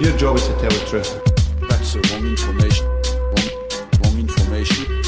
Your 0.00 0.16
job 0.18 0.36
is 0.36 0.46
to 0.46 0.52
tell 0.52 0.70
the 0.70 0.86
truth. 0.90 1.20
That's 1.68 1.92
the 1.92 1.98
wrong 1.98 2.26
information. 2.30 2.86
Wrong, 2.86 3.50
wrong 4.02 4.20
information. 4.20 5.02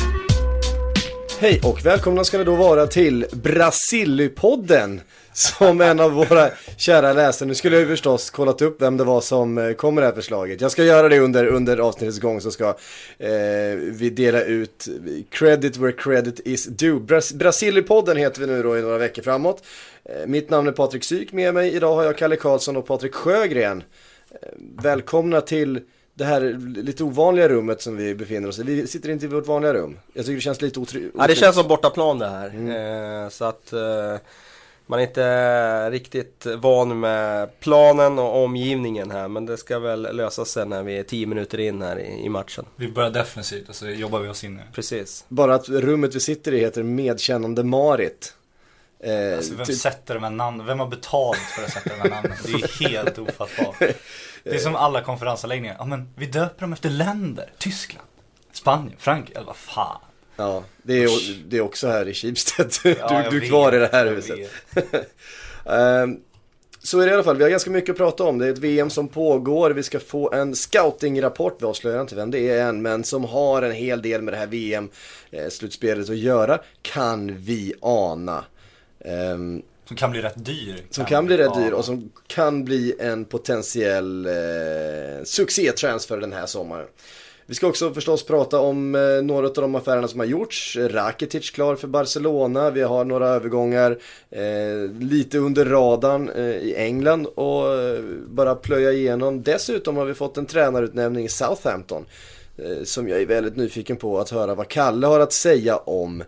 Hej 1.38 1.60
och 1.64 1.86
välkomna 1.86 2.24
ska 2.24 2.38
ni 2.38 2.44
då 2.44 2.54
vara 2.54 2.86
till 2.86 3.26
Brasillypodden. 3.32 5.00
Som 5.32 5.80
en 5.80 6.00
av 6.00 6.12
våra 6.12 6.50
kära 6.76 7.12
läsare. 7.12 7.48
Nu 7.48 7.54
skulle 7.54 7.76
jag 7.76 7.80
ju 7.80 7.88
förstås 7.88 8.30
kollat 8.30 8.62
upp 8.62 8.82
vem 8.82 8.96
det 8.96 9.04
var 9.04 9.20
som 9.20 9.58
eh, 9.58 9.72
kom 9.72 9.94
med 9.94 10.02
det 10.02 10.06
här 10.06 10.14
förslaget. 10.14 10.60
Jag 10.60 10.70
ska 10.70 10.84
göra 10.84 11.08
det 11.08 11.18
under, 11.18 11.46
under 11.46 11.78
avsnittets 11.78 12.18
gång 12.18 12.40
så 12.40 12.50
ska 12.50 12.68
eh, 13.18 13.76
vi 13.76 14.12
dela 14.16 14.42
ut 14.42 14.88
credit 15.30 15.76
where 15.76 15.92
credit 15.92 16.40
is 16.44 16.66
due. 16.66 17.00
Bras 17.00 17.32
Brasillypodden 17.32 18.16
heter 18.16 18.40
vi 18.40 18.46
nu 18.46 18.62
då 18.62 18.78
i 18.78 18.82
några 18.82 18.98
veckor 18.98 19.22
framåt. 19.22 19.62
Eh, 20.04 20.26
mitt 20.26 20.50
namn 20.50 20.68
är 20.68 20.72
Patrik 20.72 21.04
Syk, 21.04 21.32
med 21.32 21.54
mig 21.54 21.74
idag 21.74 21.94
har 21.94 22.04
jag 22.04 22.18
Kalle 22.18 22.36
Karlsson 22.36 22.76
och 22.76 22.86
Patrik 22.86 23.14
Sjögren. 23.14 23.82
Eh, 24.30 24.48
välkomna 24.58 25.40
till 25.40 25.80
det 26.14 26.24
här 26.24 26.40
lite 26.76 27.04
ovanliga 27.04 27.48
rummet 27.48 27.82
som 27.82 27.96
vi 27.96 28.14
befinner 28.14 28.48
oss 28.48 28.58
i. 28.58 28.62
Vi 28.62 28.86
sitter 28.86 29.08
inte 29.10 29.24
i 29.26 29.28
vårt 29.28 29.46
vanliga 29.46 29.74
rum. 29.74 29.98
Jag 30.12 30.24
tycker 30.24 30.34
det 30.34 30.40
känns 30.40 30.62
lite 30.62 30.80
otryggt. 30.80 31.14
Ja 31.18 31.26
det 31.26 31.34
känns 31.34 31.56
som 31.56 31.68
bortaplan 31.68 32.18
det 32.18 32.28
här. 32.28 32.46
Eh, 33.24 33.28
så 33.28 33.44
att 33.44 33.72
eh, 33.72 34.16
man 34.86 34.98
är 34.98 35.02
inte 35.02 35.90
riktigt 35.90 36.46
van 36.58 37.00
med 37.00 37.60
planen 37.60 38.18
och 38.18 38.44
omgivningen 38.44 39.10
här. 39.10 39.28
Men 39.28 39.46
det 39.46 39.56
ska 39.56 39.78
väl 39.78 40.16
lösa 40.16 40.44
sig 40.44 40.66
när 40.66 40.82
vi 40.82 40.98
är 40.98 41.02
10 41.02 41.26
minuter 41.26 41.60
in 41.60 41.82
här 41.82 41.98
i, 41.98 42.24
i 42.24 42.28
matchen. 42.28 42.64
Vi 42.76 42.88
börjar 42.88 43.10
defensivt 43.10 43.68
och 43.68 43.74
så 43.74 43.88
jobbar 43.88 44.20
vi 44.20 44.28
oss 44.28 44.44
in 44.44 44.56
nu. 44.56 44.62
Precis. 44.74 45.24
Bara 45.28 45.54
att 45.54 45.68
rummet 45.68 46.14
vi 46.14 46.20
sitter 46.20 46.52
i 46.54 46.60
heter 46.60 46.82
Medkännande 46.82 47.64
Marit. 47.64 48.34
Eh, 49.02 49.36
Alltså 49.36 49.54
vem 49.54 49.66
ty- 49.66 49.74
sätter 49.74 50.14
de 50.14 50.22
här 50.22 50.30
namnen? 50.30 50.66
Vem 50.66 50.78
har 50.80 50.86
betalt 50.86 51.38
för 51.38 51.64
att 51.64 51.72
sätta 51.72 51.90
de 51.90 52.00
här 52.00 52.10
namnen? 52.10 52.32
Det 52.44 52.52
är 52.52 52.88
helt 52.88 53.18
ofattbart. 53.18 53.78
Det 54.44 54.50
är 54.54 54.58
som 54.58 54.76
alla 54.76 55.02
konferensanläggningar. 55.02 55.76
Ja 55.78 55.84
men 55.84 56.10
vi 56.16 56.26
döper 56.26 56.60
dem 56.60 56.72
efter 56.72 56.90
länder. 56.90 57.52
Tyskland, 57.58 58.06
Spanien, 58.52 58.96
Frankrike. 58.98 59.36
Eller 59.38 59.46
vad 59.46 59.56
fan. 59.56 60.00
Ja, 60.36 60.64
det 60.82 61.02
är, 61.04 61.08
det 61.48 61.56
är 61.56 61.60
också 61.60 61.88
här 61.88 62.08
i 62.08 62.14
Schibsted. 62.14 62.72
Du, 62.82 62.96
Ja, 63.00 63.30
du 63.30 63.36
är 63.44 63.48
kvar 63.48 63.72
i 63.74 63.78
det 63.78 63.88
här 63.92 64.06
huset. 64.06 64.38
Ehm, 65.66 66.20
så 66.82 67.00
är 67.00 67.04
det 67.06 67.10
i 67.10 67.14
alla 67.14 67.22
fall, 67.22 67.36
vi 67.36 67.42
har 67.42 67.50
ganska 67.50 67.70
mycket 67.70 67.90
att 67.90 67.96
prata 67.96 68.24
om. 68.24 68.38
Det 68.38 68.46
är 68.46 68.52
ett 68.52 68.58
VM 68.58 68.90
som 68.90 69.08
pågår, 69.08 69.70
vi 69.70 69.82
ska 69.82 70.00
få 70.00 70.32
en 70.32 70.56
scoutingrapport, 70.56 71.56
vi 71.62 71.66
avslöjar 71.66 72.00
inte 72.00 72.14
vem 72.14 72.30
det 72.30 72.38
är 72.50 72.62
än, 72.68 72.82
men 72.82 73.04
som 73.04 73.24
har 73.24 73.62
en 73.62 73.72
hel 73.72 74.02
del 74.02 74.22
med 74.22 74.34
det 74.34 74.38
här 74.38 74.46
VM-slutspelet 74.46 76.10
att 76.10 76.16
göra, 76.16 76.58
kan 76.82 77.36
vi 77.38 77.74
ana. 77.82 78.44
Ehm, 79.04 79.62
Som 79.88 79.96
kan 79.96 80.10
bli 80.10 80.22
rätt 80.22 80.44
dyr. 80.44 80.82
som 80.90 81.04
kan 81.04 81.26
bli 81.26 81.36
rätt 81.36 81.54
dyr 81.54 81.72
och 81.72 81.84
som 81.84 82.10
kan 82.26 82.64
bli 82.64 82.94
en 82.98 83.24
potentiell 83.24 84.26
eh, 84.26 85.24
succétransfer 85.24 86.16
den 86.16 86.32
här 86.32 86.46
sommaren. 86.46 86.86
Vi 87.46 87.54
ska 87.54 87.66
också 87.66 87.94
förstås 87.94 88.26
prata 88.26 88.60
om 88.60 88.94
eh, 88.94 89.22
några 89.22 89.46
av 89.46 89.52
de 89.54 89.74
affärerna 89.74 90.08
som 90.08 90.20
har 90.20 90.26
gjorts. 90.26 90.76
Rakitic 90.80 91.50
klar 91.50 91.76
för 91.76 91.88
Barcelona, 91.88 92.70
vi 92.70 92.82
har 92.82 93.04
några 93.04 93.28
övergångar 93.28 93.98
eh, 94.30 94.92
lite 95.00 95.38
under 95.38 95.64
radarn 95.64 96.28
eh, 96.28 96.44
i 96.44 96.74
England 96.76 97.26
och 97.26 97.74
eh, 97.74 98.00
bara 98.28 98.54
plöja 98.54 98.92
igenom. 98.92 99.42
Dessutom 99.42 99.96
har 99.96 100.04
vi 100.04 100.14
fått 100.14 100.36
en 100.36 100.46
tränarutnämning 100.46 101.24
i 101.24 101.28
Southampton 101.28 102.04
eh, 102.56 102.84
som 102.84 103.08
jag 103.08 103.20
är 103.22 103.26
väldigt 103.26 103.56
nyfiken 103.56 103.96
på 103.96 104.18
att 104.18 104.30
höra 104.30 104.54
vad 104.54 104.68
Kalle 104.68 105.06
har 105.06 105.20
att 105.20 105.32
säga 105.32 105.76
om. 105.76 106.22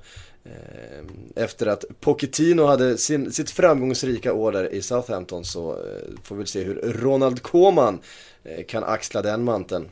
Eh, 0.45 1.05
efter 1.45 1.67
att 1.67 1.85
Pochettino 2.01 2.65
hade 2.65 2.99
sin, 2.99 3.33
sitt 3.33 3.51
framgångsrika 3.51 4.33
år 4.33 4.53
där 4.53 4.75
i 4.75 4.83
Southampton 4.83 5.45
så 5.45 5.73
eh, 5.73 6.09
får 6.23 6.37
vi 6.37 6.47
se 6.47 6.63
hur 6.63 6.75
Ronald 6.75 7.43
Koeman 7.43 8.01
eh, 8.45 8.65
kan 8.65 8.85
axla 8.85 9.23
den 9.23 9.45
manteln. 9.45 9.89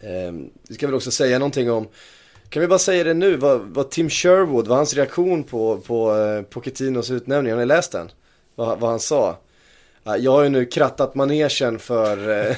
Ehm, 0.00 0.50
vi 0.68 0.74
ska 0.74 0.86
väl 0.86 0.94
också 0.94 1.10
säga 1.10 1.38
någonting 1.38 1.70
om, 1.70 1.88
kan 2.48 2.60
vi 2.60 2.68
bara 2.68 2.78
säga 2.78 3.04
det 3.04 3.14
nu, 3.14 3.36
vad, 3.36 3.60
vad 3.60 3.90
Tim 3.90 4.10
Sherwood, 4.10 4.68
vad 4.68 4.76
hans 4.76 4.94
reaktion 4.94 5.44
på, 5.44 5.78
på 5.78 6.14
Pochettinos 6.50 7.10
utnämning, 7.10 7.52
har 7.52 7.60
ni 7.60 7.66
läst 7.66 7.92
den? 7.92 8.10
Vad, 8.54 8.80
vad 8.80 8.90
han 8.90 9.00
sa? 9.00 9.38
Ja, 10.04 10.16
Jag 10.16 10.30
har 10.32 10.42
ju 10.42 10.48
nu 10.48 10.64
krattat 10.66 11.14
manegen 11.14 11.78
för, 11.78 12.30
eh, 12.48 12.56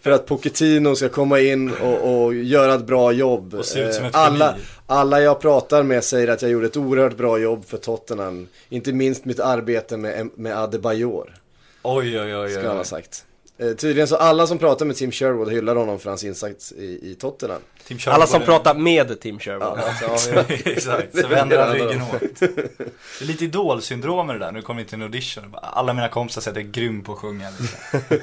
för 0.00 0.10
att 0.10 0.26
Pochettino 0.26 0.94
ska 0.96 1.08
komma 1.08 1.40
in 1.40 1.72
och, 1.74 2.24
och 2.24 2.34
göra 2.34 2.74
ett 2.74 2.86
bra 2.86 3.12
jobb. 3.12 3.54
Och 3.54 3.64
se 3.64 3.80
ut 3.80 3.94
som 3.94 4.04
ett 4.04 4.14
Eh, 4.14 4.20
alla, 4.20 4.54
alla 4.86 5.20
jag 5.20 5.40
pratar 5.40 5.82
med 5.82 6.04
säger 6.04 6.28
att 6.28 6.42
jag 6.42 6.50
gjorde 6.50 6.66
ett 6.66 6.76
oerhört 6.76 7.16
bra 7.16 7.38
jobb 7.38 7.64
för 7.66 7.76
Tottenham. 7.76 8.48
Inte 8.68 8.92
minst 8.92 9.24
mitt 9.24 9.40
arbete 9.40 9.96
med, 9.96 10.28
med 10.34 10.58
Adebayor, 10.58 11.34
Oj 11.82 12.20
oj 12.20 12.36
oj 12.36 12.50
ska 12.50 12.60
oj. 12.60 12.66
han 12.66 12.76
ha 12.76 12.84
sagt. 12.84 13.24
Eh, 13.60 13.72
tydligen 13.72 14.08
så 14.08 14.16
alla 14.16 14.46
som 14.46 14.58
pratar 14.58 14.86
med 14.86 14.96
Tim 14.96 15.12
Sherwood 15.12 15.52
hyllar 15.52 15.76
honom 15.76 15.98
för 15.98 16.10
hans 16.10 16.24
insats 16.24 16.72
i, 16.72 17.10
i 17.10 17.14
Tottenham. 17.14 17.60
Tim 17.86 17.98
Alla 18.06 18.26
som 18.26 18.42
är- 18.42 18.46
pratar 18.46 18.74
med 18.74 19.20
Tim 19.20 19.38
Sherwood. 19.38 19.78
Alltså, 19.78 20.30
ja, 20.34 20.42
ja. 20.48 20.54
Exakt, 20.70 21.18
så 21.18 21.28
vänder 21.28 21.58
han 21.58 21.72
ryggen 21.74 22.02
åt. 22.02 22.40
Det 22.40 23.20
är 23.20 23.24
lite 23.24 23.44
idolsyndrom 23.44 24.26
med 24.26 24.36
det 24.36 24.44
där, 24.46 24.52
nu 24.52 24.62
kommer 24.62 24.82
vi 24.82 24.88
till 24.88 24.94
en 24.94 25.02
audition. 25.02 25.54
Alla 25.62 25.92
mina 25.92 26.08
kompisar 26.08 26.40
säger 26.40 26.52
att 26.58 26.64
jag 26.64 26.68
är 26.68 26.72
grym 26.72 27.02
på 27.02 27.12
att 27.12 27.18
sjunga. 27.18 27.48
Liksom. 27.60 27.78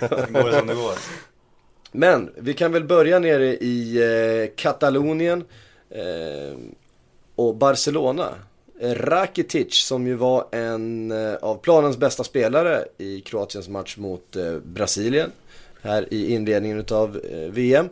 Sen 0.09 0.33
går 0.33 0.43
det 0.51 0.57
som 0.59 0.67
det 0.67 0.75
går. 0.75 0.93
Men 1.91 2.31
vi 2.37 2.53
kan 2.53 2.71
väl 2.71 2.83
börja 2.83 3.19
nere 3.19 3.45
i 3.45 3.97
eh, 4.47 4.55
Katalonien 4.55 5.43
eh, 5.89 6.57
och 7.35 7.55
Barcelona. 7.55 8.29
Rakitic 8.81 9.73
som 9.73 10.07
ju 10.07 10.15
var 10.15 10.47
en 10.51 11.11
eh, 11.11 11.35
av 11.35 11.57
planens 11.57 11.97
bästa 11.97 12.23
spelare 12.23 12.85
i 12.97 13.21
Kroatiens 13.21 13.69
match 13.69 13.97
mot 13.97 14.35
eh, 14.35 14.57
Brasilien. 14.57 15.31
Här 15.81 16.13
i 16.13 16.33
inledningen 16.33 16.79
utav 16.79 17.21
eh, 17.31 17.51
VM. 17.51 17.89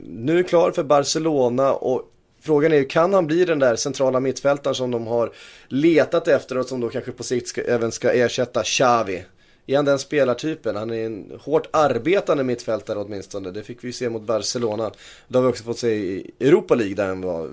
Nu 0.00 0.38
är 0.38 0.42
klar 0.42 0.70
för 0.70 0.82
Barcelona 0.82 1.72
och 1.72 2.12
frågan 2.40 2.72
är 2.72 2.76
ju 2.76 2.84
kan 2.84 3.14
han 3.14 3.26
bli 3.26 3.44
den 3.44 3.58
där 3.58 3.76
centrala 3.76 4.20
mittfältaren 4.20 4.74
som 4.74 4.90
de 4.90 5.06
har 5.06 5.32
letat 5.68 6.28
efter 6.28 6.58
och 6.58 6.66
som 6.66 6.80
då 6.80 6.88
kanske 6.88 7.12
på 7.12 7.22
sikt 7.22 7.48
ska, 7.48 7.62
även 7.62 7.92
ska 7.92 8.12
ersätta 8.12 8.62
Xavi. 8.62 9.24
Är 9.66 9.76
han 9.76 9.84
den 9.84 9.98
spelartypen? 9.98 10.76
Han 10.76 10.90
är 10.90 11.06
en 11.06 11.32
hårt 11.40 11.68
arbetande 11.70 12.44
mittfältare 12.44 12.98
åtminstone. 12.98 13.50
Det 13.50 13.62
fick 13.62 13.84
vi 13.84 13.92
se 13.92 14.10
mot 14.10 14.22
Barcelona. 14.22 14.90
Det 15.28 15.38
har 15.38 15.42
vi 15.42 15.50
också 15.50 15.64
fått 15.64 15.78
se 15.78 15.94
i 15.94 16.30
Europa 16.40 16.74
League 16.74 16.94
där 16.94 17.08
han 17.08 17.20
var 17.20 17.50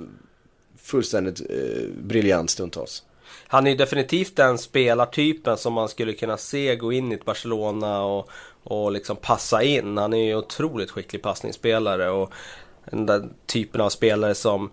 fullständigt 0.87 1.41
eh, 1.49 1.89
briljant 2.03 2.49
stundtals. 2.49 3.03
Han 3.47 3.67
är 3.67 3.71
ju 3.71 3.77
definitivt 3.77 4.35
den 4.35 4.57
spelartypen 4.57 5.57
som 5.57 5.73
man 5.73 5.89
skulle 5.89 6.13
kunna 6.13 6.37
se 6.37 6.75
gå 6.75 6.93
in 6.93 7.11
i 7.11 7.15
ett 7.15 7.25
Barcelona 7.25 8.03
och, 8.03 8.29
och 8.63 8.91
liksom 8.91 9.15
passa 9.15 9.63
in. 9.63 9.97
Han 9.97 10.13
är 10.13 10.25
ju 10.25 10.35
otroligt 10.35 10.91
skicklig 10.91 11.21
passningsspelare 11.21 12.09
och 12.09 12.33
den 12.85 13.05
där 13.05 13.29
typen 13.45 13.81
av 13.81 13.89
spelare 13.89 14.35
som 14.35 14.71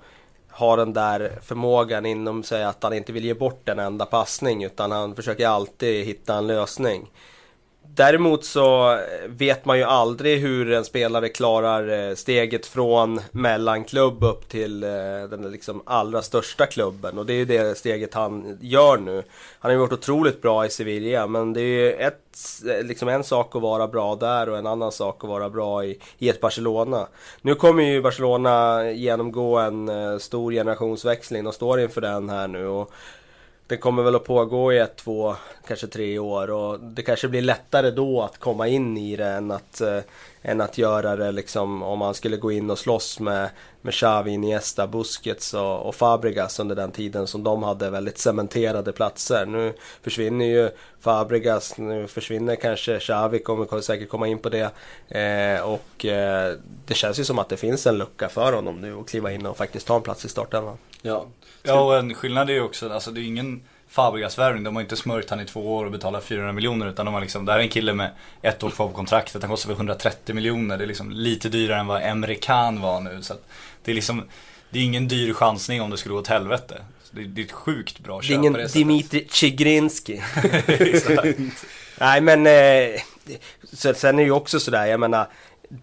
har 0.48 0.76
den 0.76 0.92
där 0.92 1.38
förmågan 1.42 2.06
inom 2.06 2.42
sig 2.42 2.64
att 2.64 2.82
han 2.82 2.92
inte 2.92 3.12
vill 3.12 3.24
ge 3.24 3.34
bort 3.34 3.68
en 3.68 3.78
enda 3.78 4.06
passning 4.06 4.64
utan 4.64 4.90
han 4.90 5.16
försöker 5.16 5.46
alltid 5.46 6.06
hitta 6.06 6.34
en 6.34 6.46
lösning. 6.46 7.10
Däremot 7.96 8.44
så 8.44 8.98
vet 9.26 9.64
man 9.64 9.78
ju 9.78 9.84
aldrig 9.84 10.40
hur 10.40 10.72
en 10.72 10.84
spelare 10.84 11.28
klarar 11.28 12.08
eh, 12.08 12.14
steget 12.14 12.66
från 12.66 13.20
mellanklubb 13.30 14.24
upp 14.24 14.48
till 14.48 14.82
eh, 14.82 14.90
den 15.30 15.50
liksom 15.50 15.82
allra 15.86 16.22
största 16.22 16.66
klubben. 16.66 17.18
Och 17.18 17.26
det 17.26 17.32
är 17.32 17.36
ju 17.36 17.44
det 17.44 17.78
steget 17.78 18.14
han 18.14 18.58
gör 18.60 18.96
nu. 18.96 19.22
Han 19.58 19.70
har 19.70 19.70
ju 19.70 19.76
varit 19.78 19.92
otroligt 19.92 20.42
bra 20.42 20.66
i 20.66 20.70
Sevilla 20.70 21.26
men 21.26 21.52
det 21.52 21.60
är 21.60 21.64
ju 21.64 21.92
ett, 21.92 22.38
eh, 22.68 22.86
liksom 22.86 23.08
en 23.08 23.24
sak 23.24 23.56
att 23.56 23.62
vara 23.62 23.88
bra 23.88 24.14
där 24.14 24.48
och 24.48 24.58
en 24.58 24.66
annan 24.66 24.92
sak 24.92 25.24
att 25.24 25.30
vara 25.30 25.50
bra 25.50 25.84
i, 25.84 25.98
i 26.18 26.28
ett 26.28 26.40
Barcelona. 26.40 27.06
Nu 27.42 27.54
kommer 27.54 27.82
ju 27.82 28.02
Barcelona 28.02 28.84
genomgå 28.90 29.58
en 29.58 30.20
stor 30.20 30.52
generationsväxling. 30.52 31.44
De 31.44 31.52
står 31.52 31.80
inför 31.80 32.00
den 32.00 32.30
här 32.30 32.48
nu. 32.48 32.66
Och 32.66 32.92
den 33.66 33.78
kommer 33.78 34.02
väl 34.02 34.14
att 34.14 34.24
pågå 34.24 34.72
i 34.72 34.78
ett, 34.78 34.96
två, 34.96 35.36
kanske 35.66 35.86
tre 35.86 36.18
år 36.18 36.50
och 36.50 36.80
det 36.80 37.02
kanske 37.02 37.28
blir 37.28 37.42
lättare 37.42 37.90
då 37.90 38.22
att 38.22 38.38
komma 38.38 38.68
in 38.68 38.96
i 38.96 39.16
det 39.16 39.26
än 39.26 39.50
att, 39.50 39.80
eh, 39.80 39.98
än 40.46 40.60
att 40.60 40.78
göra 40.78 41.16
det 41.16 41.32
liksom 41.32 41.82
om 41.82 41.98
man 41.98 42.14
skulle 42.14 42.36
gå 42.36 42.52
in 42.52 42.70
och 42.70 42.78
slåss 42.78 43.20
med, 43.20 43.50
med 43.82 43.94
Xavi, 43.94 44.30
Iniesta, 44.30 44.86
Busquets 44.86 45.54
och, 45.54 45.86
och 45.86 45.94
Fabregas 45.94 46.60
under 46.60 46.76
den 46.76 46.90
tiden 46.90 47.26
som 47.26 47.44
de 47.44 47.62
hade 47.62 47.90
väldigt 47.90 48.18
cementerade 48.18 48.92
platser. 48.92 49.46
Nu 49.46 49.74
försvinner 50.02 50.44
ju 50.44 50.70
Fabregas, 51.00 51.78
nu 51.78 52.06
försvinner 52.06 52.56
kanske 52.56 52.98
Xavi, 52.98 53.38
kommer 53.38 53.80
säkert 53.80 54.08
komma 54.08 54.26
in 54.26 54.38
på 54.38 54.48
det. 54.48 54.70
Eh, 55.08 55.60
och 55.60 56.04
eh, 56.04 56.54
det 56.86 56.94
känns 56.94 57.18
ju 57.20 57.24
som 57.24 57.38
att 57.38 57.48
det 57.48 57.56
finns 57.56 57.86
en 57.86 57.98
lucka 57.98 58.28
för 58.28 58.52
honom 58.52 58.80
nu 58.80 58.98
att 58.98 59.08
kliva 59.08 59.32
in 59.32 59.46
och 59.46 59.56
faktiskt 59.56 59.86
ta 59.86 59.96
en 59.96 60.02
plats 60.02 60.24
i 60.24 60.28
startelvan. 60.28 60.76
Ja. 61.02 61.26
Ja 61.62 61.80
och 61.80 61.96
en 61.96 62.14
skillnad 62.14 62.50
är 62.50 62.54
ju 62.54 62.62
också, 62.62 62.92
alltså 62.92 63.10
det 63.10 63.20
är 63.20 63.24
ingen 63.24 63.62
Fabregas-värvning. 63.94 64.64
De 64.64 64.76
har 64.76 64.82
inte 64.82 64.96
smörjt 64.96 65.30
han 65.30 65.40
i 65.40 65.44
två 65.44 65.76
år 65.76 65.84
och 65.84 65.90
betalat 65.90 66.24
400 66.24 66.52
miljoner 66.52 66.86
utan 66.86 67.06
de 67.06 67.14
har 67.14 67.20
liksom, 67.20 67.44
det 67.44 67.52
här 67.52 67.58
är 67.58 67.62
en 67.62 67.68
kille 67.68 67.94
med 67.94 68.10
ett 68.42 68.62
år 68.62 68.70
kvar 68.70 68.88
på 68.88 68.94
kontraktet. 68.94 69.42
Han 69.42 69.50
kostar 69.50 69.68
väl 69.68 69.76
130 69.76 70.34
miljoner. 70.34 70.78
Det 70.78 70.84
är 70.84 70.86
liksom 70.86 71.10
lite 71.10 71.48
dyrare 71.48 71.80
än 71.80 71.86
vad 71.86 72.02
Emre 72.02 72.34
Can 72.34 72.80
var 72.80 73.00
nu. 73.00 73.22
Så 73.22 73.34
det 73.84 73.90
är 73.90 73.94
liksom, 73.94 74.24
det 74.70 74.78
är 74.78 74.82
ingen 74.82 75.08
dyr 75.08 75.32
chansning 75.32 75.82
om 75.82 75.90
det 75.90 75.96
skulle 75.96 76.12
gå 76.12 76.18
åt 76.18 76.28
helvete. 76.28 76.80
Så 77.02 77.16
det, 77.16 77.24
det 77.24 77.40
är 77.40 77.44
ett 77.44 77.52
sjukt 77.52 77.98
bra 77.98 78.22
köp 78.22 78.28
Det 78.28 78.34
är 78.34 78.38
ingen 78.38 78.52
det. 78.52 78.72
Dimitri 78.72 79.28
Chigrinski. 79.30 80.22
Nej 82.00 82.20
men, 82.20 82.46
eh, 82.46 83.00
sen 83.72 84.14
är 84.14 84.22
det 84.22 84.22
ju 84.22 84.30
också 84.30 84.60
sådär, 84.60 84.86
jag 84.86 85.00
menar 85.00 85.28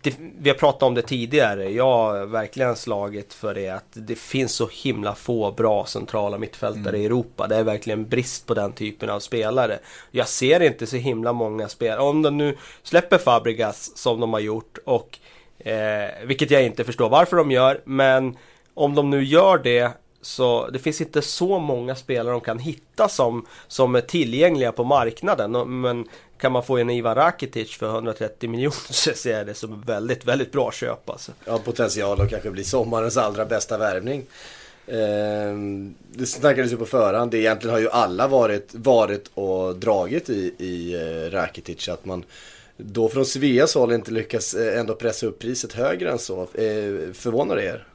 det, 0.02 0.16
vi 0.40 0.50
har 0.50 0.58
pratat 0.58 0.84
om 0.84 0.94
det 0.94 1.02
tidigare. 1.02 1.70
Jag 1.72 1.86
har 1.86 2.26
verkligen 2.26 2.76
slagit 2.76 3.34
för 3.34 3.54
det 3.54 3.70
att 3.70 3.88
det 3.94 4.16
finns 4.16 4.52
så 4.54 4.70
himla 4.72 5.16
få 5.16 5.52
bra 5.52 5.86
centrala 5.86 6.38
mittfältare 6.38 6.98
i 6.98 7.06
Europa. 7.06 7.48
Det 7.48 7.56
är 7.56 7.64
verkligen 7.64 8.10
brist 8.10 8.48
på 8.48 8.54
den 8.54 8.72
typen 8.72 9.10
av 9.10 9.20
spelare. 9.20 9.80
Jag 10.12 10.28
ser 10.28 10.60
inte 10.60 10.88
så 10.88 10.98
himla 10.98 11.34
många 11.34 11.70
spelare. 11.70 12.00
Om 12.00 12.22
de 12.22 12.38
nu 12.38 12.58
släpper 12.84 13.18
Fabregas 13.18 13.98
som 13.98 14.20
de 14.20 14.34
har 14.34 14.40
gjort 14.40 14.78
och 14.86 15.20
eh, 15.60 16.10
vilket 16.26 16.52
jag 16.52 16.66
inte 16.66 16.84
förstår 16.84 17.10
varför 17.10 17.38
de 17.38 17.52
gör. 17.52 17.82
Men 17.86 18.38
om 18.74 18.96
de 18.96 19.10
nu 19.10 19.24
gör 19.24 19.58
det 19.58 19.92
så 20.22 20.68
det 20.68 20.80
finns 20.80 21.02
inte 21.02 21.22
så 21.22 21.60
många 21.60 21.96
spelare 21.96 22.34
de 22.34 22.42
kan 22.42 22.60
hitta 22.60 23.10
som, 23.10 23.46
som 23.68 23.96
är 23.96 24.02
tillgängliga 24.02 24.72
på 24.72 24.84
marknaden. 24.84 25.82
Men 25.82 26.08
kan 26.38 26.52
man 26.52 26.64
få 26.64 26.78
en 26.78 26.90
Ivan 26.90 27.16
Rakitic 27.16 27.78
för 27.78 27.90
130 27.90 28.50
miljoner 28.50 28.94
så 28.94 29.12
ser 29.14 29.38
jag 29.38 29.48
det 29.48 29.54
som 29.54 29.74
ett 29.74 29.90
väldigt, 29.90 30.26
väldigt 30.26 30.52
bra 30.52 30.72
köp 30.72 31.10
alltså. 31.10 31.32
Ja, 31.46 31.58
potential 31.58 32.22
att 32.22 32.30
kanske 32.30 32.52
bli 32.52 32.64
sommarens 32.64 33.18
allra 33.18 33.46
bästa 33.46 33.78
värvning. 33.78 34.26
Ehm, 34.88 35.96
det 36.12 36.26
snackades 36.26 36.72
ju 36.72 36.78
på 36.78 36.86
förhand. 36.86 37.32
Det 37.32 37.38
egentligen 37.38 37.74
har 37.74 37.82
ju 37.82 37.90
alla 37.90 38.28
varit, 38.28 38.70
varit 38.74 39.32
och 39.34 39.76
dragit 39.76 40.30
i, 40.30 40.54
i 40.58 40.94
eh, 40.94 41.32
Rakitic. 41.32 41.90
Att 41.90 42.06
man 42.06 42.24
då 42.78 43.10
från 43.10 43.26
Sveas 43.26 43.76
håll 43.76 43.94
inte 43.94 44.12
lyckas 44.12 44.54
eh, 44.54 44.80
ändå 44.80 44.96
pressa 44.96 45.26
upp 45.26 45.40
priset 45.40 45.74
högre 45.74 46.12
än 46.12 46.20
så. 46.20 46.42
Eh, 46.42 47.14
förvånar 47.14 47.56
det 47.56 47.64
er? 47.64 47.88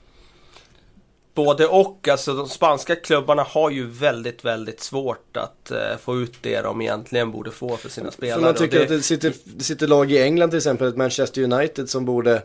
Både 1.36 1.66
och, 1.66 2.08
alltså 2.08 2.34
de 2.34 2.48
spanska 2.48 2.96
klubbarna 2.96 3.42
har 3.42 3.70
ju 3.70 3.86
väldigt, 3.90 4.44
väldigt 4.44 4.80
svårt 4.80 5.36
att 5.36 5.70
eh, 5.70 5.78
få 6.02 6.20
ut 6.20 6.34
det 6.40 6.60
de 6.60 6.80
egentligen 6.80 7.32
borde 7.32 7.50
få 7.50 7.76
för 7.76 7.88
sina 7.88 8.10
spelare. 8.10 8.34
För 8.38 8.46
man 8.46 8.54
tycker 8.54 8.76
det- 8.78 8.82
att 8.82 8.88
det 8.88 9.02
sitter, 9.02 9.32
det 9.44 9.64
sitter 9.64 9.86
lag 9.86 10.12
i 10.12 10.22
England 10.22 10.50
till 10.50 10.56
exempel, 10.56 10.88
ett 10.88 10.96
Manchester 10.96 11.42
United 11.42 11.90
som 11.90 12.04
borde 12.04 12.42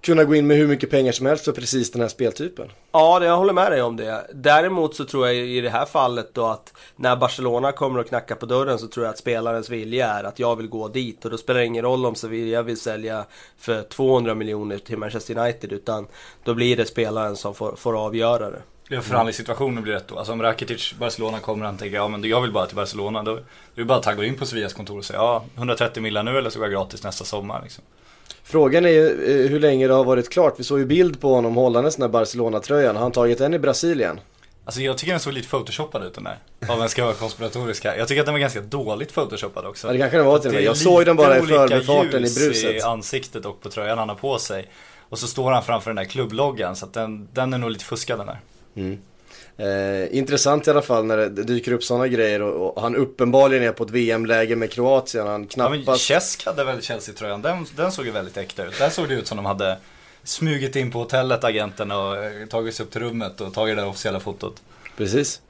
kunna 0.00 0.24
gå 0.24 0.34
in 0.34 0.46
med 0.46 0.56
hur 0.56 0.66
mycket 0.66 0.90
pengar 0.90 1.12
som 1.12 1.26
helst 1.26 1.44
för 1.44 1.52
precis 1.52 1.90
den 1.90 2.00
här 2.00 2.08
speltypen. 2.08 2.68
Ja, 2.92 3.18
det, 3.18 3.26
jag 3.26 3.36
håller 3.36 3.52
med 3.52 3.72
dig 3.72 3.82
om 3.82 3.96
det. 3.96 4.26
Däremot 4.34 4.94
så 4.94 5.04
tror 5.04 5.26
jag 5.26 5.36
i 5.36 5.60
det 5.60 5.70
här 5.70 5.86
fallet 5.86 6.34
då 6.34 6.46
att 6.46 6.72
när 6.96 7.16
Barcelona 7.16 7.72
kommer 7.72 8.00
och 8.00 8.08
knackar 8.08 8.34
på 8.34 8.46
dörren 8.46 8.78
så 8.78 8.86
tror 8.86 9.06
jag 9.06 9.12
att 9.12 9.18
spelarens 9.18 9.70
vilja 9.70 10.06
är 10.06 10.24
att 10.24 10.38
jag 10.38 10.56
vill 10.56 10.68
gå 10.68 10.88
dit. 10.88 11.24
Och 11.24 11.30
då 11.30 11.38
spelar 11.38 11.60
det 11.60 11.66
ingen 11.66 11.84
roll 11.84 12.06
om 12.06 12.14
Sevilla 12.14 12.62
vill 12.62 12.80
sälja 12.80 13.24
för 13.58 13.82
200 13.82 14.34
miljoner 14.34 14.78
till 14.78 14.98
Manchester 14.98 15.38
United. 15.38 15.72
Utan 15.72 16.06
då 16.44 16.54
blir 16.54 16.76
det 16.76 16.86
spelaren 16.86 17.36
som 17.36 17.54
får, 17.54 17.76
får 17.76 18.04
avgöra 18.04 18.50
det. 18.50 18.62
Ja, 18.90 19.00
förhandlingssituationen 19.00 19.82
blir 19.82 19.92
rätt 19.92 20.08
då. 20.08 20.18
Alltså 20.18 20.32
om 20.32 20.42
Rakitic, 20.42 20.94
Barcelona 20.98 21.38
kommer 21.38 21.66
han 21.66 21.78
tänker 21.78 21.96
ja 21.96 22.08
men 22.08 22.24
jag 22.24 22.40
vill 22.40 22.52
bara 22.52 22.66
till 22.66 22.76
Barcelona. 22.76 23.22
Då 23.22 23.34
är 23.34 23.42
det 23.74 23.84
bara 23.84 23.98
att 23.98 24.16
går 24.16 24.24
in 24.24 24.36
på 24.36 24.46
Sevillas 24.46 24.72
kontor 24.72 24.98
och 24.98 25.04
säger 25.04 25.20
ja 25.20 25.44
130 25.56 26.02
miljoner 26.02 26.32
nu 26.32 26.38
eller 26.38 26.50
så 26.50 26.58
går 26.58 26.66
jag 26.68 26.72
gratis 26.72 27.02
nästa 27.04 27.24
sommar 27.24 27.62
liksom. 27.62 27.84
Frågan 28.50 28.84
är 28.84 28.88
ju 28.88 29.06
eh, 29.44 29.50
hur 29.50 29.60
länge 29.60 29.86
det 29.88 29.94
har 29.94 30.04
varit 30.04 30.28
klart. 30.28 30.54
Vi 30.56 30.64
såg 30.64 30.78
ju 30.78 30.84
bild 30.86 31.20
på 31.20 31.34
honom 31.34 31.54
hållandes 31.56 31.96
den 31.96 32.02
här 32.02 32.08
Barcelona-tröjan. 32.08 32.96
Har 32.96 33.02
han 33.02 33.12
tagit 33.12 33.38
den 33.38 33.54
i 33.54 33.58
Brasilien? 33.58 34.20
Alltså 34.64 34.80
jag 34.80 34.98
tycker 34.98 35.12
den 35.12 35.20
såg 35.20 35.32
lite 35.32 35.48
photoshoppad 35.48 36.04
ut 36.04 36.14
den 36.14 36.24
där. 36.24 36.38
Om 36.68 36.80
jag 36.80 36.90
ska 36.90 37.04
vara 37.04 37.14
konspiratorisk 37.14 37.84
här. 37.84 37.96
Jag 37.96 38.08
tycker 38.08 38.20
att 38.20 38.26
den 38.26 38.34
var 38.34 38.38
ganska 38.40 38.60
dåligt 38.60 39.12
photoshoppad 39.14 39.66
också. 39.66 39.86
Ja, 39.86 39.92
det 39.92 39.98
kanske 39.98 40.16
den 40.16 40.26
var 40.26 40.38
till 40.38 40.48
och 40.48 40.52
Det 40.52 40.56
med. 40.56 40.62
är 40.62 40.66
Jag 40.66 40.76
såg 40.76 41.04
den 41.06 41.16
bara 41.16 41.38
i 41.38 41.42
förbifarten 41.42 42.24
i 42.24 42.34
bruset. 42.34 42.74
i 42.76 42.80
ansiktet 42.80 43.44
och 43.46 43.60
på 43.60 43.68
tröjan 43.70 43.98
han 43.98 44.08
har 44.08 44.16
på 44.16 44.38
sig. 44.38 44.68
Och 45.08 45.18
så 45.18 45.26
står 45.26 45.50
han 45.52 45.62
framför 45.64 45.90
den 45.90 45.96
där 45.96 46.04
klubbloggan 46.04 46.76
så 46.76 46.86
att 46.86 46.92
den, 46.94 47.28
den 47.32 47.52
är 47.52 47.58
nog 47.58 47.70
lite 47.70 47.84
fuskad 47.84 48.18
den 48.18 48.26
där. 48.26 48.38
Eh, 49.58 50.18
intressant 50.18 50.66
i 50.66 50.70
alla 50.70 50.82
fall 50.82 51.04
när 51.04 51.16
det 51.16 51.28
dyker 51.28 51.72
upp 51.72 51.84
sådana 51.84 52.08
grejer 52.08 52.42
och, 52.42 52.76
och 52.76 52.82
han 52.82 52.96
uppenbarligen 52.96 53.62
är 53.64 53.72
på 53.72 53.84
ett 53.84 53.90
VM-läge 53.90 54.56
med 54.56 54.72
Kroatien. 54.72 55.26
Han 55.26 55.42
Ja 55.42 55.48
knappast... 55.48 56.04
Cesc 56.04 56.46
hade 56.46 56.64
väl 56.64 56.82
Chelsea-tröjan, 56.82 57.42
den, 57.42 57.66
den 57.76 57.92
såg 57.92 58.06
ju 58.06 58.10
väldigt 58.10 58.36
äkta 58.36 58.66
ut. 58.66 58.78
Där 58.78 58.90
såg 58.90 59.08
det 59.08 59.14
ut 59.14 59.26
som 59.26 59.36
de 59.36 59.46
hade 59.46 59.78
smugit 60.22 60.76
in 60.76 60.90
på 60.90 60.98
hotellet, 60.98 61.44
agenten, 61.44 61.90
och 61.90 62.16
eh, 62.16 62.46
tagit 62.46 62.74
sig 62.74 62.86
upp 62.86 62.92
till 62.92 63.00
rummet 63.00 63.40
och 63.40 63.54
tagit 63.54 63.76
det 63.76 63.82
där 63.82 63.88
officiella 63.88 64.20
fotot. 64.20 64.62
Precis. 64.96 65.40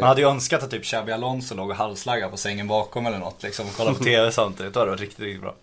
Man 0.00 0.02
hade 0.02 0.20
ju 0.20 0.28
önskat 0.28 0.62
att 0.62 0.70
typ 0.70 0.84
Xabi 0.84 1.12
Alonso 1.12 1.54
låg 1.54 1.70
och 1.70 1.76
halsslaggade 1.76 2.30
på 2.30 2.36
sängen 2.36 2.68
bakom 2.68 3.06
eller 3.06 3.18
något 3.18 3.42
liksom 3.42 3.66
och 3.66 3.76
kollade 3.76 3.96
på 3.96 4.04
TV 4.04 4.32
samtidigt. 4.32 4.74
Det 4.74 4.86
varit 4.86 5.00
riktigt, 5.00 5.20
riktigt 5.20 5.42
bra. 5.42 5.54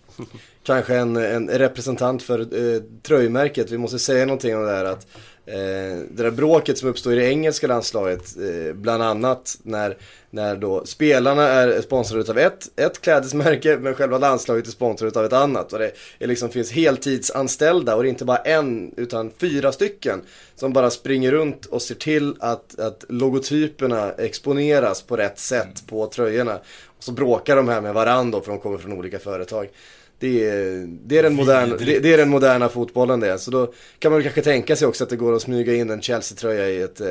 kanske 0.62 0.96
en, 0.96 1.16
en 1.16 1.48
representant 1.48 2.22
för 2.22 2.40
eh, 2.40 2.82
tröjmärket. 3.02 3.70
Vi 3.70 3.78
måste 3.78 3.98
säga 3.98 4.26
någonting 4.26 4.56
om 4.56 4.64
det 4.64 4.72
här 4.72 4.84
att 4.84 5.06
eh, 5.48 5.98
det 6.10 6.22
där 6.22 6.30
bråket 6.30 6.78
som 6.78 6.88
uppstår 6.88 7.12
i 7.12 7.16
det 7.16 7.28
engelska 7.28 7.66
landslaget, 7.66 8.36
eh, 8.36 8.74
bland 8.74 9.02
annat 9.02 9.58
när, 9.62 9.96
när 10.30 10.56
då 10.56 10.86
spelarna 10.86 11.42
är 11.42 11.80
sponsrade 11.80 12.30
av 12.30 12.38
ett, 12.38 12.68
ett 12.76 13.00
klädesmärke 13.00 13.78
men 13.80 13.94
själva 13.94 14.18
landslaget 14.18 14.66
är 14.66 14.70
sponsrat 14.70 15.16
av 15.16 15.24
ett 15.24 15.32
annat. 15.32 15.72
Och 15.72 15.78
det 15.78 15.92
är 16.18 16.26
liksom 16.26 16.48
finns 16.48 16.72
heltidsanställda 16.72 17.96
och 17.96 18.02
det 18.02 18.08
är 18.08 18.10
inte 18.10 18.24
bara 18.24 18.38
en 18.38 18.94
utan 18.96 19.30
fyra 19.40 19.72
stycken 19.72 20.22
som 20.54 20.72
bara 20.72 20.90
springer 20.90 21.32
runt 21.32 21.66
och 21.66 21.82
ser 21.82 21.94
till 21.94 22.34
att, 22.40 22.80
att 22.80 23.04
logotyperna 23.08 24.12
exponeras 24.12 25.02
på 25.02 25.16
rätt 25.16 25.38
sätt 25.38 25.86
på 25.86 26.06
tröjorna. 26.06 26.60
Och 26.98 27.04
så 27.04 27.12
bråkar 27.12 27.56
de 27.56 27.68
här 27.68 27.80
med 27.80 27.94
varandra 27.94 28.40
för 28.40 28.50
de 28.50 28.60
kommer 28.60 28.78
från 28.78 28.92
olika 28.92 29.18
företag. 29.18 29.68
Det 30.18 30.48
är, 30.48 30.86
det, 31.06 31.18
är 31.18 31.22
den 31.22 31.34
moderna, 31.34 31.76
det, 31.76 31.98
det 31.98 32.12
är 32.12 32.18
den 32.18 32.28
moderna 32.28 32.68
fotbollen 32.68 33.20
det. 33.20 33.38
Så 33.38 33.50
då 33.50 33.72
kan 33.98 34.12
man 34.12 34.18
väl 34.18 34.22
kanske 34.22 34.42
tänka 34.42 34.76
sig 34.76 34.88
också 34.88 35.04
att 35.04 35.10
det 35.10 35.16
går 35.16 35.32
att 35.32 35.42
smyga 35.42 35.74
in 35.74 35.90
en 35.90 36.02
Chelsea-tröja 36.02 36.68
i 36.68 36.82
ett, 36.82 37.00
eh, 37.00 37.06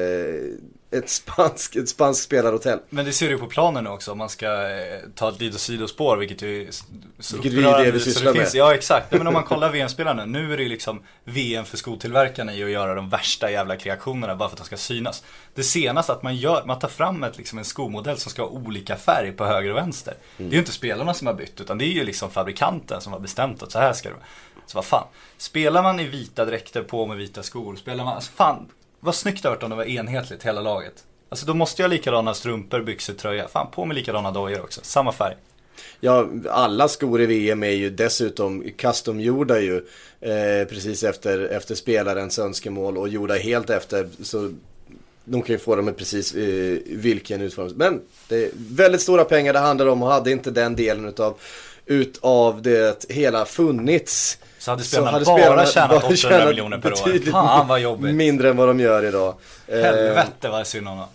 ett 0.92 1.10
spanskt 1.10 1.76
ett 1.76 1.90
spansk 1.90 2.24
spelarhotell. 2.24 2.80
Men 2.90 3.06
det 3.06 3.14
ser 3.14 3.30
du 3.30 3.38
på 3.38 3.46
planen 3.48 3.84
nu 3.84 3.90
också, 3.90 4.12
om 4.12 4.18
man 4.18 4.30
ska 4.30 4.46
eh, 4.70 5.00
ta 5.16 5.30
ett 5.30 5.40
litet 5.40 5.62
sidospår, 5.62 6.18
vilket 6.18 6.42
ju 6.42 6.68
är 6.68 6.72
så 7.20 7.36
Vilket 7.36 7.54
vi- 7.54 7.58
upprörande 7.58 7.86
det 7.86 7.92
vi 7.92 8.00
sysslar 8.00 8.34
med. 8.34 8.50
Ja 8.54 8.74
exakt, 8.74 9.12
Nej, 9.12 9.18
men 9.18 9.28
om 9.28 9.34
man 9.34 9.44
kollar 9.44 9.72
VM-spelarna, 9.72 10.26
nu 10.26 10.54
är 10.54 10.58
det 10.58 10.64
ju 10.64 10.70
liksom 10.70 11.02
VM 11.24 11.66
för 11.66 11.78
skotillverkarna 11.78 12.54
i 12.54 12.64
att 12.64 12.70
göra 12.70 12.96
de 12.96 13.10
värsta 13.10 13.52
jävla 13.52 13.76
kreationerna 13.76 14.36
bara 14.36 14.50
för 14.50 14.56
att 14.56 14.60
de 14.62 14.66
ska 14.66 14.78
synas. 14.78 15.24
Det 15.54 15.64
senaste 15.64 16.12
att 16.12 16.24
man 16.24 16.36
gör, 16.36 16.66
man 16.66 16.80
tar 16.80 16.88
fram 16.88 17.24
ett, 17.24 17.38
liksom 17.38 17.58
en 17.60 17.66
skomodell 17.66 18.18
som 18.18 18.32
ska 18.32 18.42
ha 18.42 18.50
olika 18.50 18.96
färg 18.96 19.32
på 19.32 19.46
höger 19.46 19.70
och 19.72 19.78
vänster. 19.78 20.14
Det 20.38 20.44
är 20.44 20.52
ju 20.52 20.60
inte 20.60 20.72
spelarna 20.72 21.14
som 21.14 21.28
har 21.28 21.34
bytt, 21.34 21.62
utan 21.62 21.78
det 21.78 21.86
är 21.86 21.94
ju 21.94 22.04
liksom 22.04 22.30
fabrikanten 22.30 23.02
som 23.02 23.14
har 23.14 23.20
bestämt 23.20 23.64
att 23.64 23.72
så 23.72 23.80
här 23.80 23.94
ska 23.94 24.10
det 24.10 24.16
vara. 24.16 24.26
Så 24.66 24.78
vad 24.78 24.86
fan, 24.86 25.08
spelar 25.38 25.84
man 25.84 26.00
i 26.00 26.04
vita 26.04 26.46
dräkter 26.46 26.82
på 26.84 27.06
med 27.06 27.18
vita 27.18 27.44
skor, 27.44 27.76
spelar 27.76 28.04
man, 28.04 28.14
alltså 28.16 28.32
fan, 28.36 28.66
vad 29.00 29.16
snyggt 29.16 29.44
det 29.44 29.50
hade 29.50 29.56
varit 29.56 29.64
om 29.64 29.70
det 29.70 29.76
var 29.76 29.84
enhetligt 29.84 30.44
hela 30.44 30.62
laget. 30.62 31.04
Alltså 31.30 31.46
då 31.46 31.54
måste 31.54 31.82
jag 31.82 31.90
ha 31.90 31.96
likadana 31.96 32.34
strumpor, 32.34 32.82
byxor, 32.82 33.14
tröja. 33.14 33.48
Fan 33.48 33.72
på 33.72 33.86
med 33.86 33.96
likadana 33.96 34.32
dojor 34.32 34.62
också, 34.62 34.82
samma 34.84 35.12
färg. 35.12 35.36
Ja, 36.00 36.28
alla 36.50 36.88
skor 36.88 37.22
i 37.22 37.26
VM 37.26 37.64
är 37.64 37.72
ju 37.72 37.90
dessutom 37.90 38.64
customgjorda 38.78 39.60
ju. 39.60 39.76
Eh, 40.22 40.68
precis 40.70 41.04
efter, 41.04 41.40
efter 41.40 41.76
spelarens 41.76 42.40
önskemål 42.40 42.98
och 42.98 43.10
gjorda 43.10 43.36
helt 43.36 43.70
efter. 43.70 44.10
Så 44.24 44.52
de 45.26 45.42
kan 45.42 45.54
ju 45.54 45.60
få 45.60 45.76
dem 45.76 45.86
med 45.86 45.98
precis 45.98 46.36
eh, 46.36 46.78
vilken 46.86 47.42
utformning. 47.42 47.78
Men 47.78 48.02
det 48.28 48.46
är 48.46 48.50
väldigt 48.54 49.02
stora 49.02 49.26
pengar 49.26 49.54
det 49.54 49.60
handlar 49.60 49.88
om 49.88 50.04
och 50.04 50.10
hade 50.10 50.32
inte 50.32 50.52
den 50.52 50.76
delen 50.76 51.06
utav, 51.06 51.40
utav 51.86 52.62
det 52.62 53.06
hela 53.10 53.46
funnits. 53.46 54.40
Så 54.68 54.72
hade 54.72 55.26
spelarna 55.26 55.56
bara 55.56 55.66
tjänat 55.66 55.90
bara 55.90 55.98
800 55.98 56.16
tjänat 56.18 56.48
miljoner 56.48 56.78
per 56.78 56.92
år. 56.92 57.32
Fan, 57.32 57.68
vad 57.68 57.80
jobbigt. 57.80 58.16
Mindre 58.16 58.50
än 58.50 58.58
vad 58.58 58.68
de 58.68 58.80
gör 58.80 59.06
idag. 59.06 59.34
Eh, 59.68 59.80
Helvete 59.82 60.50
vad 60.50 60.68
synd 60.68 60.88
om 60.88 60.98
dem. 60.98 61.08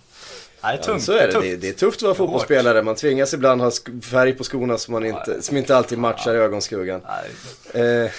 Nej, 0.64 0.73
det 0.76 0.76
är 0.76 0.78
Ja, 0.78 0.85
tungt. 0.92 1.02
så 1.02 1.12
är 1.12 1.26
det. 1.28 1.40
Det 1.40 1.52
är, 1.52 1.56
det 1.56 1.68
är 1.68 1.73
tufft 1.73 1.99
att 1.99 2.02
vara 2.02 2.14
fotbollsspelare. 2.14 2.82
Man 2.82 2.94
tvingas 2.94 3.35
ibland 3.35 3.61
ha 3.61 3.71
färg 4.11 4.32
på 4.32 4.44
skorna 4.44 4.78
som, 4.78 4.92
man 4.92 5.04
inte, 5.06 5.42
som 5.42 5.56
inte 5.56 5.76
alltid 5.76 5.99
matchar 5.99 6.35
ögonskuggan. 6.35 7.00
Nej. 7.75 8.04
Eh, 8.04 8.11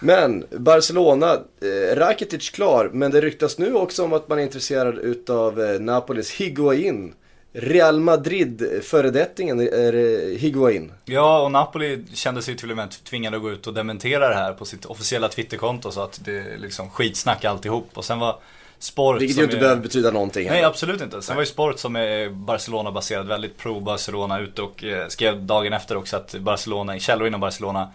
men 0.00 0.44
Barcelona, 0.50 1.32
eh, 1.32 1.96
Rakitic 1.96 2.50
klar, 2.50 2.90
men 2.92 3.10
det 3.10 3.20
ryktas 3.20 3.58
nu 3.58 3.74
också 3.74 4.04
om 4.04 4.12
att 4.12 4.28
man 4.28 4.38
är 4.38 4.42
intresserad 4.42 4.98
utav 4.98 5.62
eh, 5.62 5.80
Napolis 5.80 6.30
Higuain. 6.30 7.14
Real 7.58 8.00
Madrid 8.00 8.80
föredettingen 8.82 9.60
är 9.60 9.94
eh, 9.94 10.38
Higuain. 10.38 10.92
Ja, 11.04 11.40
och 11.40 11.52
Napoli 11.52 12.04
kände 12.14 12.42
sig 12.42 12.56
till 12.56 12.70
och 12.70 12.76
med 12.76 12.90
tvingade 13.04 13.36
att 13.36 13.42
gå 13.42 13.50
ut 13.50 13.66
och 13.66 13.74
dementera 13.74 14.28
det 14.28 14.34
här 14.34 14.52
på 14.52 14.64
sitt 14.64 14.84
officiella 14.84 15.28
Twitterkonto 15.28 15.90
så 15.90 16.00
att 16.00 16.20
det 16.24 16.38
är 16.38 16.58
liksom 16.58 16.90
skitsnack 16.90 17.44
alltihop. 17.44 17.90
Och 17.94 18.04
sen 18.04 18.18
var 18.18 18.38
Sport 18.78 19.20
Vilket 19.20 19.38
ju 19.38 19.42
inte 19.42 19.56
är... 19.56 19.60
behöver 19.60 19.82
betyda 19.82 20.10
någonting. 20.10 20.48
Nej 20.48 20.64
absolut 20.64 21.00
inte. 21.00 21.22
Sen 21.22 21.36
var 21.36 21.42
ju 21.42 21.46
Sport 21.46 21.78
som 21.78 21.96
är 21.96 22.28
Barcelona-baserad, 22.28 23.26
väldigt 23.26 23.58
pro-Barcelona 23.58 24.40
ute 24.40 24.62
och 24.62 24.84
eh, 24.84 25.08
skrev 25.08 25.42
dagen 25.42 25.72
efter 25.72 25.96
också 25.96 26.16
att 26.16 26.34
Barcelona, 26.34 26.98
källor 26.98 27.26
inom 27.26 27.40
Barcelona 27.40 27.92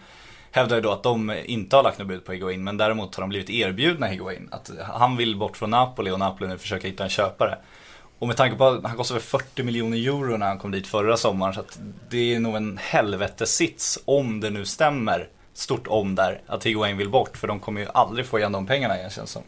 hävdar 0.50 0.76
ju 0.76 0.82
då 0.82 0.90
att 0.92 1.02
de 1.02 1.34
inte 1.44 1.76
har 1.76 1.82
lagt 1.82 1.98
något 1.98 2.08
bud 2.08 2.24
på 2.24 2.32
Higuain 2.32 2.64
men 2.64 2.76
däremot 2.76 3.14
har 3.14 3.22
de 3.22 3.28
blivit 3.28 3.50
erbjudna 3.50 4.06
Higuain. 4.06 4.48
Att 4.50 4.70
han 4.80 5.16
vill 5.16 5.36
bort 5.36 5.56
från 5.56 5.70
Napoli 5.70 6.10
och 6.10 6.18
Napoli 6.18 6.50
nu 6.50 6.58
försöker 6.58 6.88
hitta 6.88 7.04
en 7.04 7.10
köpare. 7.10 7.58
Och 8.22 8.28
med 8.28 8.36
tanke 8.36 8.56
på 8.56 8.66
att 8.66 8.84
han 8.84 8.96
kostade 8.96 9.20
40 9.20 9.62
miljoner 9.62 9.96
euro 9.96 10.36
när 10.36 10.46
han 10.46 10.58
kom 10.58 10.70
dit 10.70 10.86
förra 10.86 11.16
sommaren 11.16 11.54
så 11.54 11.60
att 11.60 11.78
det 12.08 12.34
är 12.34 12.40
nog 12.40 12.56
en 12.56 12.78
helvetesits 12.82 13.98
om 14.04 14.40
det 14.40 14.50
nu 14.50 14.64
stämmer, 14.64 15.28
stort 15.54 15.86
om 15.86 16.14
där, 16.14 16.40
att 16.46 16.66
Higuain 16.66 16.96
vill 16.96 17.08
bort 17.10 17.36
för 17.36 17.48
de 17.48 17.60
kommer 17.60 17.80
ju 17.80 17.86
aldrig 17.94 18.26
få 18.26 18.38
igen 18.38 18.52
de 18.52 18.66
pengarna 18.66 18.98
igen 18.98 19.10
känns 19.10 19.30
som. 19.30 19.42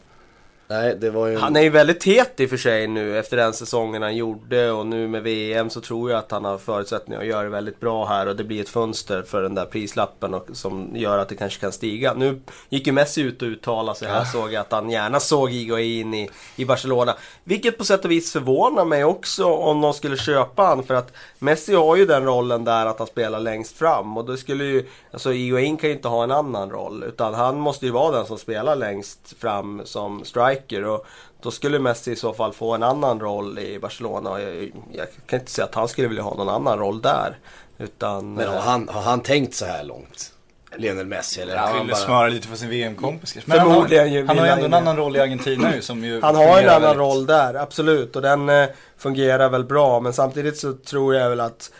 Nej, 0.67 0.95
det 1.01 1.09
var 1.09 1.27
ju... 1.27 1.37
Han 1.37 1.55
är 1.55 1.61
ju 1.61 1.69
väldigt 1.69 2.03
het 2.03 2.39
i 2.39 2.45
och 2.45 2.49
för 2.49 2.57
sig 2.57 2.87
nu 2.87 3.19
efter 3.19 3.37
den 3.37 3.53
säsongen 3.53 4.01
han 4.01 4.15
gjorde 4.15 4.71
och 4.71 4.87
nu 4.87 5.07
med 5.07 5.23
VM 5.23 5.69
så 5.69 5.81
tror 5.81 6.11
jag 6.11 6.19
att 6.19 6.31
han 6.31 6.45
har 6.45 6.57
förutsättningar 6.57 7.21
att 7.21 7.27
göra 7.27 7.43
det 7.43 7.49
väldigt 7.49 7.79
bra 7.79 8.05
här 8.05 8.27
och 8.27 8.35
det 8.35 8.43
blir 8.43 8.61
ett 8.61 8.69
fönster 8.69 9.23
för 9.23 9.41
den 9.41 9.55
där 9.55 9.65
prislappen 9.65 10.33
och, 10.33 10.47
som 10.53 10.89
gör 10.95 11.17
att 11.17 11.29
det 11.29 11.35
kanske 11.35 11.61
kan 11.61 11.71
stiga. 11.71 12.13
Nu 12.13 12.41
gick 12.69 12.87
ju 12.87 12.93
Messi 12.93 13.21
ut 13.21 13.41
och 13.41 13.47
uttalade 13.47 13.99
sig 13.99 14.07
här 14.07 14.25
såg 14.25 14.53
jag 14.53 14.61
att 14.61 14.71
han 14.71 14.89
gärna 14.89 15.19
såg 15.19 15.49
Higuain 15.49 16.13
i, 16.13 16.29
i 16.55 16.65
Barcelona. 16.65 17.15
Vilket 17.43 17.77
på 17.77 17.85
sätt 17.85 18.05
och 18.05 18.11
vis 18.11 18.31
förvånar 18.31 18.85
mig 18.85 19.03
också 19.03 19.45
om 19.45 19.81
de 19.81 19.93
skulle 19.93 20.17
köpa 20.17 20.63
han 20.63 20.83
för 20.83 20.93
att 20.93 21.13
Messi 21.39 21.75
har 21.75 21.95
ju 21.95 22.05
den 22.05 22.23
rollen 22.23 22.63
där 22.63 22.85
att 22.85 22.99
han 22.99 23.07
spelar 23.07 23.39
längst 23.39 23.77
fram 23.77 24.17
och 24.17 24.25
då 24.25 24.37
skulle 24.37 24.63
ju, 24.63 24.85
alltså 25.11 25.31
Higuain 25.31 25.77
kan 25.77 25.89
ju 25.89 25.95
inte 25.95 26.07
ha 26.07 26.23
en 26.23 26.31
annan 26.31 26.69
roll 26.69 27.03
utan 27.03 27.33
han 27.33 27.59
måste 27.59 27.85
ju 27.85 27.91
vara 27.91 28.17
den 28.17 28.25
som 28.25 28.37
spelar 28.37 28.75
längst 28.75 29.33
fram 29.39 29.81
som 29.85 30.25
striker 30.25 30.54
och 30.85 31.05
då 31.41 31.51
skulle 31.51 31.79
Messi 31.79 32.11
i 32.11 32.15
så 32.15 32.33
fall 32.33 32.53
få 32.53 32.73
en 32.73 32.83
annan 32.83 33.19
roll 33.19 33.59
i 33.59 33.79
Barcelona 33.79 34.41
jag, 34.41 34.71
jag 34.91 35.07
kan 35.27 35.39
inte 35.39 35.51
säga 35.51 35.65
att 35.65 35.75
han 35.75 35.87
skulle 35.87 36.07
vilja 36.07 36.23
ha 36.23 36.35
någon 36.35 36.49
annan 36.49 36.79
roll 36.79 37.01
där. 37.01 37.37
Utan... 37.77 38.33
Men 38.33 38.47
har 38.47 38.59
han, 38.59 38.89
har 38.89 39.01
han 39.01 39.19
tänkt 39.19 39.53
så 39.53 39.65
här 39.65 39.83
långt? 39.83 40.31
Lionel 40.77 41.05
Messi 41.05 41.41
eller? 41.41 41.57
Han 41.57 41.73
ville 41.73 41.93
bara... 41.93 41.95
smöra 41.95 42.27
lite 42.27 42.47
för 42.47 42.55
sin 42.55 42.69
VM-kompis 42.69 43.33
Förmodligen 43.33 44.13
ju 44.13 44.25
Han 44.27 44.27
har, 44.27 44.35
han 44.35 44.37
har 44.37 44.45
ju 44.45 44.51
ändå 44.51 44.65
en 44.65 44.73
annan 44.73 44.97
roll 44.97 45.15
i 45.15 45.19
Argentina 45.19 45.75
ju 45.75 45.81
som 45.81 46.03
ju 46.03 46.21
Han 46.21 46.35
har 46.35 46.43
en 46.43 46.69
annan 46.69 46.81
väldigt- 46.81 46.97
roll 46.97 47.25
där, 47.25 47.53
absolut. 47.53 48.15
Och 48.15 48.21
den 48.21 48.49
eh, 48.49 48.67
fungerar 48.97 49.49
väl 49.49 49.63
bra. 49.63 49.99
Men 49.99 50.13
samtidigt 50.13 50.57
så 50.57 50.73
tror 50.73 51.15
jag 51.15 51.29
väl 51.29 51.39
att 51.39 51.71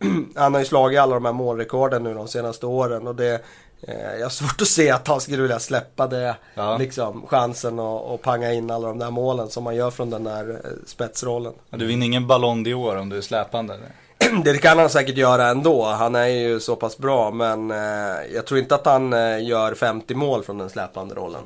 han 0.36 0.54
har 0.54 0.60
ju 0.60 0.66
slagit 0.66 1.00
alla 1.00 1.14
de 1.14 1.24
här 1.24 1.32
målrekorden 1.32 2.02
nu 2.02 2.14
de 2.14 2.28
senaste 2.28 2.66
åren. 2.66 3.06
Och 3.06 3.14
det, 3.14 3.34
eh, 3.34 3.40
jag 3.86 4.22
har 4.22 4.28
svårt 4.30 4.60
att 4.60 4.68
se 4.68 4.90
att 4.90 5.08
han 5.08 5.20
skulle 5.20 5.42
vilja 5.42 5.58
släppa 5.58 6.06
det, 6.06 6.36
Ja. 6.54 6.76
liksom, 6.78 7.26
chansen 7.26 7.78
och, 7.78 8.14
och 8.14 8.22
panga 8.22 8.52
in 8.52 8.70
alla 8.70 8.88
de 8.88 8.98
där 8.98 9.10
målen 9.10 9.48
som 9.50 9.64
man 9.64 9.76
gör 9.76 9.90
från 9.90 10.10
den 10.10 10.24
där 10.24 10.50
eh, 10.50 10.70
spetsrollen. 10.86 11.52
Du 11.70 11.86
vinner 11.86 12.06
ingen 12.06 12.26
Ballon 12.26 12.66
d'Or 12.66 12.96
om 13.00 13.08
du 13.08 13.16
är 13.16 13.20
släpande. 13.20 13.78
Det 14.44 14.58
kan 14.58 14.78
han 14.78 14.90
säkert 14.90 15.16
göra 15.16 15.46
ändå. 15.48 15.84
Han 15.84 16.14
är 16.14 16.26
ju 16.26 16.60
så 16.60 16.76
pass 16.76 16.98
bra. 16.98 17.30
Men 17.30 17.70
eh, 17.70 18.34
jag 18.34 18.46
tror 18.46 18.60
inte 18.60 18.74
att 18.74 18.86
han 18.86 19.12
eh, 19.12 19.44
gör 19.44 19.74
50 19.74 20.14
mål 20.14 20.42
från 20.44 20.58
den 20.58 20.70
släpande 20.70 21.14
rollen. 21.14 21.42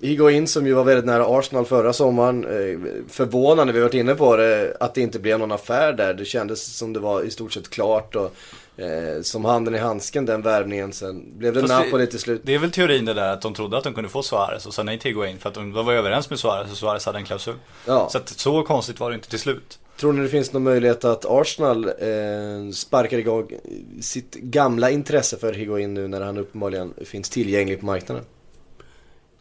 Higuain 0.00 0.48
som 0.48 0.66
ju 0.66 0.74
var 0.74 0.84
väldigt 0.84 1.04
nära 1.04 1.38
Arsenal 1.38 1.64
förra 1.66 1.92
sommaren. 1.92 2.44
Eh, 2.44 2.78
förvånande, 3.08 3.72
vi 3.72 3.78
har 3.78 3.84
varit 3.86 3.94
inne 3.94 4.14
på 4.14 4.36
det, 4.36 4.76
att 4.80 4.94
det 4.94 5.00
inte 5.00 5.18
blev 5.18 5.38
någon 5.38 5.52
affär 5.52 5.92
där. 5.92 6.14
Det 6.14 6.24
kändes 6.24 6.76
som 6.76 6.92
det 6.92 7.00
var 7.00 7.22
i 7.22 7.30
stort 7.30 7.52
sett 7.52 7.70
klart 7.70 8.16
och 8.16 8.34
eh, 8.76 9.22
som 9.22 9.44
handen 9.44 9.74
i 9.74 9.78
handsken 9.78 10.26
den 10.26 10.42
värvningen. 10.42 10.92
Sen 10.92 11.38
blev 11.38 11.54
det 11.54 11.60
Fast 11.60 11.72
Napoli 11.72 12.06
till 12.06 12.20
slut. 12.20 12.40
Det 12.44 12.54
är 12.54 12.58
väl 12.58 12.70
teorin 12.70 13.04
det 13.04 13.14
där 13.14 13.32
att 13.32 13.42
de 13.42 13.54
trodde 13.54 13.78
att 13.78 13.84
de 13.84 13.94
kunde 13.94 14.10
få 14.10 14.22
Suarez 14.22 14.66
och 14.66 14.74
sa 14.74 14.82
nej 14.82 14.98
till 14.98 15.10
Higuain 15.10 15.38
för 15.38 15.48
att 15.48 15.54
de 15.54 15.72
de 15.72 15.86
var 15.86 15.92
överens 15.92 16.30
med 16.30 16.38
Suarez 16.38 16.70
och 16.70 16.76
Suarez 16.76 17.06
hade 17.06 17.18
en 17.18 17.24
klausul. 17.24 17.54
Ja. 17.86 18.08
Så 18.10 18.18
att 18.18 18.28
så 18.28 18.62
konstigt 18.62 19.00
var 19.00 19.10
det 19.10 19.14
inte 19.14 19.28
till 19.28 19.38
slut. 19.38 19.78
Tror 19.96 20.12
ni 20.12 20.22
det 20.22 20.28
finns 20.28 20.52
någon 20.52 20.62
möjlighet 20.62 21.04
att 21.04 21.24
Arsenal 21.24 21.84
eh, 21.84 22.70
sparkar 22.72 23.18
igång 23.18 23.50
sitt 24.00 24.34
gamla 24.34 24.90
intresse 24.90 25.36
för 25.36 25.52
Higuain 25.52 25.94
nu 25.94 26.08
när 26.08 26.20
han 26.20 26.38
uppenbarligen 26.38 26.94
finns 27.04 27.30
tillgänglig 27.30 27.80
på 27.80 27.86
marknaden? 27.86 28.24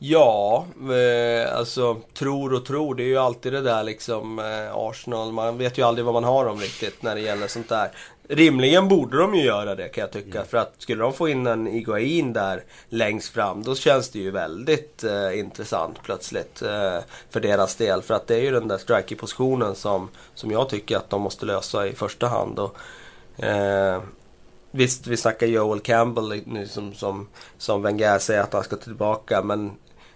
Ja, 0.06 0.66
eh, 0.80 1.58
alltså 1.58 1.98
tror 2.14 2.54
och 2.54 2.66
tror. 2.66 2.96
Det 2.96 3.04
är 3.04 3.08
ju 3.08 3.18
alltid 3.18 3.54
det 3.54 3.62
där 3.62 3.84
liksom 3.84 4.40
eh, 4.40 4.76
Arsenal. 4.76 5.32
Man 5.32 5.58
vet 5.58 5.78
ju 5.78 5.82
aldrig 5.82 6.06
vad 6.06 6.14
man 6.14 6.24
har 6.24 6.46
dem 6.46 6.60
riktigt 6.60 7.04
när 7.04 7.16
det 7.16 7.22
gäller 7.22 7.48
sånt 7.48 7.70
där. 7.70 7.92
Rimligen 8.28 8.88
borde 8.88 9.18
de 9.18 9.36
ju 9.36 9.44
göra 9.44 9.76
det 9.76 9.90
kan 9.90 10.02
jag 10.02 10.12
tycka. 10.12 10.46
För 10.46 10.58
att 10.58 10.74
skulle 10.78 11.04
de 11.04 11.14
få 11.14 11.28
in 11.28 11.48
en 11.48 11.68
Iguain 11.68 12.34
där 12.34 12.64
längst 12.90 13.34
fram 13.34 13.64
då 13.64 13.76
känns 13.76 14.10
det 14.10 14.20
ju 14.20 14.32
väldigt 14.32 15.04
eh, 15.04 15.40
intressant 15.40 16.04
plötsligt. 16.04 16.62
Eh, 16.62 17.00
för 17.30 17.40
deras 17.40 17.76
del. 17.76 18.02
För 18.02 18.14
att 18.14 18.28
det 18.28 18.36
är 18.36 18.42
ju 18.42 18.52
den 18.52 18.68
där 18.68 18.78
striker-positionen 18.78 19.76
som, 19.76 20.10
som 20.36 20.52
jag 20.52 20.70
tycker 20.70 20.98
att 20.98 21.10
de 21.10 21.22
måste 21.22 21.46
lösa 21.46 21.88
i 21.88 21.94
första 21.94 22.28
hand. 22.28 22.60
Och, 22.60 22.78
eh, 23.44 24.02
Visst, 24.76 25.08
vi 25.08 25.18
snackar 25.18 25.48
Joel 25.48 25.80
Campbell 25.80 26.42
nu 26.46 26.68
som, 26.68 26.94
som, 26.94 27.28
som 27.58 27.82
Wenger 27.82 28.20
säger 28.20 28.42
att 28.42 28.54
han 28.54 28.64
ska 28.64 28.76
tillbaka. 28.76 29.42
Men 29.44 29.72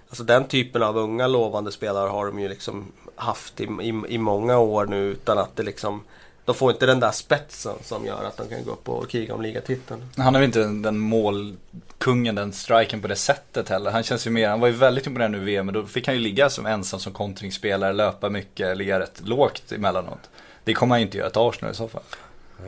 alltså 0.09 0.23
den 0.23 0.47
typen 0.47 0.83
av 0.83 0.97
unga 0.97 1.27
lovande 1.27 1.71
spelare 1.71 2.09
har 2.09 2.25
de 2.25 2.39
ju 2.39 2.49
liksom 2.49 2.91
haft 3.15 3.61
i, 3.61 3.63
i, 3.63 4.03
i 4.07 4.17
många 4.17 4.57
år 4.57 4.85
nu 4.85 4.97
utan 4.97 5.37
att 5.37 5.55
det 5.55 5.63
liksom... 5.63 6.03
De 6.48 6.56
får 6.56 6.72
inte 6.72 6.86
den 6.86 7.00
där 7.00 7.12
spetsen 7.12 7.75
som 7.84 8.06
gör 8.06 8.24
att 8.24 8.38
de 8.38 8.50
kan 8.50 8.63
gå 8.63 8.72
upp 8.72 8.89
och 8.89 9.10
kriga 9.10 9.34
om 9.34 9.42
ligatiteln. 9.42 10.04
Han 10.18 10.36
är 10.36 10.39
väl 10.39 10.46
inte 10.46 10.60
den, 10.60 11.00
målkungen, 11.00 12.36
den 12.36 12.54
striken 12.54 13.01
på 13.01 13.08
det 13.08 13.16
sättet 13.16 13.70
heller. 13.70 13.92
Han 13.92 14.04
känns 14.04 14.27
ju 14.27 14.32
mer, 14.32 14.50
han 14.50 14.60
var 14.60 14.68
ju 14.68 14.74
väldigt 14.74 15.08
imponerande 15.08 15.38
i 15.38 15.42
VM 15.42 15.66
men 15.66 15.75
då 15.75 15.86
fick 15.86 16.08
han 16.08 16.16
ju 16.16 16.22
ligga 16.22 16.50
som 16.50 16.66
ensam 16.66 17.00
som 17.00 17.13
kontringsspelare, 17.13 17.94
löpa 17.94 18.30
mycket, 18.30 18.77
ligga 18.77 19.00
rätt 19.00 19.22
lågt 19.25 19.72
emellanåt. 19.72 20.20
Det 20.63 20.74
kommer 20.74 20.96
han 20.96 21.00
ju 21.00 21.06
inte 21.06 21.18
göra 21.18 21.27
ett 21.27 21.38
Arsenal 21.38 21.72
i 21.72 21.75
så 21.75 21.88
fall. 21.88 22.04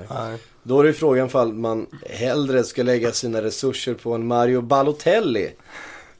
Nej. 0.09 0.37
Då 0.63 0.79
är 0.79 0.83
det 0.83 0.89
ju 0.89 0.93
frågan 0.93 1.27
ifall 1.27 1.53
man 1.53 1.87
hellre 2.09 2.63
ska 2.63 2.83
lägga 2.83 3.11
sina 3.11 3.41
resurser 3.41 3.93
på 3.93 4.13
en 4.13 4.27
Mario 4.27 4.61
Balotelli. 4.61 5.51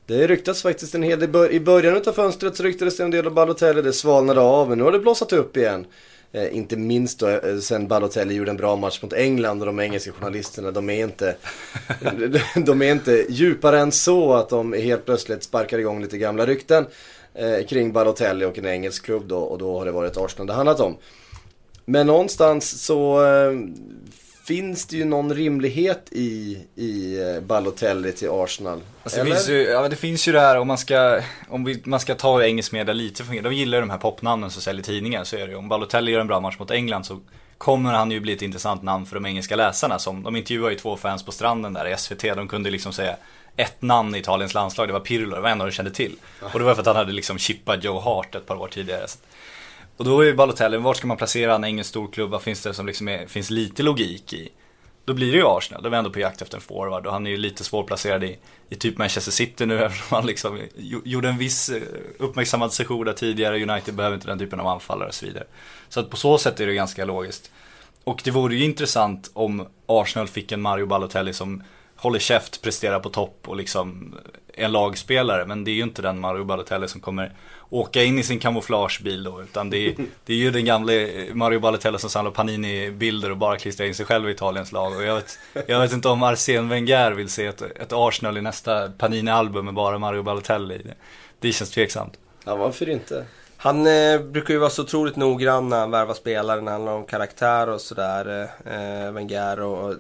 Det 0.06 0.28
ryktas 0.28 0.62
faktiskt 0.62 0.96
en 0.96 1.04
hel 1.04 1.20
del. 1.20 1.52
I 1.52 1.60
början 1.60 2.02
av 2.08 2.12
fönstret 2.12 2.56
så 2.56 2.64
ryktades 2.64 2.98
det 2.98 3.04
en 3.04 3.12
del 3.12 3.28
om 3.28 3.34
Balotelli. 3.34 3.82
Det 3.82 3.94
svalnade 3.94 4.42
av 4.42 4.70
men 4.70 4.78
nu 4.78 4.84
har 4.84 4.92
det 4.92 5.00
blossat 5.00 5.34
upp 5.34 5.58
igen. 5.58 5.86
Eh, 6.32 6.56
inte 6.56 6.78
minst 6.78 7.20
då 7.20 7.28
eh, 7.28 7.58
sen 7.58 7.88
Balotelli 7.88 8.34
gjorde 8.34 8.52
en 8.52 8.58
bra 8.58 8.76
match 8.76 9.00
mot 9.04 9.14
England 9.14 9.60
och 9.60 9.66
de 9.66 9.80
engelska 9.80 10.12
journalisterna 10.12 10.72
de 10.72 10.90
är 10.90 11.04
inte 11.04 11.36
De 12.56 12.82
är 12.82 12.92
inte 12.92 13.26
djupare 13.30 13.80
än 13.80 13.92
så 13.92 14.34
att 14.34 14.50
de 14.50 14.74
helt 14.74 15.06
plötsligt 15.06 15.44
sparkar 15.44 15.78
igång 15.78 16.02
lite 16.02 16.18
gamla 16.18 16.46
rykten 16.46 16.86
eh, 17.34 17.66
kring 17.68 17.94
Balotelli 17.94 18.46
och 18.46 18.58
en 18.58 18.66
engelsk 18.66 19.06
klubb 19.06 19.28
då 19.28 19.40
och 19.40 19.58
då 19.58 19.78
har 19.78 19.86
det 19.86 19.92
varit 19.92 20.18
Arsenal 20.18 20.48
det 20.48 20.54
handlat 20.54 20.80
om. 20.80 20.98
Men 21.86 22.08
någonstans 22.08 22.82
så 22.86 23.26
eh, 23.26 23.52
finns 24.50 24.86
det 24.86 24.98
ju 24.98 25.06
någon 25.06 25.34
rimlighet 25.34 26.08
i, 26.12 26.58
i 26.76 27.22
eh, 27.22 27.42
Balotelli 27.42 28.12
till 28.12 28.30
Arsenal. 28.32 28.82
Alltså, 29.04 29.24
det, 29.24 29.26
finns 29.26 29.50
ju, 29.50 29.64
ja, 29.64 29.90
det 29.90 29.96
finns 29.96 30.28
ju 30.28 30.32
det 30.32 30.40
här 30.40 30.58
om 30.58 30.68
man 30.68 30.78
ska, 30.78 31.22
om 31.50 31.64
vi, 31.64 31.82
man 31.86 32.00
ska 32.00 32.16
ta 32.16 32.44
engelsk 32.44 32.72
media 32.72 32.94
lite 32.94 33.24
för 33.24 33.42
De 33.42 33.54
gillar 33.54 33.78
ju 33.78 33.82
de 33.82 33.90
här 33.90 33.98
popnamnen 33.98 34.52
som 34.52 34.62
säljer 34.62 34.84
tidningar 34.84 35.24
så 35.24 35.36
är 35.36 35.40
det 35.40 35.52
ju. 35.52 35.56
Om 35.56 35.70
Balotelli 35.70 36.12
gör 36.12 36.20
en 36.20 36.28
bra 36.28 36.40
match 36.40 36.60
mot 36.60 36.72
England 36.72 37.04
så 37.04 37.20
kommer 37.58 37.94
han 37.94 38.12
ju 38.12 38.20
bli 38.20 38.34
ett 38.34 38.42
intressant 38.42 38.84
namn 38.84 39.06
för 39.06 39.16
de 39.16 39.26
engelska 39.26 39.56
läsarna. 39.56 40.00
Som, 40.00 40.24
de 40.24 40.36
intervjuar 40.36 40.70
ju 40.70 40.76
två 40.76 40.98
fans 40.98 41.26
på 41.26 41.32
stranden 41.32 41.74
där 41.74 41.94
i 41.94 41.98
SVT. 41.98 42.22
De 42.22 42.48
kunde 42.48 42.70
liksom 42.70 42.94
säga 42.94 43.16
ett 43.56 43.82
namn 43.82 44.16
i 44.16 44.20
Italiens 44.20 44.54
landslag, 44.54 44.88
det 44.88 44.94
var 44.94 45.00
Pirlo, 45.00 45.36
det 45.36 45.42
var 45.42 45.50
en 45.50 45.62
av 45.62 45.68
de 45.68 45.74
kände 45.74 45.92
till. 45.92 46.16
Och 46.42 46.60
det 46.60 46.66
var 46.66 46.74
för 46.74 46.82
att 46.82 46.88
han 46.88 46.96
hade 46.96 47.12
liksom 47.12 47.38
chippat 47.38 47.84
Joe 47.84 48.00
Hart 48.00 48.36
ett 48.36 48.46
par 48.46 48.56
år 48.56 48.68
tidigare. 48.68 49.08
Och 50.00 50.06
då 50.06 50.22
är 50.22 50.26
ju 50.26 50.34
Balotelli, 50.34 50.78
vart 50.78 50.98
ska 50.98 51.08
man 51.08 51.18
placera 51.18 51.52
han? 51.52 51.64
Ingen 51.64 51.86
stor 51.86 52.08
klubb, 52.08 52.32
Vad 52.32 52.42
finns 52.42 52.64
det 52.64 52.74
som 52.74 52.86
liksom 52.88 53.08
är, 53.08 53.28
finns 53.28 53.50
lite 53.50 53.84
logik 53.84 54.34
i? 54.34 54.50
Då 55.06 55.14
blir 55.14 55.32
det 55.32 55.38
ju 55.38 55.44
Arsenal, 55.46 55.84
då 55.84 55.88
är 55.88 55.92
vi 55.92 55.98
ändå 55.98 56.10
på 56.10 56.20
jakt 56.20 56.42
efter 56.42 56.58
en 56.58 56.62
forward 56.62 57.06
och 57.06 57.14
han 57.14 57.28
är 57.28 57.32
ju 57.32 57.38
lite 57.38 57.64
svårplacerad 57.64 58.24
i, 58.24 58.38
i 58.70 58.76
typ 58.76 58.98
Manchester 58.98 59.32
City 59.32 59.66
nu 59.66 59.84
eftersom 59.86 60.16
han 60.16 60.26
liksom 60.26 60.60
gjorde 61.04 61.30
en 61.30 61.38
viss 61.38 61.70
eh, 61.70 61.82
uppmärksammad 62.18 62.74
session 62.74 63.06
där 63.06 63.14
tidigare. 63.14 63.64
United 63.64 63.96
behöver 63.96 64.16
inte 64.16 64.28
den 64.28 64.40
typen 64.40 64.60
av 64.60 64.68
anfallare 64.68 65.08
och 65.08 65.14
så 65.14 65.26
vidare. 65.26 65.46
Så 65.90 66.00
att 66.00 66.10
på 66.10 66.18
så 66.18 66.38
sätt 66.38 66.60
är 66.60 66.68
det 66.68 66.74
ganska 66.74 67.06
logiskt. 67.06 67.52
Och 68.04 68.22
det 68.24 68.32
vore 68.32 68.56
ju 68.56 68.64
intressant 68.64 69.32
om 69.34 69.68
Arsenal 69.86 70.28
fick 70.28 70.52
en 70.52 70.62
Mario 70.62 70.86
Balotelli 70.86 71.34
som 71.34 71.64
håller 72.00 72.20
käft, 72.20 72.62
presterar 72.62 73.00
på 73.00 73.10
topp 73.10 73.38
och 73.48 73.56
liksom 73.56 74.16
är 74.54 74.68
lagspelare. 74.68 75.46
Men 75.46 75.64
det 75.64 75.72
är 75.72 75.76
ju 75.76 75.84
inte 75.84 76.02
den 76.02 76.20
Mario 76.20 76.44
Balotelli 76.44 76.88
som 76.88 77.02
kommer 77.02 77.32
åka 77.70 78.04
in 78.04 78.20
i 78.20 78.24
sin 78.24 78.40
kamouflagebil 78.40 79.24
då. 79.24 79.42
Utan 79.42 79.70
det 79.70 79.78
är, 79.78 79.96
det 80.26 80.34
är 80.34 80.38
ju 80.38 80.52
den 80.52 80.66
gamle 80.66 81.10
Mario 81.34 81.60
Balotelli 81.60 82.00
som 82.00 82.10
samlar 82.10 82.32
Panini-bilder 82.32 83.32
och 83.32 83.38
bara 83.38 83.58
klistrar 83.58 83.88
in 83.88 83.96
sig 83.96 84.06
själv 84.06 84.30
i 84.30 84.32
Italiens 84.32 84.72
lag. 84.72 84.96
Och 84.96 85.04
jag 85.04 85.16
vet, 85.16 85.40
jag 85.68 85.80
vet 85.80 85.94
inte 85.94 86.10
om 86.10 86.24
Arsene 86.24 86.70
Wenger 86.70 87.12
vill 87.12 87.30
se 87.30 87.46
ett, 87.46 87.62
ett 87.62 87.94
Arsenal 87.94 88.38
i 88.38 88.42
nästa 88.42 88.90
Panini-album 88.90 89.66
med 89.66 89.74
bara 89.74 89.98
Mario 89.98 90.24
Balotelli 90.24 90.76
i. 90.76 90.78
Det, 90.78 90.94
det 91.40 91.52
känns 91.52 91.72
tveksamt. 91.72 92.14
Ja, 92.46 92.56
varför 92.56 92.90
inte? 92.90 93.26
Han 93.58 93.88
eh, 93.88 94.22
brukar 94.22 94.54
ju 94.54 94.60
vara 94.60 94.70
så 94.70 94.82
otroligt 94.82 95.16
noggrann 95.16 95.70
när 95.70 95.80
han 95.80 95.92
värvar 95.92 96.14
spelare 96.14 96.62
när 96.62 96.66
det 96.66 96.72
handlar 96.72 96.94
om 96.94 97.06
karaktär 97.06 97.70
och 97.70 97.82
sådär. 97.82 98.50
Eh, 98.66 99.12
Wenger 99.12 99.60
och 99.60 99.96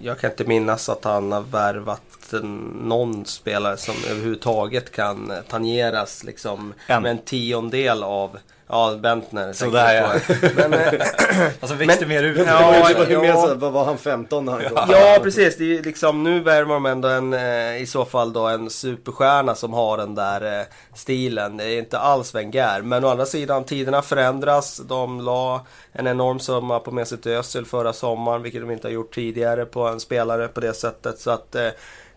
jag 0.00 0.18
kan 0.18 0.30
inte 0.30 0.44
minnas 0.44 0.88
att 0.88 1.04
han 1.04 1.32
har 1.32 1.40
värvat 1.40 2.34
någon 2.82 3.24
spelare 3.24 3.76
som 3.76 3.94
överhuvudtaget 4.10 4.92
kan 4.92 5.32
tangeras 5.48 6.24
liksom 6.24 6.74
En. 6.88 7.02
med 7.02 7.10
en 7.10 7.18
tiondel 7.18 8.02
av 8.02 8.38
Ja, 8.68 8.96
Bentner. 9.02 9.52
Sådär, 9.52 10.02
på. 10.02 10.46
Men, 10.68 10.72
eh, 10.74 11.48
Alltså 11.60 11.76
växte 11.76 12.06
mer 12.06 12.22
ut. 12.22 12.38
Ja, 12.46 12.72
det 12.88 12.94
var 12.94 13.06
ju 13.06 13.12
ja. 13.12 13.20
mer 13.20 13.32
så, 13.32 13.54
vad 13.54 13.72
var 13.72 13.84
han 13.84 13.98
15 13.98 14.44
när 14.44 14.52
han 14.52 14.62
kom? 14.62 14.78
Ja, 14.88 15.18
precis. 15.22 15.56
Det 15.56 15.78
är 15.78 15.82
liksom, 15.82 16.22
nu 16.22 16.40
värvar 16.40 16.74
de 16.74 16.86
ändå 16.86 17.08
en, 17.08 17.34
eh, 17.34 17.82
i 17.82 17.86
så 17.86 18.04
fall 18.04 18.32
då 18.32 18.46
en 18.46 18.70
superstjärna 18.70 19.54
som 19.54 19.72
har 19.72 19.96
den 19.96 20.14
där 20.14 20.60
eh, 20.60 20.66
stilen. 20.94 21.56
Det 21.56 21.64
är 21.64 21.78
inte 21.78 21.98
alls 21.98 22.34
Wenger. 22.34 22.82
Men 22.82 23.04
å 23.04 23.08
andra 23.08 23.26
sidan, 23.26 23.64
tiderna 23.64 24.02
förändras. 24.02 24.76
De 24.76 25.20
la 25.20 25.66
en 25.92 26.06
enorm 26.06 26.38
summa 26.38 26.80
på 26.80 26.90
Mesut 26.90 27.26
Özil 27.26 27.66
förra 27.66 27.92
sommaren, 27.92 28.42
vilket 28.42 28.60
de 28.60 28.70
inte 28.70 28.88
har 28.88 28.92
gjort 28.92 29.14
tidigare 29.14 29.64
på 29.64 29.82
en 29.88 30.00
spelare 30.00 30.48
på 30.48 30.60
det 30.60 30.74
sättet. 30.74 31.18
Så 31.18 31.30
att 31.30 31.56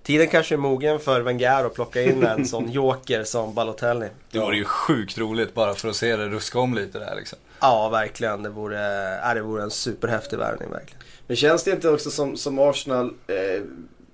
tiden 0.09 0.27
kanske 0.27 0.55
är 0.55 0.57
mogen 0.57 0.99
för 0.99 1.21
Wenger 1.21 1.65
att 1.65 1.73
plocka 1.73 2.01
in 2.01 2.23
en 2.23 2.45
sån 2.45 2.71
joker 2.71 3.23
som 3.23 3.53
Balotelli. 3.53 4.07
Det 4.31 4.39
vore 4.39 4.57
ju 4.57 4.63
sjukt 4.63 5.17
roligt 5.17 5.53
bara 5.53 5.73
för 5.73 5.89
att 5.89 5.95
se 5.95 6.15
det 6.15 6.29
ruska 6.29 6.59
om 6.59 6.73
lite 6.73 6.99
där 6.99 7.15
liksom. 7.15 7.39
Ja, 7.59 7.89
verkligen. 7.89 8.43
Det 8.43 8.49
vore, 8.49 9.19
äh, 9.29 9.33
det 9.33 9.41
vore 9.41 9.63
en 9.63 9.71
superhäftig 9.71 10.37
värvning, 10.37 10.69
verkligen. 10.69 11.01
Men 11.27 11.37
känns 11.37 11.63
det 11.63 11.71
inte 11.71 11.89
också 11.89 12.11
som, 12.11 12.37
som 12.37 12.59
Arsenal, 12.59 13.13
eh, 13.27 13.63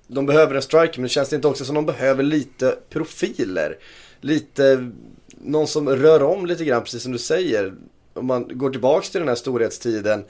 de 0.08 0.25
behöver 0.25 0.56
en 0.56 0.62
striker, 0.62 1.00
men 1.00 1.10
känns 1.10 1.30
det 1.30 1.36
inte 1.36 1.48
också 1.48 1.66
som 1.66 1.75
de 1.75 1.86
behöver 1.86 2.24
lite 2.24 2.78
profiler? 2.90 3.78
Lite, 4.22 4.92
någon 5.28 5.68
som 5.68 5.90
rör 5.90 6.24
om 6.24 6.46
lite 6.46 6.66
grann, 6.66 6.84
precis 6.84 7.04
som 7.04 7.12
du 7.12 7.20
säger. 7.20 7.74
Om 8.14 8.25
man 8.25 8.58
går 8.58 8.70
tillbaks 8.70 9.10
till 9.10 9.20
den 9.20 9.28
här 9.28 9.36
storhetstiden 9.36 10.25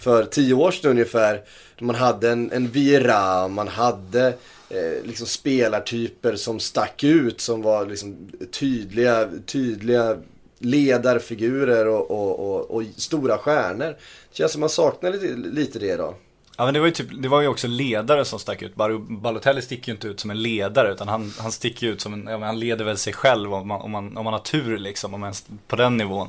för 0.00 0.24
tio 0.24 0.54
år 0.54 0.70
sedan 0.70 0.90
ungefär. 0.90 1.42
Då 1.78 1.84
man 1.84 1.96
hade 1.96 2.30
en, 2.30 2.52
en 2.52 2.68
Vieira, 2.68 3.48
man 3.48 3.68
hade 3.68 4.34
eh, 4.70 5.04
liksom 5.04 5.26
spelartyper 5.26 6.36
som 6.36 6.60
stack 6.60 7.04
ut, 7.04 7.40
som 7.40 7.62
var 7.62 7.86
liksom 7.86 8.30
tydliga, 8.52 9.28
tydliga 9.46 10.16
ledarfigurer 10.58 11.86
och, 11.88 12.10
och, 12.10 12.40
och, 12.40 12.70
och 12.70 12.82
stora 12.96 13.38
stjärnor. 13.38 13.96
Det 14.30 14.36
känns 14.36 14.52
som 14.52 14.60
man 14.60 14.70
saknar 14.70 15.10
lite, 15.10 15.26
lite 15.34 15.78
det 15.78 15.94
idag. 15.94 16.14
Ja 16.56 16.64
men 16.64 16.74
det 16.74 16.80
var 16.80 16.86
ju, 16.86 16.92
typ, 16.92 17.22
det 17.22 17.28
var 17.28 17.40
ju 17.40 17.48
också 17.48 17.66
ledare 17.66 18.24
som 18.24 18.38
stack 18.38 18.62
ut. 18.62 18.74
Balotelli 19.08 19.62
sticker 19.62 19.88
ju 19.88 19.94
inte 19.94 20.08
ut 20.08 20.20
som 20.20 20.30
en 20.30 20.42
ledare 20.42 20.92
utan 20.92 21.08
han, 21.08 21.32
han 21.38 21.52
sticker 21.52 21.86
ju 21.86 21.92
ut 21.92 22.00
som 22.00 22.12
en, 22.12 22.26
ja, 22.26 22.38
han 22.38 22.60
leder 22.60 22.84
väl 22.84 22.96
sig 22.96 23.12
själv 23.12 23.54
om 23.54 23.68
man, 23.68 23.80
om 23.80 23.90
man, 23.90 24.16
om 24.16 24.24
man 24.24 24.32
har 24.32 24.40
tur 24.40 24.78
liksom, 24.78 25.14
om 25.14 25.20
man, 25.20 25.34
på 25.66 25.76
den 25.76 25.96
nivån. 25.96 26.28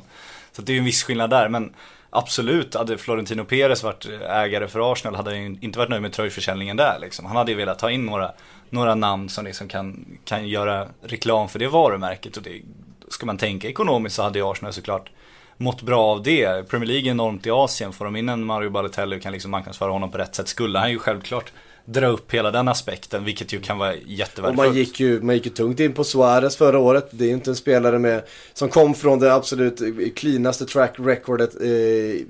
Så 0.52 0.62
det 0.62 0.72
är 0.72 0.74
ju 0.74 0.80
en 0.80 0.86
viss 0.86 1.04
skillnad 1.04 1.30
där 1.30 1.50
men 1.50 1.74
absolut 2.10 2.76
hade 2.76 2.98
Florentino 2.98 3.46
Perez 3.46 3.84
varit 3.84 4.06
ägare 4.30 4.68
för 4.68 4.92
Arsenal 4.92 5.16
hade 5.16 5.32
han 5.32 5.58
inte 5.62 5.80
varit 5.80 5.90
nöjd 5.90 6.02
med 6.02 6.14
tröjförsäljningen 6.14 6.78
där 6.78 7.00
liksom. 7.00 7.26
Han 7.26 7.36
hade 7.36 7.52
ju 7.52 7.58
velat 7.58 7.80
ta 7.80 7.92
in 7.92 8.06
några, 8.06 8.32
några 8.70 8.96
namn 8.96 9.30
som 9.30 9.46
liksom 9.46 9.68
kan, 9.68 10.18
kan 10.26 10.48
göra 10.48 10.88
reklam 11.02 11.50
för 11.50 11.60
det 11.60 11.68
varumärket 11.68 12.38
och 12.38 12.44
det, 12.44 12.62
ska 13.08 13.26
man 13.26 13.38
tänka 13.38 13.68
ekonomiskt 13.70 14.16
så 14.16 14.24
hade 14.24 14.40
ju 14.40 14.52
Arsenal 14.52 14.74
såklart 14.74 15.12
mått 15.58 15.82
bra 15.82 16.06
av 16.06 16.24
det. 16.24 16.70
Premier 16.70 16.88
League 16.88 17.10
är 17.10 17.12
enormt 17.12 17.46
i 17.46 17.52
Asien. 17.52 17.94
Får 17.94 18.06
de 18.06 18.16
in 18.16 18.30
en 18.30 18.44
Mario 18.44 18.70
Balotelli 18.70 19.18
och 19.18 19.22
kan 19.22 19.32
liksom 19.32 19.52
marknadsföra 19.52 19.92
honom 19.92 20.12
på 20.12 20.18
rätt 20.18 20.36
sätt 20.36 20.48
skulle 20.48 20.80
han 20.80 20.92
ju 20.92 21.00
självklart 21.00 21.52
dra 21.92 22.08
upp 22.08 22.34
hela 22.34 22.52
den 22.52 22.68
aspekten, 22.68 23.26
vilket 23.26 23.54
ju 23.54 23.60
kan 23.60 23.78
vara 23.78 23.92
Och 23.92 23.98
jättevärdefullt. 24.06 24.68
man 24.68 24.76
gick, 24.76 25.00
ju, 25.00 25.22
man 25.22 25.36
gick 25.36 25.46
ju 25.46 25.52
tungt 25.52 25.80
in 25.80 25.94
på 25.94 26.04
Suarez 26.04 26.56
förra 26.56 26.80
året. 26.80 27.08
Det 27.12 27.24
är 27.24 27.28
ju 27.28 27.34
inte 27.34 27.52
en 27.52 27.56
spelare 27.56 28.00
med, 28.00 28.24
som 28.54 28.70
kom 28.70 28.94
från 28.94 29.20
det 29.20 29.34
absolut 29.34 29.82
cleanaste 30.16 30.66
track 30.66 30.96
recordet 30.98 31.56
eh, 31.56 32.26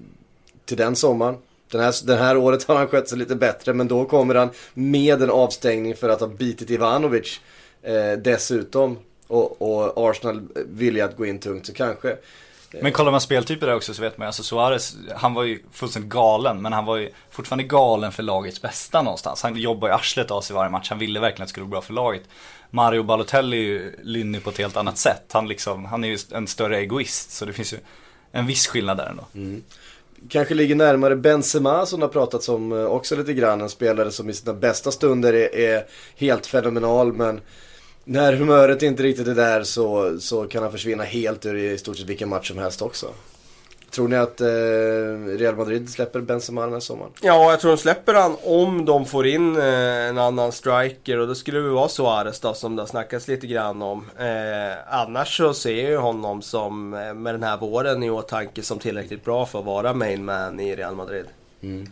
till 0.66 0.78
den 0.78 0.96
sommaren. 0.96 1.36
Den 1.72 1.82
här, 1.82 2.08
den 2.08 2.18
här 2.18 2.38
året 2.38 2.64
har 2.64 2.76
han 2.76 2.88
skött 2.88 3.10
sig 3.10 3.18
lite 3.18 3.36
bättre 3.36 3.74
men 3.74 3.88
då 3.88 4.06
kommer 4.06 4.36
han 4.36 4.50
med 4.74 5.22
en 5.22 5.30
avstängning 5.30 5.96
för 5.96 6.10
att 6.10 6.20
ha 6.20 6.28
bitit 6.28 6.70
Ivanovic 6.70 7.40
eh, 7.82 8.12
dessutom. 8.12 8.98
Och, 9.28 9.62
och 9.62 10.10
Arsenal 10.10 10.42
vilja 10.56 11.06
att 11.06 11.18
gå 11.18 11.26
in 11.26 11.40
tungt 11.40 11.66
så 11.66 11.74
kanske. 11.74 12.18
Men 12.72 12.92
kollar 12.92 13.12
man 13.12 13.22
speltyper 13.22 13.68
där 13.68 13.76
också 13.76 13.94
så 13.94 14.02
vet 14.02 14.18
man 14.18 14.26
ju, 14.26 14.28
alltså 14.28 14.44
Suarez, 14.44 14.96
han 15.16 15.34
var 15.34 15.44
ju 15.44 15.64
fullständigt 15.72 16.12
galen, 16.12 16.62
men 16.62 16.74
han 16.74 16.86
var 16.86 16.98
ju 16.98 17.12
fortfarande 17.32 17.64
galen 17.64 18.12
för 18.12 18.24
lagets 18.24 18.62
bästa 18.62 19.02
någonstans. 19.02 19.44
Han 19.44 19.56
jobbar 19.56 19.88
ju 19.88 19.94
arslet 19.94 20.32
av 20.32 20.42
sig 20.42 20.54
varje 20.54 20.72
match, 20.72 20.90
han 20.90 21.00
ville 21.00 21.20
verkligen 21.20 21.44
att 21.44 21.48
det 21.48 21.52
skulle 21.52 21.66
gå 21.66 21.70
bra 21.70 21.82
för 21.82 21.94
laget. 21.94 22.24
Mario 22.70 23.04
Balotelli 23.04 23.58
är 23.58 23.62
ju 23.62 23.96
lynnig 24.04 24.44
på 24.44 24.50
ett 24.50 24.58
helt 24.58 24.78
annat 24.78 24.98
sätt. 24.98 25.24
Han, 25.32 25.48
liksom, 25.48 25.86
han 25.86 26.04
är 26.04 26.08
ju 26.08 26.18
en 26.32 26.48
större 26.48 26.78
egoist, 26.78 27.32
så 27.32 27.46
det 27.46 27.54
finns 27.54 27.74
ju 27.74 27.78
en 28.32 28.48
viss 28.48 28.68
skillnad 28.68 28.98
där 28.98 29.06
ändå. 29.06 29.26
Kanske 30.30 30.54
ligger 30.54 30.76
närmare 30.76 31.16
Benzema 31.16 31.86
som 31.86 32.02
har 32.02 32.10
pratats 32.10 32.50
om 32.50 32.72
eh, 32.72 32.86
också 32.86 33.16
lite 33.16 33.34
grann. 33.34 33.62
En 33.62 33.70
spelare 33.70 34.12
som 34.12 34.30
i 34.30 34.34
sina 34.34 34.54
bästa 34.54 34.92
stunder 34.92 35.34
är, 35.34 35.56
är 35.56 35.86
helt 36.16 36.48
fenomenal 36.48 37.14
men 37.14 37.42
när 38.10 38.34
humöret 38.34 38.84
inte 38.84 39.04
riktigt 39.04 39.28
är 39.28 39.36
där 39.36 39.64
så, 39.64 40.20
så 40.20 40.48
kan 40.48 40.64
han 40.64 40.72
försvinna 40.72 41.04
helt 41.04 41.46
ur 41.46 41.56
i 41.56 41.78
stort 41.78 41.98
sett 41.98 42.06
vilken 42.06 42.30
match 42.30 42.48
som 42.48 42.58
helst 42.58 42.82
också. 42.82 43.08
Tror 43.92 44.08
ni 44.08 44.16
att 44.16 44.42
eh, 44.42 45.38
Real 45.38 45.56
Madrid 45.56 45.90
släpper 45.90 46.22
Benzema 46.22 46.62
den 46.62 46.74
här 46.74 46.80
sommaren? 46.80 47.12
Ja, 47.22 47.52
jag 47.52 47.60
tror 47.60 47.72
de 47.72 47.78
släpper 47.78 48.14
han 48.14 48.36
om 48.44 48.86
de 48.86 49.06
får 49.06 49.28
in 49.28 49.58
eh, 49.58 50.08
en 50.10 50.18
annan 50.18 50.52
striker 50.52 51.18
och 51.18 51.28
då 51.28 51.36
skulle 51.36 51.60
väl 51.60 51.72
vara 51.72 51.90
Suarez 51.90 52.40
då 52.40 52.54
som 52.54 52.76
det 52.76 52.82
har 52.82 52.88
snackats 52.88 53.28
lite 53.28 53.48
grann 53.48 53.82
om. 53.82 54.06
Eh, 54.18 54.96
annars 55.00 55.38
så 55.38 55.54
ser 55.54 55.76
jag 55.76 55.90
ju 55.90 55.98
honom 55.98 56.42
som, 56.42 56.94
eh, 56.94 57.14
med 57.14 57.34
den 57.34 57.44
här 57.44 57.58
våren 57.58 58.04
i 58.04 58.10
åtanke, 58.10 58.64
som 58.64 58.80
tillräckligt 58.80 59.26
bra 59.26 59.46
för 59.46 59.60
att 59.60 59.66
vara 59.66 59.94
main 59.94 60.26
man 60.26 60.60
i 60.60 60.76
Real 60.76 60.96
Madrid. 60.96 61.26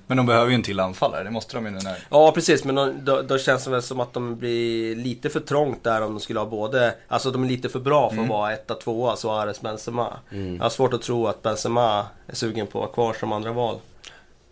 Men 0.08 0.18
de 0.18 0.26
behöver 0.26 0.50
ju 0.50 0.56
en 0.56 0.64
till 0.64 0.80
anfallare, 0.80 1.24
det 1.24 1.32
måste 1.32 1.56
de 1.58 1.66
ju 1.66 1.72
nu 1.72 1.80
när... 1.84 1.98
Ja 2.10 2.32
precis, 2.32 2.64
men 2.64 2.76
då, 2.76 2.94
då, 3.04 3.22
då 3.22 3.38
känns 3.38 3.64
det 3.64 3.70
väl 3.72 3.82
som 3.82 4.00
att 4.00 4.14
de 4.14 4.36
blir 4.36 4.96
lite 4.96 5.30
för 5.30 5.40
trångt 5.40 5.84
där 5.84 6.02
om 6.02 6.12
de 6.14 6.20
skulle 6.20 6.40
ha 6.40 6.46
både... 6.46 6.94
Alltså 7.08 7.32
de 7.32 7.44
är 7.44 7.48
lite 7.48 7.70
för 7.70 7.80
bra 7.80 8.10
för 8.10 8.22
att 8.22 8.30
vara 8.30 8.54
etta, 8.54 8.74
tvåa, 8.76 9.16
Suarez, 9.16 9.62
Benzema. 9.62 10.14
Jag 10.30 10.64
har 10.64 10.70
svårt 10.70 10.94
att 10.94 11.02
tro 11.02 11.28
att 11.28 11.42
Benzema 11.42 12.06
är 12.28 12.36
sugen 12.36 12.68
på 12.68 12.80
att 12.80 12.84
vara 12.84 12.94
kvar 12.94 13.14
som 13.20 13.32
andra 13.32 13.52
val. 13.52 13.80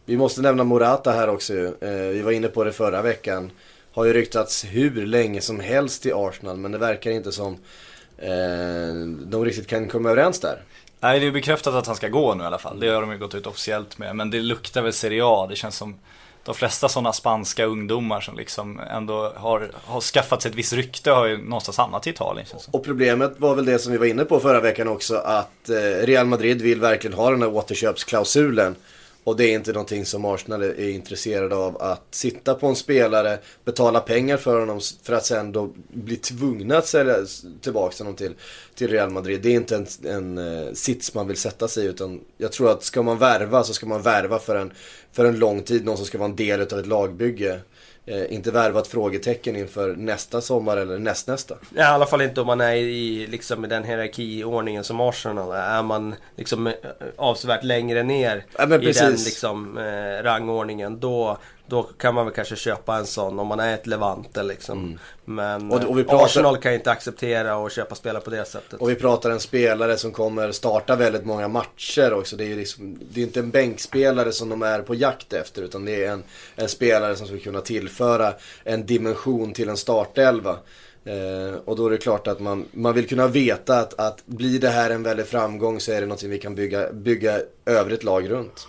Vi 0.06 0.18
måste 0.18 0.42
nämna 0.42 0.64
Morata 0.64 1.12
här 1.12 1.30
också 1.30 1.54
ju. 1.54 1.66
eh, 1.82 1.90
Vi 2.14 2.22
var 2.22 2.32
inne 2.32 2.48
på 2.48 2.64
det 2.64 2.72
förra 2.72 3.02
veckan. 3.02 3.52
Har 3.94 4.06
ju 4.06 4.14
ryktats 4.14 4.66
hur 4.66 5.06
länge 5.06 5.42
som 5.42 5.60
helst 5.60 6.06
i 6.06 6.12
Arsenal 6.14 6.58
men 6.58 6.72
det 6.72 6.78
verkar 6.78 7.12
inte 7.12 7.32
som 7.32 7.54
eh, 8.18 8.96
de 9.26 9.46
riktigt 9.46 9.68
kan 9.68 9.88
komma 9.88 10.10
överens 10.10 10.40
där. 10.40 10.62
Nej, 11.06 11.20
det 11.20 11.24
är 11.24 11.26
ju 11.26 11.32
bekräftat 11.32 11.74
att 11.74 11.88
han 11.88 11.96
ska 11.96 12.08
gå 12.08 12.34
nu 12.34 12.44
i 12.44 12.48
alla 12.48 12.58
fall. 12.58 12.80
Det 12.80 12.90
har 12.90 13.02
de 13.02 13.12
ju 13.12 13.18
gått 13.18 13.36
ut 13.36 13.48
officiellt 13.48 13.98
med. 13.98 14.16
Men 14.16 14.30
det 14.30 14.40
luktar 14.40 14.82
väl 14.82 14.94
Serie 14.94 15.22
A. 15.26 15.48
Det 15.50 15.56
känns 15.56 15.78
som 15.78 15.96
de 16.44 16.56
flesta 16.56 16.90
sådana 16.90 17.14
spanska 17.14 17.66
ungdomar 17.66 18.22
som 18.22 18.38
liksom 18.38 18.80
ändå 18.80 19.34
har, 19.36 19.72
har 19.86 20.02
skaffat 20.02 20.42
sig 20.42 20.50
ett 20.52 20.56
visst 20.56 20.74
rykte 20.74 21.12
har 21.12 21.26
ju 21.26 21.38
någonstans 21.38 21.78
hamnat 21.78 22.08
i 22.08 22.10
Italien 22.10 22.48
känns. 22.48 22.70
Och 22.72 22.84
problemet 22.84 23.36
var 23.38 23.56
väl 23.56 23.66
det 23.66 23.80
som 23.80 23.92
vi 23.92 23.98
var 23.98 24.06
inne 24.06 24.26
på 24.26 24.40
förra 24.40 24.60
veckan 24.60 24.88
också 24.88 25.16
att 25.16 25.70
eh, 25.70 26.06
Real 26.06 26.26
Madrid 26.26 26.62
vill 26.62 26.82
verkligen 26.82 27.18
ha 27.18 27.32
den 27.32 27.42
här 27.42 27.50
återköpsklausulen. 27.50 28.76
Och 29.26 29.36
det 29.36 29.44
är 29.44 29.56
inte 29.56 29.74
någonting 29.74 30.06
som 30.06 30.26
Arsenal 30.26 30.64
är 30.64 30.90
intresserade 30.90 31.56
av 31.56 31.82
att 31.82 32.04
sitta 32.12 32.54
på 32.54 32.68
en 32.68 32.76
spelare, 32.76 33.40
betala 33.64 34.00
pengar 34.00 34.38
för 34.38 34.60
honom 34.60 34.80
för 35.04 35.14
att 35.14 35.26
sen 35.26 35.52
då 35.52 35.74
bli 35.94 36.16
tvungna 36.16 36.78
att 36.78 36.88
sälja 36.88 37.16
tillbaka 37.62 37.96
honom 37.98 38.16
till, 38.16 38.36
till 38.76 38.88
Real 38.88 39.10
Madrid. 39.10 39.42
Det 39.42 39.50
är 39.50 39.56
inte 39.56 39.76
en, 39.76 39.88
en 40.38 40.76
sits 40.76 41.14
man 41.14 41.28
vill 41.28 41.38
sätta 41.38 41.68
sig 41.68 41.86
i 41.86 41.88
utan 41.88 42.22
jag 42.38 42.52
tror 42.52 42.72
att 42.72 42.84
ska 42.84 43.02
man 43.02 43.18
värva 43.18 43.64
så 43.64 43.74
ska 43.74 43.86
man 43.86 44.02
värva 44.02 44.40
för 44.40 44.56
en, 44.56 44.72
för 45.12 45.26
en 45.26 45.40
lång 45.40 45.62
tid, 45.62 45.86
någon 45.86 45.98
som 45.98 46.06
ska 46.06 46.18
vara 46.18 46.30
en 46.30 46.36
del 46.36 46.62
av 46.62 46.80
ett 46.80 46.88
lagbygge. 46.88 47.60
Eh, 48.08 48.34
inte 48.34 48.52
värva 48.52 48.80
ett 48.80 48.88
frågetecken 48.88 49.56
inför 49.56 49.96
nästa 49.96 50.42
sommar 50.42 50.78
eller 50.78 51.00
nästnästa. 51.00 51.56
Ja, 51.76 51.82
I 51.82 51.86
alla 51.86 52.06
fall 52.06 52.22
inte 52.22 52.42
om 52.42 52.48
man 52.48 52.62
är 52.62 52.74
i, 52.74 53.28
liksom, 53.28 53.66
i 53.66 53.68
den 53.68 53.84
hierarkiordningen 53.84 54.84
som 54.84 55.02
Arsenal 55.02 55.52
är. 55.52 55.78
Är 55.78 55.84
man 55.84 56.16
liksom 56.36 56.68
eh, 56.68 56.74
avsevärt 57.16 57.64
längre 57.64 58.04
ner 58.04 58.46
Ja, 58.58 58.64
i 58.64 58.68
den 58.92 59.12
liksom, 59.12 59.78
eh, 59.78 60.24
rangordningen. 60.24 61.00
Då, 61.00 61.38
då 61.68 61.84
kan 61.84 62.16
man 62.16 62.26
väl 62.26 62.34
kanske 62.36 62.56
köpa 62.56 62.96
en 62.98 63.06
sån 63.06 63.40
om 63.40 63.48
man 63.48 63.60
är 63.60 63.74
ett 63.74 63.88
Levante 63.88 64.44
liksom. 64.44 65.00
Men 65.26 65.62
Mm. 65.62 65.72
Och- 65.72 65.84
och 65.90 65.98
vi 65.98 66.02
eh, 66.02 66.08
pratar- 66.08 66.26
Arsenal 66.26 66.58
kan 66.58 66.74
inte 66.74 66.92
acceptera 66.92 67.66
att 67.66 67.72
köpa 67.72 67.96
spelare 67.96 68.24
på 68.24 68.30
det 68.30 68.46
sättet. 68.46 68.82
Och 68.82 68.90
vi 68.90 68.96
pratar 68.96 69.30
en 69.30 69.40
spelare 69.40 69.98
som 69.98 70.12
kommer 70.12 70.52
starta 70.52 70.96
väldigt 70.96 71.26
många 71.26 71.48
matcher 71.48 72.14
också. 72.14 72.36
Det 72.36 72.44
är 72.44 72.48
ju 72.48 72.56
liksom, 72.56 73.00
det 73.12 73.20
är 73.22 73.24
inte 73.24 73.40
en 73.40 73.52
bänkspelare 73.52 74.32
som 74.32 74.50
de 74.50 74.62
är 74.62 74.82
på 74.82 74.96
jakt 74.96 75.34
efter. 75.34 75.62
Utan 75.62 75.86
det 75.86 76.04
är 76.06 76.12
en, 76.12 76.24
en 76.56 76.70
spelare 76.70 77.16
som 77.16 77.28
ska 77.28 77.38
kunna 77.38 77.62
tillföra 77.62 78.34
en 78.64 78.86
dimension 78.86 79.54
till 79.54 79.70
en 79.70 79.78
startelva. 79.78 80.58
Eh, 81.06 81.56
och 81.66 81.76
då 81.76 81.86
är 81.88 81.92
det 81.92 81.98
klart 81.98 82.28
att 82.28 82.40
man, 82.40 82.66
man 82.72 82.94
vill 82.94 83.08
kunna 83.08 83.28
veta 83.28 83.80
att, 83.80 84.00
att 84.00 84.26
blir 84.26 84.60
det 84.60 84.70
här 84.70 84.90
en 84.90 85.04
väldig 85.04 85.26
framgång 85.28 85.80
så 85.80 85.92
är 85.92 85.96
det 86.02 86.08
någonting 86.08 86.30
vi 86.30 86.40
kan 86.40 86.56
bygga, 86.56 86.94
bygga 86.94 87.40
övrigt 87.66 88.04
lag 88.04 88.30
runt. 88.32 88.68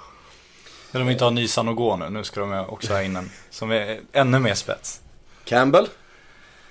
Men 0.98 1.06
de 1.06 1.12
inte 1.12 1.24
ha 1.24 1.30
Nisan 1.30 1.68
att 1.68 1.76
gå 1.76 1.96
nu, 1.96 2.10
nu 2.10 2.24
ska 2.24 2.40
de 2.40 2.64
också 2.68 2.92
ha 2.92 3.02
in 3.02 3.16
en 3.16 3.30
som 3.50 3.70
är 3.70 4.00
ännu 4.12 4.38
mer 4.38 4.54
spets. 4.54 5.00
Campbell. 5.44 5.88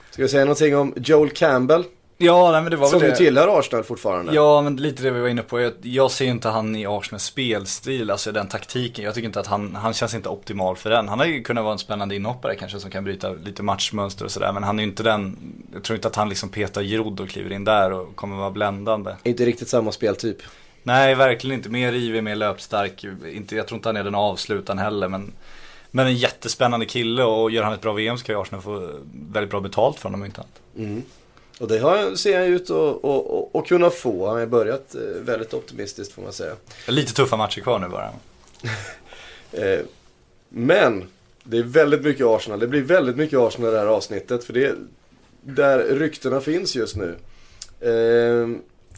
Ska 0.10 0.22
vi 0.22 0.30
säga 0.30 0.46
någonting 0.46 0.78
om 0.78 0.94
Joel 0.96 1.30
Campbell? 1.30 1.84
Ja, 2.18 2.52
nej, 2.52 2.62
men 2.62 2.72
det 2.72 2.78
var 2.78 2.88
Som 2.88 3.00
väl 3.00 3.08
ju 3.08 3.12
det. 3.12 3.18
tillhör 3.18 3.60
Arsenal 3.60 3.84
fortfarande. 3.84 4.34
Ja, 4.34 4.62
men 4.62 4.76
lite 4.76 5.04
det 5.04 5.12
vi 5.12 5.20
var 5.20 5.28
inne 5.28 5.42
på. 5.42 5.62
Jag, 5.62 5.74
jag 5.82 6.12
ser 6.12 6.26
ju 6.26 6.32
inte 6.32 6.50
han 6.50 6.76
i 6.76 6.86
Arsenals 6.86 7.24
spelstil, 7.24 8.12
alltså 8.12 8.32
den 8.32 8.48
taktiken. 8.48 9.06
Jag 9.06 9.14
tycker 9.14 9.26
inte 9.26 9.40
att 9.40 9.48
han, 9.48 9.76
han 9.76 9.94
känns 9.94 10.14
inte 10.14 10.30
optimal 10.30 10.76
för 10.76 10.90
den. 10.90 11.08
Han 11.08 11.20
har 11.20 11.26
ju 11.26 11.44
kunnat 11.44 11.64
vara 11.64 11.74
en 11.74 11.80
spännande 11.80 12.16
inhoppare 12.16 12.56
kanske 12.56 12.80
som 12.80 12.92
kan 12.92 13.04
bryta 13.04 13.34
lite 13.34 13.64
matchmönster 13.64 14.26
och 14.26 14.32
sådär. 14.32 14.52
Men 14.54 14.64
han 14.64 14.80
är 14.80 14.84
ju 14.84 14.90
inte 14.90 15.04
den, 15.04 15.38
jag 15.74 15.84
tror 15.84 15.96
inte 15.96 16.08
att 16.08 16.16
han 16.16 16.30
liksom 16.30 16.50
petar 16.50 16.84
Giroud 16.84 17.20
och 17.20 17.30
kliver 17.30 17.52
in 17.52 17.64
där 17.64 17.92
och 17.92 18.16
kommer 18.16 18.38
vara 18.38 18.52
bländande. 18.52 19.12
Inte 19.24 19.46
riktigt 19.46 19.70
samma 19.70 19.92
speltyp. 19.92 20.38
Nej, 20.86 21.16
verkligen 21.16 21.58
inte. 21.58 21.70
Mer 21.70 21.92
rivig, 21.92 22.24
mer 22.24 22.36
löpstark. 22.36 23.04
Inte, 23.26 23.56
jag 23.56 23.68
tror 23.68 23.78
inte 23.78 23.90
han 23.90 23.98
är 23.98 24.04
den 24.04 24.16
avslutaren 24.16 24.80
heller. 24.80 25.08
Men, 25.08 25.34
men 25.92 26.08
en 26.08 26.16
jättespännande 26.16 26.86
kille 26.86 27.24
och 27.24 27.52
gör 27.52 27.64
han 27.64 27.74
ett 27.74 27.82
bra 27.82 27.94
VM 27.94 28.18
ska 28.18 28.32
ju 28.32 28.42
Arsenal 28.42 28.62
få 28.62 28.90
väldigt 29.32 29.52
bra 29.52 29.60
betalt 29.60 30.00
för 30.00 30.04
honom 30.04 30.22
om 30.22 30.26
inte 30.26 30.42
annat. 30.42 30.62
Mm. 30.78 31.04
Och 31.60 31.68
det 31.68 31.80
har, 31.80 32.16
ser 32.16 32.40
han 32.40 32.48
ut 32.48 32.70
att 33.56 33.68
kunna 33.68 33.90
få. 33.90 34.28
Han 34.28 34.40
har 34.40 34.46
börjat 34.46 34.96
eh, 34.96 35.02
väldigt 35.02 35.54
optimistiskt 35.54 36.14
får 36.14 36.22
man 36.22 36.34
säga. 36.34 36.56
Lite 36.88 37.14
tuffa 37.14 37.38
matcher 37.38 37.62
kvar 37.62 37.80
nu 37.80 37.90
bara. 37.90 38.10
Eh, 39.52 39.80
men 40.50 41.04
det 41.44 41.58
är 41.58 41.64
väldigt 41.64 42.02
mycket 42.02 42.26
Arsenal. 42.26 42.60
Det 42.60 42.68
blir 42.68 42.82
väldigt 42.82 43.16
mycket 43.16 43.40
Arsenal 43.40 43.70
i 43.70 43.74
det 43.74 43.80
här 43.80 43.88
avsnittet. 43.88 44.44
För 44.44 44.54
det 44.54 44.66
är 44.66 44.76
där 45.42 45.80
ryktena 45.80 46.42
finns 46.42 46.76
just 46.76 46.96
nu. 46.96 47.16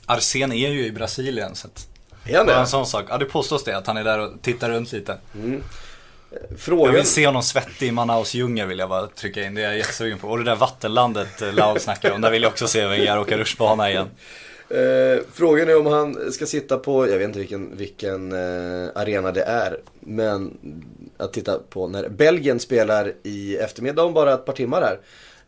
Eh, 0.07 0.13
Arsen 0.13 0.51
är 0.51 0.69
ju 0.69 0.85
i 0.85 0.91
Brasilien 0.91 1.55
så 1.55 1.67
att 1.67 1.87
är 2.25 2.37
han 2.37 2.45
Bara 2.45 2.55
en 2.55 2.61
det? 2.61 2.67
sån 2.67 2.85
sak. 2.85 3.05
Ja 3.09 3.17
det 3.17 3.25
påstås 3.25 3.63
det, 3.63 3.77
att 3.77 3.87
han 3.87 3.97
är 3.97 4.03
där 4.03 4.19
och 4.19 4.31
tittar 4.41 4.69
runt 4.69 4.91
lite. 4.91 5.17
Jag 6.29 6.59
Frågan... 6.59 6.93
vill 6.93 7.05
se 7.05 7.25
honom 7.25 7.43
svettig 7.43 7.87
i 7.87 7.91
Manaus 7.91 8.33
djungel 8.33 8.67
vill 8.67 8.79
jag 8.79 8.89
bara 8.89 9.07
trycka 9.07 9.43
in. 9.43 9.55
Det 9.55 9.61
är 9.61 9.65
jag 9.65 9.77
jättesugen 9.77 10.17
på. 10.19 10.27
Och 10.27 10.37
det 10.37 10.43
där 10.43 10.55
vattenlandet 10.55 11.41
eh, 11.41 11.53
Lau 11.53 11.79
snackar 11.79 12.11
om. 12.11 12.21
Där 12.21 12.31
vill 12.31 12.41
jag 12.43 12.49
också 12.49 12.67
se 12.67 12.85
Wenger 12.87 13.19
åka 13.19 13.37
rutschbana 13.37 13.89
igen. 13.89 14.07
Eh, 14.69 15.23
frågan 15.33 15.69
är 15.69 15.79
om 15.79 15.85
han 15.85 16.31
ska 16.31 16.45
sitta 16.45 16.77
på, 16.77 17.09
jag 17.09 17.17
vet 17.17 17.25
inte 17.27 17.39
vilken, 17.39 17.77
vilken 17.77 18.31
eh, 18.31 18.89
arena 18.95 19.31
det 19.31 19.43
är. 19.43 19.79
Men 19.99 20.57
att 21.17 21.33
titta 21.33 21.59
på 21.69 21.87
när 21.87 22.09
Belgien 22.09 22.59
spelar 22.59 23.13
i 23.23 23.57
eftermiddag 23.57 24.03
om 24.03 24.13
bara 24.13 24.33
ett 24.33 24.45
par 24.45 24.53
timmar 24.53 24.81
här. 24.81 24.99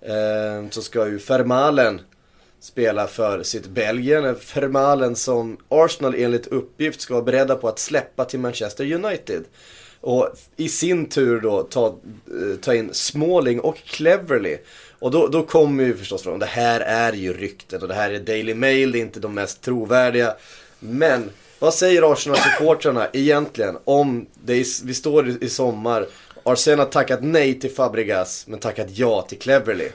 Eh, 0.02 0.70
så 0.70 0.82
ska 0.82 1.08
ju 1.08 1.20
Fermalen 1.20 2.02
spela 2.60 3.08
för 3.08 3.44
sitt 3.44 3.68
Belgien. 3.68 4.36
Vermalen 4.56 5.16
som 5.16 5.58
Arsenal 5.70 6.16
enligt 6.18 6.48
uppgift 6.48 7.02
ska 7.02 7.14
vara 7.14 7.24
beredda 7.24 7.56
på 7.56 7.68
att 7.68 7.80
släppa 7.80 8.26
till 8.26 8.40
Manchester 8.40 8.94
United. 8.94 9.44
Och 10.02 10.30
i 10.56 10.70
sin 10.70 11.10
tur 11.10 11.42
då 11.42 11.64
ta, 11.64 11.88
eh, 11.88 12.60
ta 12.62 12.76
in 12.76 12.90
Smalling 12.94 13.60
och 13.60 13.78
Cleverly. 13.78 14.58
Och 15.00 15.12
då, 15.12 15.28
då 15.28 15.44
kommer 15.44 15.84
ju 15.84 15.98
förstås 15.98 16.24
frågan, 16.24 16.40
det 16.40 16.46
här 16.46 16.80
är 16.80 17.14
ju 17.14 17.34
rykten 17.34 17.82
och 17.82 17.88
det 17.88 17.94
här 17.94 18.12
är 18.12 18.20
Daily 18.20 18.54
Mail, 18.54 18.92
det 18.92 18.98
är 18.98 19.02
inte 19.02 19.20
de 19.20 19.34
mest 19.34 19.62
trovärdiga. 19.62 20.36
Men 20.80 21.30
vad 21.60 21.74
säger 21.74 22.12
Arsenal-supportrarna 22.14 23.08
egentligen 23.14 23.78
om 23.84 24.26
det 24.44 24.54
är, 24.54 24.86
vi 24.86 24.94
står 24.94 25.30
i, 25.30 25.38
i 25.42 25.50
sommar, 25.50 26.08
Arsenal 26.44 26.80
har 26.80 26.86
tackat 26.86 27.24
nej 27.24 27.60
till 27.60 27.72
Fabregas 27.72 28.48
men 28.48 28.60
tackat 28.60 28.88
ja 28.90 29.22
till 29.22 29.40
Cleverly. 29.40 29.90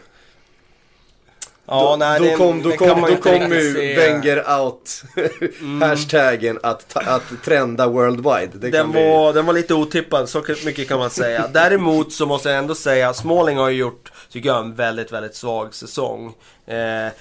Ja, 1.66 1.90
då, 1.90 1.96
nej, 1.96 2.18
då 2.20 2.24
det- 2.24 2.36
kom, 2.36 2.62
då 2.62 2.70
kom, 2.72 3.00
då 3.00 3.16
kom 3.16 3.52
ju. 3.52 3.94
Wenger 3.96 4.60
out 4.60 5.02
hashtaggen 5.80 6.58
att, 6.62 6.96
att 6.96 7.22
trenda 7.44 7.86
worldwide. 7.88 8.50
Det 8.54 8.70
Den 8.70 8.90
bli- 8.92 9.10
var, 9.10 9.32
den 9.32 9.46
var 9.46 9.52
lite 9.52 9.74
otippad, 9.74 10.28
så 10.28 10.42
mycket 10.64 10.88
kan 10.88 10.98
man 10.98 11.10
säga. 11.10 11.48
Däremot 11.52 12.12
så 12.12 12.26
måste 12.26 12.48
jag 12.48 12.58
ändå 12.58 12.74
säga, 12.74 13.14
Smalling 13.14 13.58
har 13.58 13.68
ju 13.68 13.76
gjort, 13.78 14.12
tycker 14.30 14.48
jag, 14.48 14.58
en 14.58 14.74
väldigt, 14.74 15.12
väldigt 15.12 15.34
svag 15.34 15.74
säsong. 15.74 16.34
Eh, 16.66 17.12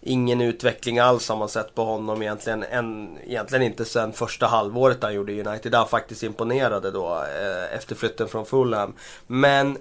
ingen 0.00 0.40
utveckling 0.40 0.98
alls 0.98 1.28
har 1.28 1.36
man 1.36 1.48
sett 1.48 1.74
på 1.74 1.84
honom 1.84 2.22
egentligen. 2.22 2.64
En, 2.70 3.18
egentligen 3.26 3.62
inte 3.62 3.84
sen 3.84 4.12
första 4.12 4.46
halvåret 4.46 4.98
han 5.02 5.14
gjorde 5.14 5.32
United. 5.32 5.72
Där 5.72 5.78
han 5.78 5.88
faktiskt 5.88 6.22
imponerade 6.22 6.90
då 6.90 7.14
eh, 7.14 7.76
efter 7.76 7.94
flytten 7.94 8.28
från 8.28 8.46
Fulham. 8.46 8.92
Men 9.26 9.78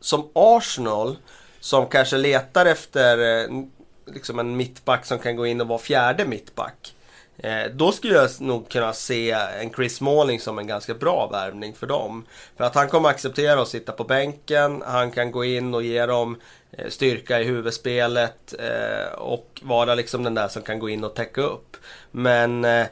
som 0.00 0.28
Arsenal, 0.34 1.16
som 1.60 1.86
kanske 1.86 2.16
letar 2.16 2.66
efter 2.66 3.44
eh, 3.44 3.62
liksom 4.06 4.38
en 4.38 4.56
mittback 4.56 5.06
som 5.06 5.18
kan 5.18 5.36
gå 5.36 5.46
in 5.46 5.60
och 5.60 5.68
vara 5.68 5.78
fjärde 5.78 6.24
mittback. 6.24 6.94
Eh, 7.38 7.70
då 7.74 7.92
skulle 7.92 8.14
jag 8.14 8.30
nog 8.40 8.68
kunna 8.68 8.92
se 8.92 9.30
en 9.30 9.72
Chris 9.72 9.96
Smalling 9.96 10.40
som 10.40 10.58
en 10.58 10.66
ganska 10.66 10.94
bra 10.94 11.26
värvning 11.26 11.74
för 11.74 11.86
dem. 11.86 12.26
För 12.56 12.64
att 12.64 12.74
han 12.74 12.88
kommer 12.88 13.08
acceptera 13.08 13.62
att 13.62 13.68
sitta 13.68 13.92
på 13.92 14.04
bänken, 14.04 14.82
han 14.86 15.10
kan 15.10 15.30
gå 15.30 15.44
in 15.44 15.74
och 15.74 15.82
ge 15.82 16.06
dem 16.06 16.40
eh, 16.70 16.88
styrka 16.88 17.40
i 17.40 17.44
huvudspelet 17.44 18.54
eh, 18.58 19.12
och 19.18 19.60
vara 19.62 19.94
liksom 19.94 20.22
den 20.22 20.34
där 20.34 20.48
som 20.48 20.62
kan 20.62 20.78
gå 20.78 20.88
in 20.88 21.04
och 21.04 21.14
täcka 21.14 21.40
upp. 21.40 21.76
Men 22.10 22.64
eh, 22.64 22.86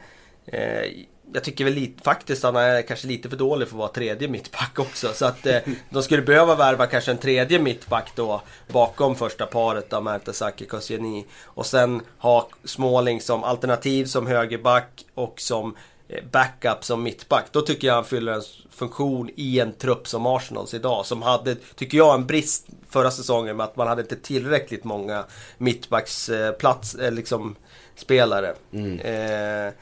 eh, 0.45 0.91
jag 1.33 1.43
tycker 1.43 1.63
väl 1.63 1.73
lite, 1.73 2.03
faktiskt 2.03 2.45
att 2.45 2.53
han 2.53 2.63
är 2.63 2.81
kanske 2.81 3.07
lite 3.07 3.29
för 3.29 3.37
dålig 3.37 3.67
för 3.67 3.75
att 3.75 3.79
vara 3.79 3.89
tredje 3.89 4.27
mittback 4.27 4.79
också. 4.79 5.13
Så 5.13 5.25
att 5.25 5.45
eh, 5.45 5.57
de 5.89 6.03
skulle 6.03 6.21
behöva 6.21 6.55
värva 6.55 6.87
kanske 6.87 7.11
en 7.11 7.17
tredje 7.17 7.59
mittback 7.59 8.11
då 8.15 8.41
bakom 8.67 9.15
första 9.15 9.45
paret 9.45 9.93
av 9.93 10.03
Mertesacker 10.03 10.65
Koscielny. 10.65 11.25
Och 11.43 11.65
sen 11.65 12.01
ha 12.17 12.49
Småling 12.63 13.21
som 13.21 13.43
alternativ 13.43 14.05
som 14.05 14.27
högerback 14.27 15.05
och 15.13 15.41
som 15.41 15.75
eh, 16.07 16.23
backup 16.31 16.85
som 16.85 17.03
mittback. 17.03 17.45
Då 17.51 17.61
tycker 17.61 17.87
jag 17.87 17.95
han 17.95 18.05
fyller 18.05 18.33
en 18.33 18.43
funktion 18.71 19.29
i 19.35 19.59
en 19.59 19.73
trupp 19.73 20.07
som 20.07 20.25
Arsenals 20.25 20.73
idag. 20.73 21.05
Som 21.05 21.21
hade, 21.21 21.55
tycker 21.55 21.97
jag, 21.97 22.15
en 22.15 22.25
brist 22.25 22.67
förra 22.89 23.11
säsongen 23.11 23.57
med 23.57 23.63
att 23.63 23.75
man 23.75 23.87
hade 23.87 24.01
inte 24.01 24.15
tillräckligt 24.15 24.83
många 24.83 25.25
mittbacksplats, 25.57 26.95
eh, 26.95 27.11
liksom 27.11 27.55
spelare. 27.95 28.55
Eh, 29.03 29.73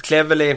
Cleverly 0.00 0.56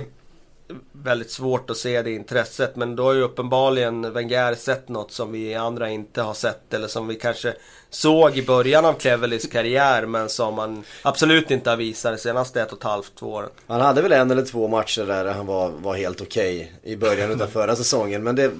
väldigt 0.91 1.31
svårt 1.31 1.69
att 1.69 1.77
se 1.77 2.01
det 2.01 2.11
intresset. 2.11 2.75
Men 2.75 2.95
då 2.95 3.03
har 3.03 3.13
ju 3.13 3.21
uppenbarligen 3.21 4.13
Wenger 4.13 4.55
sett 4.55 4.89
något 4.89 5.11
som 5.11 5.31
vi 5.31 5.55
andra 5.55 5.89
inte 5.89 6.21
har 6.21 6.33
sett. 6.33 6.73
Eller 6.73 6.87
som 6.87 7.07
vi 7.07 7.15
kanske 7.15 7.53
såg 7.89 8.37
i 8.37 8.45
början 8.45 8.85
av 8.85 8.93
Cleverlys 8.93 9.47
karriär. 9.47 10.05
Men 10.05 10.29
som 10.29 10.57
han 10.57 10.83
absolut 11.01 11.51
inte 11.51 11.69
har 11.69 11.77
visat 11.77 12.13
de 12.13 12.17
senaste 12.21 12.61
ett 12.61 12.71
och 12.71 12.77
ett 12.77 12.83
halvt, 12.83 13.11
två 13.15 13.27
åren. 13.27 13.49
Han 13.67 13.81
hade 13.81 14.01
väl 14.01 14.11
en 14.11 14.31
eller 14.31 14.45
två 14.45 14.67
matcher 14.67 15.05
där 15.05 15.25
han 15.25 15.45
var, 15.45 15.69
var 15.69 15.95
helt 15.95 16.21
okej 16.21 16.73
i 16.83 16.95
början 16.95 17.41
av 17.41 17.47
förra 17.47 17.75
säsongen. 17.75 18.23
Men 18.23 18.35
det, 18.35 18.51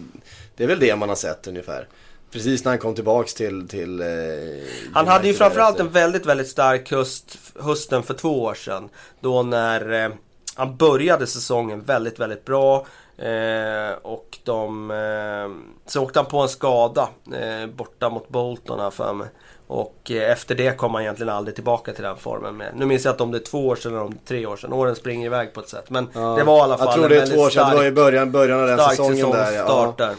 det 0.55 0.63
är 0.63 0.67
väl 0.67 0.79
det 0.79 0.95
man 0.95 1.09
har 1.09 1.15
sett 1.15 1.47
ungefär. 1.47 1.87
Precis 2.31 2.63
när 2.63 2.71
han 2.71 2.79
kom 2.79 2.95
tillbaks 2.95 3.33
till... 3.33 3.67
till 3.67 4.01
eh, 4.01 4.07
Han 4.93 5.07
hade 5.07 5.27
ju 5.27 5.33
framförallt 5.33 5.79
en 5.79 5.89
väldigt, 5.89 6.25
väldigt 6.25 6.49
stark 6.49 6.91
höst, 6.91 7.37
hösten 7.59 8.03
för 8.03 8.13
två 8.13 8.43
år 8.43 8.53
sedan. 8.53 8.89
Då 9.21 9.43
när 9.43 10.05
eh, 10.05 10.09
han 10.59 10.77
började 10.77 11.27
säsongen 11.27 11.81
väldigt, 11.81 12.19
väldigt 12.19 12.45
bra. 12.45 12.85
Eh, 13.17 13.91
och 14.01 14.37
de... 14.43 14.91
Eh, 14.91 15.75
så 15.91 16.03
åkte 16.03 16.19
han 16.19 16.25
på 16.25 16.39
en 16.39 16.49
skada 16.49 17.09
eh, 17.33 17.69
borta 17.69 18.09
mot 18.09 18.29
Bolton 18.29 18.79
här 18.79 18.89
för 18.89 19.13
mig. 19.13 19.27
Och 19.67 20.11
eh, 20.11 20.31
efter 20.31 20.55
det 20.55 20.77
kom 20.77 20.93
han 20.93 21.03
egentligen 21.03 21.33
aldrig 21.33 21.55
tillbaka 21.55 21.93
till 21.93 22.03
den 22.03 22.17
formen. 22.17 22.57
Med. 22.57 22.71
Nu 22.75 22.85
minns 22.85 23.05
jag 23.05 23.13
inte 23.13 23.23
om 23.23 23.31
det 23.31 23.37
är 23.37 23.43
två 23.43 23.67
år 23.67 23.75
sedan 23.75 23.91
eller 23.91 24.03
om 24.03 24.17
tre 24.27 24.45
år 24.45 24.57
sedan. 24.57 24.73
Åren 24.73 24.95
springer 24.95 25.25
iväg 25.25 25.53
på 25.53 25.59
ett 25.59 25.69
sätt. 25.69 25.89
Men 25.89 26.07
Ja. 26.13 26.19
det 26.37 26.43
var 26.43 26.57
i 26.57 26.61
alla 26.61 26.77
fall 26.77 26.87
Jag 26.87 26.95
tror 26.95 27.09
det 27.09 27.21
är 27.21 27.25
två 27.27 27.39
år 27.41 27.49
sedan, 27.49 27.69
det 27.69 27.75
var 27.75 27.83
i 27.83 27.87
stark- 27.87 27.95
början, 27.95 28.31
början 28.31 28.59
av 28.61 28.67
den 28.67 28.77
stark 28.77 28.89
säsongen 28.91 29.31
där. 29.31 29.51
Ja. 29.53 29.93
där. 29.97 30.15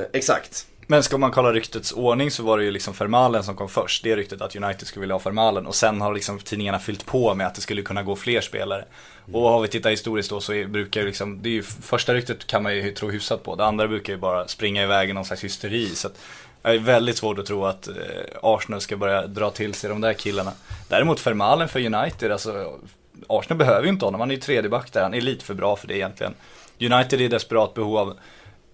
Eh, 0.00 0.06
exakt. 0.12 0.66
Men 0.90 1.02
ska 1.02 1.18
man 1.18 1.30
kolla 1.30 1.52
ryktets 1.52 1.92
ordning 1.92 2.30
så 2.30 2.42
var 2.42 2.58
det 2.58 2.64
ju 2.64 2.70
liksom 2.70 2.94
Fermalen 2.94 3.44
som 3.44 3.56
kom 3.56 3.68
först. 3.68 4.04
Det 4.04 4.16
ryktet 4.16 4.40
att 4.42 4.56
United 4.56 4.86
skulle 4.86 5.00
vilja 5.00 5.14
ha 5.14 5.20
Fermalen 5.20 5.66
och 5.66 5.74
sen 5.74 6.00
har 6.00 6.14
liksom 6.14 6.38
tidningarna 6.38 6.78
fyllt 6.78 7.06
på 7.06 7.34
med 7.34 7.46
att 7.46 7.54
det 7.54 7.60
skulle 7.60 7.82
kunna 7.82 8.02
gå 8.02 8.16
fler 8.16 8.40
spelare. 8.40 8.84
Och 9.32 9.42
har 9.42 9.60
vi 9.60 9.68
tittat 9.68 9.92
historiskt 9.92 10.30
då 10.30 10.40
så 10.40 10.52
är, 10.52 10.66
brukar 10.66 11.00
ju 11.00 11.06
liksom, 11.06 11.42
det 11.42 11.48
är 11.48 11.52
ju 11.52 11.62
första 11.62 12.14
ryktet 12.14 12.46
kan 12.46 12.62
man 12.62 12.76
ju 12.76 12.92
tro 12.92 13.10
hyfsat 13.10 13.42
på. 13.42 13.54
Det 13.54 13.64
andra 13.64 13.88
brukar 13.88 14.12
ju 14.12 14.18
bara 14.18 14.48
springa 14.48 14.82
iväg 14.82 15.10
i 15.10 15.12
någon 15.12 15.24
slags 15.24 15.44
hysteri. 15.44 15.86
Så 15.86 16.08
att 16.08 16.18
jag 16.62 16.74
är 16.74 16.78
väldigt 16.78 17.16
svårt 17.16 17.38
att 17.38 17.46
tro 17.46 17.64
att 17.64 17.88
eh, 17.88 17.94
Arsenal 18.42 18.80
ska 18.80 18.96
börja 18.96 19.26
dra 19.26 19.50
till 19.50 19.74
sig 19.74 19.90
de 19.90 20.00
där 20.00 20.12
killarna. 20.12 20.52
Däremot 20.88 21.20
Fermalen 21.20 21.68
för 21.68 21.94
United, 21.94 22.32
alltså 22.32 22.78
Arsenal 23.26 23.58
behöver 23.58 23.82
ju 23.82 23.88
inte 23.88 24.04
honom. 24.04 24.20
Han 24.20 24.30
är 24.30 24.34
ju 24.34 24.40
tredje 24.40 24.70
back 24.70 24.92
där, 24.92 25.02
han 25.02 25.14
är 25.14 25.20
lite 25.20 25.44
för 25.44 25.54
bra 25.54 25.76
för 25.76 25.88
det 25.88 25.96
egentligen. 25.96 26.34
United 26.80 27.20
är 27.20 27.24
i 27.24 27.28
desperat 27.28 27.74
behov 27.74 27.96
av 27.96 28.18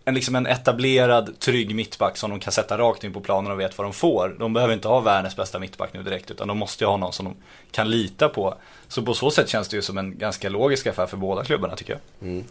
en, 0.05 0.14
liksom 0.14 0.35
en 0.35 0.47
etablerad, 0.47 1.40
trygg 1.40 1.75
mittback 1.75 2.17
som 2.17 2.31
de 2.31 2.40
kan 2.40 2.53
sätta 2.53 2.79
rakt 2.79 3.05
in 3.05 3.12
på 3.12 3.21
planen 3.21 3.53
och 3.53 3.61
vet 3.61 3.79
vad 3.79 3.85
de 3.87 3.93
får. 3.93 4.37
De 4.38 4.53
behöver 4.53 4.75
inte 4.75 4.88
ha 4.88 5.01
världens 5.01 5.37
bästa 5.37 5.59
mittback 5.59 5.93
nu 5.93 6.03
direkt 6.03 6.31
utan 6.31 6.49
de 6.49 6.59
måste 6.59 6.85
ju 6.85 6.88
ha 6.88 6.97
någon 6.97 7.12
som 7.12 7.25
de 7.25 7.35
kan 7.71 7.90
lita 7.90 8.29
på. 8.29 8.55
Så 8.88 9.03
på 9.03 9.14
så 9.14 9.31
sätt 9.31 9.49
känns 9.49 9.69
det 9.69 9.77
ju 9.77 9.83
som 9.83 9.99
en 9.99 10.19
ganska 10.19 10.49
logisk 10.49 10.87
affär 10.87 11.07
för 11.07 11.17
båda 11.17 11.45
klubbarna 11.45 11.77
tycker 11.77 11.93
jag. 11.93 12.29
Mm. 12.29 12.45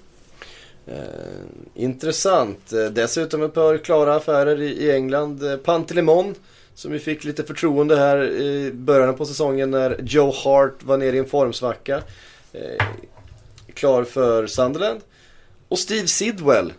Eh, 0.88 0.94
intressant. 1.76 2.74
Dessutom 2.92 3.44
ett 3.44 3.54
par 3.54 3.78
klara 3.78 4.16
affärer 4.16 4.62
i, 4.62 4.70
i 4.70 4.92
England. 4.92 5.44
Eh, 5.44 5.58
Pantelimon 5.58 6.36
som 6.76 6.94
ju 6.94 7.00
fick 7.00 7.24
lite 7.24 7.44
förtroende 7.44 7.98
här 7.98 8.32
i 8.32 8.72
början 8.74 9.16
på 9.16 9.26
säsongen 9.26 9.72
när 9.72 10.00
Joe 10.04 10.34
Hart 10.44 10.84
var 10.84 10.98
nere 10.98 11.16
i 11.16 11.20
en 11.20 11.26
formsvacka. 11.26 12.02
Eh, 12.54 12.86
klar 13.74 14.04
för 14.04 14.48
Sunderland. 14.48 15.02
Och 15.68 15.80
Steve 15.80 16.08
Sidwell, 16.08 16.74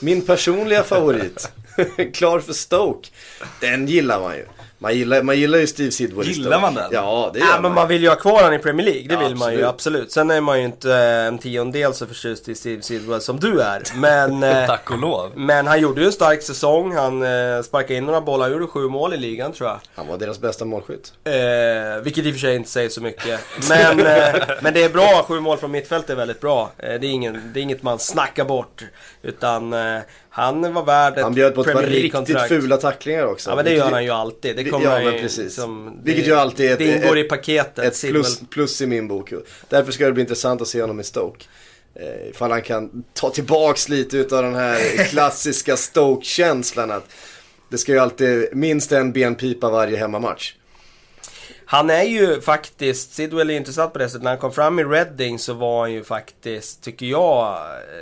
min 0.00 0.22
personliga 0.22 0.82
favorit. 0.82 1.52
klar 2.12 2.40
för 2.40 2.52
Stoke. 2.52 3.08
Den 3.60 3.86
gillar 3.86 4.20
man 4.20 4.36
ju. 4.36 4.46
Man 4.78 4.94
gillar, 4.94 5.22
man 5.22 5.36
gillar 5.38 5.58
ju 5.58 5.66
Steve 5.66 5.90
Sidwell 5.90 6.28
Gillar 6.28 6.60
man 6.60 6.74
den? 6.74 6.88
Ja, 6.92 7.30
det 7.32 7.38
gör 7.38 7.46
Ja, 7.46 7.60
men 7.60 7.72
man 7.72 7.88
vill 7.88 8.02
ju 8.02 8.08
ha 8.08 8.16
kvar 8.16 8.36
honom 8.36 8.52
i 8.52 8.58
Premier 8.58 8.86
League, 8.86 9.08
det 9.08 9.14
Ja, 9.14 9.20
vill 9.28 9.36
man 9.36 9.52
ju 9.52 9.64
absolut. 9.64 9.74
absolut. 9.74 10.12
Sen 10.12 10.30
är 10.30 10.40
man 10.40 10.58
ju 10.58 10.64
inte 10.64 10.92
eh, 10.92 11.26
en 11.26 11.38
tiondel 11.38 11.94
så 11.94 12.06
förtjust 12.06 12.48
i 12.48 12.54
Steve 12.54 12.82
Sidwell 12.82 13.20
som 13.20 13.40
du 13.40 13.60
är. 13.60 13.82
Men, 13.94 14.42
eh, 14.42 14.66
Tack 14.66 14.90
och 14.90 14.98
lov. 14.98 15.32
men 15.34 15.66
han 15.66 15.80
gjorde 15.80 16.00
ju 16.00 16.06
en 16.06 16.12
stark 16.12 16.42
säsong, 16.42 16.94
han 16.94 17.22
eh, 17.22 17.62
sparkade 17.62 17.94
in 17.94 18.04
några 18.06 18.20
bollar, 18.20 18.50
gjorde 18.50 18.66
sju 18.66 18.88
mål 18.88 19.14
i 19.14 19.16
ligan 19.16 19.52
tror 19.52 19.68
jag. 19.68 19.80
Han 19.94 20.06
var 20.06 20.18
deras 20.18 20.40
bästa 20.40 20.64
målskytt. 20.64 21.12
Eh, 21.24 21.32
vilket 22.02 22.24
i 22.24 22.30
och 22.30 22.34
för 22.34 22.40
sig 22.40 22.56
inte 22.56 22.70
säger 22.70 22.88
så 22.88 23.00
mycket. 23.02 23.40
Men, 23.68 24.00
eh, 24.00 24.34
men 24.60 24.74
det 24.74 24.84
är 24.84 24.88
bra, 24.90 25.24
sju 25.28 25.40
mål 25.40 25.58
från 25.58 25.70
mittfält 25.70 26.10
är 26.10 26.14
väldigt 26.14 26.40
bra. 26.40 26.70
Eh, 26.78 26.88
det, 27.00 27.06
är 27.06 27.10
ingen, 27.10 27.50
det 27.54 27.60
är 27.60 27.62
inget 27.62 27.82
man 27.82 27.98
snackar 27.98 28.44
bort. 28.44 28.84
Utan 29.22 29.72
eh, 29.72 29.98
han 30.36 30.74
var 30.74 30.84
värd 30.84 31.16
ett 31.18 31.22
Han 31.22 31.34
bjöd 31.34 31.54
på 31.54 31.60
ett 31.60 31.72
par 31.72 31.82
riktigt 31.82 32.40
fula 32.48 32.76
tacklingar 32.76 33.24
också. 33.26 33.50
Ja 33.50 33.56
men 33.56 33.64
det 33.64 33.72
gör 33.74 33.90
han 33.90 34.04
ju 34.04 34.10
alltid. 34.10 34.56
Det 34.56 34.64
kommer 34.64 34.84
ja, 35.04 35.10
men 35.10 35.20
precis. 35.22 35.54
Som, 35.54 36.00
Vilket 36.04 36.24
det, 36.24 36.30
ju 36.30 36.36
alltid 36.36 36.70
är 36.70 36.74
ett- 36.74 36.80
ingår 36.80 37.16
ett- 37.16 37.24
i 37.26 37.28
paketet. 37.28 37.84
Ett 38.04 38.10
plus, 38.10 38.40
plus 38.50 38.80
i 38.82 38.86
min 38.86 39.08
bok. 39.08 39.32
Därför 39.68 39.92
ska 39.92 40.06
det 40.06 40.12
bli 40.12 40.20
intressant 40.22 40.62
att 40.62 40.68
se 40.68 40.80
honom 40.80 41.00
i 41.00 41.04
Stoke. 41.04 41.44
Eh, 41.94 42.28
ifall 42.30 42.50
han 42.50 42.62
kan 42.62 43.04
ta 43.12 43.30
tillbaks 43.30 43.88
lite 43.88 44.16
utav 44.16 44.42
den 44.42 44.54
här 44.54 45.04
klassiska 45.10 45.76
Stoke-känslan 45.76 46.90
att 46.90 47.04
det 47.68 47.78
ska 47.78 47.92
ju 47.92 47.98
alltid 47.98 48.48
minst 48.52 48.92
en 48.92 49.12
benpipa 49.12 49.70
varje 49.70 49.96
hemmamatch. 49.96 50.52
Han 51.68 51.90
är 51.90 52.02
ju 52.02 52.40
faktiskt, 52.40 53.14
Sidwell 53.14 53.50
är 53.50 53.54
intressant 53.54 53.92
på 53.92 53.98
det 53.98 54.08
sättet. 54.08 54.22
När 54.22 54.30
han 54.30 54.38
kom 54.38 54.52
fram 54.52 54.78
i 54.78 54.84
Reading 54.84 55.38
så 55.38 55.52
var 55.52 55.80
han 55.80 55.92
ju 55.92 56.04
faktiskt, 56.04 56.82
tycker 56.82 57.06
jag, 57.06 57.58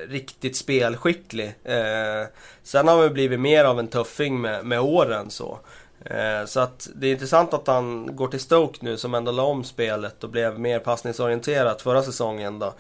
riktigt 0.09 0.57
spelskicklig. 0.57 1.55
Eh, 1.65 2.29
sen 2.63 2.89
har 2.89 3.03
han 3.03 3.13
blivit 3.13 3.41
mer 3.41 3.65
av 3.65 3.79
en 3.79 3.89
tuffing 3.89 4.41
med, 4.41 4.65
med 4.65 4.81
åren 4.81 5.31
så. 5.31 5.59
Eh, 6.05 6.47
så 6.47 6.61
att 6.61 6.89
det 6.95 7.07
är 7.07 7.13
intressant 7.13 7.55
att 7.55 7.67
han 7.67 8.17
går 8.17 8.29
till 8.29 8.41
Stoke 8.41 8.79
nu 8.81 8.97
som 8.97 9.15
ändå 9.15 9.33
la 9.33 9.43
om 9.43 9.65
spelet 9.65 10.25
och 10.25 10.31
blev 10.31 10.59
mer 10.61 10.79
passningsorienterat 10.79 11.83
förra 11.83 12.03
säsongen 12.03 12.59
då. 12.59 12.75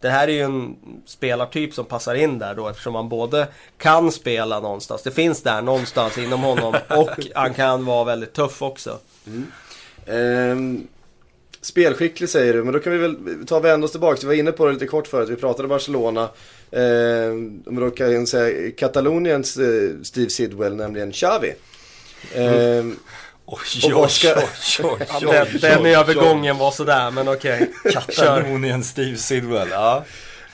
Det 0.00 0.08
här 0.08 0.28
är 0.28 0.32
ju 0.32 0.42
en 0.42 0.76
spelartyp 1.06 1.74
som 1.74 1.84
passar 1.84 2.14
in 2.14 2.38
där 2.38 2.54
då 2.54 2.68
eftersom 2.68 2.94
han 2.94 3.08
både 3.08 3.48
kan 3.78 4.12
spela 4.12 4.60
någonstans, 4.60 5.02
det 5.02 5.10
finns 5.10 5.42
där 5.42 5.62
någonstans 5.62 6.18
inom 6.18 6.40
honom 6.42 6.74
och 6.88 7.26
han 7.34 7.54
kan 7.54 7.84
vara 7.84 8.04
väldigt 8.04 8.32
tuff 8.32 8.62
också. 8.62 8.98
Ehm, 10.06 10.86
spelskicklig 11.62 12.28
säger 12.28 12.54
du, 12.54 12.64
men 12.64 12.72
då 12.72 12.78
kan 12.78 12.92
vi 12.92 12.98
väl 12.98 13.16
ta 13.46 13.56
och 13.56 13.64
vända 13.64 13.84
oss 13.84 13.90
tillbaka. 13.90 14.18
Vi 14.20 14.26
var 14.26 14.34
inne 14.34 14.52
på 14.52 14.66
det 14.66 14.72
lite 14.72 14.86
kort 14.86 15.06
förut, 15.06 15.28
vi 15.28 15.36
pratade 15.36 15.68
Barcelona. 15.68 16.28
Ehm, 16.72 17.62
men 17.66 17.74
då 17.84 17.90
kan 17.90 18.12
jag 18.12 18.28
säga 18.28 18.70
Kataloniens 18.78 19.56
eh, 19.56 19.90
Steve 20.02 20.30
Sidwell, 20.30 20.76
nämligen 20.76 21.12
Xavi. 21.12 21.54
Ehm, 22.34 22.96
Oj, 23.52 23.92
Och 23.94 24.02
oj, 24.02 24.10
ska- 24.10 24.34
oj, 24.36 24.44
oj, 24.82 25.06
oj, 25.10 25.20
Den, 25.20 25.46
oj, 25.54 25.58
den 25.60 25.82
oj. 25.84 25.94
övergången 25.94 26.58
var 26.58 26.70
sådär, 26.70 27.10
men 27.10 27.28
okej. 27.28 27.70
Kör. 27.84 27.90
Katalonien 28.00 28.84
Steve 28.84 29.16
Sidwell, 29.16 29.68
ja. 29.70 30.04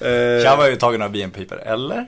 eh, 0.00 0.44
Kan 0.44 0.58
var 0.58 0.68
ju 0.68 0.76
tagen 0.76 1.02
av 1.02 1.10
benpipor, 1.12 1.62
eller? 1.62 2.06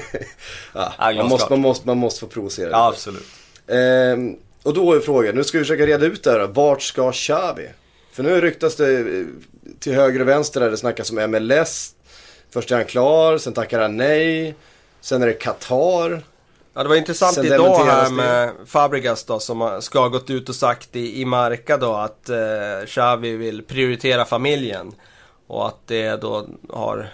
ja, 0.74 0.92
man, 0.98 1.28
måste, 1.28 1.52
man, 1.52 1.60
måste, 1.60 1.86
man 1.86 1.96
måste 1.98 2.20
få 2.20 2.26
provocera 2.26 2.70
Ja, 2.70 2.88
absolut. 2.88 3.26
Ehm, 3.68 4.36
och 4.66 4.74
då 4.74 4.92
är 4.92 5.00
frågan, 5.00 5.34
nu 5.34 5.44
ska 5.44 5.58
vi 5.58 5.64
försöka 5.64 5.86
reda 5.86 6.06
ut 6.06 6.22
det 6.22 6.30
här. 6.30 6.46
Vart 6.46 6.82
ska 6.82 7.12
Xavi? 7.12 7.68
För 8.12 8.22
nu 8.22 8.40
ryktas 8.40 8.76
det 8.76 8.98
eh, 8.98 9.24
till 9.78 9.94
höger 9.94 10.20
och 10.20 10.28
vänster 10.28 10.60
där 10.60 10.70
det 10.70 10.76
snackas 10.76 11.10
om 11.10 11.30
MLS. 11.30 11.94
Först 12.50 12.70
är 12.70 12.76
han 12.76 12.84
klar, 12.84 13.38
sen 13.38 13.52
tackar 13.52 13.80
han 13.80 13.96
nej. 13.96 14.54
Sen 15.00 15.22
är 15.22 15.26
det 15.26 15.32
Qatar. 15.32 16.22
Ja, 16.74 16.82
det 16.82 16.88
var 16.88 16.96
intressant 16.96 17.34
Sen 17.34 17.46
idag 17.46 17.84
här 17.84 18.04
det. 18.04 18.10
med 18.10 18.52
Fabregas 18.66 19.24
då 19.24 19.38
som 19.38 19.78
ska 19.82 20.00
ha 20.00 20.08
gått 20.08 20.30
ut 20.30 20.48
och 20.48 20.54
sagt 20.54 20.96
i, 20.96 21.20
i 21.20 21.24
Marca 21.24 21.76
då 21.76 21.94
att 21.94 22.28
eh, 22.28 22.86
Xavi 22.86 23.36
vill 23.36 23.62
prioritera 23.62 24.24
familjen. 24.24 24.92
Och 25.46 25.66
att 25.66 25.86
det 25.86 26.16
då 26.16 26.46
har 26.68 27.08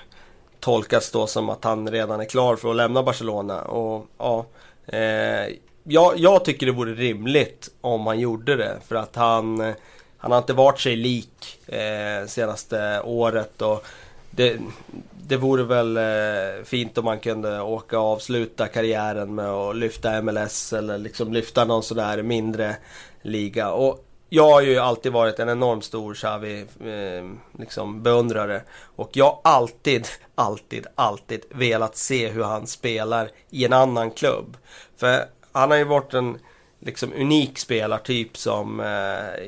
tolkats 0.60 1.10
då 1.10 1.26
som 1.26 1.50
att 1.50 1.64
han 1.64 1.90
redan 1.90 2.20
är 2.20 2.24
klar 2.24 2.56
för 2.56 2.70
att 2.70 2.76
lämna 2.76 3.02
Barcelona. 3.02 3.62
Och 3.62 4.06
ja, 4.18 4.46
eh, 4.86 5.54
jag, 5.84 6.18
jag 6.18 6.44
tycker 6.44 6.66
det 6.66 6.72
vore 6.72 6.94
rimligt 6.94 7.70
om 7.80 8.06
han 8.06 8.20
gjorde 8.20 8.56
det. 8.56 8.78
För 8.88 8.94
att 8.94 9.16
han, 9.16 9.74
han 10.18 10.30
har 10.30 10.38
inte 10.38 10.52
varit 10.52 10.80
sig 10.80 10.96
lik 10.96 11.58
eh, 11.66 12.26
senaste 12.26 13.00
året. 13.00 13.62
Och 13.62 13.86
det, 14.30 14.58
det 15.26 15.36
vore 15.36 15.62
väl 15.62 15.96
eh, 15.96 16.64
fint 16.64 16.98
om 16.98 17.04
man 17.04 17.20
kunde 17.20 17.60
åka 17.60 18.00
och 18.00 18.12
avsluta 18.12 18.68
karriären 18.68 19.34
med 19.34 19.48
att 19.48 19.76
lyfta 19.76 20.22
MLS 20.22 20.72
eller 20.72 20.98
liksom 20.98 21.32
lyfta 21.32 21.64
någon 21.64 21.82
sådär 21.82 22.22
mindre 22.22 22.76
liga. 23.22 23.70
Och 23.72 24.04
jag 24.28 24.50
har 24.50 24.60
ju 24.60 24.78
alltid 24.78 25.12
varit 25.12 25.38
en 25.38 25.48
enormt 25.48 25.84
stor 25.84 26.14
Xavi 26.14 26.60
eh, 26.60 27.58
liksom 27.58 28.02
beundrare. 28.02 28.62
Och 28.96 29.10
jag 29.12 29.24
har 29.24 29.40
alltid, 29.44 30.06
alltid, 30.34 30.86
alltid 30.94 31.44
velat 31.50 31.96
se 31.96 32.28
hur 32.28 32.42
han 32.42 32.66
spelar 32.66 33.30
i 33.50 33.64
en 33.64 33.72
annan 33.72 34.10
klubb. 34.10 34.56
För 34.96 35.24
han 35.52 35.70
har 35.70 35.78
ju 35.78 35.84
varit 35.84 36.14
en 36.14 36.38
liksom 36.84 37.12
unik 37.12 37.58
spelartyp 37.58 38.36
som 38.36 38.80
eh, 38.80 38.86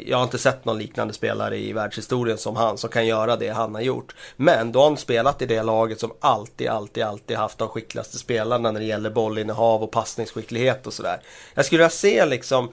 jag 0.07 0.17
har 0.17 0.25
inte 0.25 0.39
sett 0.39 0.65
någon 0.65 0.79
liknande 0.79 1.15
spelare 1.15 1.59
i 1.59 1.73
världshistorien 1.73 2.39
som 2.39 2.57
han 2.57 2.79
som 2.79 2.91
kan 2.91 3.07
göra 3.07 3.37
det 3.37 3.49
han 3.49 3.75
har 3.75 3.83
gjort. 3.83 4.15
Men 4.37 4.73
då 4.73 4.81
har 4.81 4.87
han 4.87 4.97
spelat 4.97 5.43
i 5.43 5.47
det 5.47 5.63
laget 5.63 6.01
som 6.01 6.13
alltid, 6.21 6.69
alltid, 6.69 7.03
alltid 7.03 7.37
haft 7.37 7.59
de 7.59 7.69
skickligaste 7.69 8.19
spelarna 8.19 8.71
när 8.71 8.81
det 8.81 8.87
gäller 8.87 9.11
bollinnehav 9.11 9.83
och 9.83 9.91
passningsskicklighet 9.91 10.87
och 10.87 10.93
sådär. 10.93 11.21
Jag 11.55 11.65
skulle 11.65 11.79
vilja 11.79 11.91
se 11.91 12.27
liksom 12.27 12.73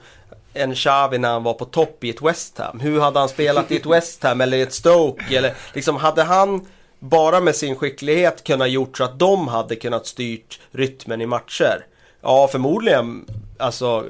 en 0.54 0.74
Xavi 0.74 1.18
när 1.18 1.32
han 1.32 1.42
var 1.42 1.54
på 1.54 1.64
topp 1.64 2.04
i 2.04 2.10
ett 2.10 2.22
West 2.22 2.58
Ham. 2.58 2.80
Hur 2.80 3.00
hade 3.00 3.18
han 3.18 3.28
spelat 3.28 3.70
i 3.70 3.76
ett 3.76 3.86
West 3.86 4.22
Ham 4.22 4.40
eller 4.40 4.56
i 4.56 4.62
ett 4.62 4.74
Stoke? 4.74 5.36
Eller 5.36 5.54
liksom 5.72 5.96
hade 5.96 6.22
han 6.22 6.66
bara 6.98 7.40
med 7.40 7.56
sin 7.56 7.76
skicklighet 7.76 8.44
kunnat 8.44 8.70
gjort 8.70 8.96
så 8.96 9.04
att 9.04 9.18
de 9.18 9.48
hade 9.48 9.76
kunnat 9.76 10.06
styrt 10.06 10.60
rytmen 10.70 11.20
i 11.20 11.26
matcher? 11.26 11.86
Ja, 12.22 12.48
förmodligen 12.52 13.24
alltså 13.58 14.04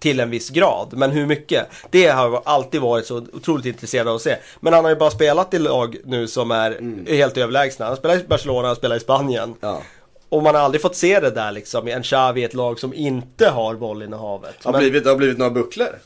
till 0.00 0.20
en 0.20 0.30
viss 0.30 0.50
grad. 0.50 0.88
Men 0.92 1.10
hur 1.10 1.26
mycket? 1.26 1.66
Det 1.90 2.06
har 2.06 2.30
jag 2.30 2.42
alltid 2.44 2.80
varit 2.80 3.06
så 3.06 3.16
otroligt 3.32 3.66
intresserad 3.66 4.08
av 4.08 4.14
att 4.16 4.22
se. 4.22 4.36
Men 4.60 4.72
han 4.72 4.84
har 4.84 4.90
ju 4.90 4.96
bara 4.96 5.10
spelat 5.10 5.54
i 5.54 5.58
lag 5.58 5.96
nu 6.04 6.28
som 6.28 6.50
är 6.50 6.78
helt 7.10 7.36
överlägsna. 7.36 7.86
Han 7.86 7.96
spelar 7.96 8.14
i 8.16 8.24
Barcelona, 8.28 8.66
han 8.68 8.76
spelar 8.76 8.96
i 8.96 9.00
Spanien. 9.00 9.54
Ja. 9.60 9.82
Och 10.28 10.42
man 10.42 10.54
har 10.54 10.62
aldrig 10.62 10.82
fått 10.82 10.96
se 10.96 11.20
det 11.20 11.30
där 11.30 11.52
liksom, 11.52 11.88
en 11.88 12.02
Xavi 12.02 12.40
i 12.40 12.44
ett 12.44 12.54
lag 12.54 12.78
som 12.80 12.94
inte 12.94 13.48
har 13.48 13.74
bollinnehavet. 13.74 14.54
Det 14.58 14.64
har, 14.68 14.72
Men- 14.72 14.78
blivit, 14.80 15.04
det 15.04 15.10
har 15.10 15.16
blivit 15.16 15.38
några 15.38 15.50
bucklor. 15.50 15.98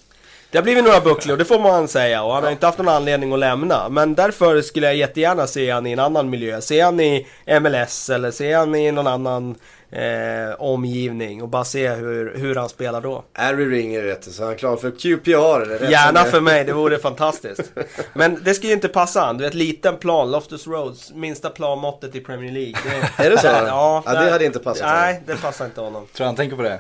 det 0.51 0.59
har 0.59 0.63
blivit 0.63 0.85
några 0.85 1.01
bucklor, 1.01 1.37
det 1.37 1.45
får 1.45 1.59
man 1.59 1.89
säga. 1.89 2.23
Och 2.23 2.33
han 2.35 2.45
har 2.45 2.51
inte 2.51 2.67
haft 2.67 2.79
någon 2.79 2.89
anledning 2.89 3.33
att 3.33 3.39
lämna. 3.39 3.89
Men 3.89 4.15
därför 4.15 4.63
skulle 4.63 4.87
jag 4.87 4.97
jättegärna 4.97 5.47
se 5.47 5.71
han 5.71 5.87
i 5.87 5.93
en 5.93 5.99
annan 5.99 6.31
miljö. 6.31 6.61
Se 6.61 6.81
han 6.81 7.01
i 7.01 7.27
MLS 7.61 8.11
eller 8.11 8.31
se 8.31 8.53
han 8.53 8.75
i 8.75 8.93
någon 8.93 9.07
annan 9.07 9.55
eh, 9.91 10.55
omgivning. 10.59 11.43
Och 11.43 11.49
bara 11.49 11.65
se 11.65 11.89
hur, 11.89 12.35
hur 12.37 12.55
han 12.55 12.69
spelar 12.69 13.01
då. 13.01 13.25
Harry 13.33 13.71
ringer 13.71 14.03
du, 14.03 14.33
så 14.33 14.43
han 14.43 14.53
är 14.53 14.57
klar 14.57 14.77
för 14.77 14.91
QPR. 14.91 15.79
Rätt 15.79 15.91
Gärna 15.91 16.25
för 16.25 16.41
mig, 16.41 16.65
det 16.65 16.73
vore 16.73 16.99
fantastiskt. 16.99 17.73
Men 18.13 18.43
det 18.45 18.55
ska 18.55 18.67
ju 18.67 18.73
inte 18.73 18.89
passa 18.89 19.21
han. 19.21 19.39
Du 19.39 19.45
vet, 19.45 19.55
liten 19.55 19.97
plan, 19.97 20.31
Loftus 20.31 20.67
Roads, 20.67 21.13
minsta 21.13 21.51
planmåttet 21.51 22.15
i 22.15 22.21
Premier 22.21 22.53
League. 22.53 22.77
Det, 23.17 23.25
Är 23.25 23.31
det 23.31 23.39
så? 23.39 23.47
Ja, 23.47 24.03
Ja, 24.07 24.13
det 24.13 24.31
hade 24.31 24.45
inte 24.45 24.59
passat 24.59 24.87
Nej, 24.87 25.23
det 25.27 25.37
passar 25.37 25.65
inte 25.65 25.81
honom. 25.81 26.07
Tror 26.17 26.27
han 26.27 26.37
tänker 26.37 26.57
på 26.57 26.63
det? 26.63 26.79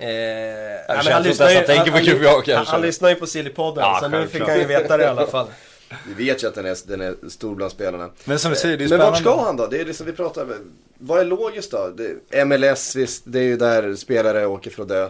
Eh, 0.00 0.08
nej, 0.08 0.80
känns 0.88 1.04
men 1.04 1.12
han 1.12 1.22
lyssnar 1.22 1.50
ju, 1.50 2.64
han 2.66 2.80
lyssnar 2.80 3.08
ju 3.08 3.14
på 3.14 3.26
Sillypodden, 3.26 3.84
Ja, 3.84 3.98
så 4.02 4.08
nu 4.08 4.26
fick 4.26 4.42
han 4.42 4.58
ju 4.58 4.64
veta 4.64 4.96
det 4.96 5.04
i 5.04 5.06
alla 5.06 5.26
fall. 5.26 5.46
Vi 6.06 6.24
vet 6.24 6.42
ju 6.42 6.48
att 6.48 6.54
den 6.54 6.66
är, 6.66 6.76
den 6.86 7.00
är 7.00 7.14
stor 7.28 7.54
bland 7.54 7.72
spelarna. 7.72 8.10
Men 8.24 8.38
som 8.38 8.50
du 8.50 8.56
säger, 8.56 8.76
det 8.76 8.84
är 8.84 8.88
Men 8.88 8.98
vart 8.98 9.18
spännande. 9.18 9.40
ska 9.40 9.46
han 9.46 9.56
då? 9.56 9.66
Det 9.66 9.80
är 9.80 9.84
liksom 9.84 10.06
vi 10.06 10.12
pratar 10.12 10.46
Vad 10.98 11.20
är 11.20 11.24
logiskt 11.24 11.70
då? 11.70 11.92
Det, 11.96 12.44
MLS 12.44 12.96
visst, 12.96 13.22
det 13.26 13.38
är 13.38 13.42
ju 13.42 13.56
där 13.56 13.94
spelare 13.94 14.46
åker 14.46 14.70
för 14.70 14.82
att 14.82 14.88
dö. 14.88 15.08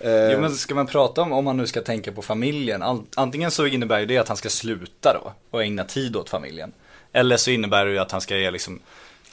Eh, 0.00 0.32
Jo 0.32 0.40
men 0.40 0.50
ska 0.50 0.74
man 0.74 0.86
prata 0.86 1.22
om, 1.22 1.32
om 1.32 1.44
man 1.44 1.56
nu 1.56 1.66
ska 1.66 1.80
tänka 1.82 2.12
på 2.12 2.22
familjen, 2.22 2.82
antingen 3.16 3.50
så 3.50 3.66
innebär 3.66 4.00
ju 4.00 4.06
det 4.06 4.18
att 4.18 4.28
han 4.28 4.36
ska 4.36 4.48
sluta 4.48 5.12
då 5.12 5.32
och 5.50 5.62
ägna 5.62 5.84
tid 5.84 6.16
åt 6.16 6.30
familjen. 6.30 6.72
Eller 7.12 7.36
så 7.36 7.50
innebär 7.50 7.86
det 7.86 7.92
ju 7.92 7.98
att 7.98 8.12
han 8.12 8.20
ska 8.20 8.36
ge 8.36 8.50
liksom 8.50 8.80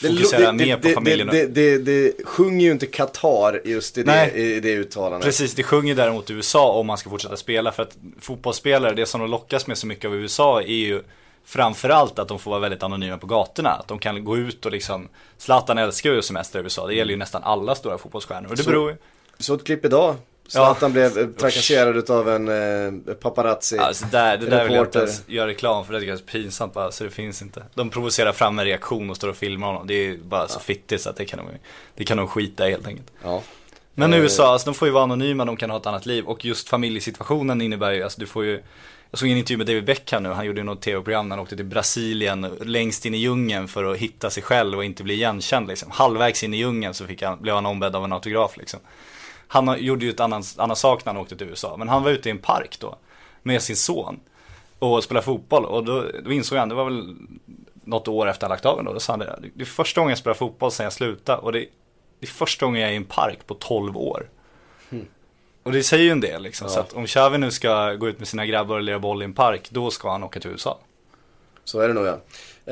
fokusera 0.01 0.51
det, 0.51 0.65
mer 0.65 0.77
på 0.77 0.89
familjen. 0.89 1.27
Det, 1.27 1.45
det, 1.45 1.77
det, 1.77 2.25
sjunger 2.25 2.65
ju 2.65 2.71
inte 2.71 2.85
Qatar 2.85 3.61
just 3.65 3.97
i 3.97 4.03
det, 4.03 4.31
i 4.31 4.59
det 4.59 4.73
uttalandet. 4.73 5.25
Precis, 5.25 5.53
det 5.53 5.63
sjunger 5.63 5.95
däremot 5.95 6.29
USA 6.31 6.71
om 6.71 6.87
man 6.87 6.97
ska 6.97 7.09
fortsätta 7.09 7.37
spela. 7.37 7.71
För 7.71 7.83
att 7.83 7.97
fotbollsspelare, 8.19 8.93
det 8.93 9.05
som 9.05 9.21
de 9.21 9.29
lockas 9.29 9.67
med 9.67 9.77
så 9.77 9.87
mycket 9.87 10.05
av 10.05 10.15
USA 10.15 10.61
är 10.61 10.65
ju 10.65 11.03
framförallt 11.45 12.19
att 12.19 12.27
de 12.27 12.39
får 12.39 12.51
vara 12.51 12.61
väldigt 12.61 12.83
anonyma 12.83 13.17
på 13.17 13.27
gatorna. 13.27 13.69
Att 13.69 13.87
de 13.87 13.99
kan 13.99 14.23
gå 14.23 14.37
ut 14.37 14.65
och 14.65 14.71
liksom, 14.71 15.07
Zlatan 15.37 15.77
älskar 15.77 16.11
ju 16.11 16.21
semester 16.21 16.59
i 16.59 16.63
USA, 16.63 16.87
det 16.87 16.95
gäller 16.95 17.11
ju 17.11 17.17
nästan 17.17 17.43
alla 17.43 17.75
stora 17.75 17.97
fotbollsstjärnor. 17.97 18.49
Och 18.49 18.57
det 18.57 18.63
Så- 18.63 18.69
beror 18.69 18.91
ju, 18.91 18.97
Så 19.39 19.53
ett 19.53 19.63
klipp 19.63 19.85
idag. 19.85 20.15
Zlatan 20.47 20.91
blev 20.91 21.17
eh, 21.17 21.27
trakasserad 21.27 22.09
av 22.09 22.29
en 22.29 22.47
eh, 23.07 23.13
paparazzi. 23.13 23.77
alltså 23.77 24.05
där, 24.11 24.37
det 24.37 24.45
där 24.45 24.63
vill 24.63 24.73
jag 24.73 24.85
inte 24.85 24.99
ens 24.99 25.23
göra 25.27 25.47
reklam 25.47 25.85
för, 25.85 25.93
det 25.93 26.09
är 26.09 26.15
så 26.15 26.23
pinsamt 26.23 26.73
bara, 26.73 26.91
så 26.91 27.03
det 27.03 27.09
finns 27.09 27.41
inte. 27.41 27.63
De 27.73 27.89
provocerar 27.89 28.31
fram 28.31 28.59
en 28.59 28.65
reaktion 28.65 29.09
och 29.09 29.15
står 29.15 29.27
och 29.27 29.37
filmar 29.37 29.67
honom, 29.67 29.87
det 29.87 29.93
är 29.93 30.17
bara 30.17 30.47
så 30.47 30.59
fittigt 30.59 31.01
så 31.01 31.09
att 31.09 31.15
det 31.15 31.25
kan 31.25 31.39
de, 31.39 31.47
det 31.95 32.03
kan 32.03 32.17
de 32.17 32.27
skita 32.27 32.67
i 32.67 32.71
helt 32.71 32.87
enkelt. 32.87 33.11
Ja. 33.23 33.41
Men 33.93 34.13
Eh, 34.13 34.19
USA, 34.19 34.51
alltså, 34.51 34.65
de 34.69 34.75
får 34.75 34.87
ju 34.87 34.91
vara 34.91 35.03
anonyma, 35.03 35.45
de 35.45 35.57
kan 35.57 35.69
ha 35.69 35.77
ett 35.77 35.85
annat 35.85 36.05
liv. 36.05 36.25
Och 36.25 36.45
just 36.45 36.69
familjesituationen 36.69 37.61
innebär 37.61 37.91
ju, 37.91 38.03
alltså 38.03 38.19
du 38.19 38.25
får 38.27 38.45
ju 38.45 38.63
jag 39.11 39.19
såg 39.19 39.29
en 39.29 39.37
intervju 39.37 39.57
med 39.57 39.67
David 39.67 39.85
Beckham 39.85 40.23
nu, 40.23 40.29
han 40.29 40.45
gjorde 40.45 40.63
något 40.63 40.81
tv-program 40.81 41.29
när 41.29 41.35
han 41.35 41.43
åkte 41.43 41.55
till 41.55 41.65
Brasilien 41.65 42.41
längst 42.61 43.05
in 43.05 43.13
i 43.13 43.17
djungeln 43.17 43.67
för 43.67 43.83
att 43.83 43.97
hitta 43.97 44.29
sig 44.29 44.43
själv 44.43 44.77
och 44.77 44.85
inte 44.85 45.03
bli 45.03 45.13
igenkänd 45.13 45.67
liksom. 45.67 45.91
Halvvägs 45.91 46.43
in 46.43 46.53
i 46.53 46.57
djungeln 46.57 46.93
så 46.93 47.05
fick 47.05 47.21
han, 47.21 47.41
blev 47.41 47.55
han 47.55 47.65
ombedd 47.65 47.95
av 47.95 48.03
en 48.03 48.13
autograf 48.13 48.57
liksom. 48.57 48.79
Han 49.47 49.83
gjorde 49.83 50.05
ju 50.05 50.11
ett 50.11 50.19
annan, 50.19 50.43
annan 50.57 50.75
sak 50.75 51.05
när 51.05 51.13
han 51.13 51.21
åkte 51.21 51.35
till 51.35 51.47
USA, 51.47 51.75
men 51.77 51.89
han 51.89 52.03
var 52.03 52.11
ute 52.11 52.29
i 52.29 52.31
en 52.31 52.37
park 52.37 52.77
då 52.79 52.97
med 53.43 53.61
sin 53.61 53.75
son 53.75 54.19
och 54.79 55.03
spelade 55.03 55.25
fotboll 55.25 55.65
och 55.65 55.83
då, 55.83 56.05
då 56.23 56.31
insåg 56.31 56.57
han, 56.57 56.69
det 56.69 56.75
var 56.75 56.85
väl 56.85 57.15
något 57.83 58.07
år 58.07 58.27
efter 58.29 58.47
han 58.47 58.49
lagt 58.49 58.65
av 58.65 58.83
då, 58.83 58.93
då 58.93 58.99
sa 58.99 59.13
han 59.13 59.19
det, 59.19 59.39
det 59.53 59.63
är 59.63 59.65
första 59.65 60.01
gången 60.01 60.09
jag 60.09 60.17
spelar 60.17 60.35
fotboll 60.35 60.71
sen 60.71 60.83
jag 60.83 60.93
slutade 60.93 61.41
och 61.41 61.51
det, 61.51 61.59
det 62.19 62.27
är 62.27 62.31
första 62.31 62.65
gången 62.65 62.81
jag 62.81 62.89
är 62.89 62.93
i 62.93 62.97
en 62.97 63.05
park 63.05 63.39
på 63.47 63.53
12 63.53 63.97
år. 63.97 64.29
Och 65.67 65.73
det 65.73 65.83
säger 65.83 66.03
ju 66.03 66.11
en 66.11 66.21
del 66.21 66.43
liksom, 66.43 66.69
så 66.69 66.79
att 66.79 66.93
om 66.93 67.05
Xavi 67.05 67.37
nu 67.37 67.51
ska 67.51 67.93
gå 67.93 68.07
ut 68.07 68.19
med 68.19 68.27
sina 68.27 68.45
grabbar 68.45 68.75
och 68.75 68.81
lira 68.81 68.99
boll 68.99 69.21
i 69.21 69.25
en 69.25 69.33
park, 69.33 69.67
då 69.69 69.91
ska 69.91 70.11
han 70.11 70.23
åka 70.23 70.39
till 70.39 70.51
USA. 70.51 70.79
Så 71.63 71.79
är 71.79 71.87
det 71.87 71.93
nog 71.93 72.05
ja. 72.05 72.19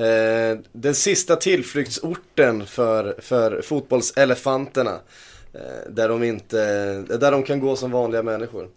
Eh, 0.01 0.57
den 0.71 0.95
sista 0.95 1.35
tillflyktsorten 1.35 2.65
för, 2.65 3.15
för 3.21 3.61
fotbollselefanterna. 3.61 4.99
Eh, 5.55 5.91
där, 5.91 6.09
de 6.09 6.23
inte, 6.23 6.61
eh, 7.09 7.17
där 7.17 7.31
de 7.31 7.43
kan 7.43 7.59
gå 7.59 7.75
som 7.75 7.91
vanliga 7.91 8.23
människor. 8.23 8.69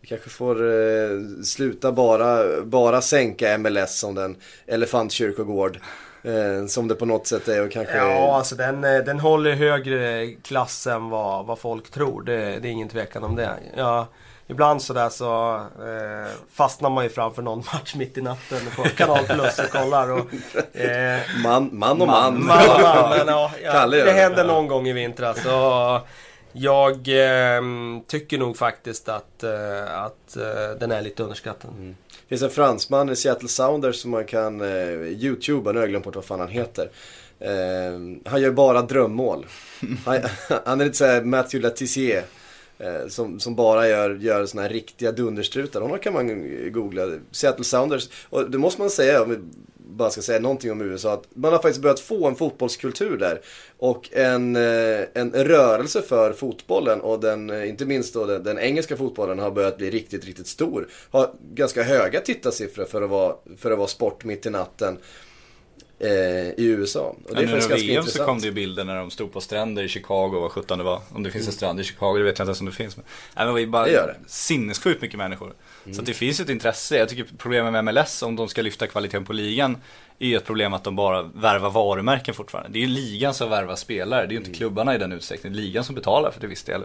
Vi 0.00 0.08
kanske 0.08 0.30
får 0.30 0.72
eh, 0.72 1.20
sluta 1.44 1.92
bara, 1.92 2.62
bara 2.62 3.00
sänka 3.00 3.58
MLS 3.58 3.98
som 3.98 4.14
den 4.14 4.36
elefantkyrkogård. 4.66 5.78
Eh, 6.22 6.66
som 6.66 6.88
det 6.88 6.94
på 6.94 7.06
något 7.06 7.26
sätt 7.26 7.48
är 7.48 7.64
och 7.64 7.70
kanske... 7.70 7.96
Ja, 7.96 8.36
alltså 8.36 8.54
den, 8.54 8.84
eh, 8.84 8.98
den 8.98 9.20
håller 9.20 9.52
högre 9.52 10.26
klass 10.26 10.86
än 10.86 11.10
vad, 11.10 11.46
vad 11.46 11.58
folk 11.58 11.90
tror. 11.90 12.22
Det, 12.22 12.34
det 12.34 12.68
är 12.68 12.72
ingen 12.72 12.88
tvekan 12.88 13.24
om 13.24 13.36
det. 13.36 13.50
Ja, 13.76 14.08
ibland 14.48 14.82
sådär 14.82 15.08
så 15.08 15.54
eh, 15.56 16.32
fastnar 16.52 16.90
man 16.90 17.04
ju 17.04 17.10
framför 17.10 17.42
någon 17.42 17.58
match 17.58 17.94
mitt 17.94 18.18
i 18.18 18.22
natten 18.22 18.58
på 18.76 18.82
Kanal 18.82 19.24
Plus 19.24 19.58
och 19.58 19.70
kollar. 19.70 20.10
Och, 20.10 20.26
eh, 20.80 21.18
Man, 21.44 21.70
man 21.72 22.00
och 22.00 22.06
man. 22.06 22.46
man, 22.46 22.56
man, 22.82 23.10
men, 23.10 23.26
ja, 23.26 23.50
ja, 23.64 23.86
det 23.86 24.04
det. 24.04 24.12
hände 24.12 24.44
någon 24.44 24.66
gång 24.68 24.88
i 24.88 24.92
vintras. 24.92 25.42
Så 25.42 26.00
jag 26.52 26.94
eh, 27.08 27.62
tycker 28.06 28.38
nog 28.38 28.56
faktiskt 28.56 29.08
att, 29.08 29.42
eh, 29.42 30.00
att 30.02 30.36
eh, 30.36 30.78
den 30.80 30.92
är 30.92 31.02
lite 31.02 31.22
underskattad. 31.22 31.70
Det 32.10 32.28
finns 32.28 32.42
en 32.42 32.50
fransman 32.50 33.10
i 33.10 33.16
Seattle 33.16 33.48
Sounders 33.48 33.96
som 33.96 34.10
man 34.10 34.24
kan 34.24 34.60
eh, 34.60 34.88
youtuba, 35.08 35.72
nu 35.72 35.78
har 35.78 35.82
jag 35.82 35.90
glömt 35.90 36.04
bort 36.04 36.16
vad 36.16 36.24
fan 36.24 36.40
han 36.40 36.48
heter. 36.48 36.90
Eh, 37.40 37.50
han 38.30 38.40
gör 38.42 38.50
bara 38.50 38.82
drömmål. 38.82 39.46
Han, 40.06 40.20
han 40.66 40.80
är 40.80 40.84
lite 40.84 40.96
såhär 40.96 41.22
Matthew 41.22 41.68
Latizier. 41.68 42.22
Eh, 42.78 43.08
som, 43.08 43.40
som 43.40 43.54
bara 43.54 43.88
gör, 43.88 44.14
gör 44.14 44.46
såna 44.46 44.62
här 44.62 44.68
riktiga 44.68 45.12
dunderstrutar. 45.12 45.80
Honom 45.80 45.98
kan 45.98 46.12
man 46.12 46.72
googla. 46.72 47.02
Seattle 47.30 47.64
Sounders. 47.64 48.08
Och 48.30 48.50
det 48.50 48.58
måste 48.58 48.80
man 48.80 48.90
säga, 48.90 49.22
om 49.22 49.30
vi 49.30 49.38
bara 49.98 50.10
ska 50.10 50.22
säga 50.22 50.40
någonting 50.40 50.72
om 50.72 50.80
USA. 50.80 51.12
Att 51.14 51.24
man 51.34 51.52
har 51.52 51.58
faktiskt 51.58 51.82
börjat 51.82 52.00
få 52.00 52.26
en 52.26 52.34
fotbollskultur 52.34 53.16
där. 53.16 53.40
Och 53.78 54.08
en, 54.12 54.56
eh, 54.56 55.00
en 55.14 55.32
rörelse 55.32 56.02
för 56.02 56.32
fotbollen. 56.32 57.00
Och 57.00 57.20
den, 57.20 57.50
eh, 57.50 57.68
inte 57.68 57.84
minst 57.84 58.14
då 58.14 58.26
den, 58.26 58.42
den 58.42 58.58
engelska 58.58 58.96
fotbollen 58.96 59.38
har 59.38 59.50
börjat 59.50 59.78
bli 59.78 59.90
riktigt, 59.90 60.24
riktigt 60.24 60.46
stor. 60.46 60.88
Har 61.10 61.30
ganska 61.54 61.82
höga 61.82 62.20
tittarsiffror 62.20 62.84
för 62.84 63.02
att 63.02 63.10
vara, 63.10 63.34
för 63.56 63.70
att 63.70 63.78
vara 63.78 63.88
sport 63.88 64.24
mitt 64.24 64.46
i 64.46 64.50
natten. 64.50 64.98
Eh, 66.00 66.08
I 66.10 66.54
USA. 66.58 67.00
Och 67.00 67.16
Det 67.34 67.42
är 67.42 67.46
faktiskt 67.46 67.52
under 67.52 67.54
ganska 67.58 67.74
VM 67.76 67.94
så 67.94 67.98
intressant. 68.00 68.26
kom 68.26 68.38
det 68.40 68.46
ju 68.46 68.52
bilder 68.52 68.84
när 68.84 68.96
de 68.96 69.10
stod 69.10 69.32
på 69.32 69.40
stränder 69.40 69.82
i 69.82 69.88
Chicago, 69.88 70.40
vad 70.40 70.50
sjutton 70.52 70.78
det 70.78 70.84
var. 70.84 71.00
Om 71.12 71.22
det 71.22 71.30
finns 71.30 71.46
en 71.46 71.52
strand 71.52 71.80
i 71.80 71.84
Chicago, 71.84 72.16
det 72.18 72.24
vet 72.24 72.38
jag 72.38 72.44
inte 72.44 72.48
ens 72.50 72.60
om 72.60 72.66
det 72.66 72.72
finns. 72.72 72.96
Men, 72.96 73.04
nej, 73.36 73.46
men 73.46 73.54
det 73.54 73.66
bara 73.66 73.84
Det 73.84 73.92
gör 73.92 74.06
det. 74.06 74.30
sinnessjukt 74.30 75.02
mycket 75.02 75.18
människor. 75.18 75.54
Mm. 75.84 75.94
Så 75.96 76.02
det 76.02 76.14
finns 76.14 76.40
ett 76.40 76.48
intresse. 76.48 76.96
Jag 76.98 77.08
tycker 77.08 77.26
problemet 77.38 77.72
med 77.72 77.84
MLS, 77.84 78.22
om 78.22 78.36
de 78.36 78.48
ska 78.48 78.62
lyfta 78.62 78.86
kvaliteten 78.86 79.24
på 79.24 79.32
ligan, 79.32 79.76
är 80.18 80.26
ju 80.28 80.36
ett 80.36 80.44
problem 80.44 80.72
att 80.74 80.84
de 80.84 80.96
bara 80.96 81.22
värvar 81.22 81.70
varumärken 81.70 82.34
fortfarande. 82.34 82.70
Det 82.72 82.78
är 82.78 82.80
ju 82.80 82.86
ligan 82.86 83.34
som 83.34 83.50
värvar 83.50 83.76
spelare, 83.76 84.20
det 84.20 84.26
är 84.26 84.30
ju 84.30 84.36
Mm. 84.36 84.46
inte 84.48 84.58
klubbarna 84.58 84.94
i 84.94 84.98
den 84.98 85.12
utsträckningen. 85.12 85.56
Det 85.56 85.62
är 85.62 85.64
ligan 85.66 85.84
som 85.84 85.94
betalar 85.94 86.30
för 86.30 86.40
det 86.40 86.46
viss 86.46 86.62
del. 86.62 86.82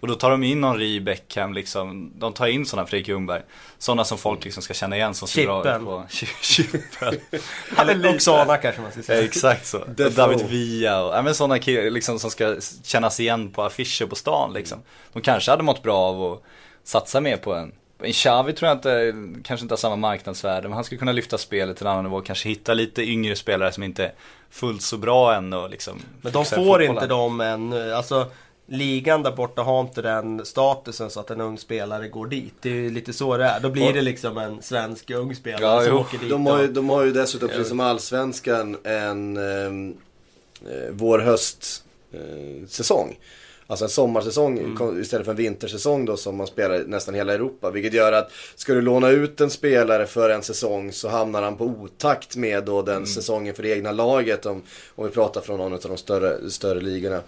Och 0.00 0.08
då 0.08 0.14
tar 0.14 0.30
de 0.30 0.42
in 0.42 0.60
någon 0.60 0.78
Ri 0.78 1.00
Beckham, 1.00 1.54
liksom, 1.54 2.12
de 2.14 2.32
tar 2.32 2.46
in 2.46 2.66
sådana 2.66 2.86
Fredrik 2.86 3.08
Ljungberg. 3.08 3.42
Sådana 3.78 4.04
som 4.04 4.18
folk 4.18 4.44
liksom 4.44 4.62
ska 4.62 4.74
känna 4.74 4.96
igen 4.96 5.14
som 5.14 5.28
ser 5.28 5.44
bra 5.44 5.76
ut 5.76 5.84
på 5.84 6.04
Chippen. 6.42 7.14
Eller 7.78 8.14
Oksana 8.14 8.56
kanske 8.56 8.82
man 8.82 8.92
ska 8.92 9.02
säga. 9.02 9.24
exakt 9.24 9.66
så. 9.66 9.78
David 10.16 10.46
Villa 10.46 11.04
och 11.04 11.16
ja, 11.16 11.22
men 11.22 11.34
sådana 11.34 11.58
killar 11.58 11.90
liksom, 11.90 12.18
som 12.18 12.30
ska 12.30 12.56
kännas 12.84 13.20
igen 13.20 13.50
på 13.50 13.62
affischer 13.62 14.06
på 14.06 14.14
stan 14.14 14.52
liksom. 14.52 14.78
De 15.12 15.22
kanske 15.22 15.50
hade 15.50 15.62
mått 15.62 15.82
bra 15.82 15.96
av 15.98 16.32
att 16.32 16.42
satsa 16.84 17.20
mer 17.20 17.36
på 17.36 17.54
en 17.54 17.72
en 18.02 18.12
Xavi 18.12 18.52
tror 18.52 18.68
jag 18.68 18.76
inte, 18.76 19.14
kanske 19.44 19.64
inte 19.64 19.72
har 19.72 19.76
samma 19.76 19.96
marknadsvärde, 19.96 20.68
men 20.68 20.74
han 20.74 20.84
skulle 20.84 20.98
kunna 20.98 21.12
lyfta 21.12 21.38
spelet 21.38 21.76
till 21.76 21.86
en 21.86 21.92
annan 21.92 22.04
nivå. 22.04 22.20
Kanske 22.20 22.48
hitta 22.48 22.74
lite 22.74 23.02
yngre 23.02 23.36
spelare 23.36 23.72
som 23.72 23.82
inte 23.82 24.04
är 24.04 24.12
fullt 24.50 24.82
så 24.82 24.96
bra 24.96 25.34
än 25.34 25.52
och 25.52 25.70
liksom 25.70 26.02
Men 26.22 26.32
de 26.32 26.44
får 26.44 26.56
fotbollen. 26.56 26.90
inte 26.90 27.06
dem 27.06 27.40
än. 27.40 27.92
Alltså 27.92 28.30
ligan 28.66 29.22
där 29.22 29.32
borta 29.32 29.62
har 29.62 29.80
inte 29.80 30.02
den 30.02 30.46
statusen 30.46 31.10
så 31.10 31.20
att 31.20 31.30
en 31.30 31.40
ung 31.40 31.58
spelare 31.58 32.08
går 32.08 32.26
dit. 32.26 32.54
Det 32.60 32.68
är 32.70 32.74
ju 32.74 32.90
lite 32.90 33.12
så 33.12 33.36
det 33.36 33.44
är. 33.44 33.60
Då 33.60 33.70
blir 33.70 33.92
det 33.92 34.02
liksom 34.02 34.38
en 34.38 34.62
svensk 34.62 35.10
ung 35.10 35.34
spelare 35.34 35.62
Ja, 35.62 35.80
som 35.82 35.92
jo. 35.92 35.98
åker 35.98 36.18
dit. 36.18 36.30
De 36.30 36.46
har, 36.46 36.62
ju, 36.62 36.68
de 36.68 36.88
har 36.88 37.04
ju 37.04 37.12
dessutom, 37.12 37.48
precis 37.48 37.68
som 37.68 37.80
Allsvenskan, 37.80 38.76
en 38.84 39.36
ehm, 39.36 39.96
eh, 40.62 40.90
vår-höst 40.92 41.84
eh, 42.12 42.66
säsong. 42.68 43.16
Alltså 43.68 43.84
en 43.84 43.88
sommarsäsong 43.88 44.58
Mm. 44.58 45.00
istället 45.00 45.24
för 45.24 45.32
en 45.32 45.36
vintersäsong 45.36 46.04
då 46.04 46.16
som 46.16 46.36
man 46.36 46.46
spelar 46.46 46.84
nästan 46.86 47.14
hela 47.14 47.34
Europa. 47.34 47.70
Vilket 47.70 47.92
gör 47.92 48.12
att 48.12 48.30
ska 48.56 48.74
du 48.74 48.80
låna 48.80 49.10
ut 49.10 49.40
en 49.40 49.50
spelare 49.50 50.06
för 50.06 50.30
en 50.30 50.42
säsong 50.42 50.92
så 50.92 51.08
hamnar 51.08 51.42
han 51.42 51.56
på 51.56 51.64
otakt 51.64 52.36
med 52.36 52.64
då 52.64 52.82
den 52.82 52.94
Mm. 52.96 53.06
säsongen 53.06 53.54
för 53.54 53.62
det 53.62 53.68
egna 53.68 53.92
laget. 53.92 54.46
Om, 54.46 54.62
om 54.94 55.04
vi 55.06 55.10
pratar 55.10 55.40
från 55.40 55.58
någon 55.58 55.72
av 55.72 55.80
de 55.82 55.96
större, 55.96 56.50
större 56.50 56.80
ligorna 56.80 57.20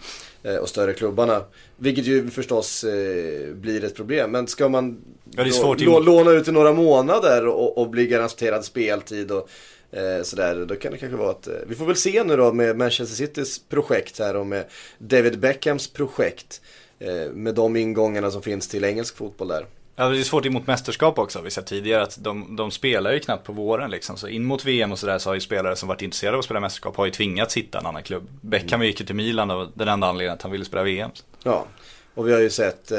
eh, 0.43 0.57
och 0.57 0.69
större 0.69 0.93
klubbarna. 0.93 1.43
Vilket 1.77 2.05
ju 2.07 2.31
förstås 2.31 2.85
eh, 2.85 3.55
blir 3.55 3.85
ett 3.85 3.95
problem. 3.97 4.31
Men 4.31 4.47
ska 4.47 4.69
man 4.69 4.97
Ja, 5.37 5.45
lå- 5.45 6.01
låna 6.05 6.31
ut 6.31 6.49
i 6.49 6.53
några 6.53 6.73
månader 6.73 7.47
och, 7.47 7.79
och 7.79 7.91
bli 7.91 8.07
garanterad 8.07 8.65
speltid 8.65 9.31
och 9.31 9.49
eh, 9.93 10.23
sådär. 10.23 10.65
Då 10.69 10.77
kan 10.77 10.93
det 10.93 10.99
kanske 10.99 11.17
vara 11.17 11.31
att, 11.31 11.47
eh, 11.47 11.55
vi 11.67 11.75
får 11.75 11.87
väl 11.87 11.97
se 11.97 12.25
nu 12.25 12.37
då 12.37 12.53
med 12.53 12.77
Manchester 12.77 13.17
Citys 13.17 13.59
projekt 13.69 14.19
här 14.19 14.37
och 14.37 14.47
med 14.47 14.65
David 14.99 15.39
Beckhams 15.39 15.89
projekt. 15.89 16.61
Eh, 16.99 17.31
med 17.33 17.55
de 17.55 17.77
ingångarna 17.77 18.31
som 18.31 18.43
finns 18.43 18.69
till 18.69 18.85
engelsk 18.85 19.17
fotboll 19.17 19.49
där. 19.49 19.67
Ja, 19.97 20.09
det 20.09 20.19
är 20.19 20.23
svårt 20.23 20.47
emot 20.47 20.67
mästerskap 20.67 21.19
också. 21.19 21.41
Vi 21.41 21.51
sett 21.51 21.67
tidigare 21.67 22.03
att 22.03 22.19
de, 22.25 22.57
de 22.57 22.71
spelar 22.71 23.13
ju 23.13 23.21
knappt 23.21 23.47
på 23.47 23.53
våren 23.53 23.91
liksom. 23.91 24.17
Så 24.17 24.29
in 24.29 24.45
mot 24.45 24.65
VM 24.65 24.93
och 24.93 24.99
sådär 24.99 25.19
så 25.19 25.31
har 25.31 25.35
ju 25.35 25.41
spelare 25.41 25.77
som 25.77 25.89
varit 25.89 26.03
intresserade 26.03 26.37
av 26.37 26.39
att 26.39 26.45
spela 26.45 26.61
mästerskap 26.61 26.97
har 26.97 27.05
ju 27.07 27.11
tvingats 27.13 27.57
hitta 27.57 27.79
en 27.79 27.87
annan 27.87 28.03
klubb. 28.03 28.29
Beckham 28.41 28.83
gick 28.83 29.01
ju 29.01 29.07
till 29.07 29.15
Milan 29.15 29.51
och 29.51 29.69
den 29.75 29.89
enda 29.89 30.07
anledningen 30.07 30.35
att 30.35 30.43
han 30.43 30.53
ville 30.53 30.65
spela 30.65 30.83
VM. 30.83 31.11
Ja, 31.43 31.67
och 32.15 32.29
vi 32.29 32.33
har 32.33 32.41
ju 32.41 32.51
sett 32.51 32.91
eh, 32.91 32.99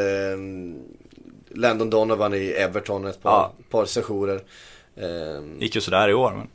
Landon 1.50 1.90
Donovan 1.90 2.34
i 2.34 2.48
Everton 2.48 3.06
ett 3.06 3.24
par, 3.24 3.32
Ja. 3.32 3.54
par 3.70 3.86
sessioner. 3.86 4.42
Eh, 4.96 5.44
Gick 5.60 5.76
ju 5.76 5.82
sådär 5.82 6.10
i 6.10 6.14
år 6.14 6.32
men. 6.38 6.48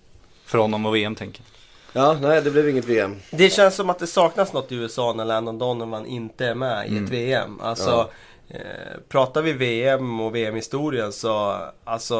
För 0.44 0.58
honom 0.58 0.86
och 0.86 0.94
VM 0.96 1.14
tänker 1.14 1.42
ja, 1.92 2.16
nej 2.20 2.42
det 2.42 2.50
blev 2.50 2.68
inget 2.68 2.84
VM. 2.84 3.16
Det 3.30 3.50
känns 3.50 3.74
som 3.74 3.90
att 3.90 3.98
det 3.98 4.06
saknas 4.06 4.52
något 4.52 4.72
i 4.72 4.74
USA 4.74 5.12
när 5.12 5.24
Landon 5.24 5.58
Donovan 5.58 6.06
inte 6.06 6.46
är 6.46 6.54
med 6.54 6.88
i 6.92 6.96
ett 6.96 7.10
VM. 7.10 7.60
Alltså, 7.60 7.90
Ja. 8.48 8.56
eh, 8.56 8.60
pratar 9.08 9.42
vi 9.42 9.52
VM 9.52 10.20
och 10.20 10.34
VM-historien 10.34 11.12
så, 11.12 11.58
alltså, 11.84 12.16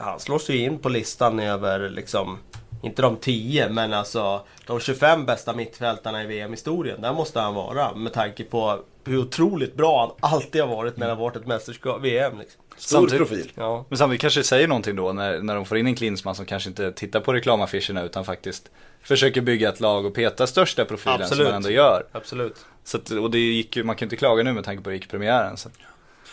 han 0.00 0.20
slår 0.20 0.38
sig 0.38 0.56
in 0.56 0.78
på 0.78 0.88
listan 0.88 1.40
över 1.40 1.88
liksom, 1.88 2.38
inte 2.82 3.02
de 3.02 3.16
10 3.16 3.68
men 3.68 3.92
alltså 3.94 4.40
de 4.66 4.80
25 4.80 5.26
bästa 5.26 5.52
mittfältarna 5.52 6.22
i 6.22 6.26
VM-historien. 6.26 7.00
Där 7.00 7.12
måste 7.12 7.40
han 7.40 7.54
vara 7.54 7.94
med 7.94 8.12
tanke 8.12 8.44
på 8.44 8.78
hur 9.04 9.18
otroligt 9.18 9.74
bra 9.74 10.00
han 10.20 10.30
alltid 10.32 10.62
har 10.62 10.68
varit 10.76 10.96
när 10.96 11.06
det 11.06 11.12
har 11.12 11.20
varit 11.20 11.36
ett 11.36 11.46
mästerskap, 11.46 12.00
VM. 12.02 12.38
Liksom. 12.38 12.61
Stor 12.82 12.96
Samtidigt- 12.98 13.28
profil. 13.28 13.52
Ja. 13.54 13.84
Men 13.88 13.98
samtidigt 13.98 14.20
kanske 14.20 14.40
det 14.40 14.44
säger 14.44 14.68
någonting 14.68 14.96
då 14.96 15.12
när, 15.12 15.38
när 15.42 15.54
de 15.54 15.66
får 15.66 15.78
in 15.78 15.86
en 15.86 15.94
Klinsmann 15.94 16.34
som 16.34 16.46
kanske 16.46 16.68
inte 16.68 16.92
tittar 16.92 17.20
på 17.20 17.32
reklamaffischerna 17.32 18.02
utan 18.02 18.24
faktiskt 18.24 18.70
försöker 19.02 19.40
bygga 19.40 19.68
ett 19.68 19.80
lag 19.80 20.06
och 20.06 20.14
peta 20.14 20.46
största 20.46 20.84
profilen 20.84 21.18
som 21.18 21.24
Absolut. 21.24 21.46
man 21.46 21.54
ändå 21.56 21.70
gör. 21.70 22.04
Absolut. 22.12 22.56
Så 22.84 22.96
att, 22.96 23.10
och 23.10 23.30
det 23.30 23.38
gick 23.38 23.76
ju, 23.76 23.84
man 23.84 23.96
kan 23.96 24.06
ju 24.06 24.06
inte 24.06 24.16
klaga 24.16 24.42
nu 24.42 24.52
med 24.52 24.64
tanke 24.64 24.82
på 24.82 24.90
att 24.90 24.92
det 24.92 24.96
gick 24.96 25.08
premiären. 25.10 25.56
Så. 25.56 25.68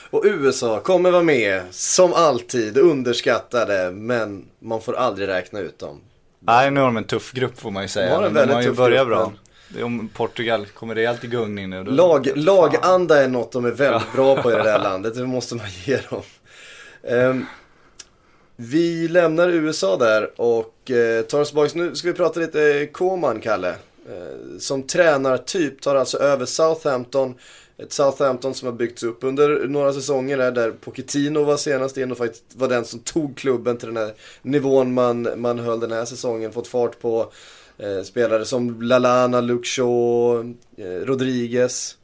Och 0.10 0.22
USA 0.26 0.80
kommer 0.80 1.12
vara 1.12 1.24
med, 1.24 1.62
som 1.72 2.14
alltid, 2.14 2.78
underskattade, 2.78 3.92
men 3.92 4.46
man 4.60 4.82
får 4.82 4.94
aldrig 4.96 5.28
räkna 5.28 5.60
ut 5.60 5.80
dem. 5.80 6.02
Nej, 6.40 6.72
nu 6.72 6.80
har 6.80 6.88
de 6.88 6.98
en 6.98 7.04
tuff 7.04 7.32
grupp 7.34 7.60
får 7.60 7.72
man 7.72 7.84
ju 7.84 7.88
De 7.88 7.92
säga. 7.92 8.16
har 8.16 8.24
en 8.24 8.24
men 8.24 8.34
de 8.34 8.40
väldigt 8.40 8.56
har 8.56 8.62
ju 8.62 8.68
tuff 8.68 8.78
börjat 8.78 9.08
grupp, 9.08 9.18
bra. 9.18 9.32
men- 9.68 9.84
Om 9.84 10.10
Portugal 10.14 10.66
kommer 10.66 10.96
rejält 10.96 11.24
i 11.24 11.28
gungning 11.28 11.70
nu. 11.70 11.84
Då, 11.84 11.92
Lag, 11.92 12.30
laganda 12.36 13.24
är 13.24 13.28
något 13.28 13.52
de 13.52 13.66
är 13.66 13.72
väldigt 13.72 14.14
bra 14.14 14.42
på 14.42 14.52
i 14.52 14.56
det 14.56 14.64
där 14.64 14.80
landet, 14.84 15.16
det 15.16 15.26
måste 15.26 15.56
man 15.56 15.66
ge 15.86 15.98
dem. 16.10 16.22
Ehm, 17.10 17.46
vi 18.56 19.08
lämnar 19.08 19.50
USA 19.50 19.98
där 19.98 20.42
och 20.42 20.92
eh, 20.92 21.22
tar 21.22 21.42
oss 21.42 21.48
tillbaka, 21.48 21.72
nu 21.76 21.96
ska 21.96 22.08
vi 22.08 22.14
prata 22.14 22.40
lite 22.40 22.80
eh, 22.80 22.88
Koman, 22.88 23.42
Kalle. 23.42 23.70
Eh, 24.10 24.58
som 24.60 24.84
tränartyp 24.84 25.82
tar 25.82 25.96
alltså 25.96 26.18
över 26.18 26.46
Southampton 26.46 27.36
Ett 27.78 27.94
Southampton 27.94 28.54
som 28.54 28.66
har 28.66 28.74
byggts 28.74 29.04
upp 29.04 29.24
under 29.24 29.68
några 29.68 29.94
säsonger 29.94 30.38
där, 30.38 30.52
där 30.52 30.72
Pochettino 30.72 31.44
var 31.44 31.58
senast 31.58 31.98
in 31.98 32.12
och 32.12 32.18
faktiskt 32.18 32.44
var 32.56 32.68
den 32.68 32.86
som 32.86 33.00
tog 33.00 33.38
klubben 33.38 33.78
till 33.78 33.88
den 33.88 33.98
här 33.98 34.14
nivån 34.42 34.94
man, 34.94 35.28
man 35.36 35.60
höll 35.60 35.80
den 35.80 35.92
här 35.92 36.06
säsongen. 36.06 36.52
Fått 36.52 36.68
fart 36.68 37.00
på 37.00 37.32
eh, 37.78 38.02
spelare 38.04 38.46
som 38.46 38.82
Lalana, 38.82 39.42
Luke 39.42 39.68
Shaw, 39.68 40.54
eh, 40.78 41.06
Rodriguez. 41.06 41.98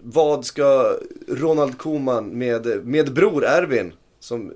Vad 0.00 0.44
ska 0.44 0.96
Ronald 1.28 1.78
Koeman 1.78 2.38
med, 2.38 2.86
med 2.86 3.14
bror 3.14 3.44
Ervin, 3.44 3.92
som 4.24 4.52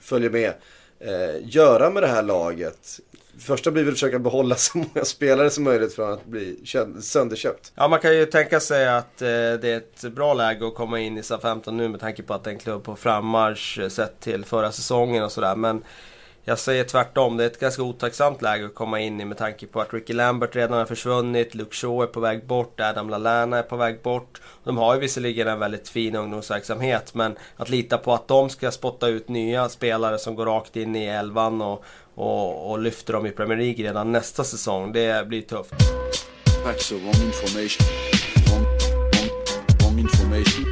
följer 0.00 0.30
med, 0.30 0.52
eh, 1.00 1.48
göra 1.48 1.90
med 1.90 2.02
det 2.02 2.06
här 2.06 2.22
laget? 2.22 3.00
Första 3.38 3.70
blir 3.70 3.82
väl 3.82 3.92
att 3.92 3.98
försöka 3.98 4.18
behålla 4.18 4.54
så 4.56 4.78
många 4.78 5.04
spelare 5.04 5.50
som 5.50 5.64
möjligt 5.64 5.94
från 5.94 6.12
att 6.12 6.26
bli 6.26 6.56
sönderköpt. 7.00 7.72
Ja, 7.74 7.88
man 7.88 8.00
kan 8.00 8.16
ju 8.16 8.26
tänka 8.26 8.60
sig 8.60 8.88
att 8.88 9.22
eh, 9.22 9.28
det 9.28 9.64
är 9.64 9.76
ett 9.76 10.00
bra 10.00 10.34
läge 10.34 10.66
att 10.66 10.74
komma 10.74 11.00
in 11.00 11.18
i 11.18 11.22
SA-15 11.22 11.70
nu 11.70 11.88
med 11.88 12.00
tanke 12.00 12.22
på 12.22 12.34
att 12.34 12.44
det 12.44 12.50
är 12.50 12.54
en 12.54 12.60
klubb 12.60 12.84
på 12.84 12.96
frammarsch 12.96 13.78
eh, 13.78 13.88
sett 13.88 14.20
till 14.20 14.44
förra 14.44 14.72
säsongen 14.72 15.24
och 15.24 15.32
sådär. 15.32 15.56
Men 15.56 15.82
jag 16.50 16.58
säger 16.58 16.84
tvärtom, 16.84 17.36
det 17.36 17.44
är 17.44 17.46
ett 17.46 17.60
ganska 17.60 17.82
otacksamt 17.82 18.42
läge 18.42 18.66
att 18.66 18.74
komma 18.74 19.00
in 19.00 19.20
i 19.20 19.24
med 19.24 19.38
tanke 19.38 19.66
på 19.66 19.80
att 19.80 19.94
Ricky 19.94 20.12
Lambert 20.12 20.56
redan 20.56 20.78
har 20.78 20.86
försvunnit, 20.86 21.54
Luke 21.54 21.74
Shaw 21.76 22.02
är 22.02 22.06
på 22.06 22.20
väg 22.20 22.46
bort, 22.46 22.80
Adam 22.80 23.10
Lallana 23.10 23.58
är 23.58 23.62
på 23.62 23.76
väg 23.76 24.02
bort. 24.02 24.40
De 24.64 24.76
har 24.78 24.94
ju 24.94 25.00
visserligen 25.00 25.48
en 25.48 25.58
väldigt 25.58 25.88
fin 25.88 26.16
ungdomsverksamhet 26.16 27.14
men 27.14 27.36
att 27.56 27.68
lita 27.68 27.98
på 27.98 28.14
att 28.14 28.28
de 28.28 28.50
ska 28.50 28.70
spotta 28.70 29.08
ut 29.08 29.28
nya 29.28 29.68
spelare 29.68 30.18
som 30.18 30.34
går 30.34 30.46
rakt 30.46 30.76
in 30.76 30.96
i 30.96 31.04
elvan 31.04 31.62
och, 31.62 31.84
och, 32.14 32.70
och 32.70 32.78
lyfter 32.78 33.12
dem 33.12 33.26
i 33.26 33.30
Premier 33.30 33.58
League 33.58 33.84
redan 33.84 34.12
nästa 34.12 34.44
säsong, 34.44 34.92
det 34.92 35.26
blir 35.26 35.42
tufft. 35.42 35.74
Facts 36.64 36.92
are 36.92 36.98
wrong 37.00 37.26
information. 37.26 37.86
Wrong, 38.46 38.64
wrong, 38.64 39.30
wrong 39.80 39.98
information. 39.98 40.64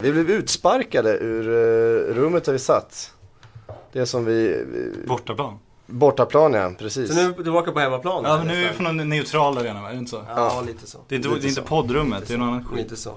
Vi 0.00 0.12
blev 0.12 0.30
utsparkade 0.30 1.10
ur 1.10 1.48
eh, 1.48 2.14
rummet 2.14 2.44
där 2.44 2.52
vi 2.52 2.58
satt. 2.58 3.12
Det 3.96 4.06
som 4.06 4.24
vi... 4.24 4.64
vi 4.66 5.06
Bortaplan. 5.06 5.58
bortaplan 5.86 6.52
ja, 6.52 6.72
precis. 6.78 7.08
Så 7.08 7.14
nu 7.16 7.22
är 7.22 7.28
du 7.28 7.42
tillbaka 7.42 7.72
på 7.72 7.80
hemmaplan? 7.80 8.24
Ja 8.24 8.38
men 8.38 8.46
nu 8.46 8.64
är 8.64 8.70
vi 8.70 8.76
på 8.76 8.82
någon 8.82 9.08
neutral 9.08 9.58
arena 9.58 9.82
va? 9.82 9.88
Är 9.88 9.92
det 9.92 9.98
inte 9.98 10.10
så? 10.10 10.22
Ja, 10.28 10.62
lite 10.66 10.86
så. 10.86 10.98
Det 11.08 11.14
är 11.14 11.16
inte, 11.16 11.28
det 11.28 11.46
är 11.46 11.48
inte 11.48 11.62
poddrummet, 11.62 12.28
det 12.28 12.34
är 12.34 12.38
någon 12.38 12.48
annan 12.48 12.64
skit. 12.64 12.78
Lite 12.78 12.96
så. 12.96 13.10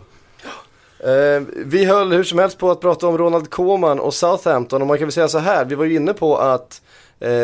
Eh, 1.00 1.42
vi 1.66 1.86
höll 1.86 2.12
hur 2.12 2.24
som 2.24 2.40
helst 2.40 2.58
på 2.58 2.72
att 2.72 2.82
prata 2.82 3.08
om 3.08 3.18
Ronald 3.18 3.50
Koeman 3.50 4.00
och 4.00 4.14
Southampton 4.14 4.82
och 4.82 4.88
man 4.88 4.98
kan 4.98 5.08
väl 5.08 5.12
säga 5.12 5.28
så 5.28 5.38
här, 5.38 5.66
vi 5.66 5.76
var 5.76 5.86
ju 5.86 5.96
inne 5.96 6.14
på 6.14 6.38
att 6.38 6.82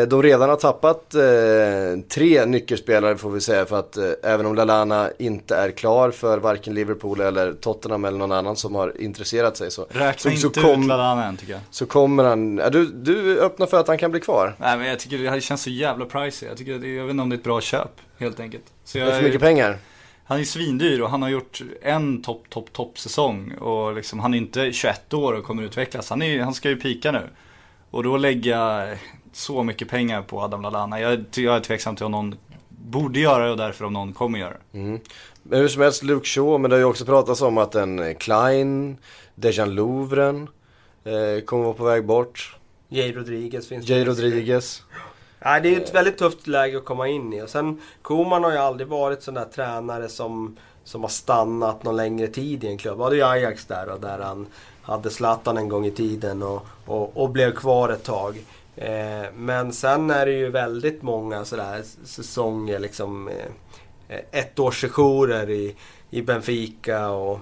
de 0.08 0.22
redan 0.22 0.48
har 0.48 0.56
tappat 0.56 1.14
eh, 1.14 2.08
tre 2.08 2.46
nyckelspelare 2.46 3.16
får 3.16 3.30
vi 3.30 3.40
säga 3.40 3.66
för 3.66 3.78
att 3.78 3.96
eh, 3.96 4.04
även 4.22 4.46
om 4.46 4.54
Lalana 4.54 5.10
inte 5.18 5.56
är 5.56 5.70
klar 5.70 6.10
för 6.10 6.38
varken 6.38 6.74
Liverpool 6.74 7.20
eller 7.20 7.52
Tottenham 7.52 8.04
eller 8.04 8.18
någon 8.18 8.32
annan 8.32 8.56
som 8.56 8.74
har 8.74 9.00
intresserat 9.00 9.56
sig 9.56 9.70
så, 9.70 9.86
Räkna 9.90 10.30
så, 10.30 10.36
så, 10.36 10.46
inte 10.46 10.60
kom, 10.60 10.82
ut 10.82 10.88
Lalana 10.88 11.26
än 11.26 11.36
tycker 11.36 11.52
jag. 11.52 11.62
så 11.70 11.86
kommer 11.86 12.24
han, 12.24 12.58
ja, 12.58 12.70
du, 12.70 12.86
du 12.86 13.40
öppnar 13.40 13.66
för 13.66 13.80
att 13.80 13.88
han 13.88 13.98
kan 13.98 14.10
bli 14.10 14.20
kvar. 14.20 14.54
Nej 14.58 14.78
men 14.78 14.86
jag 14.86 14.98
tycker 14.98 15.18
det 15.18 15.30
här 15.30 15.40
känns 15.40 15.62
så 15.62 15.70
jävla 15.70 16.04
pricey. 16.04 16.48
Jag, 16.48 16.58
tycker 16.58 16.78
det, 16.78 16.88
jag 16.88 17.04
vet 17.04 17.10
inte 17.10 17.22
om 17.22 17.28
det 17.28 17.34
är 17.34 17.38
ett 17.38 17.44
bra 17.44 17.60
köp 17.60 17.90
helt 18.18 18.40
enkelt. 18.40 18.64
Så 18.84 18.98
Det 18.98 19.04
jag, 19.04 19.12
är 19.12 19.16
för 19.16 19.24
mycket 19.24 19.40
pengar. 19.40 19.78
Han 20.24 20.40
är 20.40 20.44
svindyr 20.44 21.00
och 21.00 21.10
han 21.10 21.22
har 21.22 21.28
gjort 21.28 21.60
en 21.82 22.22
topp, 22.22 22.50
topp, 22.50 22.72
topp 22.72 22.98
säsong. 22.98 23.52
Och 23.52 23.94
liksom, 23.94 24.20
han 24.20 24.34
är 24.34 24.38
inte 24.38 24.72
21 24.72 25.14
år 25.14 25.32
och 25.32 25.44
kommer 25.44 25.62
utvecklas. 25.62 26.10
Han, 26.10 26.22
är, 26.22 26.40
han 26.40 26.54
ska 26.54 26.68
ju 26.68 26.76
pika 26.76 27.12
nu. 27.12 27.22
Och 27.90 28.02
då 28.02 28.16
lägga 28.16 28.88
så 29.36 29.62
mycket 29.62 29.88
pengar 29.88 30.22
på 30.22 30.40
Adam 30.40 30.62
Lallana. 30.62 31.00
Jag, 31.00 31.24
jag 31.34 31.56
är 31.56 31.60
tveksam 31.60 31.96
till 31.96 32.06
om 32.06 32.12
någon 32.12 32.34
borde 32.68 33.20
göra 33.20 33.44
det 33.44 33.50
och 33.50 33.56
därför 33.56 33.84
om 33.84 33.92
någon 33.92 34.12
kommer 34.12 34.38
göra 34.38 34.54
det. 34.72 34.78
Men 35.42 35.60
hur 35.60 35.68
som 35.68 35.82
helst 35.82 36.02
Luke 36.02 36.26
Shaw, 36.26 36.58
men 36.58 36.70
det 36.70 36.76
har 36.76 36.80
ju 36.80 36.84
också 36.84 37.04
pratats 37.04 37.42
om 37.42 37.58
att 37.58 37.74
en 37.74 37.98
eh, 37.98 38.14
Klein, 38.14 38.96
Dejan 39.34 39.74
Lovren 39.74 40.48
eh, 41.04 41.44
kommer 41.44 41.64
vara 41.64 41.74
på 41.74 41.84
väg 41.84 42.06
bort. 42.06 42.56
Jay 42.88 43.12
Rodriguez 43.12 43.68
finns 43.68 43.88
Jay 43.88 44.04
det. 44.04 44.10
Rodriguez. 44.10 44.82
Nej, 45.44 45.60
det 45.60 45.74
är 45.74 45.80
ett 45.80 45.94
väldigt 45.94 46.18
tufft 46.18 46.46
läge 46.46 46.76
att 46.76 46.84
komma 46.84 47.08
in 47.08 47.32
i. 47.32 47.42
Och 47.42 47.48
sen, 47.48 47.80
Koman 48.02 48.44
har 48.44 48.52
ju 48.52 48.58
aldrig 48.58 48.88
varit 48.88 49.22
sån 49.22 49.34
där 49.34 49.44
tränare 49.44 50.08
som, 50.08 50.56
som 50.84 51.02
har 51.02 51.08
stannat 51.08 51.82
någon 51.82 51.96
längre 51.96 52.26
tid 52.26 52.64
i 52.64 52.66
en 52.66 52.78
klubb. 52.78 53.00
Ja, 53.00 53.10
det 53.10 53.14
är 53.14 53.16
ju 53.16 53.24
Ajax 53.24 53.64
där 53.64 53.88
och 53.88 54.00
där 54.00 54.18
han 54.18 54.46
hade 54.82 55.10
Zlatan 55.10 55.56
en 55.56 55.68
gång 55.68 55.86
i 55.86 55.90
tiden 55.90 56.42
och, 56.42 56.66
och, 56.86 57.16
och 57.16 57.30
blev 57.30 57.54
kvar 57.54 57.88
ett 57.88 58.04
tag. 58.04 58.44
Eh, 58.76 59.32
men 59.34 59.72
sen 59.72 60.10
är 60.10 60.26
det 60.26 60.32
ju 60.32 60.50
väldigt 60.50 61.02
många 61.02 61.44
sådär 61.44 61.82
säsonger 62.04 62.78
liksom. 62.78 63.28
Eh, 63.28 63.34
eh, 64.08 64.20
ettårssessioner 64.40 65.50
i, 65.50 65.76
i 66.10 66.22
Benfica 66.22 67.08
och 67.10 67.38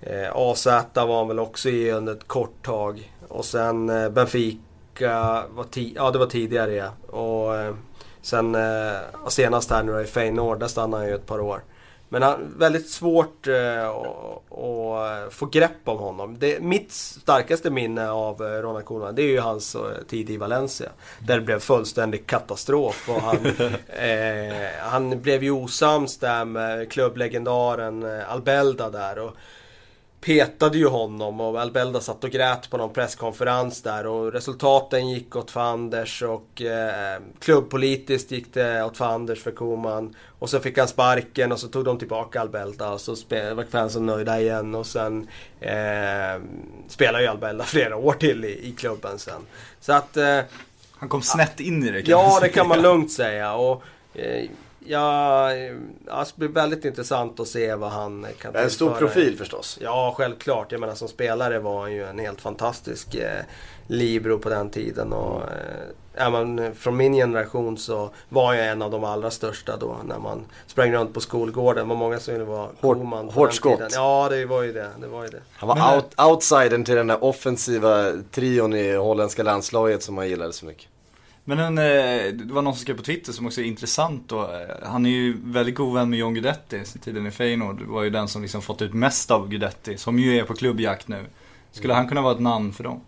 eh, 0.00 0.36
AZ 0.36 0.66
var 0.94 1.18
han 1.18 1.28
väl 1.28 1.38
också 1.38 1.68
i 1.68 1.90
under 1.90 2.12
ett 2.12 2.28
kort 2.28 2.62
tag. 2.64 3.12
Och 3.28 3.44
sen 3.44 3.88
eh, 3.88 4.08
Benfica 4.08 5.44
var, 5.50 5.64
ti- 5.64 5.92
ja, 5.96 6.10
det 6.10 6.18
var 6.18 6.26
tidigare 6.26 6.72
ja. 6.72 6.88
Och 7.18 7.56
eh, 7.56 7.74
sen 8.22 8.54
eh, 8.54 8.96
och 9.24 9.32
senast 9.32 9.70
här 9.70 9.82
nu 9.82 9.92
då 9.92 10.00
i 10.00 10.04
Feyenoord, 10.04 10.60
där 10.60 10.66
stannade 10.66 11.02
han 11.02 11.08
ju 11.08 11.14
ett 11.14 11.26
par 11.26 11.40
år. 11.40 11.60
Men 12.08 12.22
han, 12.22 12.54
väldigt 12.56 12.90
svårt 12.90 13.46
eh, 13.46 13.88
att 13.88 15.34
få 15.34 15.46
grepp 15.46 15.80
om 15.84 15.98
honom. 15.98 16.38
Det, 16.38 16.60
mitt 16.60 16.92
starkaste 16.92 17.70
minne 17.70 18.10
av 18.10 18.42
eh, 18.42 18.62
Ronald 18.62 18.84
Koeman 18.84 19.14
det 19.14 19.22
är 19.22 19.26
ju 19.26 19.40
hans 19.40 19.74
eh, 19.74 19.80
tid 20.08 20.30
i 20.30 20.36
Valencia. 20.36 20.90
Där 21.18 21.34
det 21.34 21.42
blev 21.42 21.58
fullständig 21.58 22.26
katastrof. 22.26 23.08
Och 23.08 23.22
han, 23.22 23.46
eh, 23.88 24.66
han 24.80 25.20
blev 25.20 25.42
ju 25.42 25.50
osams 25.50 26.18
där 26.18 26.44
med 26.44 26.92
klubblegendaren 26.92 28.22
Albelda 28.28 28.90
där. 28.90 29.18
Och, 29.18 29.36
petade 30.26 30.78
ju 30.78 30.86
honom 30.86 31.40
och 31.40 31.60
Albelda 31.60 32.00
satt 32.00 32.24
och 32.24 32.30
grät 32.30 32.70
på 32.70 32.76
någon 32.76 32.92
presskonferens 32.92 33.82
där 33.82 34.06
och 34.06 34.32
resultaten 34.32 35.10
gick 35.10 35.36
åt 35.36 35.50
Fanders 35.50 36.22
och 36.22 36.62
eh, 36.62 37.20
klubbpolitiskt 37.38 38.30
gick 38.30 38.54
det 38.54 38.84
åt 38.84 38.96
Fanders 38.96 39.42
för 39.42 39.50
Koman. 39.50 40.14
Och 40.38 40.50
så 40.50 40.60
fick 40.60 40.78
han 40.78 40.88
sparken 40.88 41.52
och 41.52 41.60
så 41.60 41.68
tog 41.68 41.84
de 41.84 41.98
tillbaka 41.98 42.40
Albelda 42.40 42.90
och 42.90 43.00
så 43.00 43.10
var 43.30 43.70
fansen 43.70 44.06
nöjda 44.06 44.40
igen 44.40 44.74
och 44.74 44.86
sen 44.86 45.28
eh, 45.60 46.42
spelade 46.88 47.24
ju 47.24 47.30
Albelda 47.30 47.64
flera 47.74 47.96
år 47.96 48.12
till 48.12 48.44
i, 48.44 48.68
i 48.68 48.72
klubben 48.72 49.18
sen. 49.18 49.42
Så 49.80 49.92
att 49.92 50.16
eh, 50.16 50.40
Han 50.92 51.08
kom 51.08 51.22
snett 51.22 51.60
in 51.60 51.84
i 51.84 51.90
det 51.90 52.02
kan 52.02 52.10
Ja, 52.10 52.38
det 52.42 52.48
kan 52.48 52.68
man 52.68 52.82
lugnt 52.82 53.12
säga. 53.12 53.54
Och, 53.54 53.82
eh, 54.14 54.48
ja, 54.86 55.52
eh, 55.54 55.76
alltså, 56.10 56.34
det 56.36 56.38
blir 56.48 56.48
väldigt 56.62 56.84
intressant 56.84 57.40
att 57.40 57.48
se 57.48 57.74
vad 57.74 57.90
han 57.90 58.26
kan 58.40 58.54
En 58.56 58.70
stor 58.70 58.86
tillföra. 58.88 58.98
profil 59.08 59.38
förstås. 59.38 59.78
Ja, 59.80 60.14
självklart. 60.16 60.72
Jag 60.72 60.80
menar 60.80 60.94
som 60.94 61.08
spelare 61.08 61.58
var 61.58 61.80
han 61.80 61.92
ju 61.92 62.04
en 62.04 62.18
helt 62.18 62.40
fantastisk 62.40 63.14
eh, 63.14 63.42
libero 63.86 64.38
på 64.38 64.48
den 64.48 64.70
tiden. 64.70 65.12
Och, 65.12 65.42
eh, 65.42 66.30
man 66.30 66.74
från 66.74 66.96
min 66.96 67.12
generation 67.14 67.78
så 67.78 68.10
var 68.28 68.54
jag 68.54 68.66
en 68.68 68.82
av 68.82 68.90
de 68.90 69.04
allra 69.04 69.30
största 69.30 69.76
då 69.76 69.96
när 70.04 70.18
man 70.18 70.44
sprang 70.66 70.92
runt 70.92 71.14
på 71.14 71.20
skolgården. 71.20 71.88
Det 71.88 71.94
var 71.94 71.98
många 72.00 72.18
som 72.18 72.34
ville 72.34 72.44
vara 72.46 72.68
Koeman 72.80 73.28
på 73.28 73.32
hårt 73.34 73.48
den 73.48 73.54
skott. 73.56 73.76
tiden. 73.76 73.90
Ja, 73.94 74.28
det 74.30 74.44
var 74.46 74.62
ju 74.62 74.72
det. 74.72 74.90
det, 75.00 75.06
var 75.06 75.22
ju 75.22 75.28
det. 75.28 75.40
Han 75.52 75.68
var 75.68 75.76
Men- 75.76 75.94
out, 75.94 76.20
outsidern 76.20 76.84
till 76.84 76.94
den 76.94 77.06
där 77.06 77.24
offensiva 77.24 78.12
trion 78.30 78.74
i 78.74 78.94
holländska 78.94 79.42
landslaget 79.42 80.02
som 80.02 80.18
han 80.18 80.28
gillade 80.28 80.52
så 80.52 80.66
mycket. 80.66 80.86
Men 81.48 81.58
en, 81.58 81.78
eh, 81.78 82.32
det 82.32 82.52
var 82.52 82.62
någon 82.62 82.74
som 82.74 82.80
skrev 82.80 82.96
på 82.96 83.02
Twitter 83.02 83.32
som 83.32 83.46
också 83.46 83.60
är 83.60 83.64
intressant 83.64 84.28
då. 84.28 84.42
Eh, 84.42 84.88
han 84.88 85.06
är 85.06 85.10
ju 85.10 85.36
väldigt 85.44 85.74
god 85.74 85.94
vän 85.94 86.10
med 86.10 86.18
John 86.18 86.34
Guidetti 86.34 86.84
sen 86.84 87.00
tiden 87.00 87.26
i 87.26 87.30
Feyenoord. 87.30 87.82
Var 87.82 88.02
ju 88.02 88.10
den 88.10 88.28
som 88.28 88.42
liksom 88.42 88.62
fått 88.62 88.82
ut 88.82 88.94
mest 88.94 89.30
av 89.30 89.48
Guidetti, 89.48 89.96
som 89.96 90.18
ju 90.18 90.38
är 90.38 90.44
på 90.44 90.54
klubbjakt 90.54 91.08
nu. 91.08 91.24
Skulle 91.72 91.94
han 91.94 92.08
kunna 92.08 92.22
vara 92.22 92.34
ett 92.34 92.40
namn 92.40 92.72
för 92.72 92.84
dem? 92.84 93.00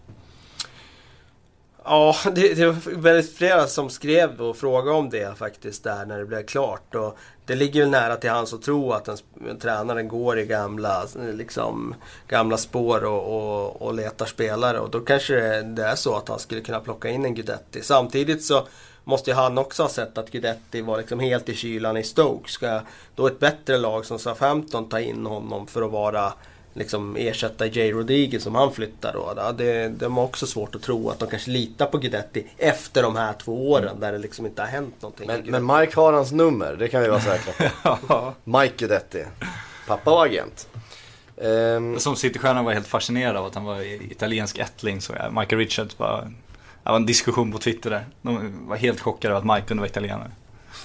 Ja, 1.91 2.17
det, 2.35 2.55
det 2.55 2.67
var 2.67 3.01
väldigt 3.01 3.37
flera 3.37 3.67
som 3.67 3.91
skrev 3.91 4.41
och 4.41 4.57
frågade 4.57 4.97
om 4.97 5.11
det 5.11 5.39
faktiskt 5.39 5.85
där 5.85 6.07
när 6.07 6.19
det 6.19 6.25
blev 6.25 6.47
klart. 6.47 6.95
Och 6.95 7.19
det 7.47 7.55
ligger 7.55 7.81
väl 7.81 7.91
nära 7.91 8.17
till 8.17 8.31
hans 8.31 8.53
att 8.55 8.63
tro 8.63 8.93
att 8.93 9.09
en, 9.09 9.17
en 9.51 9.59
tränare 9.59 10.03
går 10.03 10.39
i 10.39 10.47
gamla, 10.47 11.05
liksom, 11.35 11.95
gamla 12.29 12.57
spår 12.57 13.05
och, 13.05 13.37
och, 13.37 13.83
och 13.83 13.95
letar 13.95 14.27
spelare. 14.27 14.79
Och 14.81 14.91
då 14.91 15.01
kanske 15.01 15.35
det- 15.35 15.63
det 15.63 15.85
är 15.85 15.95
så 15.95 16.17
att 16.17 16.29
han 16.29 16.39
skulle 16.39 16.61
kunna 16.61 16.81
plocka 16.81 17.09
in 17.09 17.25
en 17.25 17.35
Guidetti. 17.35 17.83
Samtidigt 17.83 18.45
så 18.45 18.67
måste 19.05 19.31
ju 19.31 19.35
han 19.37 19.59
också 19.59 19.83
ha 19.83 19.91
sett 19.91 20.19
att 20.19 20.31
Guidetti 20.31 20.81
var 20.81 20.99
liksom 20.99 21.21
helt 21.21 21.49
i 21.49 21.55
kylan 21.55 21.97
i 21.97 22.03
Stoke. 22.05 22.51
Ska 22.51 22.81
då 23.15 23.27
ett 23.27 23.39
bättre 23.39 23.79
lag 23.79 24.07
som 24.07 24.19
Southampton 24.19 24.89
ta 24.89 25.01
in 25.01 25.27
honom 25.27 25.67
för 25.67 25.83
att 25.83 25.91
vara 25.93 26.33
liksom 26.79 27.17
ersätta 27.17 27.67
Jay 27.67 27.93
Rodriguez 27.93 28.43
som 28.43 28.55
han 28.55 28.73
flyttar 28.73 29.13
då. 29.13 29.53
Det, 29.53 29.89
de 29.89 30.17
har 30.17 30.25
också 30.25 30.47
svårt 30.47 30.75
att 30.75 30.83
tro 30.83 31.11
att 31.11 31.19
de 31.19 31.29
kanske 31.29 31.51
litar 31.51 31.87
på 31.87 31.99
Guidetti 31.99 32.47
efter 32.59 33.03
de 33.03 33.17
här 33.17 33.33
två 33.33 33.71
åren 33.71 34.01
där 34.01 34.13
det 34.13 34.19
liksom 34.19 34.47
inte 34.47 34.63
har 34.63 34.69
hänt 34.69 34.95
någonting. 35.03 35.27
Men, 35.27 35.65
men 35.65 35.79
Mike 35.81 36.01
har 36.01 36.13
hans 36.13 36.33
nummer, 36.33 36.77
det 36.79 36.89
kan 36.89 37.03
vi 37.03 37.09
vara 37.09 37.21
säkra 37.21 37.71
på. 38.07 38.35
Mike 38.59 38.75
Guidetti. 38.77 39.25
Pappa 39.87 40.11
och 40.11 40.25
agent. 40.27 40.69
Ehm, 41.43 41.99
Som 41.99 42.17
Citystjärnan 42.17 42.65
var 42.65 42.73
helt 42.73 42.87
fascinerad 42.87 43.37
av 43.37 43.47
att 43.47 43.55
han 43.55 43.65
var 43.65 43.81
i- 43.81 44.09
italiensk 44.11 44.59
ättling 44.59 45.01
så. 45.01 45.13
Michael 45.13 45.59
Richards 45.59 45.97
bara, 45.99 46.21
det 46.25 46.91
var 46.91 46.97
en 46.97 47.07
diskussion 47.07 47.53
på 47.53 47.59
Twitter 47.59 47.91
där. 47.91 48.07
De 48.23 48.67
var 48.69 48.77
helt 48.77 49.01
chockade 49.01 49.35
över 49.35 49.39
att 49.51 49.57
Mike 49.57 49.69
kunde 49.69 49.81
vara 49.81 49.91
italienare. 49.91 50.31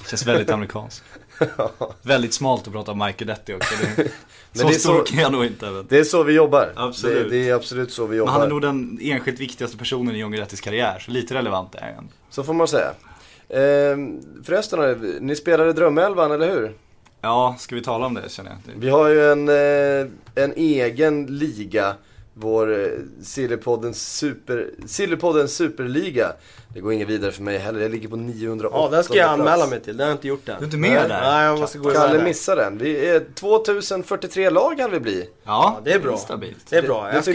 Känns 0.10 0.28
väldigt 0.28 0.50
amerikanskt. 0.56 1.04
Väldigt 2.02 2.34
smalt 2.34 2.68
att 2.68 2.74
prata 2.74 2.92
om 2.92 3.00
Mike 3.00 3.18
Guidetti 3.26 3.54
också. 3.54 3.76
Det, 3.96 4.08
så 4.60 4.68
det 4.68 4.74
är 4.76 4.80
stor 4.80 4.98
så- 4.98 5.04
kan 5.04 5.20
jag 5.20 5.32
nog 5.32 5.46
inte. 5.46 5.70
Men, 5.70 5.86
Det 5.90 5.98
är 6.00 6.04
så 6.04 6.24
vi 6.24 6.34
jobbar. 6.34 6.72
Absolut. 6.76 7.30
Det, 7.32 7.38
det 7.38 7.50
är 7.50 7.54
absolut 7.56 7.92
så 7.92 8.04
vi 8.04 8.10
men 8.10 8.18
jobbar. 8.18 8.32
han 8.32 8.42
är 8.42 8.48
nog 8.48 8.62
den 8.62 9.00
enskilt 9.02 9.40
viktigaste 9.40 9.78
personen 9.78 10.16
i 10.16 10.20
John 10.20 10.32
Guidettis 10.32 10.62
karriär. 10.62 11.00
Så 11.00 11.12
lite 11.12 11.34
relevant 11.34 11.76
är 11.76 11.94
han. 11.96 12.10
Så 12.30 12.44
får 12.44 12.54
man 12.54 12.68
säga. 12.68 12.92
Ehm, 13.50 14.22
förresten, 14.44 15.00
ni 15.22 15.36
spelade 15.36 15.74
Drömelvan, 15.74 16.32
eller 16.32 16.52
hur? 16.52 16.74
Ja, 17.22 17.56
ska 17.60 17.76
vi 17.76 17.82
tala 17.82 18.06
om 18.06 18.14
det 18.14 18.32
känner 18.32 18.52
jag. 18.52 18.74
Vi 18.80 18.90
har 18.90 19.08
ju 19.10 19.32
en, 19.32 19.50
eh, 19.50 20.44
en 20.44 20.54
egen 20.56 21.26
liga. 21.26 21.94
Vår 22.34 22.80
eh, 22.82 22.88
Sillypoddens 23.24 24.18
super, 24.18 24.70
Sillypoddens 24.86 25.56
superliga. 25.56 26.34
Det 26.74 26.80
går 26.80 26.94
inget 26.94 27.08
vidare 27.10 27.32
för 27.32 27.44
mig 27.44 27.58
heller. 27.58 27.80
Jag 27.82 27.92
ligger 27.92 28.08
på 28.08 28.16
908 28.16 28.78
Ja, 28.78 28.90
den 28.92 29.04
ska 29.04 29.16
jag 29.18 29.28
plats. 29.28 29.40
anmäla 29.40 29.68
mig 29.68 29.82
till. 29.82 29.98
Det 29.98 30.04
har 30.04 30.10
jag 30.10 30.16
inte 30.18 30.28
gjort 30.28 30.50
än. 30.50 30.56
Du 30.58 30.62
är 30.62 30.66
inte 30.66 30.78
med 30.78 31.10
där? 31.10 31.22
Nej, 31.22 31.46
jag 31.46 31.60
måste 31.60 31.78
gå 31.78 31.90
Kalle 31.92 32.24
missar 32.24 32.56
den. 32.56 32.78
Vi 32.78 33.10
är 33.10 33.24
2043 33.36 34.50
lag 34.50 34.78
kan 34.78 34.92
vi 34.92 35.00
bli. 35.00 35.30
Ja, 35.44 35.80
det 35.84 35.92
är 35.94 36.00
bra. 36.00 36.18
Stabilt. 36.18 36.58
Det 36.70 36.76
är 36.78 36.82
bra. 36.82 37.14
Jag 37.14 37.24
ska, 37.24 37.34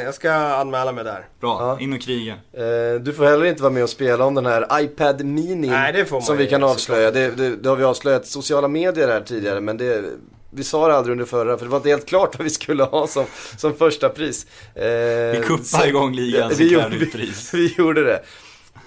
jag 0.00 0.14
ska 0.14 0.32
anmäla 0.32 0.92
mig 0.92 1.04
där. 1.04 1.26
Bra, 1.40 1.58
Ja. 1.60 1.84
in 1.84 1.92
och 1.92 2.00
kriga. 2.00 2.32
Eh, 2.52 3.00
du 3.00 3.12
får 3.12 3.24
heller 3.24 3.44
inte 3.44 3.62
vara 3.62 3.72
med 3.72 3.82
och 3.82 3.90
spela 3.90 4.24
om 4.24 4.34
den 4.34 4.46
här 4.46 4.80
iPad 4.80 5.24
Mini. 5.24 5.68
Nej, 5.68 5.92
det 5.92 6.04
får 6.04 6.16
man 6.16 6.22
Som 6.22 6.36
vi 6.36 6.46
kan 6.46 6.62
avslöja. 6.64 7.10
Det, 7.10 7.30
det, 7.30 7.56
det 7.56 7.68
har 7.68 7.76
vi 7.76 7.84
avslöjat 7.84 8.26
sociala 8.26 8.68
medier 8.68 9.08
här 9.08 9.20
tidigare. 9.20 9.60
Men 9.60 9.76
det, 9.76 10.04
vi 10.50 10.64
sa 10.64 10.88
det 10.88 10.94
aldrig 10.96 11.12
under 11.12 11.24
förra. 11.24 11.58
För 11.58 11.64
det 11.64 11.70
var 11.70 11.76
inte 11.78 11.88
helt 11.88 12.06
klart 12.06 12.38
vad 12.38 12.44
vi 12.44 12.50
skulle 12.50 12.82
ha 12.84 13.06
som, 13.06 13.24
som 13.56 13.74
första 13.74 14.08
pris. 14.08 14.46
Eh, 14.74 14.82
Vi 14.84 15.40
kuppar 15.44 15.86
igång 15.86 16.14
ligan 16.14 16.50
så 16.54 16.56
vi, 16.56 16.72
gjorde, 16.72 16.88
vi 16.88 17.32
vi 17.52 17.74
gjorde 17.78 18.04
det. 18.04 18.22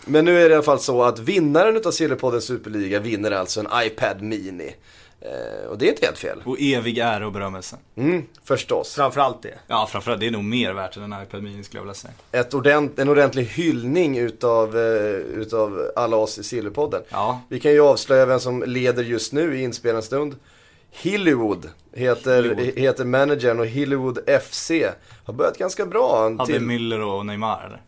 Men 0.05 0.25
nu 0.25 0.39
är 0.39 0.49
det 0.49 0.51
i 0.51 0.53
alla 0.53 0.63
fall 0.63 0.79
så 0.79 1.03
att 1.03 1.19
vinnaren 1.19 1.77
utav 1.77 1.91
Sillypoddens 1.91 2.45
Superliga 2.45 2.99
vinner 2.99 3.31
alltså 3.31 3.59
en 3.59 3.67
iPad 3.85 4.21
Mini. 4.21 4.75
Eh, 5.21 5.69
och 5.69 5.77
det 5.77 5.85
är 5.85 5.89
inte 5.89 6.05
helt 6.05 6.17
fel. 6.17 6.41
Och 6.45 6.57
evig 6.59 6.97
ära 6.97 7.25
och 7.25 7.31
berömmelse. 7.33 7.75
Mm, 7.95 8.23
förstås. 8.43 8.93
Framförallt 8.95 9.41
det. 9.41 9.53
Ja, 9.67 9.87
framförallt 9.91 10.19
det 10.19 10.27
är 10.27 10.31
nog 10.31 10.43
mer 10.43 10.73
värt 10.73 10.97
än 10.97 11.13
en 11.13 11.23
iPad 11.23 11.43
Mini 11.43 11.63
skulle 11.63 11.79
jag 11.79 11.83
vilja 11.83 11.93
säga. 11.93 12.13
Ett 12.31 12.53
ordent, 12.53 12.99
en 12.99 13.09
ordentlig 13.09 13.43
hyllning 13.45 14.17
utav, 14.17 14.77
eh, 14.77 14.83
utav 15.15 15.91
alla 15.95 16.17
oss 16.17 16.37
i 16.37 16.43
Sillypodden. 16.43 17.01
Ja, 17.09 17.41
Vi 17.49 17.59
kan 17.59 17.71
ju 17.71 17.79
avslöja 17.81 18.25
vem 18.25 18.39
som 18.39 18.63
leder 18.67 19.03
just 19.03 19.33
nu 19.33 19.59
i 19.59 19.63
inspelande 19.63 20.01
stund. 20.01 20.35
Hillywood 20.91 21.69
heter, 21.93 22.43
Hillywood. 22.43 22.77
heter 22.77 23.05
managern 23.05 23.59
och 23.59 23.65
Hillywood 23.67 24.19
FC 24.41 24.71
har 25.25 25.33
börjat 25.33 25.57
ganska 25.57 25.85
bra. 25.85 26.23
Hade 26.23 26.45
till, 26.45 26.61
Müller 26.61 26.99
och 27.01 27.25
Neymar 27.25 27.65
eller? 27.65 27.81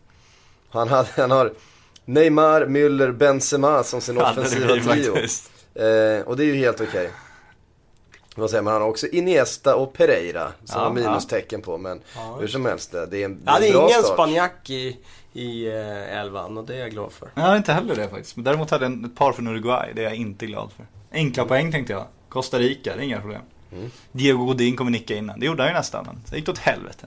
han, 0.70 0.88
hade, 0.88 1.08
han 1.16 1.30
har 1.30 1.52
Neymar, 2.04 2.66
Müller, 2.66 3.12
Benzema 3.12 3.82
som 3.82 4.00
sin 4.00 4.16
Hade 4.16 4.30
offensiva 4.30 4.66
blivit 4.66 4.84
trio. 4.90 5.16
Eh, 5.74 6.22
och 6.22 6.36
det 6.36 6.44
är 6.44 6.46
ju 6.46 6.54
helt 6.54 6.80
okej. 6.80 7.10
Vad 8.36 8.50
säger 8.50 8.62
man? 8.62 8.72
Han 8.72 8.82
har 8.82 8.88
också 8.88 9.06
Iniesta 9.06 9.76
och 9.76 9.92
Pereira 9.92 10.52
som 10.64 10.80
Ja, 10.80 10.86
har 10.86 10.92
minustecken 10.92 11.62
på. 11.62 11.78
Men 11.78 12.00
hur 12.40 12.46
som 12.48 12.66
helst, 12.66 12.92
det 12.92 12.98
är 12.98 13.24
en, 13.24 13.34
det 13.34 13.40
Jag 13.44 13.48
är 13.48 13.52
hade 13.52 13.66
en 13.66 13.72
bra 13.72 13.88
ingen 13.88 14.02
start. 14.02 14.14
spanjack 14.14 14.70
i, 14.70 14.96
i 15.32 15.66
eh, 15.66 16.18
elvan 16.20 16.58
och 16.58 16.64
det 16.64 16.74
är 16.74 16.78
jag 16.80 16.90
glad 16.90 17.12
för. 17.12 17.28
Jag 17.34 17.42
hade 17.42 17.56
inte 17.56 17.72
heller 17.72 17.96
det 17.96 18.08
faktiskt. 18.08 18.36
Men 18.36 18.44
däremot 18.44 18.70
hade 18.70 18.84
jag 18.84 19.04
ett 19.04 19.16
par 19.16 19.32
från 19.32 19.46
Uruguay, 19.48 19.92
det 19.94 20.00
är 20.00 20.04
jag 20.04 20.14
inte 20.14 20.46
glad 20.46 20.70
för. 20.76 20.86
Enkla 21.12 21.44
poäng 21.44 21.72
tänkte 21.72 21.92
jag. 21.92 22.06
Costa 22.28 22.58
Rica, 22.58 22.96
det 22.96 23.02
är 23.02 23.04
inga 23.04 23.20
problem. 23.20 23.42
Mm. 23.72 23.90
Diego 24.12 24.44
Godin 24.44 24.76
kommer 24.76 24.90
nicka 24.90 25.14
innan. 25.14 25.40
Det 25.40 25.46
gjorde 25.46 25.62
han 25.62 25.70
ju 25.72 25.76
nästan, 25.76 26.04
men 26.06 26.18
det 26.30 26.36
gick 26.36 26.48
åt 26.48 26.58
helvete. 26.58 27.06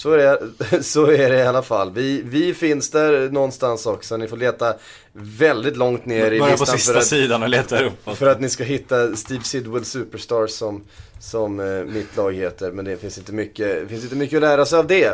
Så 0.00 0.12
är, 0.12 0.18
det, 0.18 0.82
så 0.82 1.06
är 1.06 1.30
det 1.30 1.38
i 1.38 1.46
alla 1.46 1.62
fall. 1.62 1.92
Vi, 1.92 2.22
vi 2.24 2.54
finns 2.54 2.90
där 2.90 3.30
någonstans 3.30 3.86
också. 3.86 4.16
Ni 4.16 4.28
får 4.28 4.36
leta 4.36 4.74
väldigt 5.12 5.76
långt 5.76 6.06
ner 6.06 6.32
i 6.32 6.38
Börja 6.38 6.56
på 6.56 6.60
listan 6.60 6.78
sista 6.78 6.92
för 6.92 7.00
att, 7.00 7.06
sidan 7.06 7.42
och 7.42 7.48
leta 7.48 7.84
upp. 7.84 8.16
för 8.16 8.26
att 8.26 8.40
ni 8.40 8.48
ska 8.48 8.64
hitta 8.64 9.16
Steve 9.16 9.44
Sidwell 9.44 9.84
Superstars 9.84 10.50
som, 10.50 10.84
som 11.20 11.60
eh, 11.60 11.84
mitt 11.84 12.16
lag 12.16 12.32
heter. 12.32 12.72
Men 12.72 12.84
det 12.84 12.96
finns 12.96 13.18
inte 13.18 13.32
mycket, 13.32 13.88
finns 13.88 14.04
inte 14.04 14.16
mycket 14.16 14.36
att 14.36 14.42
lära 14.42 14.64
sig 14.64 14.78
av 14.78 14.86
det. 14.86 15.06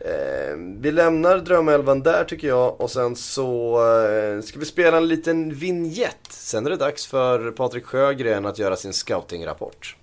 Eh, 0.00 0.56
vi 0.80 0.92
lämnar 0.92 1.38
Drömelvan 1.38 2.02
där 2.02 2.24
tycker 2.24 2.48
jag 2.48 2.80
och 2.80 2.90
sen 2.90 3.16
så 3.16 3.76
eh, 4.06 4.42
ska 4.42 4.58
vi 4.58 4.64
spela 4.64 4.96
en 4.96 5.08
liten 5.08 5.54
vignett. 5.54 6.26
Sen 6.30 6.66
är 6.66 6.70
det 6.70 6.76
dags 6.76 7.06
för 7.06 7.50
Patrik 7.50 7.84
Sjögren 7.84 8.46
att 8.46 8.58
göra 8.58 8.76
sin 8.76 8.92
scoutingrapport. 8.92 9.96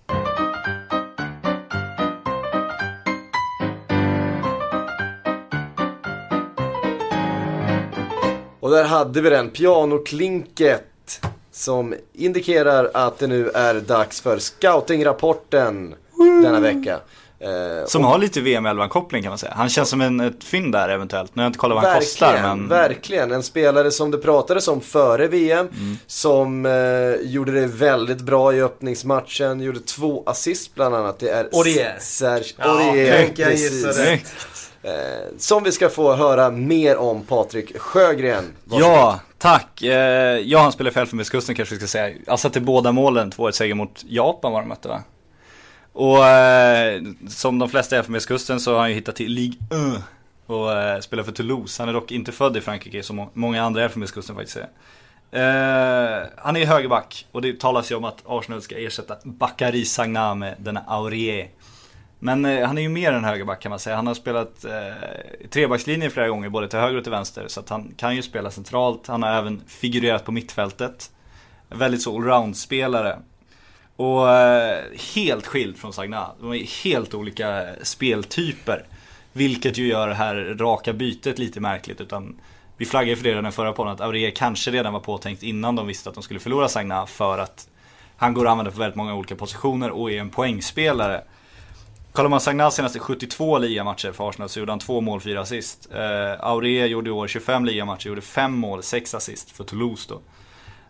Och 8.72 8.78
där 8.78 8.84
hade 8.84 9.22
vi 9.22 9.30
den, 9.30 9.49
pianoklinket. 9.49 11.22
Som 11.51 11.93
indikerar 12.13 12.91
att 12.93 13.19
det 13.19 13.28
nu 13.28 13.49
är 13.49 13.74
dags 13.76 14.22
för 14.22 14.39
scoutingrapporten 14.39 15.95
denna 16.43 16.59
vecka. 16.59 16.99
Eh, 17.39 17.86
Som 17.88 18.03
har 18.03 18.17
lite 18.17 18.41
VM-11-koppling 18.41 19.24
kan 19.24 19.30
man 19.32 19.38
säga. 19.38 19.53
Han 19.55 19.69
känns 19.69 19.89
som 19.89 20.01
en, 20.01 20.19
ett 20.19 20.43
fynd 20.43 20.72
där 20.74 20.89
eventuellt. 20.89 21.36
Nu 21.36 21.41
har 21.41 21.45
jag 21.45 21.49
inte 21.49 21.59
kollat 21.59 21.76
vad 21.76 21.84
han 21.91 21.99
kostar 21.99 22.41
men... 22.41 22.67
Verkligen, 22.67 23.32
en 23.32 23.43
spelare 23.43 23.91
som 23.91 24.11
det 24.11 24.17
pratades 24.17 24.67
om 24.67 24.82
före 24.82 25.28
VM. 25.28 25.67
Mm. 25.67 25.97
Som 26.07 26.65
eh, 26.65 26.72
gjorde 27.32 27.51
det 27.51 27.67
väldigt 27.67 28.22
bra 28.22 28.53
i 28.53 28.61
öppningsmatchen. 28.61 29.61
Gjorde 29.61 29.80
två 29.80 30.24
assist 30.26 30.76
bland 30.76 30.95
annat. 30.95 31.19
Det 31.19 31.30
är 31.30 31.49
Aurier. 31.53 31.97
Serge 31.99 32.53
Ja, 32.57 32.65
Aurier. 32.89 33.17
tänk 33.17 33.39
jag 33.39 33.49
precis. 33.49 33.72
gissade. 33.72 34.19
Eh, 34.84 34.91
som 35.38 35.63
vi 35.63 35.71
ska 35.71 35.89
få 35.89 36.15
höra 36.15 36.51
mer 36.51 36.97
om 36.97 37.23
Patrik 37.23 37.79
Sjögren. 37.79 38.45
Varsågod. 38.63 38.93
Ja, 38.93 39.19
tack. 39.38 39.82
Eh, 39.82 40.38
ja, 40.39 40.59
han 40.59 40.71
spelar 40.71 40.91
för 40.91 41.01
Elfenbenskusten 41.01 41.55
kanske 41.55 41.75
vi 41.75 41.79
ska 41.79 41.88
säga. 41.88 42.15
Alltså 42.27 42.49
till 42.49 42.61
båda 42.61 42.91
målen, 42.91 43.32
2-1 43.32 43.51
seger 43.51 43.73
mot 43.73 44.03
Japan 44.07 44.51
var 44.51 44.59
de 44.59 44.69
mötte 44.69 44.88
va? 44.88 45.03
Och 45.93 46.25
eh, 46.27 47.01
som 47.27 47.59
de 47.59 47.69
flesta 47.69 47.95
i 47.95 47.99
Elfenbenskusten 47.99 48.59
så 48.59 48.73
har 48.73 48.79
han 48.79 48.89
ju 48.89 48.95
hittat 48.95 49.15
till 49.15 49.32
Ligue 49.32 49.59
1 49.95 50.03
och 50.45 50.73
eh, 50.73 50.99
spelar 50.99 51.23
för 51.23 51.32
Toulouse. 51.32 51.82
Han 51.82 51.89
är 51.89 51.93
dock 51.93 52.11
inte 52.11 52.32
född 52.32 52.57
i 52.57 52.61
Frankrike 52.61 53.03
som 53.03 53.29
många 53.34 53.63
andra 53.63 53.82
i 53.82 53.84
Elfenbenskusten 53.84 54.36
faktiskt 54.36 54.57
är. 54.57 54.69
Eh, 55.32 56.27
han 56.38 56.57
är 56.57 56.65
högerback 56.65 57.25
och 57.32 57.41
det 57.41 57.59
talas 57.59 57.91
ju 57.91 57.95
om 57.95 58.03
att 58.03 58.23
Arsenal 58.25 58.61
ska 58.61 58.77
ersätta 58.77 59.15
Bakary 59.23 59.86
Sagna 59.86 60.36
med 60.36 60.55
denna 60.59 60.84
Aurier. 60.88 61.49
Men 62.24 62.45
eh, 62.45 62.67
han 62.67 62.78
är 62.78 62.82
ju 62.82 62.89
mer 62.89 63.11
än 63.13 63.24
högerback 63.24 63.61
kan 63.61 63.69
man 63.69 63.80
säga. 63.80 63.95
Han 63.95 64.07
har 64.07 64.13
spelat 64.13 64.65
eh, 64.65 65.49
trebackslinje 65.49 66.09
flera 66.09 66.28
gånger, 66.28 66.49
både 66.49 66.67
till 66.67 66.80
höger 66.80 66.97
och 66.97 67.03
till 67.03 67.11
vänster. 67.11 67.47
Så 67.47 67.59
att 67.59 67.69
han 67.69 67.93
kan 67.97 68.15
ju 68.15 68.22
spela 68.22 68.51
centralt. 68.51 69.07
Han 69.07 69.24
har 69.24 69.30
även 69.30 69.61
figurerat 69.67 70.26
på 70.26 70.32
mittfältet. 70.32 71.11
En 71.69 71.78
väldigt 71.78 72.01
så 72.01 72.15
allround-spelare. 72.15 73.19
Och 73.95 74.30
eh, 74.30 74.84
helt 75.15 75.47
skild 75.47 75.78
från 75.78 75.93
Sagna. 75.93 76.32
De 76.39 76.53
är 76.53 76.84
helt 76.84 77.13
olika 77.13 77.67
eh, 77.67 77.74
speltyper. 77.82 78.86
Vilket 79.34 79.78
ju 79.78 79.88
gör 79.88 80.07
det 80.07 80.15
här 80.15 80.36
raka 80.59 80.93
bytet 80.93 81.39
lite 81.39 81.59
märkligt. 81.59 82.01
Utan 82.01 82.39
vi 82.78 82.86
flaggade 82.86 83.09
ju 83.09 83.15
för 83.15 83.24
det 83.24 83.30
redan 83.30 83.47
i 83.47 83.51
förra 83.51 83.74
podden 83.74 83.93
att 83.93 84.01
Aurier 84.01 84.32
kanske 84.32 84.72
redan 84.72 84.93
var 84.93 84.99
påtänkt 84.99 85.43
innan 85.43 85.76
de 85.76 85.88
visste 85.88 86.09
att 86.09 86.15
de 86.15 86.24
skulle 86.24 86.39
förlora 86.39 86.67
Sagna. 86.67 87.05
För 87.05 87.38
att 87.38 87.67
han 88.17 88.34
går 88.34 88.45
att 88.45 88.51
använda 88.51 88.72
på 88.72 88.80
väldigt 88.80 88.95
många 88.95 89.15
olika 89.15 89.36
positioner 89.36 89.91
och 89.91 90.11
är 90.11 90.19
en 90.19 90.30
poängspelare. 90.30 91.24
Kollar 92.14 92.30
man 92.30 92.41
Sagnas 92.41 92.76
senaste 92.76 92.99
72 92.99 93.57
ligamatcher 93.57 94.12
för 94.12 94.30
Arsenal 94.30 94.49
så 94.49 94.59
gjorde 94.59 94.72
han 94.72 94.80
två 94.80 95.01
mål, 95.01 95.22
fyra 95.22 95.41
assist. 95.41 95.89
Eh, 95.91 96.45
Aurier 96.45 96.86
gjorde 96.86 97.09
i 97.09 97.14
år 97.14 97.28
25 97.28 97.66
ligamatcher, 97.66 98.07
gjorde 98.07 98.22
fem 98.22 98.53
mål, 98.53 98.84
sex 98.84 99.14
assist 99.14 99.51
för 99.51 99.64
Toulouse 99.64 100.09
då. 100.09 100.22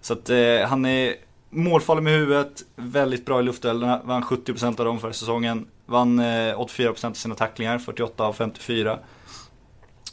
Så 0.01 0.13
att 0.13 0.29
eh, 0.29 0.67
han 0.67 0.85
är 0.85 1.15
målfarlig 1.49 2.03
med 2.03 2.13
huvudet, 2.13 2.61
väldigt 2.75 3.25
bra 3.25 3.39
i 3.39 3.43
luftduellerna, 3.43 4.01
vann 4.03 4.23
70% 4.23 4.79
av 4.79 4.85
dem 4.85 4.99
förra 4.99 5.13
säsongen. 5.13 5.67
Vann 5.85 6.19
eh, 6.19 6.23
84% 6.59 7.05
av 7.05 7.13
sina 7.13 7.35
tacklingar, 7.35 7.77
48 7.77 8.23
av 8.23 8.33
54. 8.33 8.99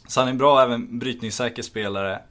Så 0.07 0.19
han 0.19 0.27
är 0.27 0.31
en 0.31 0.37
bra, 0.37 0.63
även 0.63 0.99
brytningssäker 0.99 1.63
spelare. 1.63 2.21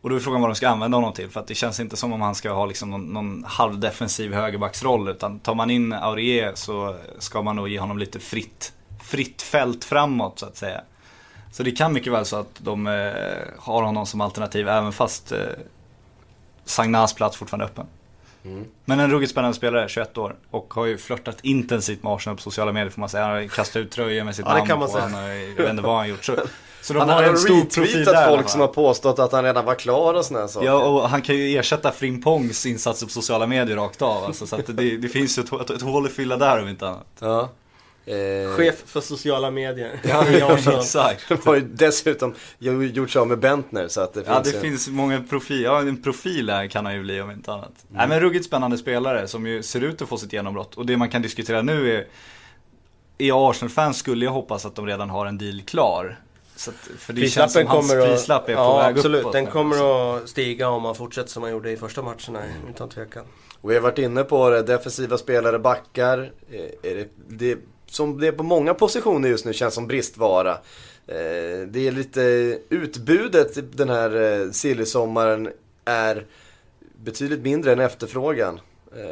Och 0.00 0.10
då 0.10 0.16
är 0.16 0.20
frågan 0.20 0.40
vad 0.40 0.50
de 0.50 0.54
ska 0.54 0.68
använda 0.68 0.96
honom 0.96 1.12
till. 1.12 1.28
För 1.28 1.40
att 1.40 1.46
det 1.46 1.54
känns 1.54 1.80
inte 1.80 1.96
som 1.96 2.12
om 2.12 2.20
han 2.20 2.34
ska 2.34 2.52
ha 2.52 2.66
liksom 2.66 2.90
någon, 2.90 3.06
någon 3.06 3.44
halvdefensiv 3.44 4.34
högerbacksroll. 4.34 5.08
Utan 5.08 5.38
tar 5.38 5.54
man 5.54 5.70
in 5.70 5.92
Aurier 5.92 6.52
så 6.54 6.96
ska 7.18 7.42
man 7.42 7.56
nog 7.56 7.68
ge 7.68 7.80
honom 7.80 7.98
lite 7.98 8.18
fritt, 8.18 8.72
fritt 9.02 9.42
fält 9.42 9.84
framåt 9.84 10.38
så 10.38 10.46
att 10.46 10.56
säga. 10.56 10.80
Så 11.52 11.62
det 11.62 11.70
kan 11.70 11.92
mycket 11.92 12.12
väl 12.12 12.24
så 12.24 12.36
att 12.36 12.54
de 12.58 12.86
eh, 12.86 13.12
har 13.58 13.82
honom 13.82 14.06
som 14.06 14.20
alternativ 14.20 14.68
även 14.68 14.92
fast 14.92 15.32
eh, 15.32 15.38
Sagnas 16.64 17.14
plats 17.14 17.36
fortfarande 17.36 17.64
är 17.64 17.68
öppen. 17.68 17.86
Men 18.84 19.00
en 19.00 19.10
ruggigt 19.10 19.32
spännande 19.32 19.56
spelare, 19.56 19.88
21 19.88 20.18
år. 20.18 20.36
Och 20.50 20.74
har 20.74 20.86
ju 20.86 20.98
flörtat 20.98 21.38
intensivt 21.42 22.02
med 22.02 22.12
Arsenal 22.12 22.36
på 22.36 22.42
sociala 22.42 22.72
medier 22.72 22.90
får 22.90 23.00
man 23.00 23.08
säga. 23.08 23.24
Han 23.24 23.32
har 23.32 23.48
kastat 23.48 23.76
ut 23.76 23.90
tröjor 23.90 24.24
med 24.24 24.36
sitt 24.36 24.46
Ja, 24.46 24.64
namn 24.64 24.86
på. 24.86 24.98
Han 24.98 25.14
har, 25.14 25.22
jag 25.28 25.54
vet 25.54 25.70
inte 25.70 25.82
vad 25.82 25.96
han 25.96 26.08
gjort. 26.08 26.24
Så, 26.24 26.36
så 26.82 26.92
de 26.92 26.98
Han 26.98 27.08
har 27.08 27.16
har 27.22 27.22
en 27.30 27.38
stor 27.38 27.64
profil 27.64 28.04
där. 28.04 28.28
folk 28.28 28.48
som 28.48 28.60
har 28.60 28.68
påstått 28.68 29.18
att 29.18 29.32
han 29.32 29.44
redan 29.44 29.64
var 29.64 29.74
klar 29.74 30.14
och 30.14 30.24
sådana 30.24 30.48
saker. 30.48 30.66
Ja, 30.66 30.84
och 30.84 31.08
han 31.08 31.22
kan 31.22 31.36
ju 31.36 31.58
ersätta 31.58 31.92
Frimpongs 31.92 32.66
insatser 32.66 33.06
på 33.06 33.12
sociala 33.12 33.46
medier 33.46 33.76
rakt 33.76 34.02
av. 34.02 34.24
Alltså, 34.24 34.46
så 34.46 34.56
att 34.56 34.66
det, 34.66 34.96
det 34.96 35.08
finns 35.08 35.38
ju 35.38 35.42
ett, 35.42 35.52
ett, 35.52 35.70
ett 35.70 35.82
hål 35.82 36.06
att 36.06 36.12
fylla 36.12 36.36
där 36.36 36.62
om 36.62 36.68
inte 36.68 36.86
annat. 36.88 37.06
Ja. 37.20 37.48
Eh, 38.06 38.50
Chef 38.56 38.74
för 38.86 39.00
sociala 39.00 39.50
medier 39.50 40.00
Ja, 40.08 40.24
exakt. 40.78 41.44
har 41.44 41.54
ju 41.54 41.60
dessutom 41.60 42.34
gjort 42.58 43.10
sig 43.10 43.20
av 43.20 43.26
med 43.28 43.38
Bentner 43.38 43.88
så 43.88 44.00
att 44.00 44.14
det 44.14 44.20
finns 44.24 44.36
Ja 44.36 44.40
det 44.44 44.50
ju- 44.50 44.60
finns 44.60 44.88
många 44.88 45.20
profiler, 45.30 45.64
ja 45.64 45.80
en 45.80 46.02
profil 46.02 46.50
här 46.50 46.66
kan 46.66 46.84
han 46.86 46.94
ju 46.94 47.02
bli 47.02 47.20
om 47.20 47.30
inte 47.30 47.52
annat. 47.52 47.72
Nej 47.88 48.08
men 48.08 48.20
ruggigt 48.20 48.44
spännande 48.46 48.78
spelare 48.78 49.28
som 49.28 49.46
ju 49.46 49.62
ser 49.62 49.80
ut 49.84 50.02
att 50.02 50.08
få 50.08 50.16
sitt 50.16 50.32
genombrott. 50.32 50.74
Och 50.74 50.86
det 50.86 50.96
man 50.96 51.08
kan 51.10 51.22
diskutera 51.22 51.62
nu 51.62 51.94
är, 51.96 52.06
är 53.18 53.50
Arsenal-fans 53.50 53.98
skulle 53.98 54.24
jag 54.24 54.32
hoppas 54.32 54.66
att 54.66 54.74
de 54.74 54.86
redan 54.86 55.10
har 55.10 55.26
en 55.26 55.38
deal 55.38 55.60
klar. 55.66 56.18
Så 56.58 56.70
att, 56.70 56.76
för 56.98 57.12
det 57.12 57.28
känns 57.28 57.52
som 57.52 57.66
hans 57.66 57.92
prislapp 57.92 58.48
är 58.48 58.54
på 58.54 58.60
ja, 58.60 58.78
väg 58.78 58.96
absolut. 58.96 59.20
uppåt 59.20 59.32
Den 59.32 59.46
kommer 59.46 59.76
att 60.16 60.28
stiga 60.28 60.68
om 60.68 60.82
man 60.82 60.94
fortsätter 60.94 61.30
som 61.30 61.40
man 61.40 61.50
gjorde 61.50 61.70
i 61.70 61.76
första 61.76 62.02
matcherna, 62.02 62.42
utan 62.70 62.88
tvekan. 62.88 63.24
Och 63.60 63.70
vi 63.70 63.74
har 63.74 63.82
varit 63.82 63.98
inne 63.98 64.24
på 64.24 64.50
det, 64.50 64.62
defensiva 64.62 65.18
spelare, 65.18 65.58
backar. 65.58 66.32
Eh, 66.50 66.90
Är 66.90 66.94
det, 66.94 67.08
det, 67.28 67.58
som 67.86 68.20
det 68.20 68.26
är 68.26 68.32
på 68.32 68.42
många 68.42 68.74
positioner 68.74 69.28
just 69.28 69.44
nu 69.44 69.52
känns 69.52 69.74
som 69.74 69.86
bristvara. 69.86 70.52
Eh, 71.06 71.66
Det 71.68 71.86
är 71.86 71.92
lite, 71.92 72.20
utbudet 72.68 73.76
den 73.76 73.88
här 73.88 74.16
eh, 74.16 74.50
silly-sommaren 74.50 75.48
är 75.84 76.26
betydligt 76.96 77.40
mindre 77.40 77.72
än 77.72 77.80
efterfrågan 77.80 78.60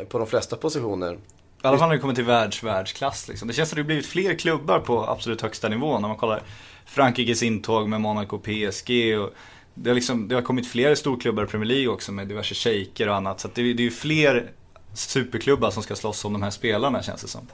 på 0.09 0.19
de 0.19 0.27
flesta 0.27 0.57
positioner. 0.57 1.13
I 1.13 1.67
alla 1.67 1.79
fall 1.79 1.89
när 1.89 1.95
det 1.95 2.01
kommer 2.01 2.15
till 2.15 2.25
världs, 2.25 2.63
världsklass 2.63 3.29
liksom. 3.29 3.49
Det 3.49 3.55
känns 3.55 3.69
som 3.69 3.75
att 3.75 3.77
det 3.77 3.83
har 3.83 3.87
blivit 3.87 4.07
fler 4.07 4.35
klubbar 4.35 4.81
på 4.81 5.07
absolut 5.07 5.43
högsta 5.43 5.69
nivå 5.69 5.99
när 5.99 6.09
man 6.09 6.17
kollar 6.17 6.43
Frankrikes 6.87 7.43
intåg 7.43 7.89
med 7.89 8.01
Monaco 8.01 8.39
PSG 8.39 9.19
och 9.19 9.35
det 9.75 9.91
har, 9.91 9.95
liksom, 9.95 10.29
det 10.29 10.35
har 10.35 10.43
kommit 10.43 10.69
fler 10.69 10.95
storklubbar 10.95 11.45
i 11.45 11.47
Premier 11.47 11.69
League 11.69 11.89
också 11.89 12.13
med 12.13 12.29
diverse 12.29 12.55
shejker 12.55 13.09
och 13.09 13.15
annat. 13.15 13.41
Så 13.41 13.49
att 13.49 13.55
det, 13.55 13.63
det 13.63 13.83
är 13.83 13.85
ju 13.85 13.91
fler 13.91 14.51
superklubbar 14.95 15.71
som 15.71 15.83
ska 15.83 15.97
slåss 15.97 16.25
om 16.25 16.33
de 16.33 16.43
här 16.43 16.51
spelarna 16.51 17.03
känns 17.03 17.23
det 17.23 17.29
som. 17.29 17.47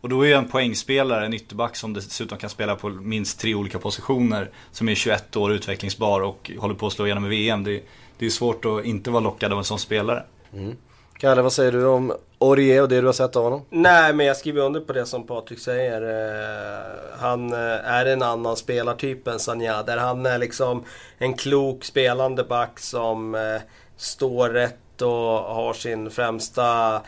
Och 0.00 0.08
då 0.08 0.22
är 0.22 0.28
ju 0.28 0.34
en 0.34 0.48
poängspelare, 0.48 1.26
en 1.26 1.34
ytterback 1.34 1.76
som 1.76 1.92
dessutom 1.92 2.38
kan 2.38 2.50
spela 2.50 2.76
på 2.76 2.88
minst 2.88 3.40
tre 3.40 3.54
olika 3.54 3.78
positioner. 3.78 4.50
Som 4.72 4.88
är 4.88 4.94
21 4.94 5.36
år 5.36 5.52
utvecklingsbar 5.52 6.20
och 6.20 6.50
håller 6.58 6.74
på 6.74 6.86
att 6.86 6.92
slå 6.92 7.06
igenom 7.06 7.26
i 7.26 7.28
VM. 7.28 7.64
Det, 7.64 7.82
det 8.18 8.26
är 8.26 8.30
svårt 8.30 8.64
att 8.64 8.84
inte 8.84 9.10
vara 9.10 9.20
lockad 9.20 9.52
av 9.52 9.58
en 9.58 9.64
sån 9.64 9.78
spelare. 9.78 10.22
Mm. 10.52 10.76
Kalle, 11.18 11.42
vad 11.42 11.52
säger 11.52 11.72
du 11.72 11.86
om 11.86 12.12
Orier 12.38 12.82
och 12.82 12.88
det 12.88 13.00
du 13.00 13.06
har 13.06 13.12
sett 13.12 13.36
av 13.36 13.44
honom? 13.44 13.62
Nej, 13.70 14.12
men 14.12 14.26
jag 14.26 14.36
skriver 14.36 14.62
under 14.62 14.80
på 14.80 14.92
det 14.92 15.06
som 15.06 15.26
Patrik 15.26 15.58
säger. 15.58 16.02
Eh, 16.02 17.18
han 17.18 17.52
eh, 17.52 17.90
är 17.92 18.06
en 18.06 18.22
annan 18.22 18.56
spelartyp 18.56 19.28
än 19.28 19.38
Sanja. 19.38 19.82
Där 19.82 19.96
han 19.96 20.26
är 20.26 20.38
liksom 20.38 20.84
en 21.18 21.34
klok 21.34 21.84
spelande 21.84 22.44
back 22.44 22.78
som 22.78 23.34
eh, 23.34 23.60
står 23.96 24.48
rätt 24.48 25.02
och 25.02 25.08
har 25.54 25.72
sin 25.72 26.10
främsta 26.10 27.00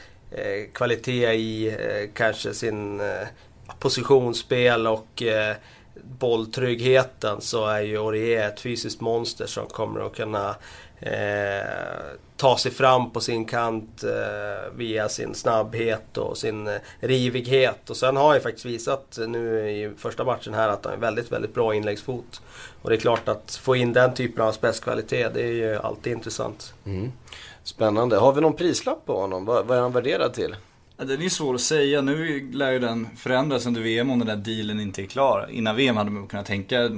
kvalitet 0.73 1.33
i 1.33 1.77
kanske 2.15 2.55
sin 2.55 3.03
positionsspel 3.79 4.87
och 4.87 5.23
bolltryggheten 6.03 7.41
så 7.41 7.67
är 7.67 7.81
ju 7.81 7.99
Orier 7.99 8.49
ett 8.49 8.61
fysiskt 8.61 9.01
monster 9.01 9.47
som 9.47 9.67
kommer 9.67 10.01
att 10.01 10.17
kunna 10.17 10.57
eh, 11.01 12.11
ta 12.37 12.57
sig 12.57 12.73
fram 12.73 13.11
på 13.11 13.21
sin 13.21 13.45
kant 13.45 14.03
eh, 14.03 14.73
via 14.77 15.09
sin 15.09 15.35
snabbhet 15.35 16.19
och 16.19 16.39
sin 16.39 16.67
eh, 16.67 16.75
rivighet. 17.01 17.91
Och 17.91 17.97
sen 17.97 18.17
har 18.17 18.27
han 18.27 18.37
ju 18.37 18.41
faktiskt 18.41 18.67
visat 18.67 19.19
nu 19.29 19.71
i 19.71 19.93
första 19.97 20.25
matchen 20.25 20.55
här 20.55 20.69
att 20.69 20.85
han 20.85 20.95
är 20.95 20.99
väldigt, 20.99 21.33
väldigt 21.33 21.55
bra 21.55 21.75
inläggsfot. 21.75 22.43
Och 22.83 22.91
det 22.91 22.97
är 22.97 23.01
klart 23.01 23.29
att 23.29 23.61
få 23.63 23.77
in 23.77 23.93
den 23.93 24.15
typen 24.15 24.45
av 24.45 24.53
spetskvalitet 24.53 25.35
det 25.35 25.43
är 25.43 25.53
ju 25.53 25.77
alltid 25.77 26.13
intressant. 26.13 26.75
Mm. 26.87 27.13
Spännande. 27.65 28.17
Har 28.17 28.33
vi 28.33 28.41
någon 28.41 28.57
prislapp 28.57 29.07
på 29.07 29.21
honom? 29.21 29.45
Vad, 29.45 29.67
vad 29.67 29.79
är 29.79 29.83
han 29.83 29.93
värderad 29.93 30.35
till? 30.35 30.57
Ja, 31.01 31.07
Den 31.07 31.23
är 31.23 31.29
svår 31.29 31.55
att 31.55 31.61
säga. 31.61 32.01
Nu 32.01 32.49
lär 32.53 32.73
ju 32.73 32.79
den 32.79 33.09
förändras 33.17 33.67
under 33.67 33.81
VM 33.81 34.11
om 34.11 34.19
den 34.19 34.29
där 34.29 34.55
dealen 34.55 34.81
inte 34.81 35.03
är 35.03 35.07
klar. 35.07 35.49
Innan 35.51 35.77
VM 35.77 35.97
hade 35.97 36.11
man 36.11 36.27
kunnat 36.27 36.47
tänka 36.47 36.89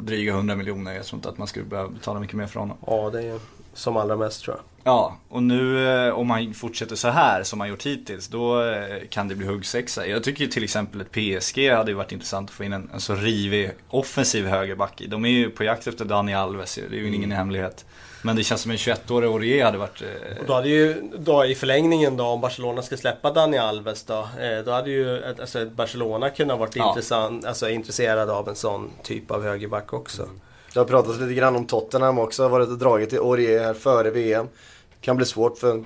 dryga 0.00 0.32
100 0.32 0.56
miljoner. 0.56 0.94
Jag 0.94 1.04
tror 1.04 1.18
inte 1.18 1.28
att 1.28 1.38
man 1.38 1.46
skulle 1.46 1.64
behöva 1.64 1.88
betala 1.88 2.20
mycket 2.20 2.36
mer 2.36 2.46
för 2.46 2.60
honom. 2.60 2.76
Ja, 2.86 3.10
det 3.10 3.18
är 3.18 3.22
ju 3.22 3.38
som 3.74 3.96
allra 3.96 4.16
mest 4.16 4.42
tror 4.42 4.56
jag. 4.56 4.92
Ja, 4.92 5.16
och 5.28 5.42
nu 5.42 5.88
eh, 5.88 6.14
om 6.14 6.26
man 6.26 6.54
fortsätter 6.54 6.96
så 6.96 7.08
här 7.08 7.42
som 7.42 7.58
man 7.58 7.68
gjort 7.68 7.86
hittills, 7.86 8.28
då 8.28 8.62
eh, 8.64 9.08
kan 9.10 9.28
det 9.28 9.34
bli 9.34 9.46
huggsexa. 9.46 10.06
Jag 10.06 10.24
tycker 10.24 10.44
ju 10.44 10.50
till 10.50 10.64
exempel 10.64 11.00
ett 11.00 11.12
PSG 11.12 11.70
hade 11.70 11.90
ju 11.90 11.96
varit 11.96 12.12
intressant 12.12 12.50
att 12.50 12.54
få 12.54 12.64
in 12.64 12.72
en, 12.72 12.90
en 12.94 13.00
så 13.00 13.14
rivig 13.14 13.70
offensiv 13.88 14.46
högerback 14.46 15.00
i. 15.00 15.06
De 15.06 15.24
är 15.24 15.30
ju 15.30 15.50
på 15.50 15.64
jakt 15.64 15.86
efter 15.86 16.04
Dani 16.04 16.34
Alves, 16.34 16.74
det 16.90 16.96
är 16.96 17.00
ju 17.00 17.14
ingen 17.14 17.32
hemlighet. 17.32 17.84
Men 18.24 18.36
det 18.36 18.42
känns 18.44 18.60
som 18.60 18.70
en 18.70 18.76
21-årig 18.76 19.26
Aurier 19.28 19.64
hade 19.64 19.78
varit... 19.78 20.02
Eh, 20.02 20.38
Och 20.40 20.46
då 20.46 20.52
hade 20.52 20.68
ju, 20.68 21.02
då 21.18 21.44
i 21.44 21.54
förlängningen 21.54 22.16
då, 22.16 22.24
om 22.24 22.40
Barcelona 22.40 22.82
ska 22.82 22.96
släppa 22.96 23.30
Dani 23.30 23.58
Alves 23.58 24.04
då, 24.04 24.28
eh, 24.40 24.64
då 24.64 24.70
hade 24.70 24.90
ju 24.90 25.24
alltså, 25.40 25.66
Barcelona 25.66 26.30
kunnat 26.30 26.58
varit 26.58 26.76
Ja. 26.76 26.88
intressant, 26.88 27.44
alltså, 27.44 27.68
intresserad 27.68 28.30
av 28.30 28.48
en 28.48 28.54
sån 28.56 28.90
typ 29.02 29.30
av 29.30 29.42
högerback 29.42 29.92
också. 29.92 30.28
Det 30.72 30.78
har 30.80 30.86
pratats 30.86 31.18
lite 31.18 31.34
grann 31.34 31.56
om 31.56 31.66
Tottenham 31.66 32.18
också, 32.18 32.42
har 32.42 32.50
varit 32.50 32.68
och 32.68 32.78
dragit 32.78 33.10
till 33.10 33.18
Aurier 33.18 33.64
här 33.64 33.74
före 33.74 34.10
VM. 34.10 34.48
Kan 35.00 35.16
bli 35.16 35.26
svårt 35.26 35.58
för, 35.58 35.84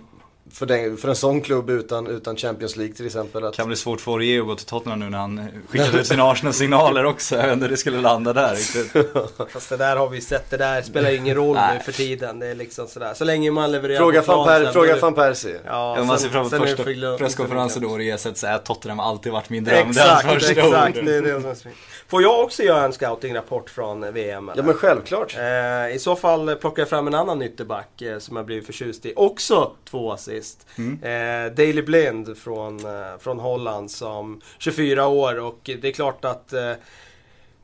för, 0.53 0.67
den, 0.67 0.97
för 0.97 1.09
en 1.09 1.17
sån 1.17 1.41
klubb 1.41 1.71
utan, 1.71 2.07
utan 2.07 2.37
Champions 2.37 2.77
League 2.77 2.95
till 2.95 3.07
exempel. 3.07 3.45
Att, 3.45 3.55
kan 3.57 3.67
bli 3.67 3.77
svårt 3.77 4.01
för 4.01 4.13
Aurier 4.13 4.41
att 4.41 4.47
gå 4.47 4.55
till 4.55 4.67
Tottenham 4.67 4.99
nu 4.99 5.11
när 5.11 5.19
han 5.19 5.49
skickade 5.69 6.01
ut 6.01 6.07
sina 6.07 6.31
Arsenal-signaler 6.31 7.05
också. 7.05 7.37
Jag 7.37 7.57
hur 7.57 7.69
det 7.69 7.77
skulle 7.77 8.01
landa 8.01 8.33
där 8.33 8.55
riktigt. 8.55 8.93
Fast 9.53 9.69
det 9.69 9.77
där 9.77 9.97
har 9.97 10.09
vi 10.09 10.21
sett, 10.21 10.51
det 10.51 10.57
där 10.57 10.83
spelar 10.83 11.11
ingen 11.11 11.35
roll 11.35 11.59
nu 11.75 11.81
för 11.85 11.93
tiden. 11.93 12.39
Det 12.39 12.47
är 12.47 12.55
liksom 12.55 12.89
sådär. 12.89 13.15
Så 13.15 13.25
länge 13.25 13.51
man 13.51 13.73
levererar 13.73 13.99
fråga 13.99 14.23
van, 14.23 14.47
per, 14.47 14.65
sen, 14.65 14.73
fråga 14.73 14.95
det- 14.95 15.01
van 15.01 15.15
Persie. 15.15 15.59
Ja, 15.65 15.97
Ja, 15.99 16.05
man 16.05 16.19
ser 16.19 16.29
fram 16.29 16.47
emot 16.47 16.69
första 16.69 17.17
presskonferensen 17.19 17.83
då. 17.83 17.89
Aurier 17.89 18.17
säger 18.17 18.37
såhär, 18.37 18.59
Tottenham 18.59 18.99
har 18.99 19.07
alltid 19.07 19.33
varit 19.33 19.51
min 19.51 19.65
dröm. 19.65 19.91
Exakt, 19.91 20.51
exakt. 20.51 20.95
Det 21.05 21.17
är 21.17 21.23
det 21.23 21.41
som 21.41 21.51
är 21.51 21.55
så. 21.55 21.69
Får 22.09 22.23
jag 22.23 22.41
också 22.41 22.63
göra 22.63 22.85
en 22.85 22.93
scoutingrapport 22.93 23.71
från 23.71 24.05
eh, 24.05 24.11
VM? 24.11 24.49
eller? 24.49 24.63
Ja 24.63 24.67
men 24.67 24.75
självklart. 24.75 25.37
Eh, 25.39 25.95
I 25.95 25.99
så 26.01 26.17
fall 26.17 26.57
plockar 26.57 26.83
jag 26.83 26.89
fram 26.89 27.07
en 27.07 27.15
annan 27.15 27.43
ytterback 27.43 28.03
eh, 28.03 28.19
som 28.19 28.37
jag 28.37 28.47
blivit 28.47 28.67
förtjust 28.67 29.07
i. 29.07 29.13
Också 29.17 29.73
två 29.91 30.17
assist. 30.37 30.67
Eh, 30.79 31.55
Daley 31.55 31.83
Blind 31.83 32.37
från, 32.37 32.79
eh, 32.87 33.19
från 33.19 33.39
Holland 33.39 33.91
som 33.91 34.41
24 34.59 35.07
år 35.07 35.41
och 35.41 35.61
det 35.65 35.85
är 35.85 35.93
klart 35.93 36.25
att 36.25 36.53
eh, 36.53 36.73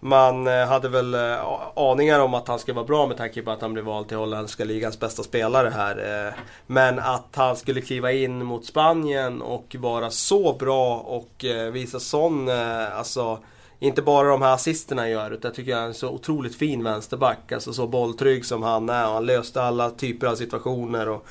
man 0.01 0.47
eh, 0.47 0.67
hade 0.67 0.89
väl 0.89 1.15
eh, 1.15 1.39
aningar 1.77 2.21
om 2.21 2.35
att 2.35 2.49
han 2.49 2.59
skulle 2.59 2.75
vara 2.75 2.87
bra 2.87 3.07
med 3.07 3.17
tanke 3.17 3.43
på 3.43 3.51
att 3.51 3.61
han 3.61 3.73
blev 3.73 3.85
vald 3.85 4.09
till 4.09 4.17
holländska 4.17 4.65
ligans 4.65 5.01
bästa 5.01 5.23
spelare 5.23 5.69
här. 5.69 6.35
Men 6.67 6.99
att 6.99 7.29
han 7.35 7.57
skulle 7.57 7.81
kliva 7.81 8.13
in 8.13 8.45
mot 8.45 8.65
Spanien 8.65 9.43
och 9.43 9.77
vara 9.79 10.11
så 10.11 10.53
bra 10.53 10.99
och 10.99 11.45
visa 11.73 12.01
sån, 12.01 12.49
alltså 12.49 13.39
inte 13.79 14.03
bara 14.03 14.29
de 14.29 14.43
här 14.43 14.55
assisterna 14.55 15.09
gör 15.09 15.31
utan 15.31 15.49
jag 15.49 15.55
tycker 15.55 15.75
han 15.75 15.83
är 15.83 15.87
en 15.87 15.95
så 15.95 16.11
otroligt 16.11 16.57
fin 16.57 16.85
vänsterback. 16.85 17.53
Alltså 17.53 17.73
så 17.73 17.87
bolltrygg 17.87 18.45
som 18.45 18.63
han 18.63 18.89
är 18.89 19.07
och 19.07 19.15
han 19.15 19.27
löste 19.27 19.63
alla 19.63 19.91
typer 19.91 20.27
av 20.27 20.35
situationer. 20.35 21.09
Och, 21.09 21.27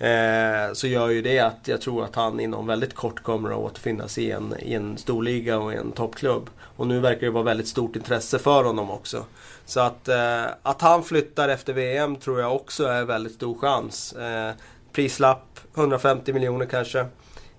eh, 0.00 0.72
så 0.72 0.86
gör 0.86 1.08
ju 1.08 1.22
det 1.22 1.38
att 1.38 1.68
jag 1.68 1.80
tror 1.80 2.04
att 2.04 2.16
han 2.16 2.40
inom 2.40 2.66
väldigt 2.66 2.94
kort 2.94 3.22
kommer 3.22 3.50
att 3.50 3.56
återfinnas 3.56 4.18
i 4.18 4.30
en, 4.30 4.54
i 4.58 4.74
en 4.74 4.98
storliga 4.98 5.58
och 5.58 5.72
i 5.72 5.76
en 5.76 5.92
toppklubb. 5.92 6.50
Och 6.76 6.86
nu 6.86 7.00
verkar 7.00 7.20
det 7.20 7.30
vara 7.30 7.44
väldigt 7.44 7.68
stort 7.68 7.96
intresse 7.96 8.38
för 8.38 8.64
honom 8.64 8.90
också. 8.90 9.24
Så 9.64 9.80
att, 9.80 10.08
eh, 10.08 10.44
att 10.62 10.80
han 10.80 11.02
flyttar 11.02 11.48
efter 11.48 11.72
VM 11.72 12.16
tror 12.16 12.40
jag 12.40 12.56
också 12.56 12.84
är 12.84 13.04
väldigt 13.04 13.34
stor 13.34 13.58
chans. 13.58 14.12
Eh, 14.12 14.52
prislapp 14.92 15.60
150 15.74 16.32
miljoner 16.32 16.66
kanske. 16.66 17.06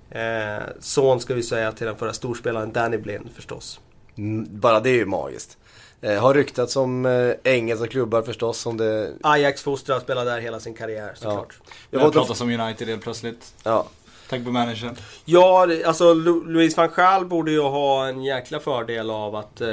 Eh, 0.09 0.63
son 0.79 1.19
ska 1.19 1.33
vi 1.33 1.43
säga 1.43 1.71
till 1.71 1.87
den 1.87 1.95
förra 1.95 2.13
storspelaren 2.13 2.71
Danny 2.71 2.97
Blind 2.97 3.29
förstås. 3.35 3.79
Mm, 4.17 4.59
bara 4.59 4.79
det 4.79 4.89
är 4.89 4.95
ju 4.95 5.05
magiskt. 5.05 5.57
Eh, 6.01 6.21
har 6.21 6.33
ryktats 6.33 6.75
om 6.75 7.05
eh, 7.05 7.53
engelska 7.53 7.87
klubbar 7.87 8.21
förstås. 8.21 8.65
Om 8.65 8.77
det, 8.77 9.13
Ajax 9.23 9.63
fostrad, 9.63 10.01
spelade 10.01 10.31
där 10.31 10.39
hela 10.39 10.59
sin 10.59 10.73
karriär 10.73 11.11
såklart. 11.15 11.59
jag 11.89 11.99
Jag 11.99 12.05
var 12.05 12.11
pratas 12.11 12.41
om 12.41 12.49
United 12.49 12.87
helt 12.87 13.03
plötsligt. 13.03 13.53
ja. 13.63 13.87
Tack 14.29 14.43
på 14.45 14.51
managern. 14.51 14.95
Ja, 15.25 15.67
alltså 15.85 16.13
Luis 16.13 16.77
van 16.77 16.89
Gaal 16.95 17.25
borde 17.25 17.51
ju 17.51 17.61
ha 17.61 18.07
en 18.07 18.23
jäkla 18.23 18.59
fördel 18.59 19.09
av 19.09 19.35
att 19.35 19.61
eh, 19.61 19.67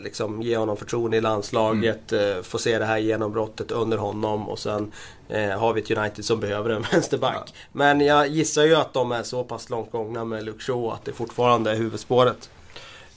liksom 0.00 0.42
ge 0.42 0.56
honom 0.56 0.76
förtroende 0.76 1.16
i 1.16 1.20
landslaget. 1.20 2.12
Eh, 2.12 2.42
få 2.42 2.58
se 2.58 2.78
det 2.78 2.84
här 2.84 2.98
genombrottet 2.98 3.70
under 3.70 3.96
honom 3.98 4.48
och 4.48 4.58
sen 4.58 4.92
eh, 5.28 5.48
har 5.48 5.72
vi 5.72 5.80
ett 5.80 5.90
United 5.90 6.24
som 6.24 6.40
behöver 6.40 6.70
en 6.70 6.82
vänsterback. 6.92 7.54
Men 7.72 8.00
jag 8.00 8.28
gissar 8.28 8.64
ju 8.64 8.74
att 8.76 8.92
de 8.92 9.12
är 9.12 9.22
så 9.22 9.44
pass 9.44 9.70
långt 9.70 9.92
gångna 9.92 10.24
med 10.24 10.44
Luke 10.44 10.64
Shaw 10.64 10.92
att 10.92 11.04
det 11.04 11.12
fortfarande 11.12 11.70
är 11.70 11.76
huvudspåret. 11.76 12.50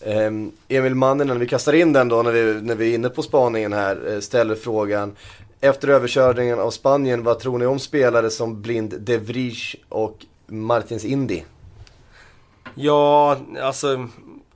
Ehm, 0.06 0.52
Emil 0.68 0.96
Manninen, 0.96 1.40
vi 1.40 1.48
kastar 1.48 1.74
in 1.74 1.94
den 1.94 2.10
då 2.10 2.24
när 2.24 2.32
vi, 2.32 2.62
när 2.62 2.76
vi 2.76 2.92
är 2.92 2.96
inne 2.96 3.10
på 3.10 3.22
spaningen 3.22 3.74
här, 3.74 4.14
eh, 4.14 4.20
ställer 4.20 4.56
frågan. 4.56 5.16
Efter 5.62 5.88
överkörningen 5.88 6.60
av 6.60 6.72
Spanien, 6.72 7.24
vad 7.24 7.40
tror 7.40 7.58
ni 7.58 7.66
om 7.66 7.80
spelare 7.80 8.30
som 8.30 8.62
Blind 8.62 8.94
De 9.00 9.18
Vrij 9.18 9.56
och 9.90 10.26
Martins 10.48 11.06
Indy? 11.06 11.42
Ja, 12.76 13.38
alltså 13.62 14.08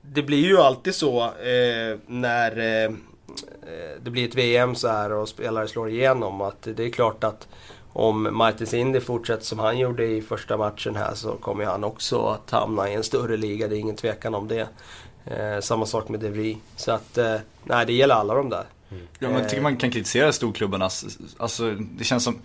det 0.02 0.22
blir 0.22 0.44
ju 0.46 0.58
alltid 0.58 0.94
så 0.94 1.24
eh, 1.24 1.98
när 2.06 2.58
eh, 2.58 2.84
eh, 2.84 4.02
det 4.02 4.10
blir 4.10 4.28
ett 4.28 4.34
VM 4.34 4.74
så 4.74 4.88
här 4.88 5.12
och 5.12 5.28
spelare 5.28 5.68
slår 5.68 5.88
igenom 5.88 6.40
att 6.40 6.62
det 6.62 6.84
är 6.84 6.90
klart 6.90 7.24
att 7.24 7.48
om 7.92 8.28
Martins 8.32 8.74
Indy 8.74 9.00
fortsätter 9.00 9.44
som 9.44 9.58
han 9.58 9.78
gjorde 9.78 10.06
i 10.06 10.22
första 10.22 10.56
matchen 10.56 10.96
här 10.96 11.14
så 11.14 11.32
kommer 11.32 11.64
han 11.64 11.84
också 11.84 12.26
att 12.26 12.50
hamna 12.50 12.90
i 12.90 12.94
en 12.94 13.02
större 13.02 13.36
liga, 13.36 13.68
det 13.68 13.76
är 13.76 13.80
ingen 13.80 13.96
tvekan 13.96 14.34
om 14.34 14.48
det. 14.48 14.68
Eh, 15.24 15.60
samma 15.60 15.86
sak 15.86 16.08
med 16.08 16.20
De 16.20 16.28
Vries. 16.28 16.56
Så 16.76 16.92
att, 16.92 17.18
eh, 17.18 17.34
nej 17.64 17.86
det 17.86 17.92
gäller 17.92 18.14
alla 18.14 18.34
de 18.34 18.50
där. 18.50 18.64
Ja, 18.88 18.96
men 19.18 19.32
jag 19.32 19.48
tycker 19.48 19.62
man 19.62 19.76
kan 19.76 19.90
kritisera 19.90 20.32
storklubbarna. 20.32 20.90
Alltså, 21.38 21.70
det 21.74 22.04
känns 22.04 22.24
som 22.24 22.38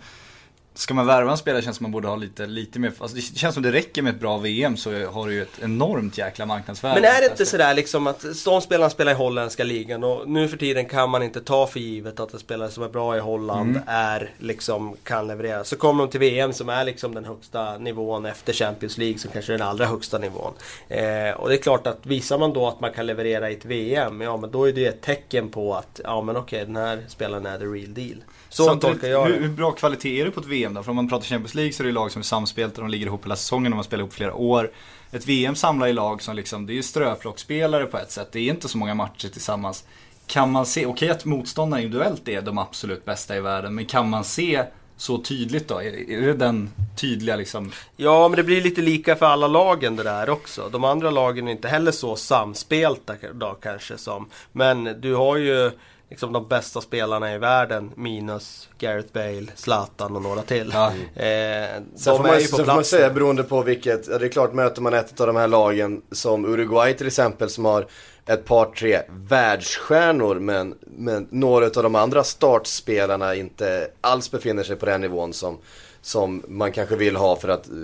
Ska 0.76 0.94
man 0.94 1.06
värva 1.06 1.30
en 1.30 1.36
spelare 1.36 1.62
känns 1.62 1.76
som 1.76 1.84
man 1.84 1.90
borde 1.92 2.08
ha 2.08 2.16
lite, 2.16 2.46
lite 2.46 2.78
mer, 2.78 2.92
alltså 2.98 3.16
det 3.16 3.22
känns 3.22 3.54
som 3.54 3.62
det 3.62 3.72
räcker 3.72 4.02
med 4.02 4.14
ett 4.14 4.20
bra 4.20 4.38
VM 4.38 4.76
så 4.76 5.06
har 5.06 5.26
du 5.26 5.34
ju 5.34 5.42
ett 5.42 5.58
enormt 5.62 6.18
jäkla 6.18 6.46
marknadsvärde. 6.46 7.00
Men 7.00 7.10
är 7.10 7.20
det 7.20 7.26
inte 7.26 7.46
sådär 7.46 7.74
liksom 7.74 8.06
att 8.06 8.24
de 8.44 8.60
spelarna 8.60 8.90
spelar 8.90 9.12
i 9.12 9.14
holländska 9.14 9.64
ligan 9.64 10.04
och 10.04 10.28
nu 10.28 10.48
för 10.48 10.56
tiden 10.56 10.86
kan 10.86 11.10
man 11.10 11.22
inte 11.22 11.40
ta 11.40 11.66
för 11.66 11.80
givet 11.80 12.20
att 12.20 12.32
en 12.32 12.38
spelare 12.40 12.70
som 12.70 12.82
är 12.82 12.88
bra 12.88 13.16
i 13.16 13.20
Holland 13.20 13.70
Mm. 13.70 13.82
är 13.86 14.30
liksom 14.38 14.96
kan 15.02 15.26
leverera. 15.26 15.64
Så 15.64 15.76
kommer 15.76 16.04
de 16.04 16.10
till 16.10 16.20
VM 16.20 16.52
som 16.52 16.68
är 16.68 16.84
liksom 16.84 17.14
den 17.14 17.24
högsta 17.24 17.78
nivån 17.78 18.26
efter 18.26 18.52
Champions 18.52 18.98
League 18.98 19.18
som 19.18 19.30
kanske 19.30 19.54
är 19.54 19.58
den 19.58 19.66
allra 19.68 19.86
högsta 19.86 20.18
nivån. 20.18 20.52
Eh, 20.88 21.30
och 21.36 21.48
det 21.48 21.54
är 21.54 21.62
klart 21.62 21.86
att 21.86 22.06
visar 22.06 22.38
man 22.38 22.52
då 22.52 22.68
att 22.68 22.80
man 22.80 22.92
kan 22.92 23.06
leverera 23.06 23.50
i 23.50 23.54
ett 23.54 23.64
VM, 23.64 24.20
ja 24.20 24.36
men 24.36 24.50
då 24.50 24.68
är 24.68 24.72
det 24.72 24.86
ett 24.86 25.02
tecken 25.02 25.48
på 25.48 25.74
att 25.74 26.00
ja 26.04 26.22
men 26.22 26.36
okej 26.36 26.64
den 26.64 26.76
här 26.76 27.04
spelaren 27.08 27.46
är 27.46 27.58
the 27.58 27.64
real 27.64 27.94
deal. 27.94 28.24
Så 28.48 28.64
Samtidigt, 28.64 29.00
tolkar 29.00 29.08
jag 29.08 29.24
hur, 29.26 29.40
hur 29.40 29.48
bra 29.48 29.70
kvalitet 29.70 30.20
är 30.20 30.24
det 30.24 30.30
på 30.30 30.40
ett 30.40 30.46
VM 30.46 30.63
då? 30.72 30.82
För 30.82 30.90
om 30.90 30.96
man 30.96 31.08
pratar 31.08 31.26
Champions 31.26 31.54
League 31.54 31.72
så 31.72 31.82
är 31.82 31.86
det 31.86 31.92
lag 31.92 32.12
som 32.12 32.20
är 32.20 32.24
samspelta, 32.24 32.80
de 32.80 32.90
ligger 32.90 33.06
ihop 33.06 33.24
hela 33.24 33.36
säsongen 33.36 33.72
och 33.72 33.76
man 33.76 33.84
spelar 33.84 34.00
ihop 34.00 34.12
flera 34.12 34.34
år. 34.34 34.70
Ett 35.12 35.26
VM 35.26 35.54
samlar 35.54 35.86
ju 35.86 35.92
lag 35.92 36.22
som 36.22 36.36
liksom, 36.36 36.66
det 36.66 36.72
är 36.72 36.74
ju 36.74 36.82
ströplockspelare 36.82 37.86
på 37.86 37.98
ett 37.98 38.10
sätt. 38.10 38.28
Det 38.32 38.40
är 38.40 38.50
inte 38.50 38.68
så 38.68 38.78
många 38.78 38.94
matcher 38.94 39.28
tillsammans. 39.28 39.84
Kan 40.26 40.50
man 40.50 40.66
se, 40.66 40.86
okej 40.86 41.10
att 41.10 41.24
motståndarna 41.24 41.82
individuellt 41.82 42.28
är 42.28 42.42
de 42.42 42.58
absolut 42.58 43.04
bästa 43.04 43.36
i 43.36 43.40
världen, 43.40 43.74
men 43.74 43.86
kan 43.86 44.10
man 44.10 44.24
se 44.24 44.64
så 44.96 45.18
tydligt 45.18 45.68
då? 45.68 45.82
Är, 45.82 46.10
är 46.10 46.20
det 46.20 46.34
den 46.34 46.70
tydliga 46.96 47.36
liksom? 47.36 47.72
Ja, 47.96 48.28
men 48.28 48.36
det 48.36 48.42
blir 48.42 48.60
lite 48.60 48.80
lika 48.80 49.16
för 49.16 49.26
alla 49.26 49.46
lagen 49.46 49.96
det 49.96 50.02
där 50.02 50.30
också. 50.30 50.68
De 50.72 50.84
andra 50.84 51.10
lagen 51.10 51.48
är 51.48 51.52
inte 51.52 51.68
heller 51.68 51.92
så 51.92 52.16
samspelta 52.16 53.14
då 53.34 53.56
kanske 53.62 53.98
som. 53.98 54.28
Men 54.52 55.00
du 55.00 55.14
har 55.14 55.36
ju 55.36 55.70
liksom 56.10 56.32
de 56.32 56.48
bästa 56.48 56.80
spelarna 56.80 57.34
i 57.34 57.38
världen 57.38 57.90
minus 57.96 58.68
Gareth 58.78 59.12
Bale, 59.12 59.46
Zlatan 59.54 60.16
och 60.16 60.22
några 60.22 60.42
till. 60.42 60.70
Ja. 60.74 60.86
Eh, 61.22 61.82
Sen 61.96 62.16
får, 62.16 62.22
man, 62.22 62.40
ju 62.40 62.48
på 62.48 62.56
sen 62.56 62.66
får 62.66 62.74
man 62.74 62.84
säga 62.84 63.10
beroende 63.10 63.42
på 63.42 63.62
vilket, 63.62 64.08
ja, 64.08 64.18
det 64.18 64.26
är 64.26 64.28
klart 64.28 64.52
möter 64.52 64.82
man 64.82 64.94
ett 64.94 65.20
av 65.20 65.26
de 65.26 65.36
här 65.36 65.48
lagen 65.48 66.02
som 66.12 66.44
Uruguay 66.44 66.94
till 66.94 67.06
exempel 67.06 67.50
som 67.50 67.64
har 67.64 67.86
ett 68.26 68.44
par 68.44 68.66
tre 68.66 69.00
världsstjärnor 69.08 70.34
men, 70.34 70.74
men 70.80 71.28
några 71.30 71.66
av 71.66 71.82
de 71.82 71.94
andra 71.94 72.24
startspelarna 72.24 73.34
inte 73.34 73.88
alls 74.00 74.30
befinner 74.30 74.62
sig 74.62 74.76
på 74.76 74.86
den 74.86 75.00
nivån 75.00 75.32
som, 75.32 75.58
som 76.02 76.42
man 76.48 76.72
kanske 76.72 76.96
vill 76.96 77.16
ha 77.16 77.36
för 77.36 77.48
att 77.48 77.68
eh, 77.68 77.74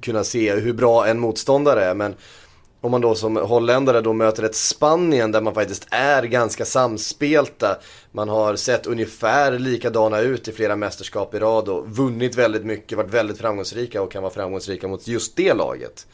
kunna 0.00 0.24
se 0.24 0.54
hur 0.54 0.72
bra 0.72 1.06
en 1.06 1.20
motståndare 1.20 1.84
är. 1.84 1.94
Men 1.94 2.14
om 2.84 2.90
man 2.90 3.00
då 3.00 3.14
som 3.14 3.36
holländare 3.36 4.00
då 4.00 4.12
möter 4.12 4.42
ett 4.42 4.54
Spanien 4.54 5.32
där 5.32 5.40
man 5.40 5.54
faktiskt 5.54 5.86
är 5.90 6.22
ganska 6.22 6.64
samspelta. 6.64 7.78
Man 8.12 8.28
har 8.28 8.56
sett 8.56 8.86
ungefär 8.86 9.58
likadana 9.58 10.20
ut 10.20 10.48
i 10.48 10.52
flera 10.52 10.76
mästerskap 10.76 11.34
i 11.34 11.38
rad 11.38 11.68
och 11.68 11.88
vunnit 11.88 12.34
väldigt 12.34 12.64
mycket, 12.64 12.98
varit 12.98 13.10
väldigt 13.10 13.38
framgångsrika 13.38 14.02
och 14.02 14.12
kan 14.12 14.22
vara 14.22 14.32
framgångsrika 14.32 14.88
mot 14.88 15.08
just 15.08 15.36
det 15.36 15.54
laget. 15.54 16.06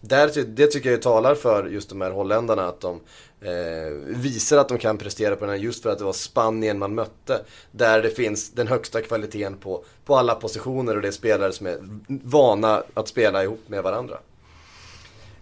Där, 0.00 0.44
det 0.46 0.66
tycker 0.66 0.90
jag 0.90 1.02
talar 1.02 1.34
för 1.34 1.66
just 1.66 1.88
de 1.88 2.00
här 2.00 2.10
holländarna 2.10 2.68
att 2.68 2.80
de 2.80 3.00
eh, 3.40 3.92
visar 4.06 4.58
att 4.58 4.68
de 4.68 4.78
kan 4.78 4.98
prestera 4.98 5.36
på 5.36 5.44
den 5.44 5.54
här 5.54 5.62
just 5.62 5.82
för 5.82 5.90
att 5.90 5.98
det 5.98 6.04
var 6.04 6.12
Spanien 6.12 6.78
man 6.78 6.94
mötte. 6.94 7.40
Där 7.70 8.02
det 8.02 8.10
finns 8.10 8.50
den 8.50 8.68
högsta 8.68 9.00
kvaliteten 9.00 9.56
på, 9.56 9.84
på 10.04 10.16
alla 10.16 10.34
positioner 10.34 10.96
och 10.96 11.02
det 11.02 11.08
är 11.08 11.12
spelare 11.12 11.52
som 11.52 11.66
är 11.66 11.78
vana 12.06 12.82
att 12.94 13.08
spela 13.08 13.44
ihop 13.44 13.62
med 13.66 13.82
varandra. 13.82 14.18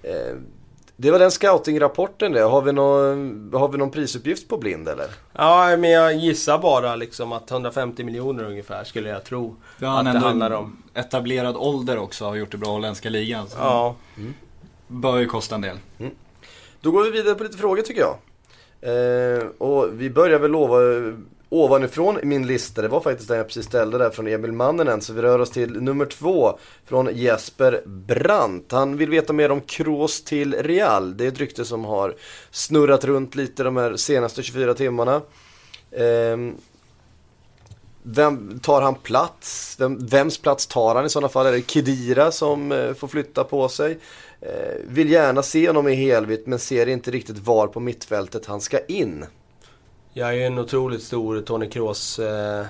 Eh, 0.02 0.36
det 1.00 1.10
var 1.10 1.18
den 1.18 1.30
scoutingrapporten 1.30 2.32
det. 2.32 2.40
Har 2.40 2.62
vi, 2.62 2.72
någon, 2.72 3.50
har 3.52 3.68
vi 3.68 3.78
någon 3.78 3.90
prisuppgift 3.90 4.48
på 4.48 4.56
blind 4.58 4.88
eller? 4.88 5.06
Ja, 5.32 5.76
men 5.76 5.90
jag 5.90 6.14
gissar 6.14 6.58
bara 6.58 6.96
liksom 6.96 7.32
att 7.32 7.50
150 7.50 8.04
miljoner 8.04 8.44
ungefär 8.44 8.84
skulle 8.84 9.08
jag 9.08 9.24
tro. 9.24 9.56
Ja, 9.78 9.88
han 9.88 10.06
att 10.06 10.14
det 10.14 10.20
handlar 10.20 10.50
om. 10.50 10.82
etablerad 10.94 11.56
ålder 11.56 11.98
också 11.98 12.24
har 12.24 12.34
gjort 12.34 12.50
det 12.52 12.58
bra 12.58 12.68
i 12.68 12.72
holländska 12.72 13.08
ligan. 13.10 13.48
Så 13.48 13.56
Ja. 13.60 13.94
Bör 14.86 15.18
ju 15.18 15.26
kosta 15.26 15.54
en 15.54 15.60
del. 15.60 15.76
Då 16.80 16.90
går 16.90 17.04
vi 17.04 17.10
vidare 17.10 17.34
på 17.34 17.44
lite 17.44 17.58
frågor 17.58 17.82
tycker 17.82 18.00
jag. 18.00 18.16
Eh, 18.82 19.46
och 19.58 19.88
vi 19.92 20.10
börjar 20.10 20.38
väl 20.38 20.50
lova 20.50 20.76
ovanifrån 21.50 22.20
i 22.20 22.24
min 22.24 22.46
lista. 22.46 22.82
Det 22.82 22.88
var 22.88 23.00
faktiskt 23.00 23.28
den 23.28 23.36
jag 23.36 23.46
precis 23.46 23.66
ställde 23.66 23.98
där 23.98 24.10
från 24.10 24.26
Emil 24.26 24.52
Manninen. 24.52 25.00
Så 25.00 25.12
vi 25.12 25.22
rör 25.22 25.38
oss 25.38 25.50
till 25.50 25.82
nummer 25.82 26.06
två 26.06 26.58
från 26.84 27.08
Jesper 27.12 27.82
Brandt. 27.86 28.72
Han 28.72 28.96
vill 28.96 29.10
veta 29.10 29.32
mer 29.32 29.50
om 29.50 29.60
Kroos 29.60 30.24
till 30.24 30.54
Real. 30.54 31.16
Det 31.16 31.24
är 31.24 31.28
ett 31.28 31.38
rykte 31.38 31.64
som 31.64 31.84
har 31.84 32.14
snurrat 32.50 33.04
runt 33.04 33.34
lite 33.34 33.62
de 33.62 33.76
här 33.76 33.96
senaste 33.96 34.42
24 34.42 34.74
timmarna. 34.74 35.22
Ehm, 35.92 36.54
vem 38.02 38.60
tar 38.60 38.82
han 38.82 38.94
plats? 38.94 39.76
Vem, 39.78 40.06
vems 40.06 40.38
plats 40.38 40.66
tar 40.66 40.94
han 40.94 41.06
i 41.06 41.10
sådana 41.10 41.28
fall? 41.28 41.46
Är 41.46 41.52
det 41.52 41.70
Kedira 41.70 42.32
som 42.32 42.72
eh, 42.72 42.94
får 42.94 43.08
flytta 43.08 43.44
på 43.44 43.68
sig? 43.68 43.98
Eh, 44.40 44.74
vill 44.88 45.10
gärna 45.10 45.42
se 45.42 45.66
honom 45.66 45.88
i 45.88 45.94
helvitt 45.94 46.46
men 46.46 46.58
ser 46.58 46.86
inte 46.86 47.10
riktigt 47.10 47.38
var 47.38 47.66
på 47.66 47.80
mittfältet 47.80 48.46
han 48.46 48.60
ska 48.60 48.78
in. 48.86 49.24
Jag 50.12 50.28
är 50.28 50.32
ju 50.32 50.44
en 50.44 50.58
otroligt 50.58 51.02
stor 51.02 51.40
Tony 51.40 51.68
Kroos 51.68 52.18
eh, 52.18 52.66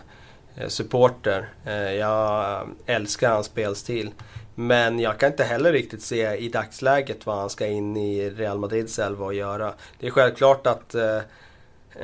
supporter. 0.68 1.49
Eh, 1.64 1.93
jag 1.93 2.68
älskar 2.86 3.30
hans 3.30 3.47
spelstil. 3.47 4.11
Men 4.55 4.99
jag 4.99 5.18
kan 5.18 5.30
inte 5.30 5.45
heller 5.45 5.72
riktigt 5.72 6.03
se 6.03 6.36
i 6.36 6.49
dagsläget 6.49 7.26
vad 7.26 7.36
han 7.36 7.51
ska 7.51 7.66
in 7.66 7.97
i 7.97 8.30
Real 8.30 8.59
Madrids 8.59 8.99
elva 8.99 9.24
och 9.24 9.34
göra. 9.34 9.72
Det 9.99 10.07
är 10.07 10.11
självklart 10.11 10.66
att 10.66 10.95
eh, 10.95 11.16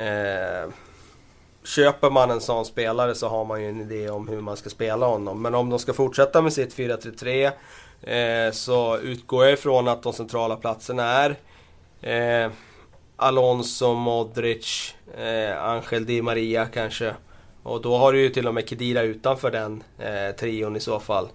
eh, 0.07 0.69
köper 1.63 2.09
man 2.09 2.31
en 2.31 2.41
sån 2.41 2.65
spelare 2.65 3.15
så 3.15 3.27
har 3.27 3.45
man 3.45 3.61
ju 3.61 3.69
en 3.69 3.81
idé 3.81 4.09
om 4.09 4.27
hur 4.27 4.41
man 4.41 4.57
ska 4.57 4.69
spela 4.69 5.05
honom. 5.05 5.41
Men 5.41 5.55
om 5.55 5.69
de 5.69 5.79
ska 5.79 5.93
fortsätta 5.93 6.41
med 6.41 6.53
sitt 6.53 6.77
4-3-3 6.77 8.47
eh, 8.47 8.51
så 8.51 8.97
utgår 8.97 9.43
jag 9.43 9.53
ifrån 9.53 9.87
att 9.87 10.03
de 10.03 10.13
centrala 10.13 10.55
platserna 10.55 11.03
är 11.03 11.35
eh, 12.01 12.51
Alonso, 13.19 13.93
Modric, 13.93 14.95
eh, 15.17 15.63
Angel 15.63 16.05
Di 16.05 16.21
Maria 16.21 16.65
kanske. 16.65 17.13
Och 17.63 17.81
då 17.81 17.97
har 17.97 18.13
du 18.13 18.21
ju 18.21 18.29
till 18.29 18.47
och 18.47 18.53
med 18.53 18.69
Kedira 18.69 19.01
utanför 19.01 19.51
den 19.51 19.83
eh, 19.99 20.35
trion 20.35 20.75
i 20.75 20.79
så 20.79 20.99
fall. 20.99 21.27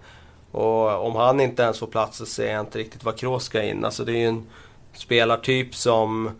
Och 0.51 1.05
om 1.05 1.15
han 1.15 1.39
inte 1.39 1.63
ens 1.63 1.79
får 1.79 1.87
plats 1.87 2.17
så 2.17 2.25
ser 2.25 2.51
jag 2.51 2.59
inte 2.59 2.79
riktigt 2.79 3.03
vad 3.03 3.17
Kroos 3.17 3.43
ska 3.43 3.63
in. 3.63 3.85
Alltså 3.85 4.05
det 4.05 4.11
är 4.11 4.17
ju 4.17 4.27
en 4.27 4.45
spelartyp 4.93 5.75
som, 5.75 6.31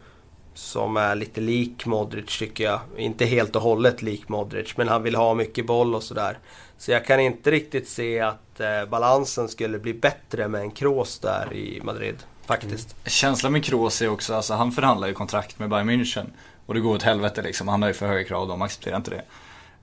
som 0.54 0.98
är 0.98 1.16
lite 1.16 1.42
lik 1.42 1.86
Modric 1.86 2.40
tycker 2.40 2.64
jag. 2.64 2.80
Inte 2.98 3.26
helt 3.26 3.56
och 3.56 3.62
hållet 3.62 4.02
lik 4.02 4.30
Modric, 4.30 4.78
men 4.78 4.88
han 4.88 5.04
vill 5.04 5.16
ha 5.16 5.34
mycket 5.34 5.66
boll 5.66 5.96
och 5.96 6.04
sådär. 6.04 6.38
Så 6.78 6.92
jag 6.92 7.06
kan 7.06 7.20
inte 7.20 7.52
riktigt 7.52 7.90
se 7.90 8.20
att 8.20 8.60
eh, 8.60 8.86
balansen 8.90 9.48
skulle 9.48 9.80
bli 9.80 9.94
bättre 9.94 10.48
med 10.48 10.62
en 10.62 10.72
Kroos 10.72 11.20
där 11.20 11.54
i 11.54 11.82
Madrid. 11.84 12.16
Faktiskt. 12.46 12.96
Känslan 13.06 13.52
med 13.52 13.64
Kroos 13.66 14.02
är 14.02 14.10
också, 14.10 14.36
alltså 14.36 14.54
han 14.54 14.72
förhandlar 14.72 15.08
ju 15.08 15.14
kontrakt 15.14 15.60
med 15.60 15.70
Bayern 15.70 15.90
München. 15.90 16.26
Och 16.66 16.74
det 16.74 16.80
går 16.80 16.96
åt 16.96 17.04
helvete 17.04 17.42
liksom, 17.42 17.68
han 17.68 17.82
har 17.82 17.90
ju 17.90 17.94
för 17.94 18.08
höga 18.08 18.24
krav 18.24 18.42
och 18.42 18.48
de 18.48 18.62
accepterar 18.62 18.98
inte 18.98 19.12
det. 19.12 19.22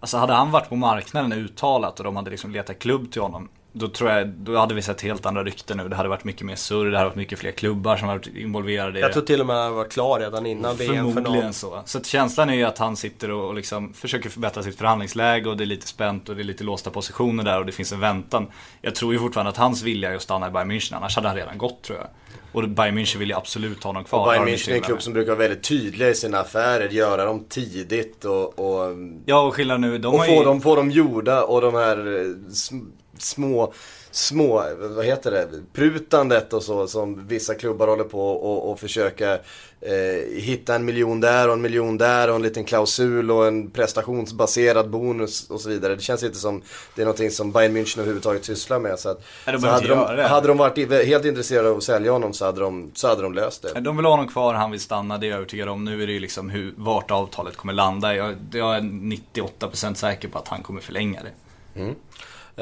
Alltså 0.01 0.17
hade 0.17 0.33
han 0.33 0.51
varit 0.51 0.69
på 0.69 0.77
marknaden 0.77 1.33
uttalat 1.33 1.99
och 1.99 2.05
de 2.05 2.17
hade 2.17 2.31
liksom 2.31 2.51
letat 2.51 2.79
klubb 2.79 3.13
till 3.13 3.23
honom. 3.23 3.49
Då 3.73 3.89
tror 3.89 4.11
jag, 4.11 4.29
då 4.29 4.57
hade 4.57 4.75
vi 4.75 4.83
sett 4.83 5.01
helt 5.01 5.27
andra 5.27 5.45
rykten 5.45 5.77
nu. 5.77 5.89
Det 5.89 5.97
hade 5.97 6.09
varit 6.09 6.25
mycket 6.25 6.47
mer 6.47 6.57
surr, 6.57 6.91
det 6.91 6.97
hade 6.97 7.09
varit 7.09 7.17
mycket 7.17 7.39
fler 7.39 7.53
klubbar 7.53 7.97
som 7.97 8.09
varit 8.09 8.27
involverade 8.27 8.99
i 8.99 9.03
Jag 9.03 9.13
tror 9.13 9.23
till 9.23 9.41
och 9.41 9.47
med 9.47 9.57
att 9.57 9.65
han 9.65 9.75
var 9.75 9.85
klar 9.85 10.21
redan 10.21 10.47
innan 10.47 10.77
VM 10.77 10.89
för 10.89 10.95
Förmodligen 10.95 11.45
någon. 11.45 11.53
så. 11.53 11.83
Så 11.85 12.03
känslan 12.03 12.51
är 12.51 12.55
ju 12.55 12.65
att 12.65 12.79
han 12.79 12.97
sitter 12.97 13.31
och 13.31 13.49
och 13.49 13.55
liksom 13.55 13.93
försöker 13.93 14.31
förbättra 14.31 14.63
sitt 14.63 14.79
förhandlingsläge 14.79 15.49
och 15.49 15.57
det 15.57 15.65
är 15.65 15.67
lite 15.67 15.87
spänt 15.87 16.29
och 16.29 16.37
det 16.37 16.43
är 16.43 16.45
lite 16.45 16.65
låsta 16.65 16.91
positioner 16.91 17.45
där 17.45 17.59
och 17.59 17.67
det 17.67 17.73
finns 17.73 17.93
en 17.93 18.01
väntan. 18.01 18.47
Jag 18.81 18.95
tror 18.95 19.13
ju 19.13 19.19
fortfarande 19.19 19.51
att 19.51 19.57
hans 19.57 19.83
vilja 19.83 20.11
är 20.11 20.17
att 20.17 20.23
stanna 20.23 20.49
i 20.49 20.51
Bayern 20.51 20.71
München, 20.71 20.97
annars 20.97 21.17
hade 21.17 21.29
han 21.29 21.37
redan 21.37 21.59
gått 21.59 21.83
tror 21.83 21.99
jag. 21.99 22.07
Och 22.53 22.69
Bayern 22.69 22.99
München 22.99 23.19
vill 23.19 23.29
ju 23.29 23.35
absolut 23.35 23.85
ha 23.85 23.89
honom 23.89 24.05
kvar. 24.05 24.21
Och 24.21 24.27
Bayern 24.27 24.49
München 24.49 24.71
är 24.71 24.75
en 24.75 24.83
klubb 24.83 25.03
som 25.03 25.13
brukar 25.13 25.33
vara 25.33 25.39
väldigt 25.39 25.63
tydliga 25.63 26.09
i 26.09 26.15
sina 26.15 26.39
affärer, 26.39 26.89
göra 26.89 27.25
dem 27.25 27.45
tidigt 27.49 28.25
och, 28.25 28.59
och, 28.59 28.97
Ja 29.27 29.41
och 29.41 29.55
skillnaden 29.55 29.81
nu, 29.81 29.99
de 29.99 30.15
och 30.15 30.27
få, 30.27 30.33
ju... 30.33 30.45
dem, 30.45 30.61
få 30.61 30.77
dem 30.77 30.91
gjorda 30.91 31.43
och 31.43 31.61
de 31.61 31.75
här 31.75 31.97
eh, 31.97 32.27
sm- 32.51 32.91
små 33.19 33.73
små, 34.11 34.65
vad 34.79 35.05
heter 35.05 35.31
det, 35.31 35.49
prutandet 35.73 36.53
och 36.53 36.63
så 36.63 36.87
som 36.87 37.29
vissa 37.29 37.55
klubbar 37.55 37.89
håller 37.89 38.05
på 38.05 38.31
och, 38.31 38.71
och 38.71 38.81
försöka 38.81 39.33
eh, 39.81 40.41
hitta 40.41 40.75
en 40.75 40.85
miljon 40.85 41.21
där 41.21 41.49
och 41.49 41.55
en 41.55 41.63
miljon 41.63 41.99
där 41.99 42.29
och 42.29 42.37
en 42.37 42.43
liten 42.43 42.65
klausul 42.65 43.31
och 43.31 43.47
en 43.47 43.71
prestationsbaserad 43.71 44.91
bonus 44.91 45.51
och 45.51 45.61
så 45.61 45.69
vidare. 45.69 45.95
Det 45.95 46.03
känns 46.03 46.23
inte 46.23 46.39
som 46.39 46.63
det 46.95 47.03
är 47.03 47.07
någonting 47.07 47.31
som 47.31 47.53
Bayern 47.53 47.77
München 47.77 47.99
överhuvudtaget 47.99 48.45
sysslar 48.45 48.79
med. 48.79 48.99
Så, 48.99 49.09
att, 49.09 49.23
Nej, 49.47 49.61
så 49.61 49.67
hade, 49.67 49.89
de, 49.89 50.23
hade 50.23 50.49
de 50.49 50.57
varit 50.57 51.07
helt 51.07 51.25
intresserade 51.25 51.71
av 51.71 51.77
att 51.77 51.83
sälja 51.83 52.13
honom 52.13 52.33
så 52.33 52.45
hade 52.45 52.61
de, 52.61 52.91
så 52.95 53.09
hade 53.09 53.23
de 53.23 53.35
löst 53.35 53.63
det. 53.63 53.81
De 53.81 53.97
vill 53.97 54.07
ha 54.07 54.13
honom 54.13 54.29
kvar, 54.29 54.55
han 54.55 54.71
vill 54.71 54.81
stanna, 54.81 55.19
det 55.19 55.27
är 55.27 55.29
jag 55.29 55.37
övertygad 55.37 55.69
om. 55.69 55.85
Nu 55.85 56.03
är 56.03 56.07
det 56.07 56.13
ju 56.13 56.21
liksom 56.21 56.51
hur, 56.51 56.75
vart 56.77 57.11
avtalet 57.11 57.57
kommer 57.57 57.73
landa. 57.73 58.15
Jag, 58.15 58.37
jag 58.53 58.77
är 58.77 58.81
98% 58.81 59.95
säker 59.95 60.29
på 60.29 60.39
att 60.39 60.49
han 60.49 60.63
kommer 60.63 60.81
förlänga 60.81 61.21
det. 61.23 61.33
Eh, 61.81 61.89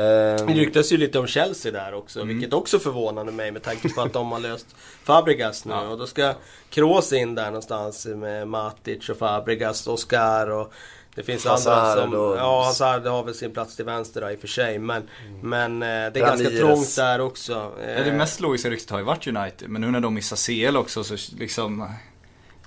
Det 0.03 0.55
ryktas 0.55 0.93
ju 0.93 0.97
lite 0.97 1.19
om 1.19 1.27
Chelsea 1.27 1.73
där 1.73 1.95
också, 1.95 2.21
Mm. 2.21 2.35
vilket 2.39 2.55
också 2.55 2.79
förvånade 2.79 3.33
mig 3.33 3.53
med 3.53 3.63
tanke 3.63 3.89
på 3.89 4.01
att 4.01 4.13
de 4.13 4.33
har 4.33 4.41
löst 4.41 4.67
Fabregas 5.05 5.65
nu. 5.65 5.75
Och 5.75 5.99
då 5.99 6.07
ska 6.07 6.35
Kroos 6.71 7.13
in 7.13 7.35
där 7.35 7.47
någonstans 7.47 8.07
med 8.07 8.49
Matic 8.49 9.09
och 9.09 9.17
Fabregas, 9.19 9.87
Oscar 9.87 10.51
och 10.51 10.73
det 11.15 11.23
finns 11.23 11.47
andra 11.47 11.75
Hazard 11.75 12.03
som... 12.05 12.15
och- 12.15 12.37
Ja, 12.37 12.63
Hazard 12.65 13.07
har 13.07 13.25
väl 13.25 13.35
sin 13.35 13.53
plats 13.53 13.77
till 13.77 13.85
vänster 13.85 14.21
där 14.21 14.31
i 14.31 14.37
och 14.37 14.41
för 14.41 14.49
sig. 14.49 14.79
Men, 14.79 15.03
men 15.43 15.83
eh, 15.83 15.89
det 15.89 15.93
är 15.95 16.11
Ramirez. 16.11 16.43
ganska 16.43 16.59
trångt 16.59 16.97
där 16.97 17.21
också. 17.21 17.53
Ja, 17.53 17.85
Eh, 17.85 18.05
det 18.05 18.13
mest 18.13 18.41
logiska 18.41 18.71
ryktet 18.71 18.91
har 18.91 18.99
ju 18.99 19.05
varit 19.05 19.27
United, 19.27 19.69
men 19.69 19.81
nu 19.83 19.91
när 19.91 20.01
de 20.01 20.15
missar 20.15 20.37
CL 20.71 20.77
också 20.77 21.05
så 21.05 21.17
liksom 21.39 21.89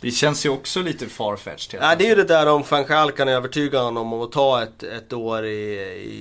Det 0.02 0.12
känns 0.12 0.46
ju 0.46 0.50
också 0.50 0.80
lite 0.82 1.08
farfetched 1.08 1.80
Ja, 1.84 1.96
det 1.96 2.06
är 2.06 2.10
ju 2.10 2.16
det 2.16 2.24
där 2.24 2.48
om 2.50 2.64
van 2.70 2.86
Gaal 2.86 3.12
kan 3.12 3.28
övertyga 3.30 3.80
honom 3.82 4.14
om 4.14 4.22
att 4.22 4.32
ta 4.32 4.64
ett, 4.64 4.84
ett 4.84 5.14
år 5.14 5.46
i, 5.46 5.74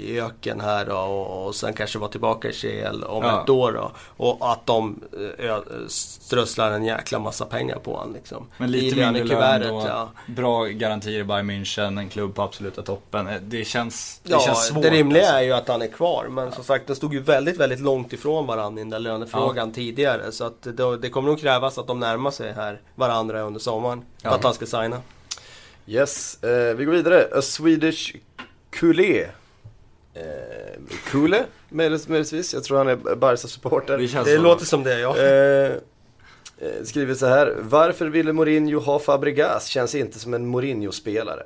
i 0.08 0.20
öken 0.20 0.60
här 0.60 0.84
då, 0.84 0.96
och, 0.96 1.46
och 1.46 1.54
sen 1.54 1.72
kanske 1.72 1.98
vara 1.98 2.10
tillbaka 2.10 2.48
i 2.48 2.52
CL 2.52 3.04
om 3.04 3.24
Ja. 3.24 3.42
ett 3.42 3.48
år 3.50 3.72
då. 3.72 3.92
Och 4.16 4.52
att 4.52 4.66
de 4.66 5.00
eh, 5.38 5.50
ö, 5.50 5.60
strösslar 5.88 6.70
en 6.72 6.84
jäkla 6.84 7.18
massa 7.18 7.44
pengar 7.44 7.76
på 7.78 7.96
honom 7.96 8.14
liksom. 8.14 8.46
Men 8.58 8.70
lite 8.70 9.00
I 9.00 9.04
mindre 9.04 9.24
lön 9.24 9.70
och 9.74 9.82
ja. 9.88 10.08
bra 10.26 10.64
garantier 10.64 11.20
i 11.20 11.24
Bayern 11.24 11.50
München, 11.50 11.98
en 11.98 12.08
klubb 12.08 12.34
på 12.34 12.42
absoluta 12.42 12.82
toppen. 12.82 13.26
Eh, 13.28 13.34
Det 13.42 13.64
känns, 13.64 14.20
det 14.22 14.30
Ja, 14.32 14.40
känns 14.40 14.66
svårt. 14.66 14.82
det 14.82 14.90
rimliga 14.90 15.22
alltså. 15.22 15.36
är 15.36 15.42
ju 15.42 15.52
att 15.52 15.68
han 15.68 15.82
är 15.82 15.86
kvar. 15.86 16.26
Men 16.30 16.52
som 16.52 16.64
sagt, 16.64 16.86
det 16.86 16.94
stod 16.94 17.14
ju 17.14 17.20
väldigt, 17.20 17.56
väldigt 17.56 17.80
långt 17.80 18.12
ifrån 18.12 18.46
varandra 18.46 18.80
i 18.80 18.82
den 18.84 18.90
där 18.90 18.98
lönefrågan 18.98 19.72
tidigare. 19.72 20.32
Så 20.32 20.44
att 20.44 20.62
det, 20.62 20.96
det 20.96 21.08
kommer 21.10 21.28
nog 21.28 21.40
krävas 21.40 21.78
att 21.78 21.86
de 21.86 22.00
närmar 22.00 22.30
sig 22.30 22.52
här 22.52 22.80
varandra 22.94 23.40
under 23.40 23.60
sommaren. 23.70 24.04
Ja. 24.22 24.30
att 24.30 24.44
han 24.44 24.54
ska 24.54 24.66
signa. 24.66 25.02
Yes, 25.86 26.44
eh, 26.44 26.74
vi 26.76 26.84
går 26.84 26.92
vidare. 26.92 27.28
A 27.32 27.42
Swedish 27.42 28.16
Kule. 28.70 29.30
Eh, 30.14 30.80
Kule, 31.04 31.44
möjligtvis. 31.68 32.54
Jag 32.54 32.64
tror 32.64 32.78
han 32.78 32.88
är 32.88 32.96
Barca-supporter. 33.16 33.98
Det 33.98 34.08
känns 34.08 34.26
Det 34.26 34.38
låter 34.38 34.64
som 34.64 34.82
det, 34.84 35.00
ja. 35.00 35.16
Eh, 35.16 35.72
eh, 36.58 36.84
skriver 36.84 37.14
så 37.14 37.26
här. 37.26 37.56
Varför 37.58 38.06
ville 38.06 38.32
Mourinho 38.32 38.80
ha 38.80 38.98
Fabregas? 38.98 39.66
Känns 39.66 39.94
inte 39.94 40.18
som 40.18 40.34
en 40.34 40.46
Mourinho-spelare. 40.46 41.42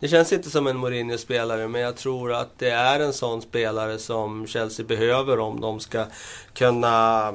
Det 0.00 0.08
känns 0.08 0.32
inte 0.32 0.50
som 0.50 0.66
en 0.66 0.76
Mourinho-spelare, 0.76 1.68
men 1.68 1.80
jag 1.80 1.96
tror 1.96 2.32
att 2.32 2.58
det 2.58 2.70
är 2.70 3.00
en 3.00 3.12
sån 3.12 3.42
spelare 3.42 3.98
som 3.98 4.46
Chelsea 4.46 4.86
behöver 4.86 5.38
om 5.38 5.60
de 5.60 5.80
ska 5.80 6.04
kunna 6.54 7.28
eh, 7.28 7.34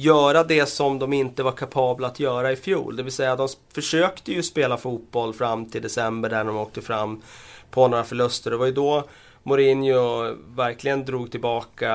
göra 0.00 0.44
det 0.44 0.66
som 0.66 0.98
de 0.98 1.12
inte 1.12 1.42
var 1.42 1.52
kapabla 1.52 2.06
att 2.08 2.20
göra 2.20 2.52
i 2.52 2.56
fjol. 2.56 2.96
Det 2.96 3.02
vill 3.02 3.12
säga, 3.12 3.36
de 3.36 3.48
försökte 3.74 4.32
ju 4.32 4.42
spela 4.42 4.76
fotboll 4.76 5.34
fram 5.34 5.66
till 5.66 5.82
december 5.82 6.28
där 6.28 6.44
de 6.44 6.56
åkte 6.56 6.82
fram 6.82 7.22
på 7.70 7.88
några 7.88 8.04
förluster. 8.04 8.50
Det 8.50 8.56
var 8.56 8.66
ju 8.66 8.72
då 8.72 9.04
Mourinho 9.42 10.34
verkligen 10.56 11.04
drog 11.04 11.30
tillbaka 11.30 11.92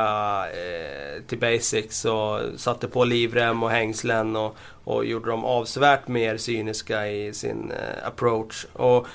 eh, 0.48 1.22
till 1.28 1.40
basics 1.40 2.06
och 2.06 2.40
satte 2.58 2.88
på 2.88 3.04
livrem 3.04 3.64
och 3.64 3.70
hängslen 3.70 4.36
och, 4.36 4.56
och 4.84 5.06
gjorde 5.06 5.30
dem 5.30 5.46
avsevärt 5.46 6.08
mer 6.08 6.38
cyniska 6.38 7.08
i 7.08 7.34
sin 7.34 7.72
eh, 7.72 8.08
approach. 8.08 8.66
Och 8.74 9.08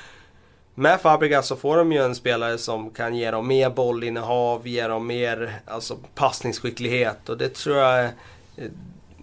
med 0.74 1.01
Fabregas 1.01 1.47
så 1.47 1.57
får 1.57 1.76
de 1.76 1.93
ju 1.93 1.99
en 2.05 2.14
spelare 2.14 2.59
som 2.59 2.91
kan 2.91 3.16
ge 3.16 3.30
dem 3.30 3.49
mer 3.49 3.70
bollinnehav, 3.70 4.68
ge 4.68 4.86
dem 4.86 5.07
mer 5.07 5.61
alltså, 5.66 5.97
passningsskicklighet 6.14 7.28
och 7.28 7.38
det 7.38 7.55
tror 7.55 7.76
jag 7.76 7.99
är- 7.99 8.11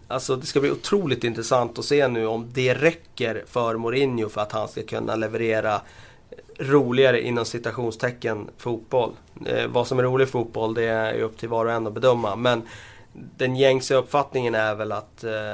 Alltså 0.08 0.36
det 0.36 0.46
ska 0.46 0.60
bli 0.60 0.72
otroligt 0.72 1.24
intressant 1.24 1.80
att 1.80 1.86
se 1.86 2.08
nu 2.08 2.26
om 2.28 2.50
det 2.54 2.74
räcker 2.74 3.44
för 3.48 3.76
Mourinho 3.78 4.30
för 4.30 4.42
att 4.42 4.52
han 4.52 4.68
ska 4.68 4.84
kunna 4.84 5.16
leverera 5.16 5.82
roligare 6.60 7.22
inom 7.22 7.46
citationstecken 7.46 8.50
fotboll. 8.58 9.12
Eh, 9.46 9.68
vad 9.68 9.88
som 9.88 10.00
är 10.00 10.04
rolig 10.04 10.30
fotboll 10.30 10.74
det 10.74 10.84
är 10.84 11.22
upp 11.22 11.38
till 11.38 11.50
var 11.50 11.66
och 11.66 11.72
en 11.72 11.88
att 11.88 11.94
bedöma. 11.94 12.36
Men 12.36 12.62
den 13.14 13.56
gängse 13.56 13.96
uppfattningen 13.96 14.56
är 14.56 14.76
väl 14.76 14.92
att 14.92 15.24
eh, 15.24 15.54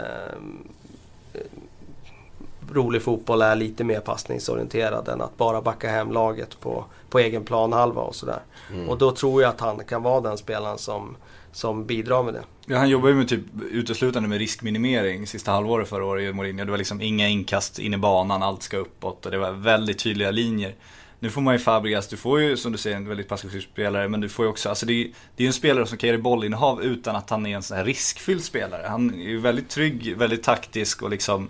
rolig 2.72 3.02
fotboll 3.02 3.42
är 3.42 3.56
lite 3.56 3.84
mer 3.84 4.00
passningsorienterad 4.00 5.08
än 5.08 5.22
att 5.22 5.38
bara 5.38 5.62
backa 5.62 5.90
hem 5.90 6.12
laget 6.12 6.60
på, 6.60 6.86
på 7.10 7.20
egen 7.20 7.44
planhalva 7.44 8.02
och 8.02 8.16
sådär. 8.16 8.40
Och 8.88 8.98
då 8.98 9.12
tror 9.12 9.42
jag 9.42 9.50
att 9.50 9.60
han 9.60 9.84
kan 9.84 10.04
vara 10.04 10.22
den 10.22 10.38
spelaren 10.38 10.78
som, 10.78 11.18
som 11.54 11.86
bidrar 11.86 12.24
med 12.24 12.34
det. 12.34 12.44
Ja, 12.66 12.78
han 12.78 12.90
jobbar 12.90 13.10
ju 13.10 13.16
med 13.16 13.28
typ 13.28 13.42
uteslutande 13.72 14.30
med 14.30 14.38
riskminimering 14.38 15.28
sista 15.28 15.52
halvåret 15.52 15.90
förra 15.90 16.06
året 16.06 16.30
i 16.30 16.34
Mourinho. 16.34 16.66
Det 16.66 16.72
var 16.72 16.78
liksom 16.78 17.02
inga 17.02 17.28
inkast 17.28 17.80
in 17.80 17.94
i 17.94 17.98
banan, 17.98 18.44
allt 18.44 18.64
ska 18.64 18.78
uppåt 18.78 19.26
och 19.26 19.32
det 19.32 19.38
var 19.38 19.52
väldigt 19.52 20.00
tydliga 20.00 20.32
linjer. 20.32 20.76
Nu 21.20 21.30
får 21.30 21.42
man 21.42 21.54
ju 21.54 21.60
Fabregas, 21.60 22.08
du 22.08 22.18
får 22.18 22.42
ju 22.42 22.58
som 22.58 22.72
du 22.72 22.78
säger 22.78 22.96
en 22.96 23.08
väldigt 23.08 23.28
passiv 23.28 23.62
spelare 23.62 24.10
men 24.10 24.22
du 24.22 24.30
får 24.30 24.46
ju 24.46 24.50
också, 24.50 24.70
alltså 24.70 24.86
det 24.86 24.94
är, 24.94 25.04
det 25.36 25.44
är 25.44 25.46
ju 25.46 25.48
en 25.48 25.54
spelare 25.54 25.86
som 25.86 25.98
kan 25.98 26.08
ge 26.08 26.12
dig 26.12 26.22
bollinnehav 26.22 26.84
utan 26.84 27.16
att 27.16 27.30
han 27.30 27.46
är 27.46 27.56
en 27.56 27.64
sån 27.64 27.78
här 27.78 27.86
riskfylld 27.86 28.44
spelare. 28.44 28.88
Han 28.90 29.14
är 29.14 29.30
ju 29.30 29.40
väldigt 29.40 29.70
trygg, 29.70 30.18
väldigt 30.18 30.44
taktisk 30.44 31.02
och 31.02 31.10
liksom 31.10 31.50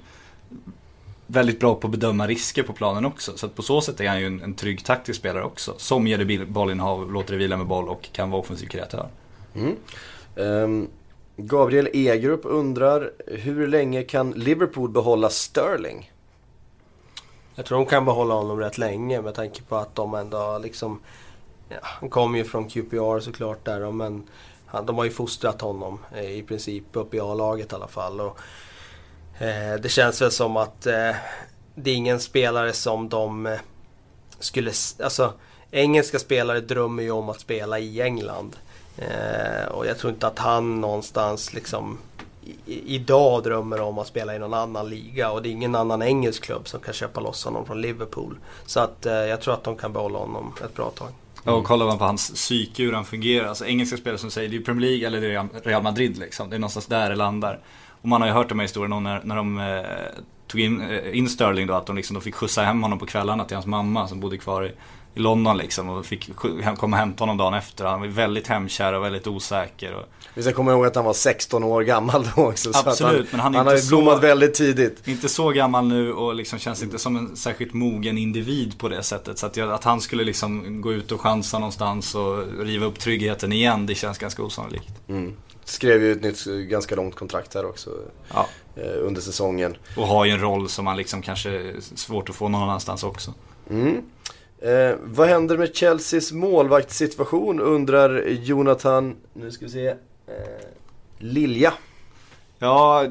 väldigt 1.27 1.59
bra 1.59 1.75
på 1.75 1.87
att 1.87 1.91
bedöma 1.91 2.27
risker 2.27 2.63
på 2.63 2.73
planen 2.73 3.05
också. 3.05 3.37
Så 3.37 3.45
att 3.45 3.55
på 3.55 3.61
så 3.61 3.81
sätt 3.81 3.99
är 3.99 4.07
han 4.07 4.19
ju 4.19 4.27
en, 4.27 4.41
en 4.41 4.53
trygg 4.53 4.85
taktisk 4.85 5.19
spelare 5.19 5.43
också. 5.43 5.73
Som 5.77 6.07
ger 6.07 6.17
dig 6.17 6.45
bollinnehav, 6.45 7.11
låter 7.11 7.29
dig 7.29 7.39
vila 7.39 7.57
med 7.57 7.67
boll 7.67 7.89
och 7.89 8.09
kan 8.11 8.29
vara 8.29 8.41
offensiv 8.41 8.67
kreatör. 8.67 9.09
Mm. 9.55 9.75
Ehm, 10.35 10.87
Gabriel 11.37 11.89
Egrup 11.93 12.41
undrar, 12.43 13.11
hur 13.27 13.67
länge 13.67 14.03
kan 14.03 14.31
Liverpool 14.31 14.89
behålla 14.89 15.29
Sterling? 15.29 16.11
Jag 17.55 17.65
tror 17.65 17.77
de 17.77 17.85
kan 17.85 18.05
behålla 18.05 18.33
honom 18.33 18.59
rätt 18.59 18.77
länge 18.77 19.21
med 19.21 19.35
tanke 19.35 19.61
på 19.61 19.75
att 19.75 19.95
de 19.95 20.13
ändå 20.13 20.59
liksom... 20.63 20.99
Ja, 21.69 21.77
han 21.81 22.09
kommer 22.09 22.37
ju 22.37 22.43
från 22.43 22.69
QPR 22.69 23.19
såklart 23.19 23.65
där 23.65 23.91
men 23.91 24.23
han, 24.65 24.85
de 24.85 24.97
har 24.97 25.03
ju 25.03 25.11
fostrat 25.11 25.61
honom 25.61 25.99
eh, 26.15 26.31
i 26.31 26.43
princip 26.43 26.83
upp 26.91 27.13
i 27.13 27.19
A-laget 27.19 27.71
i 27.71 27.75
alla 27.75 27.87
fall. 27.87 28.21
Och, 28.21 28.39
eh, 29.41 29.75
det 29.81 29.89
känns 29.89 30.21
väl 30.21 30.31
som 30.31 30.57
att 30.57 30.85
eh, 30.85 31.15
det 31.75 31.91
är 31.91 31.95
ingen 31.95 32.19
spelare 32.19 32.73
som 32.73 33.09
de 33.09 33.45
eh, 33.45 33.59
skulle... 34.39 34.71
Alltså, 35.03 35.33
engelska 35.71 36.19
spelare 36.19 36.61
drömmer 36.61 37.03
ju 37.03 37.11
om 37.11 37.29
att 37.29 37.39
spela 37.39 37.79
i 37.79 38.01
England. 38.01 38.55
Eh, 38.97 39.65
och 39.71 39.85
jag 39.85 39.97
tror 39.97 40.13
inte 40.13 40.27
att 40.27 40.39
han 40.39 40.81
någonstans 40.81 41.53
liksom 41.53 41.97
i, 42.65 42.95
idag 42.95 43.43
drömmer 43.43 43.81
om 43.81 43.99
att 43.99 44.07
spela 44.07 44.35
i 44.35 44.39
någon 44.39 44.53
annan 44.53 44.89
liga 44.89 45.31
och 45.31 45.41
det 45.41 45.49
är 45.49 45.51
ingen 45.51 45.75
annan 45.75 46.01
engelsk 46.01 46.43
klubb 46.43 46.67
som 46.67 46.79
kan 46.79 46.93
köpa 46.93 47.21
loss 47.21 47.45
honom 47.45 47.65
från 47.65 47.81
Liverpool. 47.81 48.37
Så 48.65 48.79
att 48.79 49.05
eh, 49.05 49.13
jag 49.13 49.41
tror 49.41 49.53
att 49.53 49.63
de 49.63 49.75
kan 49.75 49.93
behålla 49.93 50.19
honom 50.19 50.53
ett 50.65 50.75
bra 50.75 50.89
tag. 50.89 51.09
Mm. 51.45 51.59
och 51.59 51.63
kollar 51.65 51.85
man 51.85 51.97
på 51.97 52.05
hans 52.05 52.31
psyke, 52.31 52.83
hur 52.83 52.93
han 52.93 53.05
fungerar. 53.05 53.47
Alltså 53.47 53.65
engelska 53.65 53.97
spelare 53.97 54.17
som 54.17 54.31
säger 54.31 54.49
det 54.49 54.55
är 54.55 54.61
Premier 54.61 54.89
League 54.89 55.07
eller 55.07 55.21
det 55.21 55.35
är 55.35 55.47
Real 55.63 55.83
Madrid 55.83 56.17
liksom. 56.17 56.49
Det 56.49 56.55
är 56.55 56.59
någonstans 56.59 56.85
där 56.85 57.09
det 57.09 57.15
landar. 57.15 57.59
Och 58.01 58.07
man 58.07 58.21
har 58.21 58.27
ju 58.27 58.33
hört 58.33 58.49
de 58.49 58.59
här 58.59 58.63
historierna 58.63 58.95
om 58.95 59.03
när, 59.03 59.21
när 59.23 59.35
de 59.35 59.59
eh, 59.59 60.23
tog 60.47 60.61
in, 60.61 60.81
eh, 60.81 61.17
in 61.17 61.29
Sterling 61.29 61.67
då, 61.67 61.73
att 61.73 61.85
de, 61.85 61.95
liksom, 61.95 62.13
de 62.13 62.21
fick 62.21 62.35
skjutsa 62.35 62.61
hem 62.61 62.83
honom 62.83 62.99
på 62.99 63.05
kvällarna 63.05 63.45
till 63.45 63.55
hans 63.55 63.65
mamma 63.65 64.07
som 64.07 64.19
bodde 64.19 64.37
kvar 64.37 64.65
i, 64.65 64.71
i 65.15 65.19
London 65.19 65.57
liksom. 65.57 65.89
Och 65.89 66.05
fick 66.05 66.35
komma 66.35 66.95
och 66.95 66.99
hämta 66.99 67.21
honom 67.21 67.37
dagen 67.37 67.53
efter. 67.53 67.85
Han 67.85 67.99
var 68.01 68.07
väldigt 68.07 68.47
hemkär 68.47 68.93
och 68.93 69.03
väldigt 69.03 69.27
osäker. 69.27 69.93
Och, 69.93 70.03
Vi 70.35 70.43
ska 70.43 70.51
komma 70.53 70.71
ihåg 70.71 70.85
att 70.85 70.95
han 70.95 71.05
var 71.05 71.13
16 71.13 71.63
år 71.63 71.81
gammal 71.81 72.27
då 72.35 72.41
också. 72.47 72.73
så 72.73 72.89
Absolut, 72.89 73.17
han, 73.19 73.25
men 73.31 73.39
han 73.39 73.53
är 73.53 73.57
han 73.57 73.67
har 73.67 73.75
ju 73.75 73.87
blommat 73.87 74.13
så- 74.15 74.19
väldigt 74.21 74.53
tidigt. 74.53 75.07
inte 75.07 75.29
så 75.29 75.49
gammal 75.49 75.87
nu 75.87 76.13
och 76.13 76.35
liksom 76.35 76.59
känns 76.59 76.83
inte 76.83 76.99
som 76.99 77.15
en 77.15 77.35
särskilt 77.35 77.73
mogen 77.73 78.17
individ 78.17 78.77
på 78.77 78.89
det 78.89 79.03
sättet. 79.03 79.37
Så 79.37 79.45
att, 79.45 79.57
jag, 79.57 79.71
att 79.71 79.83
han 79.83 80.01
skulle 80.01 80.23
liksom 80.23 80.81
gå 80.81 80.93
ut 80.93 81.11
och 81.11 81.21
chansa 81.21 81.59
någonstans 81.59 82.15
och 82.15 82.43
riva 82.59 82.85
upp 82.85 82.99
tryggheten 82.99 83.51
igen, 83.53 83.85
det 83.85 83.95
känns 83.95 84.17
ganska 84.17 84.43
osannolikt. 84.43 84.89
Skrev 85.65 86.03
ju 86.03 86.11
ett 86.11 86.21
nytt 86.23 86.45
ganska 86.69 86.95
långt 86.95 87.15
kontrakt 87.15 87.53
här 87.53 87.65
också 87.65 87.89
Ja. 88.33 88.47
eh, 88.75 88.83
under 89.07 89.21
säsongen. 89.21 89.75
Och 89.97 90.07
har 90.07 90.25
ju 90.25 90.31
en 90.31 90.39
roll 90.39 90.69
som 90.69 90.85
man 90.85 90.97
liksom 90.97 91.21
kanske 91.21 91.49
är 91.49 91.75
svårt 91.95 92.29
att 92.29 92.35
få 92.35 92.47
någon 92.49 92.63
annanstans 92.63 93.03
också. 93.03 93.33
Eh, 94.63 94.95
vad 95.03 95.27
händer 95.27 95.57
med 95.57 95.75
Chelseas 95.75 96.31
målvaktssituation 96.31 97.59
undrar 97.59 98.27
Jonathan, 98.27 99.15
nu 99.33 99.51
ska 99.51 99.65
vi 99.65 99.71
se, 99.71 99.87
eh, 99.87 99.95
Lilja. 101.17 101.73
Ja, 102.59 103.07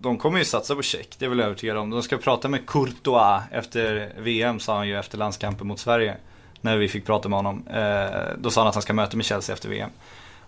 de 0.00 0.18
kommer 0.18 0.38
ju 0.38 0.44
satsa 0.44 0.74
på 0.74 0.82
check, 0.82 1.14
det 1.18 1.24
är 1.24 1.28
väl 1.28 1.40
övertygad 1.40 1.76
om. 1.76 1.90
De 1.90 2.02
ska 2.02 2.18
prata 2.18 2.48
med 2.48 2.66
Courtois 2.66 3.42
efter 3.50 4.12
VM, 4.18 4.60
sa 4.60 4.76
han 4.76 4.88
ju 4.88 4.98
efter 4.98 5.18
landskampen 5.18 5.66
mot 5.66 5.78
Sverige. 5.78 6.16
När 6.60 6.76
vi 6.76 6.88
fick 6.88 7.06
prata 7.06 7.28
med 7.28 7.38
honom. 7.38 7.66
Eh, 7.68 8.38
då 8.38 8.50
sa 8.50 8.60
han 8.60 8.68
att 8.68 8.74
han 8.74 8.82
ska 8.82 8.92
möta 8.92 9.16
med 9.16 9.26
Chelsea 9.26 9.54
efter 9.54 9.68
VM. 9.68 9.90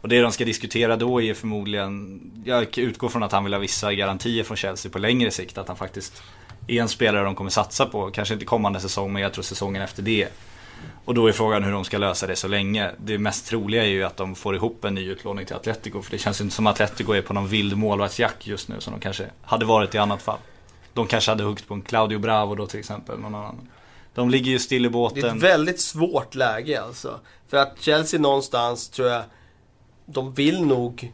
Och 0.01 0.09
det 0.09 0.21
de 0.21 0.33
ska 0.33 0.45
diskutera 0.45 0.97
då 0.97 1.23
är 1.23 1.35
förmodligen, 1.35 2.21
jag 2.45 2.79
utgår 2.79 3.09
från 3.09 3.23
att 3.23 3.33
han 3.33 3.45
vill 3.45 3.53
ha 3.53 3.61
vissa 3.61 3.95
garantier 3.95 4.45
från 4.45 4.57
Chelsea 4.57 4.93
på 4.93 4.99
längre 4.99 5.31
sikt. 5.31 5.59
Att 5.59 5.69
han 5.69 5.77
faktiskt 5.77 6.23
är 6.67 6.83
en 6.83 6.89
spelare 6.89 7.25
de 7.25 7.35
kommer 7.35 7.51
satsa 7.51 7.87
på. 7.87 8.11
Kanske 8.11 8.35
inte 8.35 8.47
kommande 8.47 8.81
säsong, 8.81 9.13
men 9.13 9.23
jag 9.23 9.33
tror 9.33 9.43
säsongen 9.43 9.83
efter 9.83 10.03
det. 10.03 10.29
Och 11.05 11.15
då 11.15 11.27
är 11.27 11.33
frågan 11.33 11.65
hur 11.65 11.73
de 11.73 11.85
ska 11.85 11.99
lösa 11.99 12.27
det 12.27 12.37
så 12.37 12.49
länge. 12.49 12.91
Det 12.99 13.19
mest 13.19 13.47
troliga 13.47 13.85
är 13.85 13.89
ju 13.89 14.05
att 14.05 14.17
de 14.17 14.35
får 14.35 14.57
ihop 14.57 14.85
en 14.85 14.95
ny 14.95 15.11
utlåning 15.11 15.47
till 15.47 15.57
Atletico. 15.57 16.03
För 16.03 16.11
det 16.11 16.19
känns 16.19 16.41
ju 16.41 16.45
inte 16.45 16.57
som 16.57 16.67
att 16.67 16.81
Atletico 16.81 17.13
är 17.13 17.23
på 17.23 17.33
någon 17.33 17.49
vild 17.49 17.77
målvaktsjakt 17.77 18.47
just 18.47 18.69
nu 18.69 18.81
som 18.81 18.93
de 18.93 19.01
kanske 19.01 19.27
hade 19.43 19.65
varit 19.65 19.95
i 19.95 19.99
annat 19.99 20.23
fall. 20.23 20.39
De 20.93 21.07
kanske 21.07 21.31
hade 21.31 21.45
huggit 21.45 21.69
på 21.69 21.75
en 21.75 21.83
Claudio 21.83 22.19
Bravo 22.19 22.55
då 22.55 22.67
till 22.67 22.81
exempel, 22.81 23.19
någon 23.19 23.35
annan. 23.35 23.69
De 24.15 24.31
ligger 24.31 24.51
ju 24.51 24.59
still 24.59 24.87
i 24.87 24.91
båten. 24.91 25.21
Det 25.21 25.29
är 25.29 25.37
ett 25.37 25.43
väldigt 25.43 25.81
svårt 25.81 26.35
läge 26.35 26.83
alltså. 26.83 27.21
För 27.49 27.57
att 27.57 27.77
Chelsea 27.81 28.21
någonstans 28.21 28.89
tror 28.89 29.09
jag, 29.09 29.23
de 30.07 30.33
vill 30.33 30.67
nog 30.67 31.13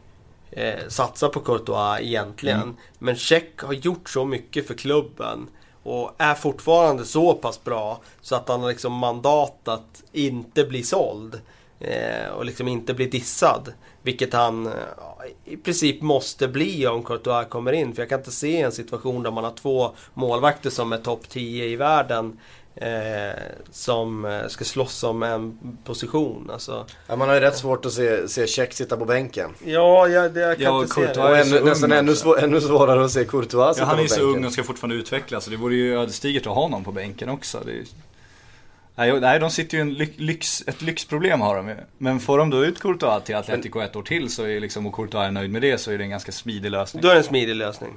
eh, 0.50 0.88
satsa 0.88 1.28
på 1.28 1.40
Courtois 1.40 2.00
egentligen. 2.00 2.62
Mm. 2.62 2.76
Men 2.98 3.16
Check 3.16 3.60
har 3.62 3.72
gjort 3.72 4.08
så 4.08 4.24
mycket 4.24 4.66
för 4.66 4.74
klubben. 4.74 5.48
Och 5.82 6.14
är 6.18 6.34
fortfarande 6.34 7.04
så 7.04 7.34
pass 7.34 7.64
bra 7.64 8.00
så 8.20 8.34
att 8.34 8.48
han 8.48 8.60
har 8.60 8.68
liksom 8.68 8.92
mandat 8.92 9.68
att 9.68 10.02
inte 10.12 10.64
bli 10.64 10.82
såld. 10.82 11.40
Eh, 11.80 12.30
och 12.30 12.44
liksom 12.44 12.68
inte 12.68 12.94
bli 12.94 13.06
dissad. 13.06 13.72
Vilket 14.02 14.32
han 14.32 14.66
eh, 14.66 14.72
i 15.44 15.56
princip 15.56 16.02
måste 16.02 16.48
bli 16.48 16.86
om 16.86 17.02
Courtois 17.02 17.48
kommer 17.48 17.72
in. 17.72 17.94
För 17.94 18.02
jag 18.02 18.08
kan 18.08 18.18
inte 18.18 18.30
se 18.30 18.60
en 18.60 18.72
situation 18.72 19.22
där 19.22 19.30
man 19.30 19.44
har 19.44 19.50
två 19.50 19.90
målvakter 20.14 20.70
som 20.70 20.92
är 20.92 20.98
topp 20.98 21.28
10 21.28 21.64
i 21.64 21.76
världen. 21.76 22.38
Eh, 22.82 23.32
som 23.70 24.24
eh, 24.24 24.46
ska 24.48 24.64
slåss 24.64 25.02
om 25.04 25.22
en 25.22 25.58
position. 25.84 26.50
Alltså, 26.52 26.86
Ja, 27.06 27.16
man 27.16 27.28
har 27.28 27.34
ju 27.34 27.40
rätt 27.40 27.56
svårt 27.56 27.86
att 27.86 27.92
se, 27.92 28.28
se 28.28 28.46
Check 28.46 28.72
sitta 28.72 28.96
på 28.96 29.04
bänken. 29.04 29.50
ja, 29.64 30.08
jag, 30.08 30.32
det, 30.34 30.40
jag 30.40 30.56
kan 30.56 30.64
Ja, 30.64 30.80
inte 30.82 30.94
se 30.94 31.00
Courtois 31.00 31.16
det. 31.16 31.22
Och 31.22 31.38
ännu, 31.58 31.70
nästan 31.70 31.92
ännu, 31.92 32.14
svår, 32.14 32.38
ännu 32.44 32.60
svårare 32.60 33.04
att 33.04 33.10
se 33.10 33.24
Courtois 33.24 33.52
Ja, 33.66 33.74
sitta 33.74 33.86
han 33.86 33.94
är 33.94 33.98
på 33.98 34.02
ju 34.02 34.08
så 34.08 34.14
bänken. 34.20 34.36
ung 34.36 34.44
och 34.44 34.52
ska 34.52 34.62
fortfarande 34.64 34.96
utvecklas. 34.96 35.44
Så 35.44 35.50
det 35.50 35.56
vore 35.56 35.74
ju 35.74 35.98
ödesdigert 35.98 36.46
att 36.46 36.54
ha 36.54 36.62
honom 36.62 36.84
på 36.84 36.92
bänken 36.92 37.28
också. 37.28 37.60
Det 37.66 37.72
är... 37.72 37.84
nej, 38.96 39.20
nej, 39.20 39.38
de 39.40 39.50
sitter 39.50 39.78
ju 39.78 39.84
i 39.84 39.86
en 39.86 39.94
lyx, 40.26 40.62
ett 40.66 40.82
lyxproblem 40.82 41.40
har 41.40 41.56
de 41.56 41.68
ju. 41.68 41.76
Men 41.98 42.20
får 42.20 42.38
de 42.38 42.50
då 42.50 42.64
ut 42.64 42.80
Courtois 42.80 43.24
till 43.24 43.36
Atletico 43.36 43.80
ett 43.80 43.96
år 43.96 44.02
till 44.02 44.30
så 44.30 44.42
är 44.44 44.60
liksom, 44.60 44.86
och 44.86 44.94
Courtois 44.94 45.26
är 45.26 45.30
nöjd 45.30 45.50
med 45.50 45.62
det 45.62 45.78
så 45.78 45.90
är 45.90 45.98
det 45.98 46.04
en 46.04 46.10
ganska 46.10 46.32
smidig 46.32 46.70
lösning. 46.70 47.02
Då 47.02 47.08
är 47.08 47.12
det 47.12 47.20
en 47.20 47.24
smidig 47.24 47.56
lösning. 47.56 47.90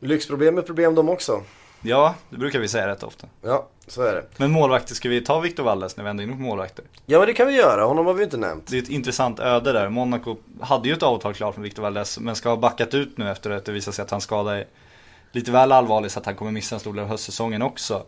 Lyxproblem 0.00 0.58
är 0.58 0.62
problem 0.62 0.94
de 0.94 1.08
också. 1.08 1.42
Ja, 1.82 2.14
det 2.30 2.36
brukar 2.36 2.58
vi 2.58 2.68
säga 2.68 2.88
rätt 2.88 3.02
ofta. 3.02 3.26
Ja, 3.42 3.68
så 3.86 4.02
är 4.02 4.14
det. 4.14 4.24
Men 4.36 4.50
målvakter, 4.50 4.94
ska 4.94 5.08
vi 5.08 5.20
ta 5.20 5.40
Victor 5.40 5.62
Valles 5.62 5.96
när 5.96 6.04
vi 6.04 6.10
ändå 6.10 6.22
är 6.22 6.24
inne 6.24 6.36
på 6.36 6.42
målvakter? 6.42 6.84
Ja 7.06 7.18
men 7.18 7.26
det 7.26 7.34
kan 7.34 7.46
vi 7.46 7.56
göra, 7.56 7.84
honom 7.84 8.06
har 8.06 8.14
vi 8.14 8.24
inte 8.24 8.36
nämnt. 8.36 8.66
Det 8.66 8.78
är 8.78 8.82
ett 8.82 8.88
intressant 8.88 9.40
öde 9.40 9.72
där. 9.72 9.88
Monaco 9.88 10.36
hade 10.60 10.88
ju 10.88 10.94
ett 10.94 11.02
avtal 11.02 11.34
klart 11.34 11.56
med 11.56 11.62
Victor 11.62 11.82
Valdes 11.82 12.18
men 12.18 12.36
ska 12.36 12.48
ha 12.48 12.56
backat 12.56 12.94
ut 12.94 13.18
nu 13.18 13.30
efter 13.30 13.50
att 13.50 13.64
det 13.64 13.72
visar 13.72 13.92
sig 13.92 14.06
att 14.10 14.22
skada 14.22 14.58
är 14.58 14.66
lite 15.32 15.50
väl 15.50 15.72
allvarlig 15.72 16.10
så 16.10 16.18
att 16.18 16.26
han 16.26 16.34
kommer 16.34 16.50
missa 16.50 16.76
en 16.76 16.80
stor 16.80 16.92
del 16.92 17.02
av 17.02 17.08
höstsäsongen 17.08 17.62
också. 17.62 18.02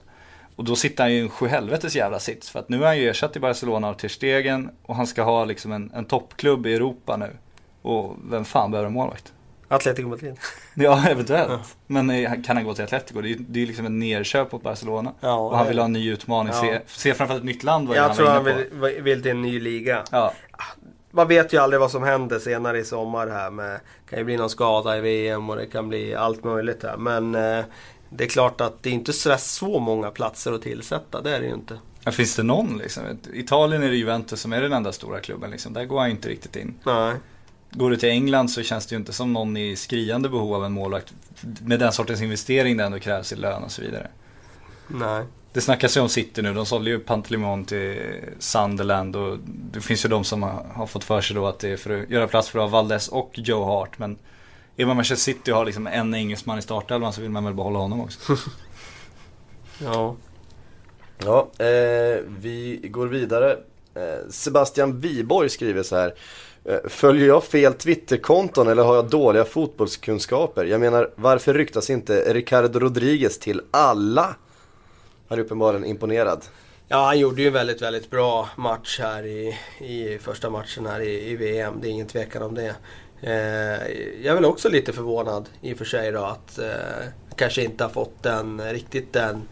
Och 0.57 0.65
då 0.65 0.77
sitter 0.77 1.05
han 1.05 1.13
ju 1.13 1.19
i 1.19 1.23
en 1.23 1.29
sjuhelvetes 1.29 1.97
jävla 1.97 2.19
sits 2.19 2.51
för 2.51 2.59
att 2.59 2.69
nu 2.69 2.83
är 2.83 2.87
han 2.87 2.99
ju 2.99 3.09
ersatt 3.11 3.37
i 3.37 3.41
Barcelona 3.41 3.89
av 3.89 3.95
Ter 3.95 4.09
Stegen 4.09 4.71
och 4.83 4.97
han 4.97 5.07
ska 5.07 5.23
ha 5.23 5.45
liksom 5.45 5.73
en, 5.73 5.91
en 5.95 6.05
toppklubb 6.05 6.67
i 6.67 6.75
Europa 6.75 7.17
nu. 7.17 7.37
Och 7.83 8.17
vem 8.31 8.45
fan 8.45 8.71
behöver 8.71 8.87
en 8.87 8.93
målvakt? 8.93 9.33
Atletico 9.71 10.09
Madrid. 10.09 10.37
Ja, 10.75 11.09
eventuellt. 11.09 11.77
Men 11.87 12.11
eh, 12.11 12.43
kan 12.47 12.57
han 12.57 12.65
gå 12.65 12.75
till 12.75 12.85
Atletico? 12.85 13.21
Det 13.21 13.29
är 13.29 13.31
ju 13.31 13.37
det 13.39 13.59
är 13.59 13.61
ju 13.61 13.67
liksom 13.67 13.87
en 13.87 13.99
nerköp 13.99 14.53
mot 14.53 14.63
Barcelona. 14.63 15.13
Ja, 15.21 15.35
och 15.35 15.57
han 15.57 15.67
vill 15.69 15.79
ha 15.79 15.85
en 15.85 15.93
ny 15.93 16.11
utmaning. 16.13 16.53
Ja. 16.55 16.61
Se, 16.61 16.81
se 16.87 17.15
framförallt 17.15 17.41
ett 17.43 17.47
nytt 17.47 17.63
land 17.63 17.89
vad 17.89 17.97
Jag 17.97 18.03
han 18.03 18.17
tror 18.17 18.27
var 18.27 18.33
han 18.33 18.45
vill, 18.45 19.03
vill 19.03 19.23
till 19.23 19.31
en 19.31 19.43
ny 19.43 19.61
liga. 19.61 20.05
Ja, 20.11 20.33
Man 21.11 21.29
vet 21.29 21.53
ju 21.53 21.59
aldrig 21.59 21.81
vad 21.81 21.91
som 21.91 22.03
händer 22.03 22.39
senare 22.39 22.79
i 22.79 22.85
sommar 22.85 23.27
här 23.29 23.51
med... 23.51 23.71
Det 24.05 24.11
kan 24.11 24.19
ju 24.19 24.25
bli 24.25 24.37
någon 24.37 24.51
skada 24.51 24.99
i 24.99 25.01
VM 25.01 25.51
och 25.51 25.57
det 25.57 25.67
kan 25.67 25.89
bli 25.89 26.15
allt 26.15 26.45
möjligt 26.45 26.83
här. 26.83 26.97
Men 26.97 27.35
eh, 27.35 27.65
det 28.11 28.25
är 28.25 28.29
klart 28.29 28.61
att 28.61 28.83
det 28.83 28.89
är 28.91 28.95
inte 28.95 29.13
så, 29.13 29.37
så 29.39 29.79
många 29.79 30.11
platser 30.11 30.53
att 30.53 30.63
tillsätta. 30.63 31.21
Det 31.21 31.37
är 31.37 31.41
det 31.41 31.47
ju 31.47 31.55
inte. 31.55 31.79
Ja, 32.05 32.13
finns 32.13 32.37
det 32.37 32.43
någon 32.43 32.79
liksom? 32.79 33.03
Italien 33.33 33.83
är 33.83 33.89
det 33.89 33.97
Juventus 33.97 34.41
som 34.41 34.53
är 34.53 34.61
den 34.63 34.73
enda 34.73 34.93
stora 34.93 35.21
klubben 35.21 35.51
liksom. 35.51 35.73
Där 35.73 35.85
går 35.85 36.01
han 36.01 36.11
inte 36.11 36.29
riktigt 36.29 36.57
in. 36.57 36.75
Nej. 36.85 37.15
Går 37.71 37.91
du 37.91 37.97
till 37.97 38.09
England 38.09 38.49
så 38.49 38.63
känns 38.63 38.87
det 38.87 38.95
ju 38.95 38.99
inte 38.99 39.13
som 39.13 39.33
någon 39.33 39.57
i 39.57 39.77
skriande 39.77 40.29
behov 40.29 40.55
av 40.55 40.65
en 40.65 40.73
målvakt. 40.73 41.15
Med 41.61 41.79
den 41.79 41.93
sortens 41.93 42.23
investering 42.23 42.77
det 42.77 42.85
ändå 42.85 42.99
krävs 42.99 43.33
i 43.33 43.37
lön 43.37 43.63
och 43.63 43.71
så 43.71 43.83
vidare. 43.83 44.09
Nej. 44.89 45.25
Det 45.53 45.61
snackas 45.61 45.97
ju 45.97 46.01
om 46.01 46.09
City 46.09 46.43
nu. 46.43 46.55
De 46.55 46.67
sålde 46.67 46.91
ju 46.91 46.99
Pantelimon 46.99 47.65
till 47.65 48.03
Sunderland 48.39 49.17
och 49.17 49.39
det 49.45 49.81
finns 49.81 50.05
ju 50.05 50.09
de 50.09 50.25
som 50.25 50.43
har, 50.43 50.87
fått 50.87 51.05
för 51.05 51.21
sig 51.21 51.37
då 51.37 51.47
att 51.47 51.59
det 51.59 51.69
är 51.69 51.77
för 51.77 52.03
att 52.03 52.11
göra 52.11 52.29
plats 52.29 52.49
för 52.49 52.59
att 52.59 52.71
ha 52.71 52.79
Valdes 52.81 53.09
och 53.09 53.31
Joe 53.35 53.65
Hart. 53.65 53.99
Men 53.99 54.19
är 54.77 54.87
man 54.87 54.97
Manchester 54.97 55.33
City 55.33 55.53
och 55.53 55.57
har 55.57 55.65
liksom 55.65 55.87
en 55.87 56.15
engelsman 56.15 56.59
i 56.59 56.63
startelvan 56.63 57.13
så 57.13 57.21
vill 57.21 57.31
man 57.31 57.45
väl 57.45 57.55
behålla 57.55 57.79
honom 57.79 58.01
också. 58.01 58.37
Ja. 59.83 60.17
Ja, 61.25 61.51
eh, 61.59 62.23
vi 62.27 62.81
går 62.91 63.07
vidare. 63.07 63.59
Eh, 63.95 64.31
Sebastian 64.31 65.01
Wiborg 65.01 65.49
skriver 65.49 65.83
så 65.83 65.97
här. 65.97 66.15
Eh, 66.65 66.79
följer 66.89 67.27
jag 67.27 67.45
fel 67.45 67.75
Twitterkonton 67.75 68.69
eller 68.69 68.83
har 68.83 68.95
jag 68.95 69.11
dåliga 69.11 69.45
fotbollskunskaper? 69.45 70.65
Jag 70.65 70.81
menar, 70.81 71.11
varför 71.15 71.55
ryktas 71.55 71.91
inte 71.91 72.35
Ricardo 72.35 72.79
Rodriguez 72.79 73.39
till 73.39 73.61
alla? 73.71 74.37
Han 75.29 75.39
är 75.39 75.43
uppenbarligen 75.43 75.85
imponerad. 75.85 76.45
Ja, 76.89 77.05
han 77.05 77.19
gjorde 77.19 77.43
ju 77.43 77.47
en 77.47 77.53
väldigt, 77.53 77.83
väldigt 77.83 78.11
bra 78.11 78.49
match 78.57 79.01
här 79.03 79.27
i, 79.27 79.57
i 79.79 80.19
första 80.19 80.51
matchen 80.51 80.87
här 80.87 81.01
i, 81.01 81.31
i 81.31 81.37
VM. 81.37 81.75
Det 81.81 81.89
är 81.89 81.91
ingen 81.91 82.07
tvekan 82.07 82.43
om 82.43 82.55
det. 82.55 82.75
Eh, 83.21 83.33
jag 84.23 84.31
är 84.31 84.35
väl 84.35 84.45
också 84.45 84.69
lite 84.69 84.93
förvånad 84.93 85.49
i 85.61 85.75
och 85.75 85.79
för 85.79 85.85
sig 85.85 86.13
då 86.13 86.25
att 86.25 86.59
eh, 86.59 87.07
kanske 87.37 87.63
inte 87.63 87.85
har 87.85 87.91
fått 87.91 88.23
den, 88.23 88.73
riktigt 88.73 89.13
den 89.13 89.49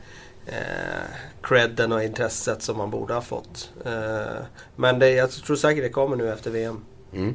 eh, 0.46 1.04
credden 1.42 1.92
och 1.92 2.02
intresset 2.02 2.62
som 2.62 2.78
man 2.78 2.90
borde 2.90 3.14
ha 3.14 3.20
fått. 3.20 3.70
Eh, 3.84 4.42
men 4.76 4.98
det, 4.98 5.10
jag 5.10 5.30
tror 5.30 5.56
säkert 5.56 5.84
det 5.84 5.88
kommer 5.88 6.16
nu 6.16 6.32
efter 6.32 6.50
VM. 6.50 6.84
Mm. 7.12 7.34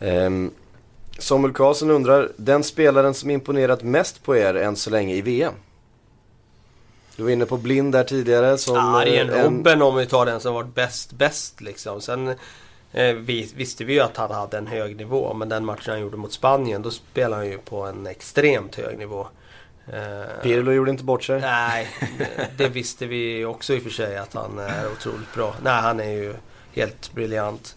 Ehm, 0.00 0.50
Samuel 1.18 1.54
Karlsson 1.54 1.90
undrar, 1.90 2.32
den 2.36 2.64
spelaren 2.64 3.14
som 3.14 3.30
imponerat 3.30 3.82
mest 3.82 4.22
på 4.22 4.36
er 4.36 4.54
än 4.54 4.76
så 4.76 4.90
länge 4.90 5.14
i 5.14 5.20
VM? 5.20 5.54
Du 7.16 7.22
var 7.22 7.30
inne 7.30 7.46
på 7.46 7.56
Blind 7.56 7.92
där 7.92 8.04
tidigare 8.04 8.58
som... 8.58 8.74
Ja, 8.76 9.02
det 9.04 9.18
är 9.18 9.30
eh, 9.30 9.44
en 9.44 9.44
Robben 9.44 9.82
om 9.82 9.96
vi 9.96 10.06
tar 10.06 10.26
den 10.26 10.40
som 10.40 10.54
varit 10.54 10.74
bäst, 10.74 11.12
bäst 11.12 11.60
liksom. 11.60 12.00
Sen 12.00 12.28
eh, 12.92 13.14
vi, 13.14 13.52
visste 13.56 13.84
vi 13.84 13.92
ju 13.92 14.00
att 14.00 14.16
han 14.16 14.30
hade 14.30 14.58
en 14.58 14.66
hög 14.66 14.96
nivå. 14.96 15.34
Men 15.34 15.48
den 15.48 15.64
matchen 15.64 15.90
han 15.92 16.00
gjorde 16.00 16.16
mot 16.16 16.32
Spanien, 16.32 16.82
då 16.82 16.90
spelade 16.90 17.36
han 17.36 17.46
ju 17.46 17.58
på 17.58 17.82
en 17.82 18.06
extremt 18.06 18.76
hög 18.76 18.98
nivå. 18.98 19.26
Eh, 19.86 20.42
Pirlo 20.42 20.72
gjorde 20.72 20.90
inte 20.90 21.04
bort 21.04 21.24
sig. 21.24 21.40
Nej, 21.40 21.88
det, 22.18 22.48
det 22.56 22.68
visste 22.68 23.06
vi 23.06 23.44
också 23.44 23.74
i 23.74 23.78
och 23.78 23.82
för 23.82 23.90
sig 23.90 24.16
att 24.16 24.34
han 24.34 24.58
är 24.58 24.92
otroligt 24.92 25.34
bra. 25.34 25.54
Nej, 25.62 25.80
han 25.82 26.00
är 26.00 26.10
ju 26.10 26.34
helt 26.72 27.12
briljant. 27.12 27.76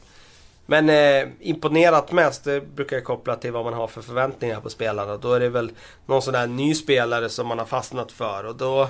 Men 0.66 0.90
eh, 0.90 1.30
imponerat 1.40 2.12
mest, 2.12 2.44
det 2.44 2.76
brukar 2.76 2.96
jag 2.96 3.04
koppla 3.04 3.36
till 3.36 3.52
vad 3.52 3.66
man 3.66 3.74
har 3.74 3.88
för 3.88 4.02
förväntningar 4.02 4.62
på 4.62 4.70
spelarna. 4.70 5.18
Då 5.18 5.34
är 5.34 5.40
det 5.40 5.50
väl 5.50 5.72
någon 6.06 6.22
sån 6.22 6.34
där 6.34 6.48
ny 6.48 6.76
spelare 6.76 7.30
som 7.30 7.48
man 7.48 7.60
har 7.60 7.66
fastnat 7.66 8.12
för. 8.12 8.44
Och 8.44 8.56
då, 8.56 8.90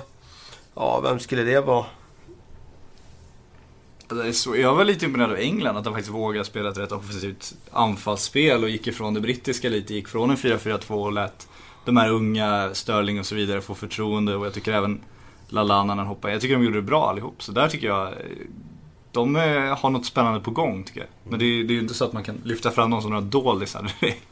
ja, 0.74 1.00
vem 1.00 1.18
skulle 1.18 1.42
det 1.42 1.60
vara? 1.60 1.86
Alltså, 4.08 4.22
det 4.22 4.28
är 4.28 4.32
så, 4.32 4.56
jag 4.56 4.74
var 4.74 4.84
lite 4.84 5.04
imponerad 5.04 5.30
av 5.30 5.36
England, 5.36 5.76
att 5.76 5.84
de 5.84 5.92
faktiskt 5.92 6.14
vågade 6.14 6.44
spela 6.44 6.70
ett 6.70 6.78
rätt 6.78 6.92
offensivt 6.92 7.54
anfallsspel 7.72 8.62
och 8.62 8.70
gick 8.70 8.86
ifrån 8.86 9.14
det 9.14 9.20
brittiska 9.20 9.68
lite, 9.68 9.94
gick 9.94 10.08
från 10.08 10.30
en 10.30 10.36
4-4-2 10.36 10.90
och 10.90 11.12
lät 11.12 11.48
de 11.84 11.96
här 11.96 12.10
unga, 12.10 12.70
Sterling 12.72 13.20
och 13.20 13.26
så 13.26 13.34
vidare, 13.34 13.60
få 13.60 13.74
förtroende 13.74 14.36
och 14.36 14.46
jag 14.46 14.54
tycker 14.54 14.72
även 14.72 15.00
Lallana 15.48 15.94
när 15.94 16.02
han 16.02 16.06
hoppade 16.06 16.32
Jag 16.32 16.42
tycker 16.42 16.54
de 16.54 16.64
gjorde 16.64 16.78
det 16.78 16.82
bra 16.82 17.08
allihop, 17.10 17.42
så 17.42 17.52
där 17.52 17.68
tycker 17.68 17.86
jag 17.86 18.06
eh, 18.06 18.14
de 19.14 19.36
eh, 19.36 19.42
har 19.78 19.90
något 19.90 20.06
spännande 20.06 20.40
på 20.40 20.50
gång 20.50 20.84
tycker 20.84 21.00
jag. 21.00 21.08
Men 21.30 21.38
det, 21.38 21.44
är- 21.44 21.64
det 21.64 21.72
är 21.72 21.74
ju 21.74 21.80
inte 21.80 21.94
så 21.94 22.04
att 22.04 22.12
man 22.12 22.22
kan 22.24 22.40
lyfta 22.44 22.70
fram 22.70 22.90
någon 22.90 23.02
som 23.02 23.10
några 23.10 23.24
doldisar 23.24 23.92
direkt. 24.00 24.22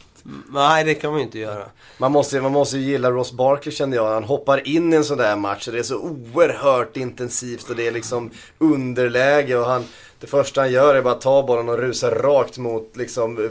Nej, 0.52 0.84
det 0.84 0.94
kan 0.94 1.10
man 1.10 1.20
ju 1.20 1.24
inte 1.26 1.38
göra. 1.38 1.64
Man 1.98 2.12
måste, 2.12 2.40
man 2.40 2.52
måste 2.52 2.78
ju 2.78 2.84
gilla 2.90 3.10
Ross 3.10 3.32
Barkley 3.32 3.74
kände 3.74 3.96
jag. 3.96 4.14
Han 4.14 4.24
hoppar 4.24 4.68
in 4.68 4.92
i 4.92 4.96
en 4.96 5.04
sån 5.04 5.18
där 5.18 5.36
match 5.36 5.66
och 5.68 5.72
det 5.72 5.78
är 5.78 5.82
så 5.82 5.98
oerhört 5.98 6.96
intensivt 6.96 7.70
och 7.70 7.76
det 7.76 7.86
är 7.86 7.92
liksom 7.92 8.30
underläge 8.58 9.56
och 9.56 9.66
han 9.66 9.84
Det 10.20 10.26
första 10.26 10.60
han 10.60 10.72
gör 10.72 10.94
är 10.94 11.02
bara 11.02 11.14
att 11.14 11.20
ta 11.20 11.46
bollen 11.46 11.68
och 11.68 11.78
rusa 11.78 12.10
rakt 12.10 12.58
mot 12.58 12.96
liksom 12.96 13.50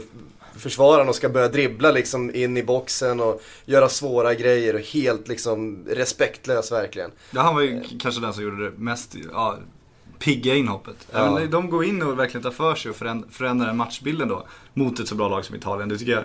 försvararen 0.56 1.08
och 1.08 1.14
ska 1.14 1.28
börja 1.28 1.48
dribbla 1.48 1.90
liksom 1.90 2.34
in 2.34 2.56
i 2.56 2.62
boxen 2.62 3.20
och 3.20 3.42
göra 3.64 3.88
svåra 3.88 4.34
grejer 4.34 4.74
och 4.74 4.80
helt 4.80 5.28
liksom 5.28 5.84
respektlös 5.90 6.72
verkligen. 6.72 7.10
Ja, 7.30 7.40
han 7.42 7.54
var 7.54 7.62
ju 7.62 7.82
kanske 8.00 8.20
den 8.20 8.32
som 8.34 8.42
gjorde 8.42 8.70
det 8.70 8.78
mest 8.78 9.14
ja, 9.32 9.56
pigga 10.22 10.54
inhoppet. 10.54 11.08
Ja. 11.12 11.38
Även 11.38 11.50
de 11.50 11.70
går 11.70 11.84
in 11.84 12.02
och 12.02 12.18
verkligen 12.18 12.42
tar 12.42 12.50
för 12.50 12.74
sig 12.74 12.90
och 12.90 12.96
föränd- 12.96 13.24
förändrar 13.30 13.66
den 13.66 13.76
matchbilden 13.76 14.28
då. 14.28 14.46
Mot 14.74 15.00
ett 15.00 15.08
så 15.08 15.14
bra 15.14 15.28
lag 15.28 15.44
som 15.44 15.56
Italien. 15.56 15.88
Det 15.88 15.98
tycker 15.98 16.12
jag, 16.12 16.24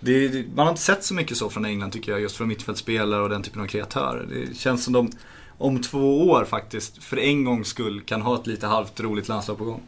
det, 0.00 0.44
man 0.54 0.66
har 0.66 0.70
inte 0.72 0.82
sett 0.82 1.04
så 1.04 1.14
mycket 1.14 1.36
så 1.36 1.50
från 1.50 1.64
England 1.64 1.90
tycker 1.90 2.12
jag. 2.12 2.20
Just 2.20 2.36
från 2.36 2.48
mittfältspelare 2.48 3.22
och 3.22 3.28
den 3.28 3.42
typen 3.42 3.62
av 3.62 3.66
kreatörer. 3.66 4.26
Det 4.30 4.56
känns 4.56 4.84
som 4.84 4.92
de 4.92 5.10
om 5.58 5.82
två 5.82 6.30
år 6.30 6.44
faktiskt, 6.44 7.04
för 7.04 7.16
en 7.16 7.44
gångs 7.44 7.68
skull, 7.68 8.00
kan 8.00 8.22
ha 8.22 8.34
ett 8.34 8.46
lite 8.46 8.66
halvt 8.66 9.00
roligt 9.00 9.28
landslag 9.28 9.58
på 9.58 9.64
gång. 9.64 9.82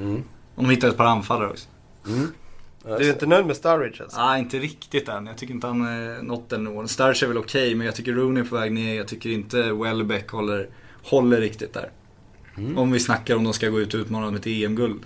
Mm. 0.00 0.22
Om 0.54 0.64
de 0.64 0.70
hittar 0.70 0.88
ett 0.88 0.96
par 0.96 1.04
anfallare 1.04 1.50
också. 1.50 1.68
Du 2.84 3.08
är 3.08 3.12
inte 3.12 3.26
nöjd 3.26 3.46
med 3.46 3.56
Sturridge 3.56 4.02
alltså? 4.02 4.20
Nej, 4.20 4.40
inte 4.40 4.58
riktigt 4.58 5.08
än. 5.08 5.26
Jag 5.26 5.36
tycker 5.38 5.54
inte 5.54 5.66
han 5.66 5.86
är 5.86 6.22
nått 6.22 6.48
den 6.48 6.64
nivån. 6.64 6.88
Starch 6.88 7.22
är 7.22 7.26
väl 7.26 7.38
okej, 7.38 7.74
men 7.74 7.86
jag 7.86 7.94
tycker 7.94 8.12
Rooney 8.12 8.42
är 8.42 8.48
på 8.48 8.56
väg 8.56 8.72
ner. 8.72 8.94
Jag 8.94 9.08
tycker 9.08 9.30
inte 9.30 9.72
Welbeck 9.72 10.30
håller, 10.30 10.68
håller 11.02 11.40
riktigt 11.40 11.74
där. 11.74 11.90
Om 12.76 12.92
vi 12.92 13.00
snackar 13.00 13.36
om 13.36 13.44
de 13.44 13.52
ska 13.52 13.68
gå 13.68 13.80
ut 13.80 13.94
och 13.94 14.00
utmana 14.00 14.26
om 14.28 14.34
ett 14.36 14.46
EM-guld. 14.46 15.02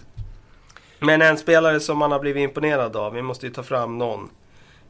Men 0.98 1.22
en 1.22 1.38
spelare 1.38 1.80
som 1.80 1.98
man 1.98 2.12
har 2.12 2.18
blivit 2.20 2.40
imponerad 2.40 2.96
av, 2.96 3.12
vi 3.12 3.22
måste 3.22 3.46
ju 3.46 3.52
ta 3.52 3.62
fram 3.62 3.98
någon. 3.98 4.28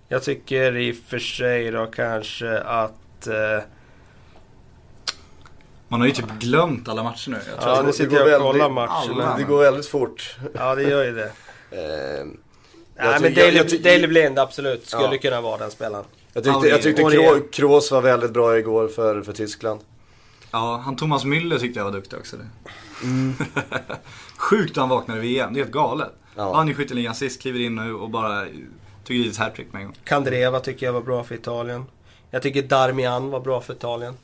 Jag 0.08 0.22
tycker 0.22 0.76
i 0.76 0.92
och 0.92 0.96
för 1.10 1.18
sig 1.18 1.70
då 1.70 1.86
kanske 1.86 2.58
att... 2.58 3.26
Eh, 3.26 3.64
Man 5.88 6.00
har 6.00 6.06
ju 6.08 6.12
typ 6.14 6.30
glömt 6.38 6.88
alla 6.88 7.02
matcher 7.02 7.30
nu. 7.30 7.36
Jag 7.52 7.60
tror 7.62 7.76
Ja, 7.76 7.82
nu 7.82 7.92
sitter 7.92 8.16
jag 8.28 8.40
och 8.42 8.46
kollar 8.52 8.64
alla. 8.64 8.74
matcherna. 8.74 9.36
Det 9.36 9.44
går 9.44 9.58
väldigt 9.62 9.86
fort. 9.86 10.36
Ja, 10.54 10.74
det 10.74 10.82
gör 10.82 11.04
ju 11.04 11.12
det. 11.14 11.24
Eh, 11.70 12.24
Nej, 12.96 13.12
Jag 13.12 13.20
men 13.22 13.22
tycker- 13.22 13.52
jag- 13.52 13.70
jag 13.72 13.82
Daley 13.82 14.06
Blind 14.06 14.38
absolut 14.38 14.86
skulle 14.88 15.08
Ja. 15.12 15.18
kunna 15.22 15.40
vara 15.40 15.58
den 15.58 15.70
spelaren. 15.70 16.04
Jag 16.32 16.44
tyckte, 16.44 16.58
Ja, 16.58 16.66
jag 16.66 16.82
tyckte 16.82 17.42
Kroos 17.52 17.90
var 17.90 18.00
väldigt 18.02 18.30
bra 18.30 18.58
igår 18.58 18.88
för, 18.88 19.22
för 19.22 19.32
Tyskland. 19.32 19.80
Ja, 20.53 20.76
han 20.84 20.96
Thomas 20.96 21.24
Müller 21.24 21.59
tyckte 21.59 21.80
jag 21.80 21.84
var 21.84 21.92
duktig 21.92 22.18
också. 22.18 22.36
Det. 22.36 22.46
Sjukt 24.36 24.76
han 24.76 24.88
vaknade 24.88 25.20
vid 25.20 25.40
EM, 25.40 25.53
det 25.53 25.61
är 25.61 25.62
helt 25.62 25.74
galet. 25.74 26.12
Ja. 26.36 26.55
Han 26.55 26.68
är 26.68 26.74
skytteligan 26.74 27.14
sist, 27.14 27.42
kliver 27.42 27.61
in 27.61 27.74
nu 27.74 27.94
och 27.94 28.11
bara 28.11 28.44
tog 29.05 29.16
dit 29.16 29.32
ett 29.32 29.38
hattrick 29.38 29.72
med 29.72 29.80
en 29.80 29.86
gång. 29.86 29.96
Kandreva 30.05 30.61
tycker 30.61 30.86
jag 30.86 30.92
var 30.92 31.03
bra 31.03 31.24
för 31.24 31.34
Italien. 31.34 31.84
Jag 32.30 32.42
tycker 32.42 32.62
Darmian 32.62 33.30
var 33.30 33.40
bra 33.40 33.61
för 33.61 33.72
Italien. 33.72 34.16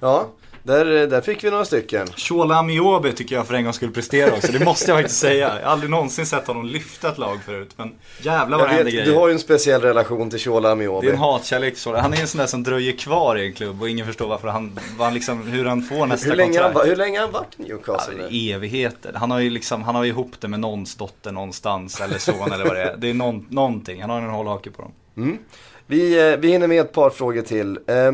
Ja, 0.00 0.28
där, 0.68 1.06
där 1.06 1.20
fick 1.20 1.44
vi 1.44 1.50
några 1.50 1.64
stycken. 1.64 2.06
Shola 2.16 2.54
Amiobi 2.56 3.12
tycker 3.12 3.36
jag 3.36 3.46
för 3.46 3.54
en 3.54 3.64
gång 3.64 3.72
skulle 3.72 3.92
prestera 3.92 4.32
också, 4.32 4.52
det 4.52 4.64
måste 4.64 4.90
jag 4.90 4.98
faktiskt 4.98 5.20
säga. 5.20 5.48
Jag 5.58 5.64
har 5.66 5.72
aldrig 5.72 5.90
någonsin 5.90 6.26
sett 6.26 6.46
honom 6.46 6.66
lyfta 6.66 7.08
ett 7.08 7.18
lag 7.18 7.38
förut, 7.46 7.70
men 7.76 7.94
jävlar 8.20 8.58
vad 8.58 8.66
Jag 8.66 8.70
det 8.70 8.74
händer 8.76 8.92
grejer. 8.92 9.06
du 9.06 9.14
har 9.14 9.28
ju 9.28 9.32
en 9.32 9.38
speciell 9.38 9.80
relation 9.80 10.30
till 10.30 10.38
Shola 10.38 10.68
Det 10.68 10.72
Amiobi. 10.72 11.06
är 11.08 11.12
en 11.12 11.18
hatkärlek 11.18 11.76
till. 11.76 11.94
Han 11.94 12.14
är 12.14 12.20
en 12.20 12.26
sån 12.26 12.38
där 12.38 12.46
som 12.46 12.62
dröjer 12.62 12.92
kvar 12.92 13.36
i 13.36 13.46
en 13.46 13.52
klubb 13.52 13.82
och 13.82 13.88
ingen 13.88 14.06
förstår 14.06 14.28
varför 14.28 14.48
han, 14.48 14.78
vad 14.98 15.06
han 15.06 15.14
liksom, 15.14 15.42
hur 15.46 15.64
han 15.64 15.82
får 15.82 16.06
nästa 16.06 16.28
Hur 16.30 16.36
länge, 16.36 16.58
han, 16.60 16.64
kontrakt. 16.72 16.86
va- 16.86 16.90
hur 16.90 16.96
länge 16.96 17.18
har 17.18 17.24
han 17.26 17.32
varit 17.32 17.54
Ja, 17.56 17.64
Newcastle? 17.64 18.14
det 18.28 18.34
är 18.36 18.54
evigheter. 18.54 19.12
Han 19.14 19.30
har 19.30 19.38
ju 19.40 19.50
liksom, 19.50 19.82
han 19.82 19.94
har 19.94 20.04
ju 20.04 20.10
ihop 20.10 20.32
det 20.40 20.48
med 20.48 20.60
någons 20.60 20.94
dotter 20.96 21.32
någonstans 21.32 22.00
eller 22.00 22.18
son 22.18 22.52
eller 22.52 22.64
vad 22.64 22.74
det 22.76 22.82
är. 22.82 22.96
Det 22.96 23.10
är 23.10 23.14
någon, 23.14 23.46
någonting, 23.50 24.00
han 24.00 24.10
har 24.10 24.18
en 24.20 24.30
hållhake 24.30 24.70
på 24.70 24.82
dem. 25.14 25.38
Vi, 25.86 26.30
eh, 26.32 26.36
vi 26.38 26.48
hinner 26.48 26.66
med 26.66 26.80
ett 26.80 26.92
par 26.92 27.10
frågor 27.10 27.42
till. 27.42 27.78
Eh, 27.86 28.12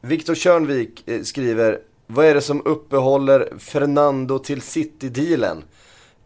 Viktor 0.00 0.34
Körnvik 0.34 1.08
eh, 1.08 1.22
skriver, 1.22 1.78
vad 2.06 2.26
är 2.26 2.34
det 2.34 2.40
som 2.40 2.62
uppehåller 2.66 3.52
Fernando 3.58 4.38
till 4.38 4.60
City-dealen? 4.62 5.64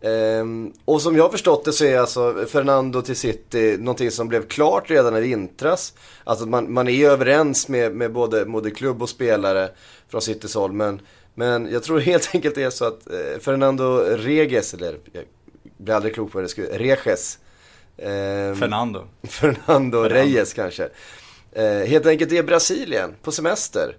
Eh, 0.01 0.45
och 0.85 1.03
som 1.03 1.17
jag 1.17 1.25
har 1.25 1.31
förstått 1.31 1.65
det 1.65 1.73
så 1.73 1.85
är 1.85 1.99
alltså 1.99 2.47
Fernando 2.49 3.03
till 3.03 3.17
City 3.17 3.77
någonting 3.79 4.11
som 4.11 4.29
blev 4.29 4.47
klart 4.47 4.91
redan 4.91 5.17
i 5.17 5.21
vintras. 5.21 5.95
Alltså 6.25 6.47
man, 6.47 6.73
man 6.73 6.89
är 6.89 7.09
överens 7.09 7.69
med, 7.69 7.95
med 7.95 8.13
både, 8.13 8.45
både 8.45 8.71
klubb 8.71 9.03
och 9.03 9.09
spelare 9.09 9.71
från 10.09 10.23
Citys 10.23 10.55
håll. 10.55 10.73
Men, 10.73 11.01
men 11.35 11.73
jag 11.73 11.83
tror 11.83 12.01
helt 12.01 12.31
enkelt 12.35 12.55
det 12.55 12.63
är 12.63 12.71
så 12.71 12.85
att 12.85 13.11
eh, 13.11 13.41
Fernando 13.41 13.99
Reges, 13.99 14.75
eller 14.75 14.99
jag 15.13 15.25
blir 15.77 15.95
aldrig 15.95 16.15
klok 16.15 16.33
på 16.33 16.41
det 16.41 16.47
Reges. 16.59 17.39
eh, 17.97 18.07
Fernando. 18.59 19.05
Fernando 19.23 20.03
Reyes 20.03 20.53
kanske. 20.53 20.89
Eh, 21.53 21.89
helt 21.89 22.07
enkelt 22.07 22.33
är 22.33 22.43
Brasilien 22.43 23.15
på 23.23 23.33
semester. 23.33 23.97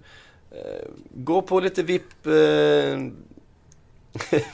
Eh, 0.51 0.87
gå 1.11 1.41
på 1.41 1.59
lite 1.59 1.83
VIP, 1.83 2.25
eh, 2.25 2.99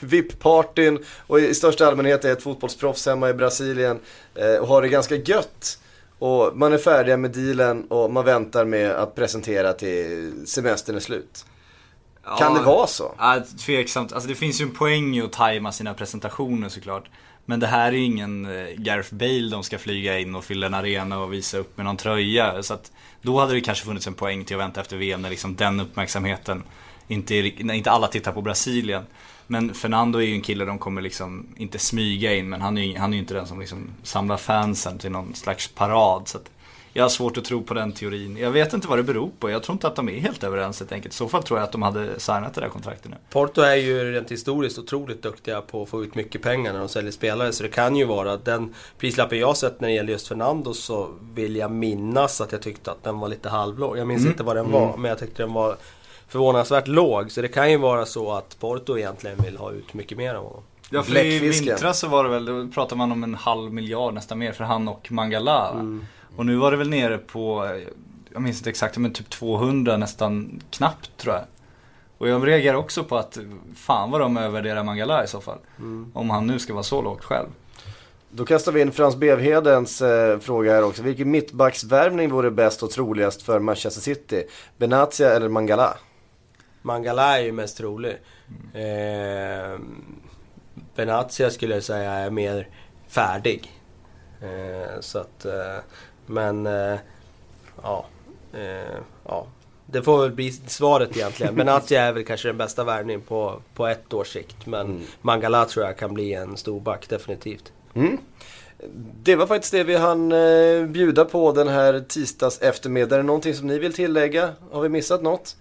VIP-partyn 0.00 1.04
och 1.26 1.40
i 1.40 1.54
största 1.54 1.86
allmänhet 1.86 2.24
är 2.24 2.32
ett 2.32 2.42
fotbollsproffs 2.42 3.06
hemma 3.06 3.30
i 3.30 3.34
Brasilien 3.34 4.00
eh, 4.34 4.54
och 4.54 4.68
har 4.68 4.82
det 4.82 4.88
ganska 4.88 5.14
gött. 5.14 5.78
Och 6.18 6.56
man 6.56 6.72
är 6.72 6.78
färdiga 6.78 7.16
med 7.16 7.30
dealen 7.30 7.84
och 7.84 8.12
man 8.12 8.24
väntar 8.24 8.64
med 8.64 8.90
att 8.90 9.14
presentera 9.14 9.72
till 9.72 10.32
semestern 10.46 10.96
är 10.96 11.00
slut. 11.00 11.44
Kan 12.38 12.54
det 12.54 12.60
vara 12.60 12.86
så? 12.86 13.14
Ja, 13.18 13.42
tveksamt. 13.66 14.12
Alltså 14.12 14.28
det 14.28 14.34
finns 14.34 14.60
ju 14.60 14.62
en 14.62 14.74
poäng 14.74 15.16
i 15.16 15.22
att 15.22 15.32
tajma 15.32 15.72
sina 15.72 15.94
presentationer 15.94 16.68
såklart. 16.68 17.10
Men 17.50 17.60
det 17.60 17.66
här 17.66 17.86
är 17.88 17.96
ju 17.96 18.04
ingen 18.04 18.46
eh, 18.46 18.74
Gareth 18.76 19.14
Bale 19.14 19.48
de 19.50 19.62
ska 19.62 19.78
flyga 19.78 20.18
in 20.18 20.34
och 20.34 20.44
fylla 20.44 20.66
en 20.66 20.74
arena 20.74 21.18
och 21.18 21.32
visa 21.32 21.58
upp 21.58 21.76
med 21.76 21.86
någon 21.86 21.96
tröja. 21.96 22.62
Så 22.62 22.74
att 22.74 22.92
då 23.22 23.40
hade 23.40 23.54
det 23.54 23.60
kanske 23.60 23.84
funnits 23.84 24.06
en 24.06 24.14
poäng 24.14 24.44
till 24.44 24.56
att 24.56 24.62
vänta 24.62 24.80
efter 24.80 24.96
VM 24.96 25.22
när 25.22 25.30
liksom 25.30 25.56
den 25.56 25.80
uppmärksamheten 25.80 26.62
inte, 27.08 27.34
är, 27.34 27.64
när 27.64 27.74
inte 27.74 27.90
alla 27.90 28.08
tittar 28.08 28.32
på 28.32 28.42
Brasilien. 28.42 29.02
Men 29.46 29.74
Fernando 29.74 30.18
är 30.18 30.22
ju 30.22 30.34
en 30.34 30.42
kille 30.42 30.64
de 30.64 30.78
kommer 30.78 31.02
liksom 31.02 31.46
inte 31.56 31.78
smyga 31.78 32.36
in 32.36 32.48
men 32.48 32.60
han 32.60 32.78
är 32.78 32.82
ju 32.82 32.98
han 32.98 33.14
är 33.14 33.18
inte 33.18 33.34
den 33.34 33.46
som 33.46 33.60
liksom 33.60 33.90
samlar 34.02 34.36
fansen 34.36 34.98
till 34.98 35.10
någon 35.10 35.34
slags 35.34 35.68
parad. 35.68 36.28
Så 36.28 36.38
att 36.38 36.50
jag 36.98 37.04
har 37.04 37.08
svårt 37.08 37.38
att 37.38 37.44
tro 37.44 37.62
på 37.62 37.74
den 37.74 37.92
teorin. 37.92 38.36
Jag 38.36 38.50
vet 38.50 38.72
inte 38.72 38.88
vad 38.88 38.98
det 38.98 39.02
beror 39.02 39.30
på. 39.38 39.50
Jag 39.50 39.62
tror 39.62 39.74
inte 39.74 39.86
att 39.86 39.96
de 39.96 40.08
är 40.08 40.20
helt 40.20 40.44
överens 40.44 40.80
helt 40.80 40.92
enkelt. 40.92 41.14
I 41.14 41.16
så 41.16 41.28
fall 41.28 41.42
tror 41.42 41.58
jag 41.58 41.64
att 41.64 41.72
de 41.72 41.82
hade 41.82 42.20
signat 42.20 42.54
det 42.54 42.60
där 42.60 42.68
kontraktet 42.68 43.10
nu. 43.10 43.16
Porto 43.30 43.60
är 43.60 43.74
ju 43.74 44.12
rent 44.12 44.30
historiskt 44.30 44.78
otroligt 44.78 45.22
duktiga 45.22 45.60
på 45.60 45.82
att 45.82 45.88
få 45.88 46.04
ut 46.04 46.14
mycket 46.14 46.42
pengar 46.42 46.72
när 46.72 46.80
de 46.80 46.88
säljer 46.88 47.12
spelare. 47.12 47.52
Så 47.52 47.62
det 47.62 47.68
kan 47.68 47.96
ju 47.96 48.04
vara 48.04 48.32
att 48.32 48.44
den 48.44 48.74
prislappen 48.98 49.38
jag 49.38 49.56
sett 49.56 49.80
när 49.80 49.88
det 49.88 49.94
gäller 49.94 50.12
just 50.12 50.28
Fernando 50.28 50.74
så 50.74 51.10
vill 51.34 51.56
jag 51.56 51.70
minnas 51.70 52.40
att 52.40 52.52
jag 52.52 52.62
tyckte 52.62 52.90
att 52.90 53.04
den 53.04 53.18
var 53.18 53.28
lite 53.28 53.48
halvlåg. 53.48 53.98
Jag 53.98 54.06
minns 54.06 54.26
inte 54.26 54.42
vad 54.42 54.56
den 54.56 54.70
var, 54.72 54.96
men 54.96 55.08
jag 55.08 55.18
tyckte 55.18 55.42
den 55.42 55.52
var 55.52 55.76
förvånansvärt 56.28 56.88
låg. 56.88 57.30
Så 57.30 57.42
det 57.42 57.48
kan 57.48 57.70
ju 57.70 57.76
vara 57.76 58.06
så 58.06 58.32
att 58.32 58.60
Porto 58.60 58.98
egentligen 58.98 59.36
vill 59.44 59.56
ha 59.56 59.72
ut 59.72 59.94
mycket 59.94 60.18
mer 60.18 60.34
av 60.34 60.44
honom. 60.44 60.62
Ja 60.90 61.02
för 61.02 61.24
i 61.24 61.38
vintras 61.38 61.98
så 61.98 62.08
var 62.08 62.24
det 62.24 62.30
väl, 62.30 62.44
då 62.44 62.68
pratade 62.74 62.98
man 62.98 63.12
om 63.12 63.24
en 63.24 63.34
halv 63.34 63.72
miljard 63.72 64.14
nästan 64.14 64.38
mer 64.38 64.52
för 64.52 64.64
han 64.64 64.88
och 64.88 65.12
Mangala. 65.12 65.72
va? 65.74 66.00
Och 66.36 66.46
nu 66.46 66.56
var 66.56 66.70
det 66.70 66.76
väl 66.76 66.88
nere 66.88 67.18
på, 67.18 67.70
jag 68.32 68.42
minns 68.42 68.58
inte 68.58 68.70
exakt, 68.70 68.96
men 68.96 69.12
typ 69.12 69.30
200 69.30 69.96
nästan 69.96 70.60
knappt 70.70 71.16
tror 71.16 71.34
jag. 71.34 71.44
Och 72.18 72.28
jag 72.28 72.46
reagerar 72.46 72.76
också 72.76 73.04
på 73.04 73.16
att, 73.16 73.38
fan 73.76 74.10
vad 74.10 74.20
de 74.20 74.36
övervärderar 74.36 74.84
Mangala 74.84 75.24
i 75.24 75.26
så 75.26 75.40
fall. 75.40 75.58
Om 76.14 76.30
han 76.30 76.46
nu 76.46 76.58
ska 76.58 76.72
vara 76.72 76.82
så 76.82 77.02
lågt 77.02 77.24
själv. 77.24 77.46
Då 78.30 78.44
kastar 78.44 78.72
vi 78.72 78.80
in 78.80 78.92
Frans 78.92 79.16
Bevhedens 79.16 80.02
eh, 80.02 80.38
fråga 80.38 80.72
här 80.72 80.84
också. 80.84 81.02
Vilken 81.02 81.30
mittbacksvärvning 81.30 82.30
vore 82.30 82.50
bäst 82.50 82.82
och 82.82 82.90
troligast 82.90 83.42
för 83.42 83.60
Manchester 83.60 84.00
City? 84.00 84.44
Benatia 84.76 85.30
eller 85.30 85.48
Mangala? 85.48 85.96
Mangala 86.82 87.38
är 87.38 87.42
ju 87.42 87.52
mest 87.52 87.76
trolig. 87.76 88.16
Eh, 88.74 89.78
Benatia 90.94 91.50
skulle 91.50 91.74
jag 91.74 91.82
säga 91.82 92.12
är 92.12 92.30
mer 92.30 92.68
färdig. 93.08 93.72
Eh, 94.42 95.00
så 95.00 95.18
att, 95.18 95.44
eh, 95.44 95.78
men 96.28 96.66
eh, 96.66 96.98
ja, 97.82 98.06
eh, 98.52 98.98
ja. 99.24 99.46
Det 99.86 100.02
får 100.02 100.22
väl 100.22 100.30
bli 100.30 100.52
svaret 100.52 101.16
egentligen. 101.16 101.54
Benatia 101.54 102.02
är 102.02 102.12
väl 102.12 102.24
kanske 102.24 102.48
den 102.48 102.56
bästa 102.56 102.84
värvningen 102.84 103.20
på, 103.20 103.62
på 103.74 103.86
ett 103.86 104.14
års 104.14 104.32
sikt. 104.32 104.66
Men 104.66 105.06
Mangala 105.22 105.64
tror 105.64 105.86
jag 105.86 105.96
kan 105.96 106.14
bli 106.14 106.34
en 106.34 106.56
storback 106.56 107.08
definitivt. 107.08 107.72
Det 109.22 109.36
var 109.36 109.46
faktiskt 109.46 109.72
det 109.72 109.84
vi 109.84 109.96
hann 109.96 110.32
eh, 110.32 110.86
bjuda 110.86 111.24
på 111.24 111.52
den 111.52 111.68
här 111.68 112.04
tisdags 112.08 112.58
eftermiddag. 112.58 113.14
Är 113.14 113.18
det 113.18 113.26
någonting 113.26 113.54
som 113.54 113.66
ni 113.66 113.78
vill 113.78 113.92
tillägga? 113.92 114.52
Har 114.70 114.80
vi 114.80 114.88
missat 114.88 115.22
något? 115.22 115.56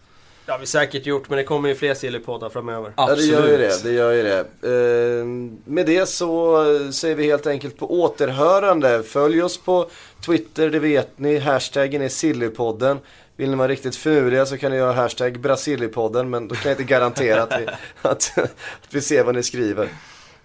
Det 0.48 0.54
har 0.54 0.60
vi 0.60 0.66
säkert 0.66 1.06
gjort 1.06 1.30
men 1.30 1.38
det 1.38 1.44
kommer 1.44 1.70
ju 1.70 1.76
fler 1.76 1.94
Silly-poddar 1.94 2.50
framöver. 2.50 2.94
Ja, 2.98 3.16
det 3.16 3.24
gör 3.24 3.48
ju 3.48 3.58
det. 3.58 3.84
det, 3.84 3.92
gör 3.92 4.12
ju 4.12 4.24
det. 4.24 4.40
Eh, 4.40 5.26
med 5.72 5.86
det 5.86 6.06
så 6.10 6.64
säger 6.92 7.16
vi 7.16 7.26
helt 7.26 7.48
enkelt 7.48 7.78
på 7.78 8.02
återhörande. 8.02 9.04
Följ 9.04 9.42
oss 9.44 9.58
på 9.58 9.90
Twitter, 10.26 10.70
det 10.70 10.80
vet 10.80 11.20
ni. 11.20 11.38
Hashtaggen 11.40 12.02
är 12.02 12.10
Sillypodden. 12.10 13.00
Vill 13.36 13.50
ni 13.50 13.56
vara 13.56 13.68
riktigt 13.68 13.96
finurliga 13.96 14.46
så 14.46 14.58
kan 14.58 14.72
ni 14.72 14.78
göra 14.78 14.94
hashtag 14.94 15.40
Brasilipodden. 15.40 16.30
Men 16.30 16.48
då 16.48 16.56
kan 16.56 16.70
jag 16.72 16.82
inte 16.82 16.94
garantera 16.94 17.44
att 17.44 17.62
vi, 17.62 17.66
att, 18.02 18.38
att 18.38 18.56
vi 18.90 19.02
ser 19.02 19.24
vad 19.24 19.36
ni 19.36 19.44
skriver. 19.44 19.90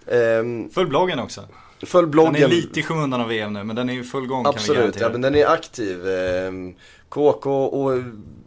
Ehm, 0.07 0.69
Följ 0.69 0.89
bloggen 0.89 1.19
också. 1.19 1.41
följ 1.85 2.07
bloggen. 2.07 2.33
Den 2.33 2.43
är 2.43 2.47
lite 2.47 2.79
i 2.79 2.83
skymundan 2.83 3.21
av 3.21 3.27
VM 3.27 3.53
nu 3.53 3.63
men 3.63 3.75
den 3.75 3.89
är 3.89 3.99
i 3.99 4.03
full 4.03 4.27
gång 4.27 4.43
kan 4.43 4.53
vi 4.53 4.57
Absolut, 4.57 4.79
garantera. 4.79 5.03
ja, 5.03 5.11
men 5.11 5.21
den 5.21 5.35
är 5.35 5.45
aktiv. 5.45 6.07
Ehm, 6.09 6.73
KK 7.09 7.65
och 7.65 7.99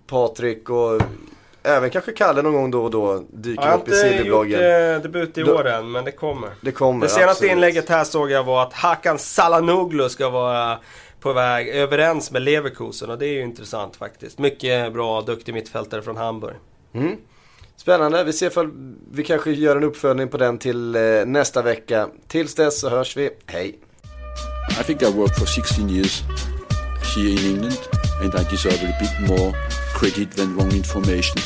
Patrik 0.06 0.70
och 0.70 1.02
även 1.66 1.90
kanske 1.90 2.12
Kalle 2.12 2.42
någon 2.42 2.52
gång 2.52 2.70
då 2.70 2.84
och 2.84 2.90
då 2.90 3.24
dyker 3.32 3.62
Jag 3.62 3.70
har 3.70 3.78
upp 3.78 3.88
i 3.88 4.12
inte 4.12 4.28
gjort 4.28 4.46
eh, 4.46 5.02
debut 5.02 5.38
i 5.38 5.42
Då- 5.42 5.54
år 5.54 5.66
än 5.66 5.92
men 5.92 6.04
det 6.04 6.12
kommer. 6.12 6.50
Det 6.60 6.72
kommer. 6.72 7.06
Det 7.06 7.08
senaste 7.08 7.30
absolut. 7.30 7.52
inlägget 7.52 7.88
här 7.88 8.04
såg 8.04 8.30
jag 8.30 8.44
var 8.44 8.62
att 8.62 8.72
Hakan 8.72 9.18
Salanoglu 9.18 10.08
ska 10.08 10.28
vara 10.28 10.78
på 11.20 11.32
väg 11.32 11.68
överens 11.68 12.30
med 12.30 12.42
Leverkusen 12.42 13.10
och 13.10 13.18
det 13.18 13.26
är 13.26 13.32
ju 13.32 13.42
intressant 13.42 13.96
faktiskt. 13.96 14.38
Mycket 14.38 14.92
bra, 14.92 15.20
duktig 15.22 15.54
mittfältare 15.54 16.02
från 16.02 16.16
Hamburg. 16.16 16.56
Mm. 16.94 17.16
Spännande. 17.76 18.24
Vi 18.24 18.32
ser 18.32 18.46
ifall 18.46 18.70
vi 19.12 19.24
kanske 19.24 19.50
gör 19.50 19.76
en 19.76 19.84
uppföljning 19.84 20.28
på 20.28 20.36
den 20.36 20.58
till 20.58 20.94
eh, 20.96 21.02
nästa 21.26 21.62
vecka. 21.62 22.08
Tills 22.28 22.54
dess 22.54 22.80
så 22.80 22.88
hörs 22.88 23.16
vi. 23.16 23.30
Hej! 23.46 23.78
I 24.80 24.84
think 24.84 25.02
I 25.02 25.04
worked 25.12 25.36
for 25.38 25.46
16 25.46 25.90
years 25.90 26.22
here 27.16 27.28
in 27.30 27.38
England 27.38 27.78
and 28.22 28.34
I 28.34 28.50
deserve 28.50 28.88
a 28.88 28.94
bit 29.00 29.28
more 29.28 29.52
credit 29.96 30.30
than 30.32 30.54
wrong 30.54 30.70
information. 30.72 31.40